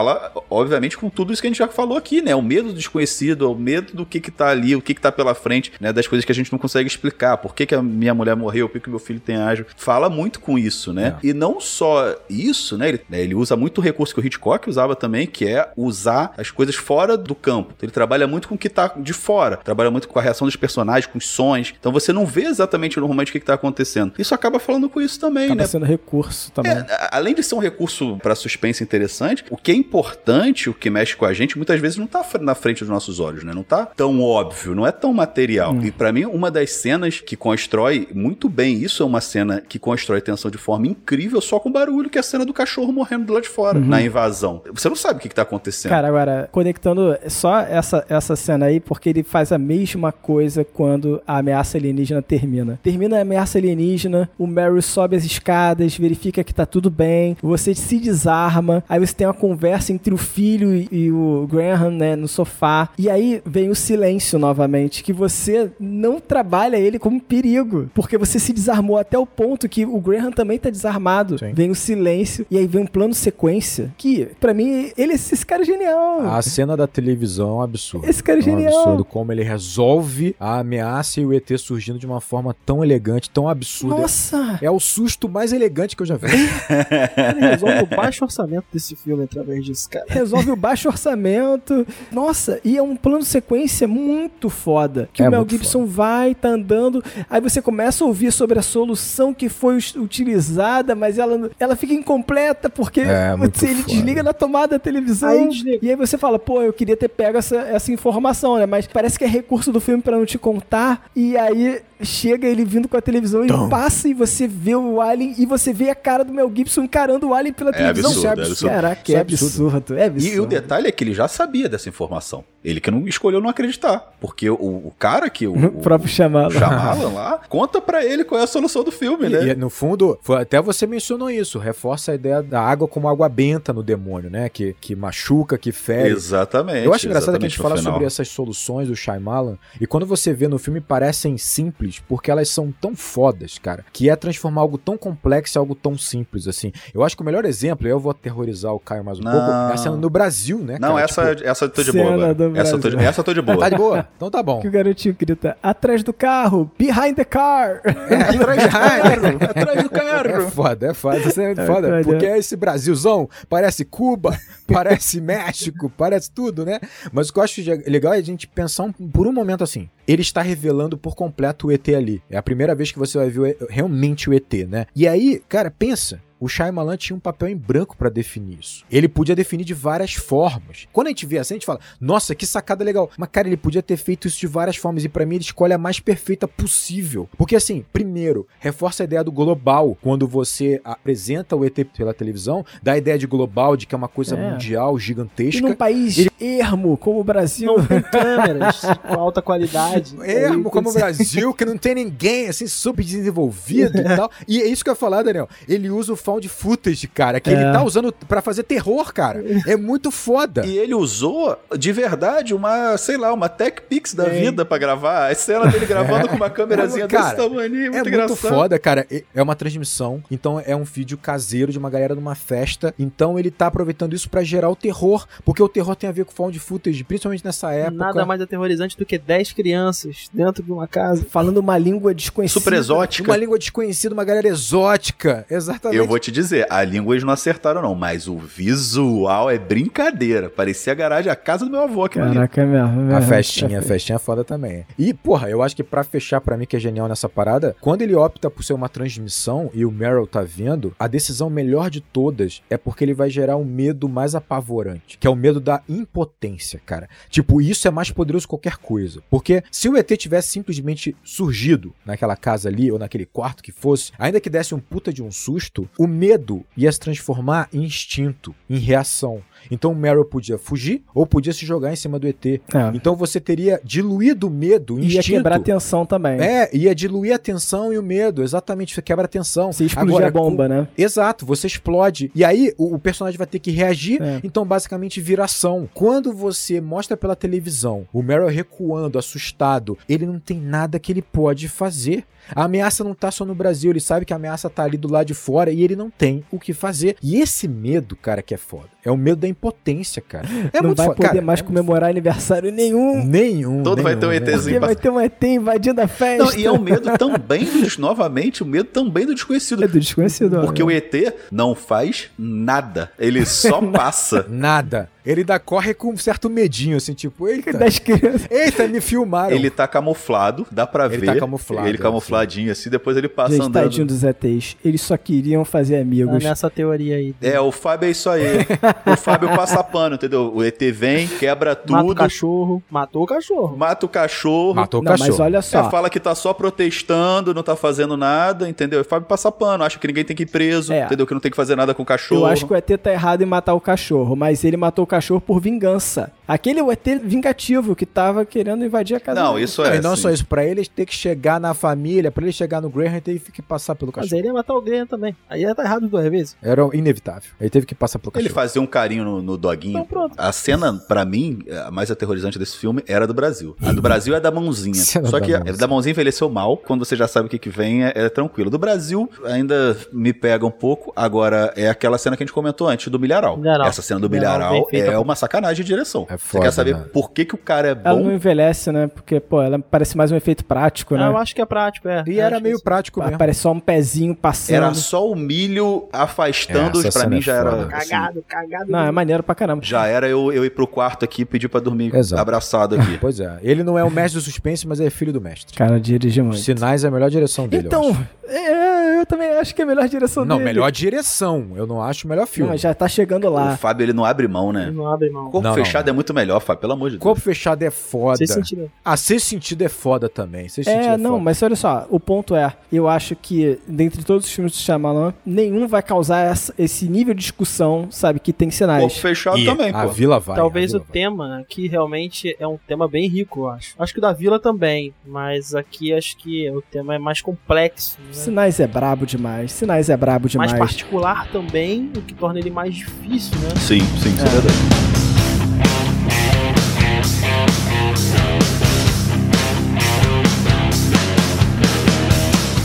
obviamente, 0.50 0.96
com 0.96 1.08
tudo 1.08 1.32
isso 1.32 1.42
que 1.42 1.48
a 1.48 1.50
gente 1.50 1.58
já 1.58 1.68
falou 1.68 1.96
aqui, 1.96 2.22
né? 2.22 2.34
O 2.34 2.42
medo 2.42 2.68
do 2.68 2.74
desconhecido, 2.74 3.50
o 3.50 3.54
medo 3.54 3.94
do 3.94 4.06
que 4.06 4.20
que 4.20 4.30
tá 4.30 4.48
ali, 4.48 4.74
o 4.74 4.82
que 4.82 4.94
que 4.94 5.00
tá 5.00 5.12
pela 5.12 5.34
frente, 5.34 5.72
né? 5.80 5.92
Das 5.92 6.06
coisas 6.06 6.24
que 6.24 6.32
a 6.32 6.34
gente 6.34 6.50
não 6.52 6.58
consegue 6.58 6.88
explicar. 6.88 7.36
Por 7.38 7.54
que, 7.54 7.66
que 7.66 7.74
a 7.74 7.82
minha 7.82 8.14
mulher 8.14 8.36
morreu, 8.36 8.68
por 8.68 8.74
que, 8.74 8.84
que 8.84 8.90
meu 8.90 8.98
filho 8.98 9.20
tem 9.20 9.36
asma. 9.36 9.66
Fala 9.76 10.08
muito 10.08 10.40
com 10.40 10.58
isso, 10.58 10.92
né? 10.92 11.16
E 11.22 11.32
não 11.32 11.60
só 11.60 12.14
isso, 12.28 12.76
né? 12.76 12.88
Ele, 12.88 13.00
né, 13.08 13.20
ele 13.20 13.34
usa 13.34 13.56
muito 13.56 13.78
o 13.78 13.80
recurso 13.80 14.14
que 14.14 14.20
o 14.20 14.26
Hitchcock 14.26 14.68
usava 14.68 14.94
também, 14.94 15.26
que 15.26 15.46
é 15.46 15.70
usar 15.76 16.32
as 16.36 16.50
coisas 16.50 16.74
fora 16.74 17.16
do 17.16 17.34
campo. 17.34 17.74
Ele 17.82 17.92
trabalha 17.92 18.26
muito 18.26 18.48
com 18.48 18.54
o 18.54 18.58
que 18.58 18.68
tá 18.68 18.92
de 18.96 19.12
fora, 19.12 19.56
trabalha 19.56 19.90
muito 19.90 20.08
com 20.08 20.18
a 20.18 20.22
reação 20.22 20.46
dos 20.46 20.56
personagens, 20.56 21.06
com 21.06 21.18
os 21.18 21.26
sons. 21.26 21.74
Então 21.78 21.92
você 21.92 22.12
não 22.12 22.26
vê 22.26 22.44
exatamente 22.44 22.98
normalmente 22.98 23.28
o 23.30 23.32
que, 23.32 23.40
que 23.40 23.46
tá 23.46 23.54
acontecendo. 23.54 24.12
Isso 24.18 24.34
acaba 24.34 24.58
falando 24.58 24.88
com 24.88 25.00
isso 25.00 25.18
também, 25.18 25.46
Acaba 25.46 25.62
né? 25.62 25.66
sendo 25.66 25.86
recurso 25.86 26.50
também. 26.52 26.72
É, 26.72 27.08
além 27.10 27.34
de 27.34 27.42
ser 27.42 27.54
um 27.54 27.58
recurso 27.58 28.16
pra 28.22 28.34
suspense 28.34 28.82
interessante, 28.82 29.44
o 29.50 29.56
que 29.56 29.72
é 29.72 29.74
importante, 29.88 30.68
o 30.68 30.74
que 30.74 30.90
mexe 30.90 31.16
com 31.16 31.24
a 31.24 31.32
gente, 31.32 31.56
muitas 31.56 31.80
vezes 31.80 31.96
não 31.96 32.06
tá 32.06 32.24
na 32.40 32.54
frente 32.54 32.80
dos 32.80 32.90
nossos 32.90 33.18
olhos, 33.18 33.42
né? 33.42 33.54
Não 33.54 33.62
tá 33.62 33.86
tão 33.86 34.20
óbvio, 34.20 34.74
não 34.74 34.86
é 34.86 34.92
tão 34.92 35.14
material. 35.14 35.74
E 35.82 35.90
pra 35.90 36.12
mim, 36.12 36.26
uma 36.26 36.50
das 36.50 36.72
cenas 36.72 37.20
que 37.20 37.36
constrói 37.36 38.06
muito 38.14 38.48
bem 38.48 38.76
isso 38.76 39.02
é 39.02 39.06
uma 39.06 39.20
cena 39.20 39.62
que 39.66 39.78
constrói 39.78 40.20
tensão 40.20 40.50
de 40.50 40.58
forma 40.58 40.86
incrível 40.86 41.40
só 41.40 41.58
com 41.58 41.72
barulho, 41.72 42.10
que 42.10 42.18
é 42.18 42.20
a 42.20 42.24
cena 42.24 42.44
do 42.44 42.52
cachorro 42.52 42.92
morrendo 42.92 43.24
do 43.24 43.32
lado 43.32 43.44
de 43.44 43.48
fora, 43.48 43.78
na 43.78 44.02
invasão. 44.02 44.62
Você 44.72 44.88
não 44.88 44.96
sabe 44.96 45.18
o 45.18 45.22
que, 45.22 45.28
que 45.28 45.34
tá 45.34 45.42
acontecendo. 45.42 45.90
Cara, 45.90 46.08
agora, 46.08 46.48
conectando 46.52 47.16
só 47.28 47.60
essa, 47.60 48.04
essa 48.08 48.36
cena 48.36 48.66
aí, 48.66 48.80
porque 48.80 49.08
ele 49.08 49.22
faz 49.22 49.52
a 49.52 49.58
mesma 49.58 50.12
coisa 50.12 50.64
quando 50.64 51.22
a 51.26 51.38
ameaça 51.38 51.78
alienígena 51.78 52.20
termina. 52.20 52.78
Termina 52.82 53.18
a 53.18 53.22
ameaça 53.22 53.56
alienígena, 53.56 54.28
o 54.38 54.46
Mary 54.46 54.82
sobe 54.82 55.16
as 55.16 55.24
escadas, 55.24 55.96
verifica 55.96 56.44
que 56.44 56.52
tá 56.52 56.66
tudo 56.66 56.90
bem, 56.90 57.36
você 57.42 57.74
se 57.74 57.98
desarma, 57.98 58.84
aí 58.88 59.00
você 59.00 59.14
tem 59.14 59.26
uma 59.26 59.34
conversa 59.34 59.77
entre 59.90 60.12
o 60.12 60.16
filho 60.16 60.74
e, 60.74 60.88
e 60.90 61.12
o 61.12 61.46
Graham, 61.50 61.90
né, 61.90 62.16
no 62.16 62.28
sofá, 62.28 62.88
e 62.98 63.08
aí 63.08 63.42
vem 63.44 63.68
o 63.70 63.74
silêncio 63.74 64.38
novamente, 64.38 65.02
que 65.02 65.12
você 65.12 65.70
não 65.78 66.18
trabalha 66.20 66.76
ele 66.76 66.98
como 66.98 67.20
perigo, 67.20 67.88
porque 67.94 68.18
você 68.18 68.38
se 68.38 68.52
desarmou 68.52 68.98
até 68.98 69.18
o 69.18 69.26
ponto 69.26 69.68
que 69.68 69.84
o 69.86 70.00
Graham 70.00 70.30
também 70.32 70.58
tá 70.58 70.70
desarmado. 70.70 71.38
Sim. 71.38 71.52
Vem 71.52 71.70
o 71.70 71.74
silêncio, 71.74 72.46
e 72.50 72.58
aí 72.58 72.66
vem 72.66 72.82
um 72.82 72.86
plano 72.86 73.14
sequência, 73.14 73.92
que, 73.96 74.26
pra 74.40 74.52
mim, 74.54 74.90
ele, 74.96 75.14
esse 75.14 75.44
cara 75.46 75.62
é 75.62 75.64
genial. 75.66 76.20
A 76.28 76.42
cena 76.42 76.76
da 76.76 76.86
televisão 76.86 77.50
é 77.50 77.52
um 77.54 77.62
absurdo. 77.62 78.08
Esse 78.08 78.22
cara 78.22 78.38
é 78.38 78.40
É 78.40 78.42
um 78.42 78.44
genial. 78.44 78.74
absurdo 78.80 79.04
como 79.04 79.32
ele 79.32 79.42
resolve 79.42 80.34
a 80.38 80.58
ameaça 80.58 81.20
e 81.20 81.26
o 81.26 81.32
ET 81.32 81.48
surgindo 81.58 81.98
de 81.98 82.06
uma 82.06 82.20
forma 82.20 82.54
tão 82.66 82.82
elegante, 82.84 83.30
tão 83.30 83.48
absurda. 83.48 84.02
Nossa! 84.02 84.58
É 84.62 84.70
o 84.70 84.78
susto 84.80 85.28
mais 85.28 85.52
elegante 85.52 85.96
que 85.96 86.02
eu 86.02 86.06
já 86.06 86.16
vi. 86.16 86.26
Ele 86.28 87.40
resolve 87.50 87.82
o 87.82 87.86
baixo 87.96 88.24
orçamento 88.24 88.64
desse 88.72 88.96
filme 88.96 89.24
através 89.24 89.64
disso, 89.72 89.88
cara. 89.90 90.04
Resolve 90.08 90.50
o 90.50 90.56
baixo 90.56 90.88
orçamento. 90.88 91.86
Nossa, 92.12 92.60
e 92.64 92.76
é 92.76 92.82
um 92.82 92.96
plano 92.96 93.24
sequência 93.24 93.86
muito 93.88 94.48
foda. 94.50 95.08
Que 95.12 95.22
É 95.22 95.28
o 95.28 95.30
Mel 95.30 95.46
Gibson 95.48 95.84
vai, 95.86 96.34
tá 96.34 96.48
andando, 96.48 97.02
aí 97.28 97.40
você 97.40 97.60
começa 97.62 98.04
a 98.04 98.06
ouvir 98.06 98.32
sobre 98.32 98.58
a 98.58 98.62
solução 98.62 99.32
que 99.34 99.48
foi 99.48 99.78
utilizada, 99.96 100.94
mas 100.94 101.18
ela, 101.18 101.50
ela 101.58 101.76
fica 101.76 101.92
incompleta 101.92 102.68
porque 102.68 103.00
É, 103.00 103.34
você, 103.38 103.66
ele 103.66 103.82
foda. 103.82 103.94
desliga 103.94 104.22
na 104.22 104.32
tomada 104.32 104.68
da 104.68 104.78
televisão. 104.78 105.28
Aí. 105.28 105.78
E 105.82 105.90
aí 105.90 105.96
você 105.96 106.18
fala, 106.18 106.38
pô, 106.38 106.62
eu 106.62 106.72
queria 106.72 106.96
ter 106.96 107.08
pego 107.08 107.38
essa, 107.38 107.56
essa 107.56 107.92
informação, 107.92 108.56
né? 108.56 108.66
Mas 108.66 108.86
parece 108.86 109.18
que 109.18 109.24
é 109.24 109.28
recurso 109.28 109.72
do 109.72 109.80
filme 109.80 110.02
pra 110.02 110.16
não 110.16 110.26
te 110.26 110.38
contar. 110.38 111.06
E 111.14 111.36
aí 111.36 111.80
chega 112.00 112.46
ele 112.46 112.64
vindo 112.64 112.86
com 112.88 112.96
a 112.96 113.00
televisão 113.00 113.44
e 113.44 113.48
passa 113.68 114.06
e 114.08 114.14
você 114.14 114.46
vê 114.46 114.74
o 114.76 115.00
Alien 115.00 115.34
e 115.36 115.44
você 115.44 115.72
vê 115.72 115.90
a 115.90 115.94
cara 115.96 116.24
do 116.24 116.32
Mel 116.32 116.50
Gibson 116.54 116.82
encarando 116.84 117.28
o 117.28 117.34
Alien 117.34 117.52
pela 117.52 117.72
televisão. 117.72 118.10
absurdo, 118.12 118.40
é 118.40 118.44
absurdo. 118.44 118.72
Caraca, 118.72 119.12
é 119.12 119.14
é 119.16 119.18
absurdo. 119.66 119.96
É 119.98 120.04
absurdo. 120.06 120.34
E 120.36 120.40
o 120.40 120.46
detalhe 120.46 120.88
é 120.88 120.92
que 120.92 121.02
ele 121.04 121.14
já 121.14 121.26
sabia 121.28 121.68
dessa 121.68 121.88
informação. 121.88 122.44
Ele 122.64 122.80
que 122.80 122.90
não 122.90 123.06
escolheu 123.06 123.40
não 123.40 123.48
acreditar. 123.48 124.12
Porque 124.20 124.48
o, 124.50 124.54
o 124.54 124.92
cara 124.98 125.28
que 125.30 125.46
o, 125.46 125.54
O 125.68 125.80
próprio 125.80 126.08
Shyamalan. 126.10 126.48
o 126.48 126.50
Shyamalan 126.50 127.08
lá 127.12 127.40
conta 127.48 127.80
pra 127.80 128.04
ele 128.04 128.24
qual 128.24 128.40
é 128.40 128.44
a 128.44 128.46
solução 128.46 128.82
do 128.84 128.90
filme, 128.92 129.28
né? 129.28 129.48
E, 129.48 129.54
no 129.54 129.70
fundo, 129.70 130.18
foi- 130.22 130.40
até 130.42 130.60
você 130.60 130.86
mencionou 130.86 131.30
isso, 131.30 131.58
reforça 131.58 132.12
a 132.12 132.14
ideia 132.14 132.42
da 132.42 132.60
água 132.60 132.86
como 132.88 133.08
água 133.08 133.28
benta 133.28 133.72
no 133.72 133.82
demônio, 133.82 134.28
né? 134.30 134.48
Que, 134.48 134.74
que 134.80 134.94
machuca, 134.96 135.56
que 135.56 135.72
fere. 135.72 136.10
Exatamente. 136.10 136.84
Eu 136.86 136.92
acho 136.94 137.06
engraçado 137.06 137.38
que 137.38 137.46
a 137.46 137.48
gente 137.48 137.58
fala 137.58 137.76
final. 137.76 137.92
sobre 137.92 138.06
essas 138.06 138.28
soluções 138.28 138.88
do 138.88 138.96
Shyamalan 138.96 139.56
e 139.80 139.86
quando 139.86 140.04
você 140.06 140.32
vê 140.32 140.48
no 140.48 140.58
filme 140.58 140.80
parecem 140.80 141.38
simples 141.38 142.00
porque 142.08 142.30
elas 142.30 142.48
são 142.48 142.72
tão 142.80 142.94
fodas, 142.96 143.58
cara, 143.58 143.84
que 143.92 144.10
é 144.10 144.16
transformar 144.16 144.60
algo 144.62 144.76
tão 144.78 144.96
complexo 144.98 145.56
em 145.56 145.60
algo 145.60 145.74
tão 145.74 145.96
simples 145.96 146.46
assim. 146.48 146.72
Eu 146.92 147.02
acho 147.04 147.16
que 147.16 147.22
o 147.22 147.24
melhor 147.24 147.44
exemplo, 147.44 147.86
e 147.86 147.90
eu 147.90 147.98
vou 148.00 148.10
aterrorizar 148.10 148.72
o 148.74 148.80
Caio 148.80 149.04
mais 149.04 149.18
um 149.18 149.22
Não. 149.22 149.32
pouco, 149.32 149.47
é 149.50 149.72
a 149.72 149.76
cena 149.76 149.96
no 149.96 150.10
Brasil, 150.10 150.58
né, 150.58 150.76
Não, 150.80 150.90
cara? 150.94 151.04
essa, 151.04 151.34
Tipo, 151.34 151.48
essa 151.48 151.64
eu 151.64 151.68
tô 151.70 151.82
de 151.82 151.92
boa 151.92 152.12
agora. 152.30 152.60
Essa 152.60 152.74
eu 152.76 152.80
tô, 152.80 152.90
de, 152.90 152.96
essa 152.96 153.20
eu 153.20 153.24
tô 153.24 153.34
de 153.34 153.42
boa. 153.42 153.58
tá 153.58 153.68
de 153.68 153.76
boa? 153.76 154.08
Então 154.16 154.30
tá 154.30 154.42
bom. 154.42 154.60
Que 154.60 154.68
o 154.68 154.70
garotinho 154.70 155.16
grita, 155.18 155.56
atrás 155.62 156.02
do 156.02 156.12
carro, 156.12 156.70
behind 156.78 157.14
the 157.16 157.24
car. 157.24 157.80
É, 157.84 157.90
atrás 158.36 158.62
do 158.62 158.68
carro, 158.70 159.38
Atrás 159.50 159.82
do 159.82 159.90
carro. 159.90 160.28
É 160.28 160.50
foda, 160.50 160.86
é 160.90 160.94
foda. 160.94 161.18
Isso 161.18 161.40
é 161.40 161.52
É, 161.52 161.66
foda. 161.66 162.00
Porque 162.04 162.26
é 162.26 162.38
esse 162.38 162.56
Brasilzão, 162.56 163.28
parece 163.48 163.84
Cuba, 163.84 164.36
parece 164.66 165.20
México, 165.20 165.90
parece 165.96 166.30
tudo, 166.30 166.64
né? 166.64 166.78
Mas 167.12 167.28
o 167.28 167.32
que 167.32 167.38
eu 167.38 167.42
acho 167.42 167.60
legal 167.86 168.12
é 168.14 168.18
a 168.18 168.22
gente 168.22 168.46
pensar 168.46 168.84
um- 168.84 168.92
por 168.92 169.26
um 169.26 169.32
momento 169.32 169.64
assim. 169.64 169.88
Ele 170.06 170.22
está 170.22 170.40
revelando 170.42 170.96
por 170.96 171.14
completo 171.14 171.66
o 171.68 171.72
ET 171.72 171.88
ali. 171.94 172.22
É 172.30 172.36
a 172.36 172.42
primeira 172.42 172.74
vez 172.74 172.90
que 172.90 172.98
você 172.98 173.18
vai 173.18 173.28
ver 173.28 173.56
realmente 173.68 174.28
o 174.30 174.34
ET, 174.34 174.52
né? 174.68 174.86
E 174.96 175.06
aí, 175.06 175.42
cara, 175.48 175.70
pensa. 175.70 176.20
O 176.40 176.48
Shyamalan 176.48 176.96
tinha 176.96 177.16
um 177.16 177.20
papel 177.20 177.48
em 177.48 177.56
branco 177.56 177.96
pra 177.96 178.08
definir 178.08 178.58
isso. 178.60 178.84
Ele 178.90 179.08
podia 179.08 179.34
definir 179.34 179.64
de 179.64 179.74
várias 179.74 180.14
formas. 180.14 180.86
Quando 180.92 181.08
a 181.08 181.10
gente 181.10 181.26
vê 181.26 181.38
assim, 181.38 181.54
a 181.54 181.56
gente 181.56 181.66
fala, 181.66 181.80
nossa, 182.00 182.34
que 182.34 182.46
sacada 182.46 182.84
legal. 182.84 183.10
Mas, 183.16 183.28
cara, 183.30 183.48
ele 183.48 183.56
podia 183.56 183.82
ter 183.82 183.96
feito 183.96 184.28
isso 184.28 184.38
de 184.38 184.46
várias 184.46 184.76
formas. 184.76 185.04
E 185.04 185.08
pra 185.08 185.26
mim, 185.26 185.36
ele 185.36 185.44
escolhe 185.44 185.72
a 185.72 185.78
mais 185.78 185.98
perfeita 186.00 186.46
possível. 186.46 187.28
Porque, 187.36 187.56
assim, 187.56 187.84
primeiro, 187.92 188.46
reforça 188.60 189.02
a 189.02 189.04
ideia 189.04 189.24
do 189.24 189.32
global. 189.32 189.96
Quando 190.00 190.26
você 190.28 190.80
apresenta 190.84 191.56
o 191.56 191.64
ET 191.64 191.76
pela 191.96 192.14
televisão, 192.14 192.64
dá 192.82 192.92
a 192.92 192.98
ideia 192.98 193.18
de 193.18 193.26
global, 193.26 193.76
de 193.76 193.86
que 193.86 193.94
é 193.94 193.98
uma 193.98 194.08
coisa 194.08 194.36
É. 194.36 194.50
mundial, 194.50 194.96
E 194.96 195.00
gigantesca. 195.00 195.60
num 195.66 195.74
país 195.74 196.28
ermo 196.40 196.96
como 196.96 197.20
o 197.20 197.24
Brasil. 197.24 197.76
Não 197.76 197.84
tem 197.86 198.02
câmeras 198.10 198.80
com 199.06 199.14
alta 199.14 199.42
qualidade. 199.42 200.16
Aí, 200.22 200.62
como 200.64 200.90
o 200.90 200.92
Brasil, 200.92 201.52
que 201.54 201.64
não 201.64 201.76
tem 201.76 201.94
ninguém 201.94 202.48
assim 202.48 202.66
subdesenvolvido 202.66 203.98
e 204.00 204.04
tal. 204.04 204.30
E 204.46 204.60
é 204.60 204.66
isso 204.66 204.84
que 204.84 204.90
eu 204.90 204.92
ia 204.92 204.96
falar, 204.96 205.22
Daniel. 205.22 205.48
Ele 205.68 205.90
usa 205.90 206.12
o 206.12 206.16
found 206.28 206.46
footage, 206.48 207.06
cara, 207.08 207.40
que 207.40 207.48
ele 207.48 207.62
É. 207.62 207.72
tá 207.72 207.82
usando 207.82 208.12
pra 208.12 208.42
fazer 208.42 208.62
terror, 208.62 209.12
cara. 209.14 209.42
É 209.66 209.76
muito 209.76 210.10
foda. 210.10 210.66
E 210.66 210.76
ele 210.76 210.92
usou, 210.94 211.56
de 211.78 211.90
verdade, 211.90 212.52
uma, 212.54 212.96
sei 212.98 213.16
lá, 213.16 213.32
uma 213.32 213.48
Tech 213.48 213.80
Pix 213.88 214.12
da 214.12 214.26
É. 214.26 214.30
vida 214.40 214.64
pra 214.64 214.76
gravar. 214.76 215.30
A 215.30 215.34
cena 215.34 215.66
dele 215.68 215.86
gravando 215.86 216.28
com 216.28 216.36
uma 216.36 216.50
câmerazinha 216.50 217.06
Cara, 217.08 217.24
desse 217.34 217.36
tamanho, 217.36 217.70
muito, 217.70 217.86
É 217.86 217.90
muito 217.90 218.08
engraçado. 218.08 218.36
foda, 218.36 218.78
cara. 218.78 219.06
É- 219.10 219.24
É 219.34 219.42
uma 219.42 219.54
transmissão, 219.54 220.22
então 220.30 220.60
é 220.64 220.74
um 220.76 220.84
vídeo 220.84 221.16
caseiro 221.16 221.70
de 221.72 221.78
uma 221.78 221.88
galera 221.88 222.14
numa 222.14 222.34
festa. 222.34 222.92
Então 222.98 223.38
ele 223.38 223.50
tá 223.50 223.66
aproveitando 223.68 224.14
isso 224.14 224.28
pra 224.28 224.42
gerar 224.42 224.68
o 224.68 224.76
terror, 224.76 225.26
porque 225.44 225.62
o 225.62 225.68
terror 225.68 225.94
tem 225.96 226.08
a 226.10 226.12
ver 226.12 226.24
com 226.24 226.32
found 226.32 226.58
footage, 226.58 227.04
principalmente 227.04 227.44
nessa 227.44 227.72
época. 227.72 227.96
Nada 228.04 228.26
mais 228.26 228.40
aterrorizante 228.40 228.96
do 228.98 229.06
que 229.06 229.16
10 229.16 229.52
crianças 229.52 230.28
dentro 230.32 230.62
de 230.62 230.70
uma 230.72 230.86
casa. 230.88 231.24
Falando 231.30 231.58
uma 231.58 231.78
língua 231.78 232.12
desconhecida. 232.12 232.60
Super 232.60 232.72
exótica. 232.74 233.30
Uma 233.30 233.36
língua 233.36 233.58
desconhecida, 233.58 234.12
uma 234.12 234.24
galera 234.24 234.48
exótica. 234.48 235.46
Exatamente. 235.50 235.96
Eu 235.98 236.06
vou 236.06 236.17
te 236.18 236.30
dizer, 236.32 236.66
a 236.70 236.82
língua 236.84 237.14
eles 237.14 237.24
não 237.24 237.32
acertaram, 237.32 237.82
não, 237.82 237.94
mas 237.94 238.26
o 238.28 238.36
visual 238.38 239.50
é 239.50 239.58
brincadeira. 239.58 240.48
Parecia 240.48 240.92
a 240.92 240.96
garagem, 240.96 241.30
a 241.30 241.36
casa 241.36 241.64
do 241.64 241.70
meu 241.70 241.82
avô 241.82 242.04
aqui 242.04 242.18
ali. 242.18 242.34
Caraca, 242.34 242.60
é 242.62 242.66
mesmo. 242.66 243.00
é 243.10 243.14
A 243.14 243.18
mesmo. 243.20 243.22
festinha, 243.28 243.78
a 243.78 243.82
festinha 243.82 244.16
é 244.16 244.18
foda 244.18 244.44
também. 244.44 244.84
E, 244.98 245.12
porra, 245.14 245.48
eu 245.50 245.62
acho 245.62 245.76
que 245.76 245.84
pra 245.84 246.02
fechar 246.04 246.40
pra 246.40 246.56
mim 246.56 246.66
que 246.66 246.76
é 246.76 246.80
genial 246.80 247.08
nessa 247.08 247.28
parada, 247.28 247.76
quando 247.80 248.02
ele 248.02 248.14
opta 248.14 248.50
por 248.50 248.62
ser 248.64 248.72
uma 248.72 248.88
transmissão 248.88 249.70
e 249.74 249.84
o 249.84 249.90
Meryl 249.90 250.26
tá 250.26 250.42
vendo, 250.42 250.94
a 250.98 251.06
decisão 251.06 251.48
melhor 251.48 251.90
de 251.90 252.00
todas 252.00 252.62
é 252.68 252.76
porque 252.76 253.04
ele 253.04 253.14
vai 253.14 253.30
gerar 253.30 253.56
um 253.56 253.64
medo 253.64 254.08
mais 254.08 254.34
apavorante, 254.34 255.18
que 255.18 255.26
é 255.26 255.30
o 255.30 255.36
medo 255.36 255.60
da 255.60 255.82
impotência, 255.88 256.80
cara. 256.84 257.08
Tipo, 257.30 257.60
isso 257.60 257.86
é 257.86 257.90
mais 257.90 258.10
poderoso 258.10 258.46
que 258.46 258.50
qualquer 258.50 258.76
coisa. 258.78 259.22
Porque 259.30 259.62
se 259.70 259.88
o 259.88 259.96
ET 259.96 260.10
tivesse 260.16 260.48
simplesmente 260.48 261.14
surgido 261.22 261.94
naquela 262.04 262.34
casa 262.34 262.68
ali 262.68 262.90
ou 262.90 262.98
naquele 262.98 263.26
quarto 263.26 263.62
que 263.62 263.70
fosse, 263.70 264.10
ainda 264.18 264.40
que 264.40 264.50
desse 264.50 264.74
um 264.74 264.80
puta 264.80 265.12
de 265.12 265.22
um 265.22 265.30
susto, 265.30 265.88
o 265.96 266.06
medo 266.08 266.64
ia 266.76 266.90
se 266.90 266.98
transformar 266.98 267.68
em 267.72 267.84
instinto, 267.84 268.54
em 268.68 268.78
reação. 268.78 269.42
Então 269.70 269.92
o 269.92 269.96
Meryl 269.96 270.24
podia 270.24 270.58
fugir 270.58 271.02
ou 271.14 271.26
podia 271.26 271.52
se 271.52 271.64
jogar 271.66 271.92
em 271.92 271.96
cima 271.96 272.18
do 272.18 272.26
ET. 272.26 272.44
É. 272.46 272.60
Então 272.94 273.14
você 273.16 273.40
teria 273.40 273.80
diluído 273.84 274.46
o 274.48 274.50
medo, 274.50 274.94
o 274.96 274.98
Ia 275.00 275.18
instinto. 275.18 275.36
quebrar 275.36 275.56
a 275.56 275.60
tensão 275.60 276.04
também. 276.06 276.40
É, 276.40 276.70
ia 276.76 276.94
diluir 276.94 277.34
a 277.34 277.38
tensão 277.38 277.92
e 277.92 277.98
o 277.98 278.02
medo. 278.02 278.42
Exatamente, 278.42 278.94
você 278.94 279.02
quebra 279.02 279.24
a 279.24 279.28
tensão. 279.28 279.72
Se 279.72 279.84
explodir 279.84 280.10
Agora, 280.14 280.28
a 280.28 280.30
bomba, 280.30 280.68
né? 280.68 280.88
Exato, 280.96 281.44
você 281.46 281.66
explode. 281.66 282.30
E 282.34 282.44
aí 282.44 282.72
o, 282.78 282.94
o 282.94 282.98
personagem 282.98 283.36
vai 283.38 283.46
ter 283.46 283.58
que 283.58 283.70
reagir, 283.70 284.20
É. 284.22 284.40
então 284.42 284.64
basicamente 284.64 285.20
vira 285.20 285.44
ação. 285.44 285.88
Quando 285.94 286.32
você 286.32 286.80
mostra 286.80 287.16
pela 287.16 287.36
televisão 287.36 288.06
o 288.12 288.22
Meryl 288.22 288.48
recuando, 288.48 289.18
assustado, 289.18 289.96
ele 290.08 290.26
não 290.26 290.38
tem 290.38 290.60
nada 290.60 290.98
que 290.98 291.12
ele 291.12 291.22
pode 291.22 291.68
fazer. 291.68 292.24
A 292.54 292.64
ameaça 292.64 293.04
não 293.04 293.14
tá 293.14 293.30
só 293.30 293.44
no 293.44 293.54
Brasil, 293.54 293.90
ele 293.90 294.00
sabe 294.00 294.24
que 294.24 294.32
a 294.32 294.36
ameaça 294.36 294.70
tá 294.70 294.82
ali 294.84 294.96
do 294.96 295.10
lado 295.10 295.26
de 295.26 295.34
fora 295.34 295.70
e 295.70 295.82
ele 295.82 295.94
não 295.94 296.08
tem 296.10 296.42
o 296.50 296.58
que 296.58 296.72
fazer. 296.72 297.16
E 297.22 297.40
esse 297.40 297.68
medo, 297.68 298.16
cara, 298.16 298.40
que 298.40 298.54
é 298.54 298.56
foda. 298.56 298.88
É 299.04 299.10
o 299.10 299.16
medo 299.16 299.40
da 299.42 299.47
impotência, 299.48 300.22
cara. 300.22 300.46
É 300.72 300.78
não 300.80 300.88
muito 300.88 300.96
vai 300.98 301.06
foda. 301.06 301.16
poder 301.16 301.28
cara, 301.28 301.42
mais 301.42 301.60
é 301.60 301.62
muito 301.62 301.74
comemorar 301.76 302.10
aniversário 302.10 302.70
nenhum. 302.70 303.24
Nenhum. 303.24 303.82
Todo 303.82 304.02
vai 304.02 304.14
nenhum, 304.14 304.20
ter 304.20 304.26
um. 304.26 304.32
ETzinho 304.32 304.62
Porque 304.62 304.78
vai 304.80 304.96
ter 304.96 305.10
um 305.10 305.20
ET 305.20 305.42
invadindo 305.42 306.00
a 306.00 306.08
festa. 306.08 306.44
Não, 306.44 306.54
e 306.54 306.66
é 306.66 306.70
o 306.70 306.78
medo 306.80 307.16
também, 307.18 307.64
do, 307.64 308.00
novamente, 308.00 308.62
o 308.62 308.66
medo 308.66 308.88
também 308.90 309.26
do 309.26 309.34
desconhecido. 309.34 309.82
É 309.84 309.88
do 309.88 309.98
desconhecido. 309.98 310.58
ó. 310.58 310.60
Porque 310.66 310.82
o 310.82 310.90
ET 310.90 311.12
não 311.50 311.74
faz 311.74 312.30
nada. 312.38 313.10
Ele 313.18 313.44
só 313.46 313.80
passa. 313.90 314.46
Nada. 314.48 315.08
Ele 315.28 315.42
ainda 315.42 315.58
corre 315.58 315.92
com 315.92 316.12
um 316.12 316.16
certo 316.16 316.48
medinho, 316.48 316.96
assim, 316.96 317.12
tipo, 317.12 317.46
eita, 317.46 317.70
Das 317.76 317.98
crianças. 317.98 318.48
eita, 318.50 318.88
me 318.88 318.98
filmaram. 319.00 319.54
Ele 319.54 319.68
tá 319.68 319.86
camuflado, 319.86 320.66
dá 320.72 320.86
pra 320.86 321.04
Ele 321.04 321.18
ver. 321.18 321.26
tá 321.26 321.36
camuflado, 321.36 321.86
Ele 321.86 321.98
camufladinho 321.98 322.72
assim, 322.72 322.88
depois 322.88 323.14
ele 323.16 323.28
passa 323.28 323.52
Gente, 323.52 323.60
andando. 323.66 323.82
tadinho 323.82 324.06
dos 324.06 324.24
ETs. 324.24 324.76
Eles 324.82 325.02
só 325.02 325.18
queriam 325.18 325.66
fazer 325.66 325.96
Tá 325.96 326.00
amigos. 326.02 326.42
nessa 326.42 326.70
teoria 326.70 327.16
aí. 327.16 327.34
É, 327.42 327.60
o 327.60 327.70
Fábio 327.70 328.06
é 328.06 328.10
isso 328.10 328.30
aí. 328.30 328.42
o 329.06 329.16
Fábio 329.18 329.50
passa 329.50 329.84
pano, 329.84 330.14
entendeu? 330.14 330.50
O 330.54 330.64
ET 330.64 330.80
vem, 330.92 331.26
quebra 331.28 331.76
tudo, 331.76 331.92
Mata 331.92 332.06
o 332.10 332.14
cachorro. 332.14 332.82
Matou 332.90 333.22
o 333.22 333.26
cachorro. 333.26 333.76
mata 333.76 334.06
o 334.06 334.08
cachorro. 334.08 334.74
Matou 334.74 335.00
o 335.00 335.04
Não, 335.04 335.12
cachorro. 335.12 335.30
mas 335.30 335.40
olha 335.40 335.58
É, 335.58 335.62
só. 335.62 335.90
fala 335.90 336.08
que 336.08 336.18
tá 336.18 336.34
só 336.34 336.54
protestando, 336.54 337.52
não 337.52 337.62
tá 337.62 337.76
fazendo 337.76 338.16
nada, 338.16 338.66
entendeu? 338.66 339.02
O 339.02 339.04
Fábio 339.04 339.28
passa 339.28 339.52
pano, 339.52 339.84
acha 339.84 339.98
que 339.98 340.06
ninguém 340.06 340.24
tem 340.24 340.34
que 340.34 340.44
ir 340.44 340.46
preso, 340.46 340.90
É. 340.90 341.04
entendeu? 341.04 341.26
Que 341.26 341.34
não 341.34 341.40
tem 341.40 341.50
que 341.50 341.56
fazer 341.56 341.76
nada 341.76 341.92
com 341.92 342.02
o 342.02 342.06
cachorro. 342.06 342.40
Eu 342.42 342.46
acho 342.46 342.66
que 342.66 342.72
o 342.72 342.76
ET 342.76 342.96
tá 342.96 343.12
errado 343.12 343.42
em 343.42 343.46
matar 343.46 343.74
o 343.74 343.80
cachorro, 343.80 344.34
mas 344.34 344.64
ele 344.64 344.78
matou 344.78 345.02
o 345.02 345.06
cachorro 345.06 345.17
por 345.40 345.60
vingança. 345.60 346.32
Aquele 346.48 346.80
é 346.80 346.82
o 346.82 346.90
ET 346.90 347.04
vingativo 347.22 347.94
que 347.94 348.06
tava 348.06 348.44
querendo 348.46 348.82
invadir 348.84 349.14
a 349.16 349.20
casa 349.20 349.38
Não, 349.40 349.52
dele. 349.52 349.64
isso 349.66 349.84
é. 349.84 349.96
e 349.96 350.00
não 350.00 350.14
assim. 350.14 350.22
só 350.22 350.30
isso, 350.30 350.46
pra 350.46 350.64
ele 350.64 350.84
ter 350.86 351.04
que 351.04 351.14
chegar 351.14 351.60
na 351.60 351.74
família, 351.74 352.30
pra 352.32 352.42
ele 352.42 352.52
chegar 352.52 352.80
no 352.80 352.88
Graham, 352.88 353.12
ele 353.12 353.20
teve 353.20 353.40
que 353.52 353.60
passar 353.60 353.94
pelo 353.94 354.10
Mas 354.16 354.24
cachorro. 354.24 354.38
ele 354.40 354.48
ia 354.48 354.54
matar 354.54 354.74
o 354.74 354.80
Graham 354.80 355.06
também. 355.06 355.36
Aí 355.48 355.60
ia 355.60 355.74
tá 355.74 355.84
errado 355.84 356.08
duas 356.08 356.26
vezes. 356.30 356.56
Era 356.62 356.88
inevitável. 356.94 357.50
Ele 357.60 357.68
teve 357.68 357.84
que 357.84 357.94
passar 357.94 358.18
pelo 358.18 358.32
Ele 358.34 358.44
cachorro. 358.48 358.54
fazia 358.54 358.80
um 358.80 358.86
carinho 358.86 359.24
no, 359.24 359.42
no 359.42 359.56
doguinho. 359.58 359.92
Então 359.98 360.06
pronto. 360.06 360.34
A 360.38 360.50
cena, 360.50 360.94
pra 360.94 361.24
mim, 361.24 361.58
a 361.86 361.90
mais 361.90 362.10
aterrorizante 362.10 362.58
desse 362.58 362.78
filme 362.78 363.02
era 363.06 363.26
do 363.26 363.34
Brasil. 363.34 363.76
A 363.82 363.92
do 363.92 364.00
Brasil 364.00 364.34
é 364.34 364.40
da 364.40 364.50
mãozinha. 364.50 364.94
Cena 364.94 365.28
Só 365.28 365.38
da 365.38 365.44
que 365.44 365.52
a 365.52 365.58
mãozinha. 365.58 365.76
da 365.76 365.86
mãozinha 365.86 366.12
envelheceu 366.12 366.48
mal. 366.48 366.78
Quando 366.78 367.04
você 367.04 367.14
já 367.14 367.28
sabe 367.28 367.46
o 367.46 367.50
que, 367.50 367.58
que 367.58 367.68
vem, 367.68 368.04
é, 368.06 368.12
é 368.14 368.28
tranquilo. 368.30 368.70
Do 368.70 368.78
Brasil 368.78 369.30
ainda 369.44 369.96
me 370.12 370.32
pega 370.32 370.64
um 370.64 370.70
pouco. 370.70 371.12
Agora, 371.14 371.72
é 371.76 371.90
aquela 371.90 372.16
cena 372.16 372.36
que 372.36 372.42
a 372.42 372.46
gente 372.46 372.54
comentou 372.54 372.88
antes 372.88 373.08
do 373.08 373.18
Milharal. 373.18 373.58
Milharal. 373.58 373.86
Essa 373.88 374.00
cena 374.00 374.18
do 374.18 374.30
Milharal, 374.30 374.86
Milharal 374.90 375.12
é 375.14 375.18
uma 375.18 375.34
sacanagem 375.36 375.84
de 375.84 375.88
direção. 375.88 376.26
É 376.30 376.37
você 376.38 376.48
foda, 376.52 376.64
quer 376.64 376.70
saber 376.72 376.94
né? 376.96 377.04
por 377.12 377.30
que, 377.32 377.44
que 377.44 377.54
o 377.54 377.58
cara 377.58 377.88
é 377.88 377.90
Ela 378.04 378.16
bom? 378.16 378.24
não 378.24 378.32
envelhece, 378.32 378.90
né? 378.92 379.06
Porque, 379.08 379.40
pô, 379.40 379.60
ela 379.60 379.78
parece 379.78 380.16
mais 380.16 380.30
um 380.32 380.36
efeito 380.36 380.64
prático, 380.64 381.16
né? 381.16 381.24
Ah, 381.24 381.30
eu 381.30 381.36
acho 381.36 381.54
que 381.54 381.60
é 381.60 381.66
prático, 381.66 382.08
é. 382.08 382.24
E 382.26 382.38
É, 382.38 382.42
era 382.42 382.60
meio 382.60 382.76
que 382.78 382.84
prático 382.84 383.20
mesmo. 383.22 383.36
Parece 383.38 383.60
só 383.60 383.72
um 383.72 383.80
pezinho 383.80 384.34
passando. 384.34 384.76
Era 384.76 384.94
só 384.94 385.28
o 385.30 385.34
milho 385.36 386.08
afastando, 386.12 387.06
Essa 387.06 387.20
pra 387.20 387.28
mim 387.28 387.38
é 387.38 387.40
já 387.40 387.54
era. 387.54 387.70
assim, 387.70 387.88
Cagado, 388.10 388.44
cagado. 388.48 388.90
Não, 388.90 389.00
é 389.00 389.10
maneiro 389.10 389.42
pra 389.42 389.54
caramba. 389.54 389.82
já 389.84 390.06
era 390.06 390.28
eu, 390.28 390.52
eu 390.52 390.64
ir 390.64 390.70
pro 390.70 390.86
quarto 390.86 391.24
aqui 391.24 391.42
e 391.42 391.44
pedir 391.44 391.68
pra 391.68 391.80
dormir 391.80 392.14
Exato. 392.14 392.40
abraçado 392.40 392.94
aqui. 392.94 393.18
Pois 393.20 393.40
é. 393.40 393.58
Ele 393.62 393.82
não 393.82 393.98
é 393.98 394.04
o 394.04 394.10
mestre 394.10 394.38
do 394.40 394.44
suspense, 394.44 394.86
mas 394.86 395.00
é 395.00 395.10
filho 395.10 395.32
do 395.32 395.40
mestre. 395.40 395.76
Cara, 395.76 395.98
dirige 395.98 396.40
muito. 396.40 396.58
Sinais 396.58 397.04
é 397.04 397.08
a 397.08 397.10
melhor 397.10 397.28
direção 397.30 397.66
dele. 397.66 397.84
eu 397.84 397.88
Então, 397.88 398.10
acho. 398.10 398.26
é, 398.48 399.20
eu 399.20 399.26
também 399.26 399.50
acho 399.58 399.74
que 399.74 399.82
é 399.82 399.84
a 399.84 399.88
melhor 399.88 400.08
direção 400.08 400.44
Não, 400.44 400.56
dele. 400.56 400.68
melhor 400.68 400.90
direção. 400.92 401.72
Eu 401.74 401.86
não 401.86 402.00
acho 402.02 402.26
o 402.26 402.28
melhor 402.30 402.42
Não, 402.42 402.46
filme. 402.46 402.70
mas 402.70 402.80
já 402.80 402.94
tá 402.94 403.08
chegando 403.08 403.46
O 403.48 403.50
lá. 403.50 403.76
Fábio, 403.76 404.04
ele 404.04 404.12
não 404.12 404.24
abre 404.24 404.46
mão, 404.46 404.72
né? 404.72 404.84
Ele 404.84 404.92
não 404.96 405.08
abre 405.12 405.30
mão. 405.30 405.44
Corpo 405.50 405.62
Não, 405.62 405.70
não, 405.70 405.84
fechado 405.84 406.06
não. 406.06 406.12
é 406.12 406.14
muito 406.14 406.27
melhor, 406.34 406.60
Fábio, 406.60 406.80
pelo 406.80 406.92
amor 406.94 407.10
de 407.10 407.16
Deus. 407.16 407.22
Corpo 407.22 407.40
fechado 407.40 407.82
é 407.82 407.90
foda. 407.90 408.36
Sem 408.38 408.46
sentido. 408.46 408.90
Ah, 409.04 409.16
Sexto 409.16 409.46
Sentido 409.46 409.82
é 409.82 409.88
foda 409.88 410.28
também. 410.28 410.68
Sexto 410.68 410.90
Sentido 410.90 411.10
É, 411.10 411.14
é 411.14 411.16
não, 411.16 411.32
foda. 411.32 411.42
mas 411.44 411.62
olha 411.62 411.76
só, 411.76 412.06
o 412.10 412.18
ponto 412.20 412.54
é, 412.54 412.72
eu 412.92 413.08
acho 413.08 413.34
que 413.36 413.78
dentre 413.86 414.22
todos 414.24 414.46
os 414.46 414.52
filmes 414.52 414.72
do 414.72 414.78
Shyamalan, 414.78 415.32
nenhum 415.44 415.86
vai 415.86 416.02
causar 416.02 416.40
essa- 416.46 416.74
esse 416.78 417.06
nível 417.08 417.34
de 417.34 417.40
discussão, 417.40 418.08
sabe, 418.10 418.40
que 418.40 418.52
tem 418.52 418.68
Corpo 418.68 418.76
sinais. 418.78 419.18
fechado 419.18 419.58
E 419.58 419.64
também, 419.64 419.90
a 419.94 420.02
pô. 420.04 420.08
Vila 420.08 420.38
vai. 420.40 420.56
Talvez 420.56 420.94
a 420.94 420.98
o 420.98 421.00
Vila 421.00 421.04
vai. 421.06 421.12
tema 421.12 421.58
aqui 421.60 421.88
realmente 421.88 422.56
é 422.58 422.66
um 422.66 422.78
tema 422.86 423.08
bem 423.08 423.28
rico, 423.28 423.60
eu 423.60 423.68
acho. 423.68 423.94
Acho 423.98 424.12
que 424.12 424.18
o 424.18 424.22
da 424.22 424.32
Vila 424.32 424.58
também, 424.60 425.12
mas 425.26 425.74
aqui 425.74 426.12
acho 426.12 426.36
que 426.36 426.70
o 426.70 426.82
tema 426.82 427.14
é 427.14 427.18
mais 427.18 427.40
complexo, 427.40 428.18
né? 428.20 428.32
Sinais 428.32 428.80
é 428.80 428.86
brabo 428.86 429.26
demais, 429.26 429.72
sinais 429.72 430.08
é 430.10 430.16
brabo 430.16 430.48
demais. 430.48 430.72
mais 430.72 430.78
particular 430.78 431.48
também, 431.50 432.10
o 432.16 432.20
que 432.22 432.34
torna 432.34 432.58
ele 432.58 432.70
mais 432.70 432.94
difícil, 432.94 433.56
né? 433.60 433.68
Sim, 433.76 434.00
sim, 434.00 434.34
isso 434.34 434.44
é 434.44 434.46
É. 434.46 434.50
verdade. 434.50 436.07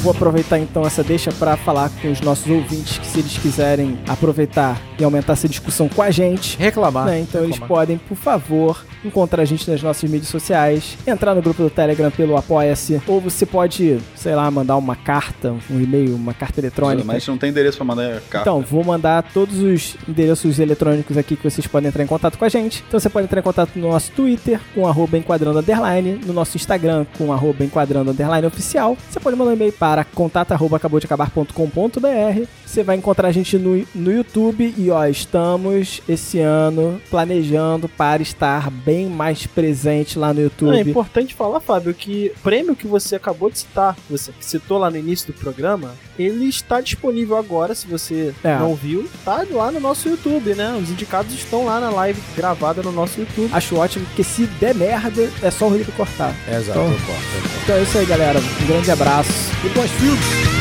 Vou 0.03 0.11
aproveitar 0.11 0.59
então 0.59 0.85
essa 0.85 1.01
deixa 1.01 1.31
para 1.31 1.55
falar 1.55 1.89
com 2.01 2.11
os 2.11 2.19
nossos 2.19 2.45
ouvintes 2.51 2.97
que 2.97 3.07
se 3.07 3.19
eles 3.19 3.37
quiserem 3.37 3.97
aproveitar 4.05 4.77
e 4.99 5.03
aumentar 5.03 5.31
essa 5.31 5.47
discussão 5.47 5.87
com 5.87 6.01
a 6.01 6.11
gente, 6.11 6.57
Reclamar. 6.57 7.05
né, 7.05 7.21
então 7.21 7.41
eles 7.41 7.55
reclamar. 7.55 7.67
podem, 7.85 7.97
por 7.97 8.17
favor, 8.17 8.83
encontrar 9.03 9.41
a 9.43 9.45
gente 9.45 9.69
nas 9.71 9.81
nossas 9.81 10.09
mídias 10.09 10.27
sociais, 10.27 10.97
entrar 11.07 11.33
no 11.33 11.41
grupo 11.41 11.63
do 11.63 11.69
Telegram 11.69 12.11
pelo 12.11 12.35
Apoia-se, 12.35 13.01
ou 13.07 13.21
você 13.21 13.45
pode, 13.45 13.97
sei 14.13 14.35
lá, 14.35 14.51
mandar 14.51 14.75
uma 14.75 14.95
carta, 14.95 15.55
um 15.69 15.79
e-mail, 15.79 16.15
uma 16.15 16.33
carta 16.33 16.59
eletrônica. 16.59 17.05
Mas 17.05 17.25
não 17.25 17.37
tem 17.37 17.49
endereço 17.49 17.77
pra 17.77 17.85
mandar 17.85 18.19
carta. 18.29 18.41
Então, 18.41 18.59
vou 18.59 18.83
mandar 18.83 19.23
todos 19.33 19.59
os 19.59 19.95
endereços 20.07 20.59
eletrônicos 20.59 21.17
aqui 21.17 21.37
que 21.37 21.49
vocês 21.49 21.65
podem 21.65 21.87
entrar 21.87 22.03
em 22.03 22.07
contato 22.07 22.37
com 22.37 22.43
a 22.43 22.49
gente. 22.49 22.83
Então 22.87 22.99
você 22.99 23.09
pode 23.09 23.25
entrar 23.25 23.39
em 23.39 23.43
contato 23.43 23.71
no 23.77 23.89
nosso 23.89 24.11
Twitter, 24.11 24.59
com 24.75 24.85
arroba 24.85 25.17
enquadrando 25.17 25.59
underline, 25.59 26.19
no 26.25 26.33
nosso 26.33 26.57
Instagram, 26.57 27.05
com 27.17 27.31
arroba 27.31 27.63
enquadrando 27.63 28.11
underline 28.11 28.45
oficial. 28.45 28.97
Você 29.09 29.19
pode 29.19 29.37
mandar 29.37 29.51
um 29.51 29.53
e-mail 29.53 29.71
para 29.71 29.92
contato 30.03 30.51
arroba 30.53 30.77
acabou 30.77 30.99
de 30.99 31.05
acabar.com.br. 31.05 32.45
Você 32.65 32.83
vai 32.83 32.95
encontrar 32.95 33.27
a 33.27 33.31
gente 33.31 33.57
no, 33.57 33.85
no 33.93 34.11
YouTube 34.11 34.73
e 34.77 34.89
ó, 34.89 35.05
estamos 35.05 36.01
esse 36.09 36.39
ano 36.39 36.99
planejando 37.09 37.87
para 37.87 38.21
estar 38.23 38.71
bem 38.71 39.07
mais 39.07 39.45
presente 39.45 40.17
lá 40.17 40.33
no 40.33 40.39
é 40.39 40.43
YouTube. 40.43 40.89
importante 40.89 41.33
falar, 41.35 41.59
Fábio, 41.59 41.93
que 41.93 42.31
o 42.35 42.39
prêmio 42.39 42.75
que 42.75 42.87
você 42.87 43.15
acabou 43.15 43.49
de 43.51 43.59
citar, 43.59 43.95
você 44.09 44.31
citou 44.39 44.77
lá 44.79 44.89
no 44.89 44.97
início 44.97 45.27
do 45.27 45.33
programa, 45.33 45.91
ele 46.17 46.45
está 46.47 46.81
disponível 46.81 47.37
agora, 47.37 47.75
se 47.75 47.85
você 47.87 48.33
É. 48.43 48.57
não 48.57 48.73
viu, 48.75 49.07
tá 49.23 49.45
lá 49.51 49.71
no 49.71 49.79
nosso 49.79 50.09
YouTube, 50.09 50.55
né? 50.55 50.75
Os 50.81 50.89
indicados 50.89 51.33
estão 51.33 51.65
lá 51.65 51.79
na 51.79 51.89
live 51.89 52.19
gravada 52.35 52.81
no 52.81 52.91
nosso 52.91 53.19
YouTube. 53.19 53.49
Acho 53.53 53.75
ótimo, 53.77 54.05
porque 54.05 54.23
se 54.23 54.45
der 54.59 54.73
merda, 54.73 55.29
é 55.41 55.51
só 55.51 55.65
o 55.65 55.69
Rodrigo 55.69 55.91
cortar. 55.91 56.33
Exato, 56.47 56.71
Então- 56.79 56.83
eu 56.85 56.89
corto, 56.89 57.11
eu 57.35 57.41
corto. 57.41 57.53
Então 57.63 57.75
é 57.75 57.81
isso 57.83 57.97
aí, 57.97 58.05
galera. 58.05 58.39
Um 58.39 58.67
grande 58.67 58.91
abraço 58.91 59.31
e 59.65 59.69
bons 59.83 59.91
filmes! 59.99 60.53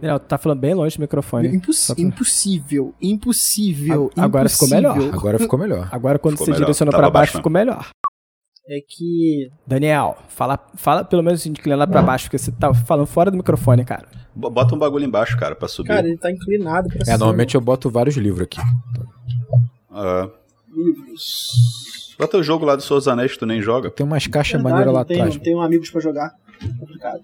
Tu 0.00 0.18
tá 0.20 0.38
falando 0.38 0.58
bem 0.60 0.72
longe 0.74 0.96
do 0.96 1.00
microfone. 1.02 1.48
Imposs- 1.48 1.88
pra- 1.88 2.02
Impossível, 2.02 2.94
impossível. 3.02 4.10
A- 4.16 4.24
agora 4.24 4.48
ficou 4.48 4.66
impossível. 4.68 4.94
melhor. 4.96 5.14
Agora 5.14 5.38
ficou 5.38 5.58
melhor. 5.58 5.88
Agora, 5.92 6.18
quando 6.18 6.32
Ficou 6.34 6.46
você 6.46 6.50
melhor. 6.52 6.64
direcionou 6.64 6.90
Tava 6.92 7.02
pra 7.02 7.10
baixo, 7.10 7.32
baixo, 7.32 7.38
ficou 7.38 7.52
melhor. 7.52 7.88
É 8.70 8.80
que. 8.80 9.50
Daniel, 9.66 10.16
fala, 10.28 10.58
fala 10.76 11.04
pelo 11.04 11.22
menos 11.22 11.44
inclina 11.44 11.76
lá 11.76 11.86
pra 11.86 12.00
baixo, 12.02 12.24
porque 12.26 12.38
você 12.38 12.52
tá 12.52 12.72
falando 12.72 13.06
fora 13.06 13.30
do 13.30 13.36
microfone, 13.36 13.84
cara. 13.84 14.06
Bota 14.34 14.74
um 14.74 14.78
bagulho 14.78 15.04
embaixo, 15.04 15.36
cara, 15.36 15.54
pra 15.56 15.66
subir. 15.68 15.88
Cara, 15.88 16.06
ele 16.06 16.16
tá 16.16 16.30
inclinado 16.30 16.88
pra 16.88 16.98
É, 17.00 17.04
cima. 17.04 17.18
normalmente 17.18 17.54
eu 17.56 17.60
boto 17.60 17.90
vários 17.90 18.16
livros 18.16 18.42
aqui. 18.44 18.60
Ah, 19.90 20.28
Livros. 20.72 22.14
bota 22.18 22.38
o 22.38 22.42
jogo 22.42 22.64
lá 22.64 22.76
do 22.76 22.82
Seus 22.82 23.08
Anéis 23.08 23.32
que 23.32 23.38
tu 23.40 23.46
nem 23.46 23.60
joga. 23.60 23.90
Tem 23.90 24.06
umas 24.06 24.26
caixas 24.28 24.62
maneiras 24.62 24.94
lá 24.94 25.00
atrás. 25.00 25.34
não 25.34 25.42
tenho 25.42 25.60
amigos 25.60 25.90
pra 25.90 26.00
jogar. 26.00 26.32
Complicado. 26.78 27.20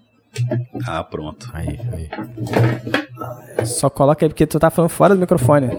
Ah, 0.85 1.03
pronto. 1.03 1.49
Aí, 1.53 1.79
aí. 1.93 3.65
Só 3.65 3.89
coloca 3.89 4.25
aí 4.25 4.29
porque 4.29 4.45
tu 4.45 4.59
tá 4.59 4.69
falando 4.69 4.89
fora 4.89 5.15
do 5.15 5.21
microfone. 5.21 5.69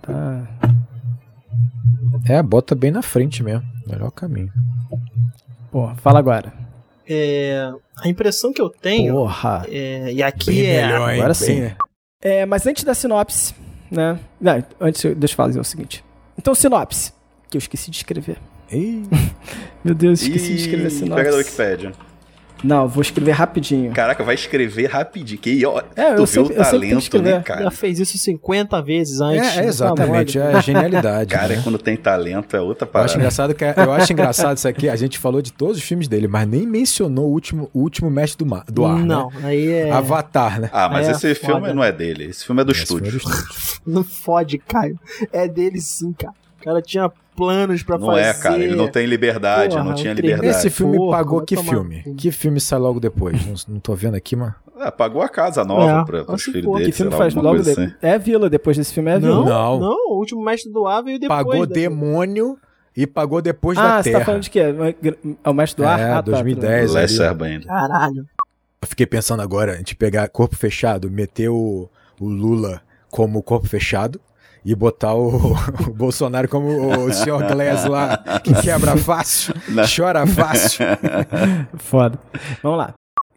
Tá. 0.00 0.48
É, 2.28 2.42
bota 2.42 2.74
bem 2.74 2.90
na 2.90 3.02
frente 3.02 3.42
mesmo. 3.42 3.66
Melhor 3.86 4.10
caminho. 4.10 4.50
Pô, 5.70 5.88
fala 5.96 6.18
agora. 6.18 6.52
É, 7.08 7.70
a 8.02 8.08
impressão 8.08 8.52
que 8.52 8.60
eu 8.62 8.68
tenho, 8.70 9.14
Porra. 9.14 9.66
é, 9.68 10.12
e 10.12 10.22
aqui 10.22 10.64
é. 10.64 10.84
Agora 10.84 11.34
sim. 11.34 11.70
É, 12.20 12.46
mas 12.46 12.66
antes 12.66 12.84
da 12.84 12.94
sinopse, 12.94 13.54
né? 13.90 14.18
Não, 14.40 14.62
antes 14.80 15.02
eu- 15.04 15.14
deixa 15.14 15.32
eu 15.32 15.36
fazer 15.36 15.58
o 15.60 15.64
seguinte. 15.64 16.04
Então, 16.38 16.54
sinopse. 16.54 17.12
Que 17.50 17.56
eu 17.56 17.58
esqueci 17.58 17.90
de 17.90 17.96
escrever. 17.98 18.38
Ih, 18.70 19.02
Meu 19.84 19.94
Deus, 19.94 20.22
esqueci 20.22 20.54
de 20.54 20.60
escrever 20.60 20.84
a 20.84 20.88
Ih, 20.88 20.90
sinopse. 20.90 21.16
pega 21.16 21.30
da 21.32 21.36
Wikipédia. 21.38 21.92
Não, 22.62 22.86
vou 22.88 23.02
escrever 23.02 23.32
rapidinho. 23.32 23.92
Caraca, 23.92 24.22
vai 24.22 24.34
escrever 24.34 24.86
rapidinho. 24.86 25.38
Que, 25.40 25.64
ó, 25.66 25.82
É, 25.96 26.12
eu 26.12 26.14
tu 26.14 26.18
eu 26.18 26.22
o 26.22 26.26
sempre 26.26 26.54
talento, 26.54 27.22
né, 27.22 27.40
cara? 27.42 27.64
Já 27.64 27.70
fez 27.70 27.98
isso 27.98 28.16
50 28.18 28.80
vezes 28.82 29.20
antes. 29.20 29.56
é, 29.56 29.64
é 29.64 29.66
exatamente, 29.66 30.38
é 30.38 30.60
genialidade. 30.62 31.30
Cara, 31.34 31.56
né? 31.56 31.60
quando 31.64 31.78
tem 31.78 31.96
talento 31.96 32.56
é 32.56 32.60
outra 32.60 32.86
Eu 32.86 32.88
acho 32.88 32.92
parada. 32.92 33.14
engraçado 33.16 33.54
que 33.54 33.64
eu 33.64 33.92
acho 33.92 34.12
engraçado 34.12 34.56
isso 34.56 34.68
aqui. 34.68 34.88
A 34.88 34.96
gente 34.96 35.18
falou 35.18 35.42
de 35.42 35.52
todos 35.52 35.76
os 35.78 35.82
filmes 35.82 36.06
dele, 36.08 36.28
mas 36.28 36.46
nem 36.46 36.66
mencionou 36.66 37.26
o 37.28 37.32
último, 37.32 37.70
o 37.74 37.80
último 37.80 38.10
mestre 38.10 38.38
do, 38.44 38.46
mar, 38.50 38.64
do 38.68 38.84
ar. 38.86 38.98
Não, 39.04 39.28
Né? 39.30 39.40
aí 39.44 39.68
é. 39.70 39.90
Avatar, 39.90 40.60
né? 40.60 40.70
Ah, 40.72 40.88
mas 40.88 41.08
É, 41.08 41.10
esse 41.12 41.34
foda. 41.34 41.54
filme 41.54 41.72
não 41.72 41.82
é 41.82 41.90
dele. 41.92 42.24
Esse 42.26 42.44
filme 42.46 42.62
é 42.62 42.64
do 42.64 42.72
Esse 42.72 42.86
foi 42.86 42.96
estúdio. 43.00 43.10
do 43.12 43.16
estúdio. 43.18 43.72
Não 43.84 44.04
fode, 44.04 44.58
Caio. 44.58 44.96
É 45.32 45.48
dele 45.48 45.80
sim, 45.80 46.12
cara. 46.12 46.34
O 46.62 46.64
cara 46.64 46.82
tinha 46.82 47.10
planos 47.36 47.82
pra 47.82 47.98
Não 47.98 48.06
fazer. 48.06 48.20
é, 48.22 48.34
cara. 48.34 48.58
Ele 48.62 48.74
não 48.76 48.88
tem 48.88 49.06
liberdade, 49.06 49.74
Porra, 49.74 49.84
não 49.84 49.94
tinha 49.94 50.14
trem- 50.14 50.30
liberdade. 50.30 50.56
Esse 50.56 50.70
filme 50.70 50.96
Porra, 50.96 51.18
pagou 51.18 51.42
que 51.42 51.56
tomar 51.56 51.68
filme? 51.70 52.02
Que 52.16 52.30
filme 52.30 52.60
sai 52.60 52.78
logo 52.78 53.00
depois? 53.00 53.44
Não, 53.46 53.54
não 53.74 53.80
tô 53.80 53.94
vendo 53.94 54.14
aqui, 54.14 54.36
mas. 54.36 54.52
Ah, 54.78 54.90
pagou 54.90 55.22
a 55.22 55.28
casa 55.28 55.64
nova 55.64 56.00
É, 56.00 56.04
pra, 56.04 56.24
pros 56.24 56.34
acho 56.42 56.52
filhos 56.52 56.72
dele. 56.76 56.86
Que 56.86 56.92
filme 56.92 57.12
lá, 57.12 57.18
faz 57.18 57.34
logo 57.34 57.58
depois? 57.62 57.78
assim. 57.78 57.92
É 58.02 58.18
Vila, 58.18 58.50
depois 58.50 58.76
desse 58.76 58.92
filme 58.92 59.10
é 59.10 59.18
Vila. 59.18 59.34
Não, 59.36 59.44
Não. 59.44 59.78
não, 59.80 60.10
o 60.12 60.18
último 60.18 60.42
mestre 60.44 60.72
do 60.72 60.86
ar 60.86 61.02
veio 61.02 61.18
depois. 61.18 61.38
pagou 61.44 61.66
da- 61.66 61.72
demônio 61.74 62.58
e 62.96 63.06
pagou 63.06 63.40
depois 63.40 63.78
Ah, 63.78 63.82
da 63.98 64.02
você 64.02 64.10
Terra. 64.10 64.18
tá 64.20 64.24
falando 64.26 64.42
de 64.42 64.50
quê? 64.50 64.60
É 65.44 65.48
o 65.50 65.54
Mestre 65.54 65.82
do 65.82 65.88
Ar? 65.88 65.98
É, 66.00 66.04
ah, 66.10 66.14
tá, 66.16 66.20
2010. 66.22 66.82
tudo 66.86 66.94
bem. 66.94 67.02
Last 67.02 67.22
Airbender. 67.22 67.66
Caralho. 67.66 68.26
Eu 68.82 68.88
fiquei 68.88 69.06
pensando 69.06 69.40
agora, 69.40 69.72
a 69.72 69.76
gente 69.76 69.94
pegar 69.94 70.28
corpo 70.28 70.56
fechado, 70.56 71.08
meter 71.10 71.48
o, 71.48 71.88
o 72.20 72.28
Lula 72.28 72.82
como 73.10 73.40
corpo 73.42 73.66
fechado 73.68 74.20
e 74.64 74.74
botar 74.74 75.14
o, 75.14 75.54
o 75.88 75.92
Bolsonaro 75.92 76.48
como 76.48 76.68
o 77.06 77.12
senhor 77.12 77.42
Glass 77.46 77.84
lá, 77.86 78.16
que 78.42 78.54
quebra 78.62 78.96
fácil, 78.96 79.54
Não. 79.68 79.84
chora 79.84 80.26
fácil. 80.26 80.84
Foda. 81.78 82.18
Vamos 82.62 82.78
lá. 82.78 82.94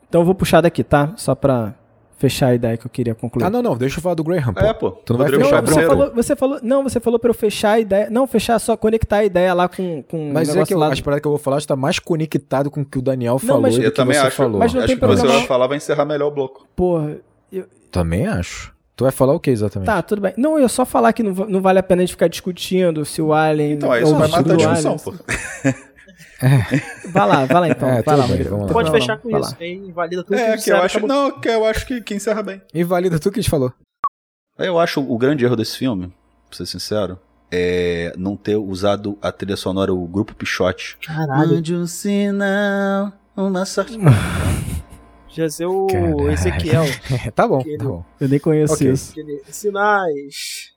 Então 0.08 0.22
eu 0.22 0.26
vou 0.26 0.36
puxar 0.36 0.62
daqui, 0.62 0.84
tá? 0.84 1.14
Só 1.16 1.34
pra 1.36 1.74
fechar 2.18 2.48
a 2.48 2.56
ideia 2.56 2.78
que 2.78 2.86
eu 2.86 2.90
queria 2.90 3.14
concluir. 3.14 3.44
Ah, 3.44 3.50
não, 3.50 3.62
não, 3.62 3.76
deixa 3.76 3.98
eu 3.98 4.02
falar 4.02 4.16
do 4.16 4.24
Graham, 4.24 4.54
pô. 4.54 4.60
É, 4.62 4.74
pô. 4.74 4.92
Tu 4.92 5.12
não 5.14 5.18
vai 5.18 5.30
fechar 5.30 5.62
Não, 5.62 5.66
você 5.68 5.86
falou, 5.86 6.14
você 6.14 6.36
falou, 6.36 6.60
não, 6.64 6.84
você 6.84 7.00
falou 7.00 7.20
pra 7.20 7.30
eu 7.30 7.34
fechar 7.34 7.72
a 7.72 7.80
ideia. 7.80 8.10
Não, 8.10 8.26
fechar, 8.26 8.58
só 8.60 8.78
conectar 8.78 9.18
a 9.18 9.26
ideia 9.26 9.54
lá 9.54 9.68
com, 9.68 10.02
com 10.04 10.32
Mas 10.32 10.48
o 10.56 10.60
é 10.60 10.66
que 10.66 10.74
eu, 10.74 10.78
lá. 10.80 10.92
as 10.94 11.02
paradas 11.02 11.22
que 11.22 11.28
eu 11.28 11.32
vou 11.32 11.40
falar 11.40 11.58
está 11.58 11.76
mais 11.76 12.00
conectado 12.00 12.72
com 12.72 12.82
o 12.82 12.86
que 12.86 12.98
o 12.98 13.02
Daniel 13.02 13.38
falou 13.40 13.62
mas 13.64 13.76
do 13.76 13.84
Eu 13.84 13.92
que 13.92 13.98
também 13.98 14.16
você 14.16 14.28
acho. 14.28 14.36
falou. 14.38 14.60
Mas 14.60 14.74
não 14.74 14.80
acho 14.82 14.88
tem 14.88 14.96
que 14.98 15.06
você 15.06 15.16
problema. 15.18 15.40
vai 15.40 15.48
falar, 15.48 15.68
vai 15.68 15.78
encerrar 15.78 16.06
melhor 16.06 16.28
o 16.28 16.32
bloco. 16.32 16.66
Porra. 16.76 17.18
eu- 17.52 17.66
Também 17.92 18.26
acho. 18.28 18.74
Tu 18.96 19.04
vai 19.04 19.12
falar 19.12 19.34
o 19.34 19.40
que 19.40 19.50
exatamente? 19.52 19.88
Tá, 19.88 20.02
tudo 20.02 20.22
bem. 20.22 20.34
Não, 20.38 20.54
eu 20.54 20.62
ia 20.62 20.70
só 20.70 20.86
falar 20.86 21.12
que 21.12 21.22
não, 21.22 21.34
não 21.34 21.62
vale 21.62 21.80
a 21.80 21.84
pena 21.84 22.02
a 22.02 22.06
gente 22.06 22.14
ficar 22.14 22.28
discutindo 22.30 23.04
se 23.04 23.22
o 23.22 23.34
Alien. 23.34 23.74
Então, 23.74 23.92
aí 23.92 24.00
é 24.02 24.04
isso 24.04 24.16
o 24.16 24.18
vai 24.18 24.28
matar 24.30 24.40
a 24.40 24.44
do 24.44 24.56
discussão, 24.58 24.92
Alien. 24.94 25.04
pô. 25.04 25.14
Vai 27.12 27.28
lá, 27.28 27.46
vai 27.46 27.62
lá 27.62 27.70
então. 27.70 27.90
É, 27.96 28.02
vai 28.02 28.18
lá, 28.18 28.28
bem, 28.28 28.44
lá. 28.44 28.68
Pode 28.68 28.92
fechar 28.92 29.18
com 29.18 29.30
vai 29.32 29.42
isso. 29.42 29.52
lá. 29.52 29.58
Aí 29.60 29.74
invalida 29.76 30.24
tudo 30.24 30.36
É, 30.36 30.46
que 30.46 30.52
eu 30.52 30.56
disseram, 30.58 30.82
acho. 30.84 30.98
acabou. 30.98 31.16
Não, 31.16 31.40
que 31.42 31.50
eu 31.50 31.66
acho 31.66 31.86
que, 31.86 32.02
que 32.02 32.14
encerra 32.16 32.42
bem. 32.42 32.62
Invalida 32.74 33.20
tudo 33.20 33.34
que 33.34 33.40
a 33.40 33.42
gente 33.42 33.50
falou. 33.52 33.74
Eu 34.58 34.80
acho 34.80 35.02
o 35.02 35.18
grande 35.18 35.44
erro 35.44 35.56
desse 35.58 35.78
filme, 35.78 36.14
pra 36.50 36.58
ser 36.58 36.66
sincero, 36.66 37.20
é 37.52 38.14
não 38.18 38.38
ter 38.38 38.56
usado 38.56 39.18
a 39.22 39.30
trilha 39.32 39.58
sonora, 39.58 39.94
o 39.94 40.08
grupo 40.08 40.34
Pichote. 40.34 40.98
Caralho. 41.06 41.50
Mande 41.56 41.76
um 41.76 41.86
sinal, 41.86 43.12
uma 43.36 43.66
sorte. 43.66 43.98
Já 45.36 45.50
ser 45.50 45.66
o 45.66 45.88
Caralho. 45.88 46.32
Ezequiel. 46.32 46.84
tá 47.36 47.48
bom, 47.48 47.60
Aquele- 47.60 47.78
tá 47.78 47.84
bom. 47.84 48.06
Eu 48.20 48.30
nem 48.30 48.40
conheço 48.40 48.74
Ok. 48.76 48.92
isso. 48.92 49.12
Aquele- 49.12 49.42
Sinais. 49.50 50.74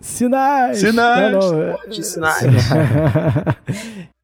Sinais! 0.00 0.78
Sinais! 0.80 1.32
Não, 1.32 1.52
não, 1.52 1.62
é- 1.62 2.02
sinais. 2.02 2.42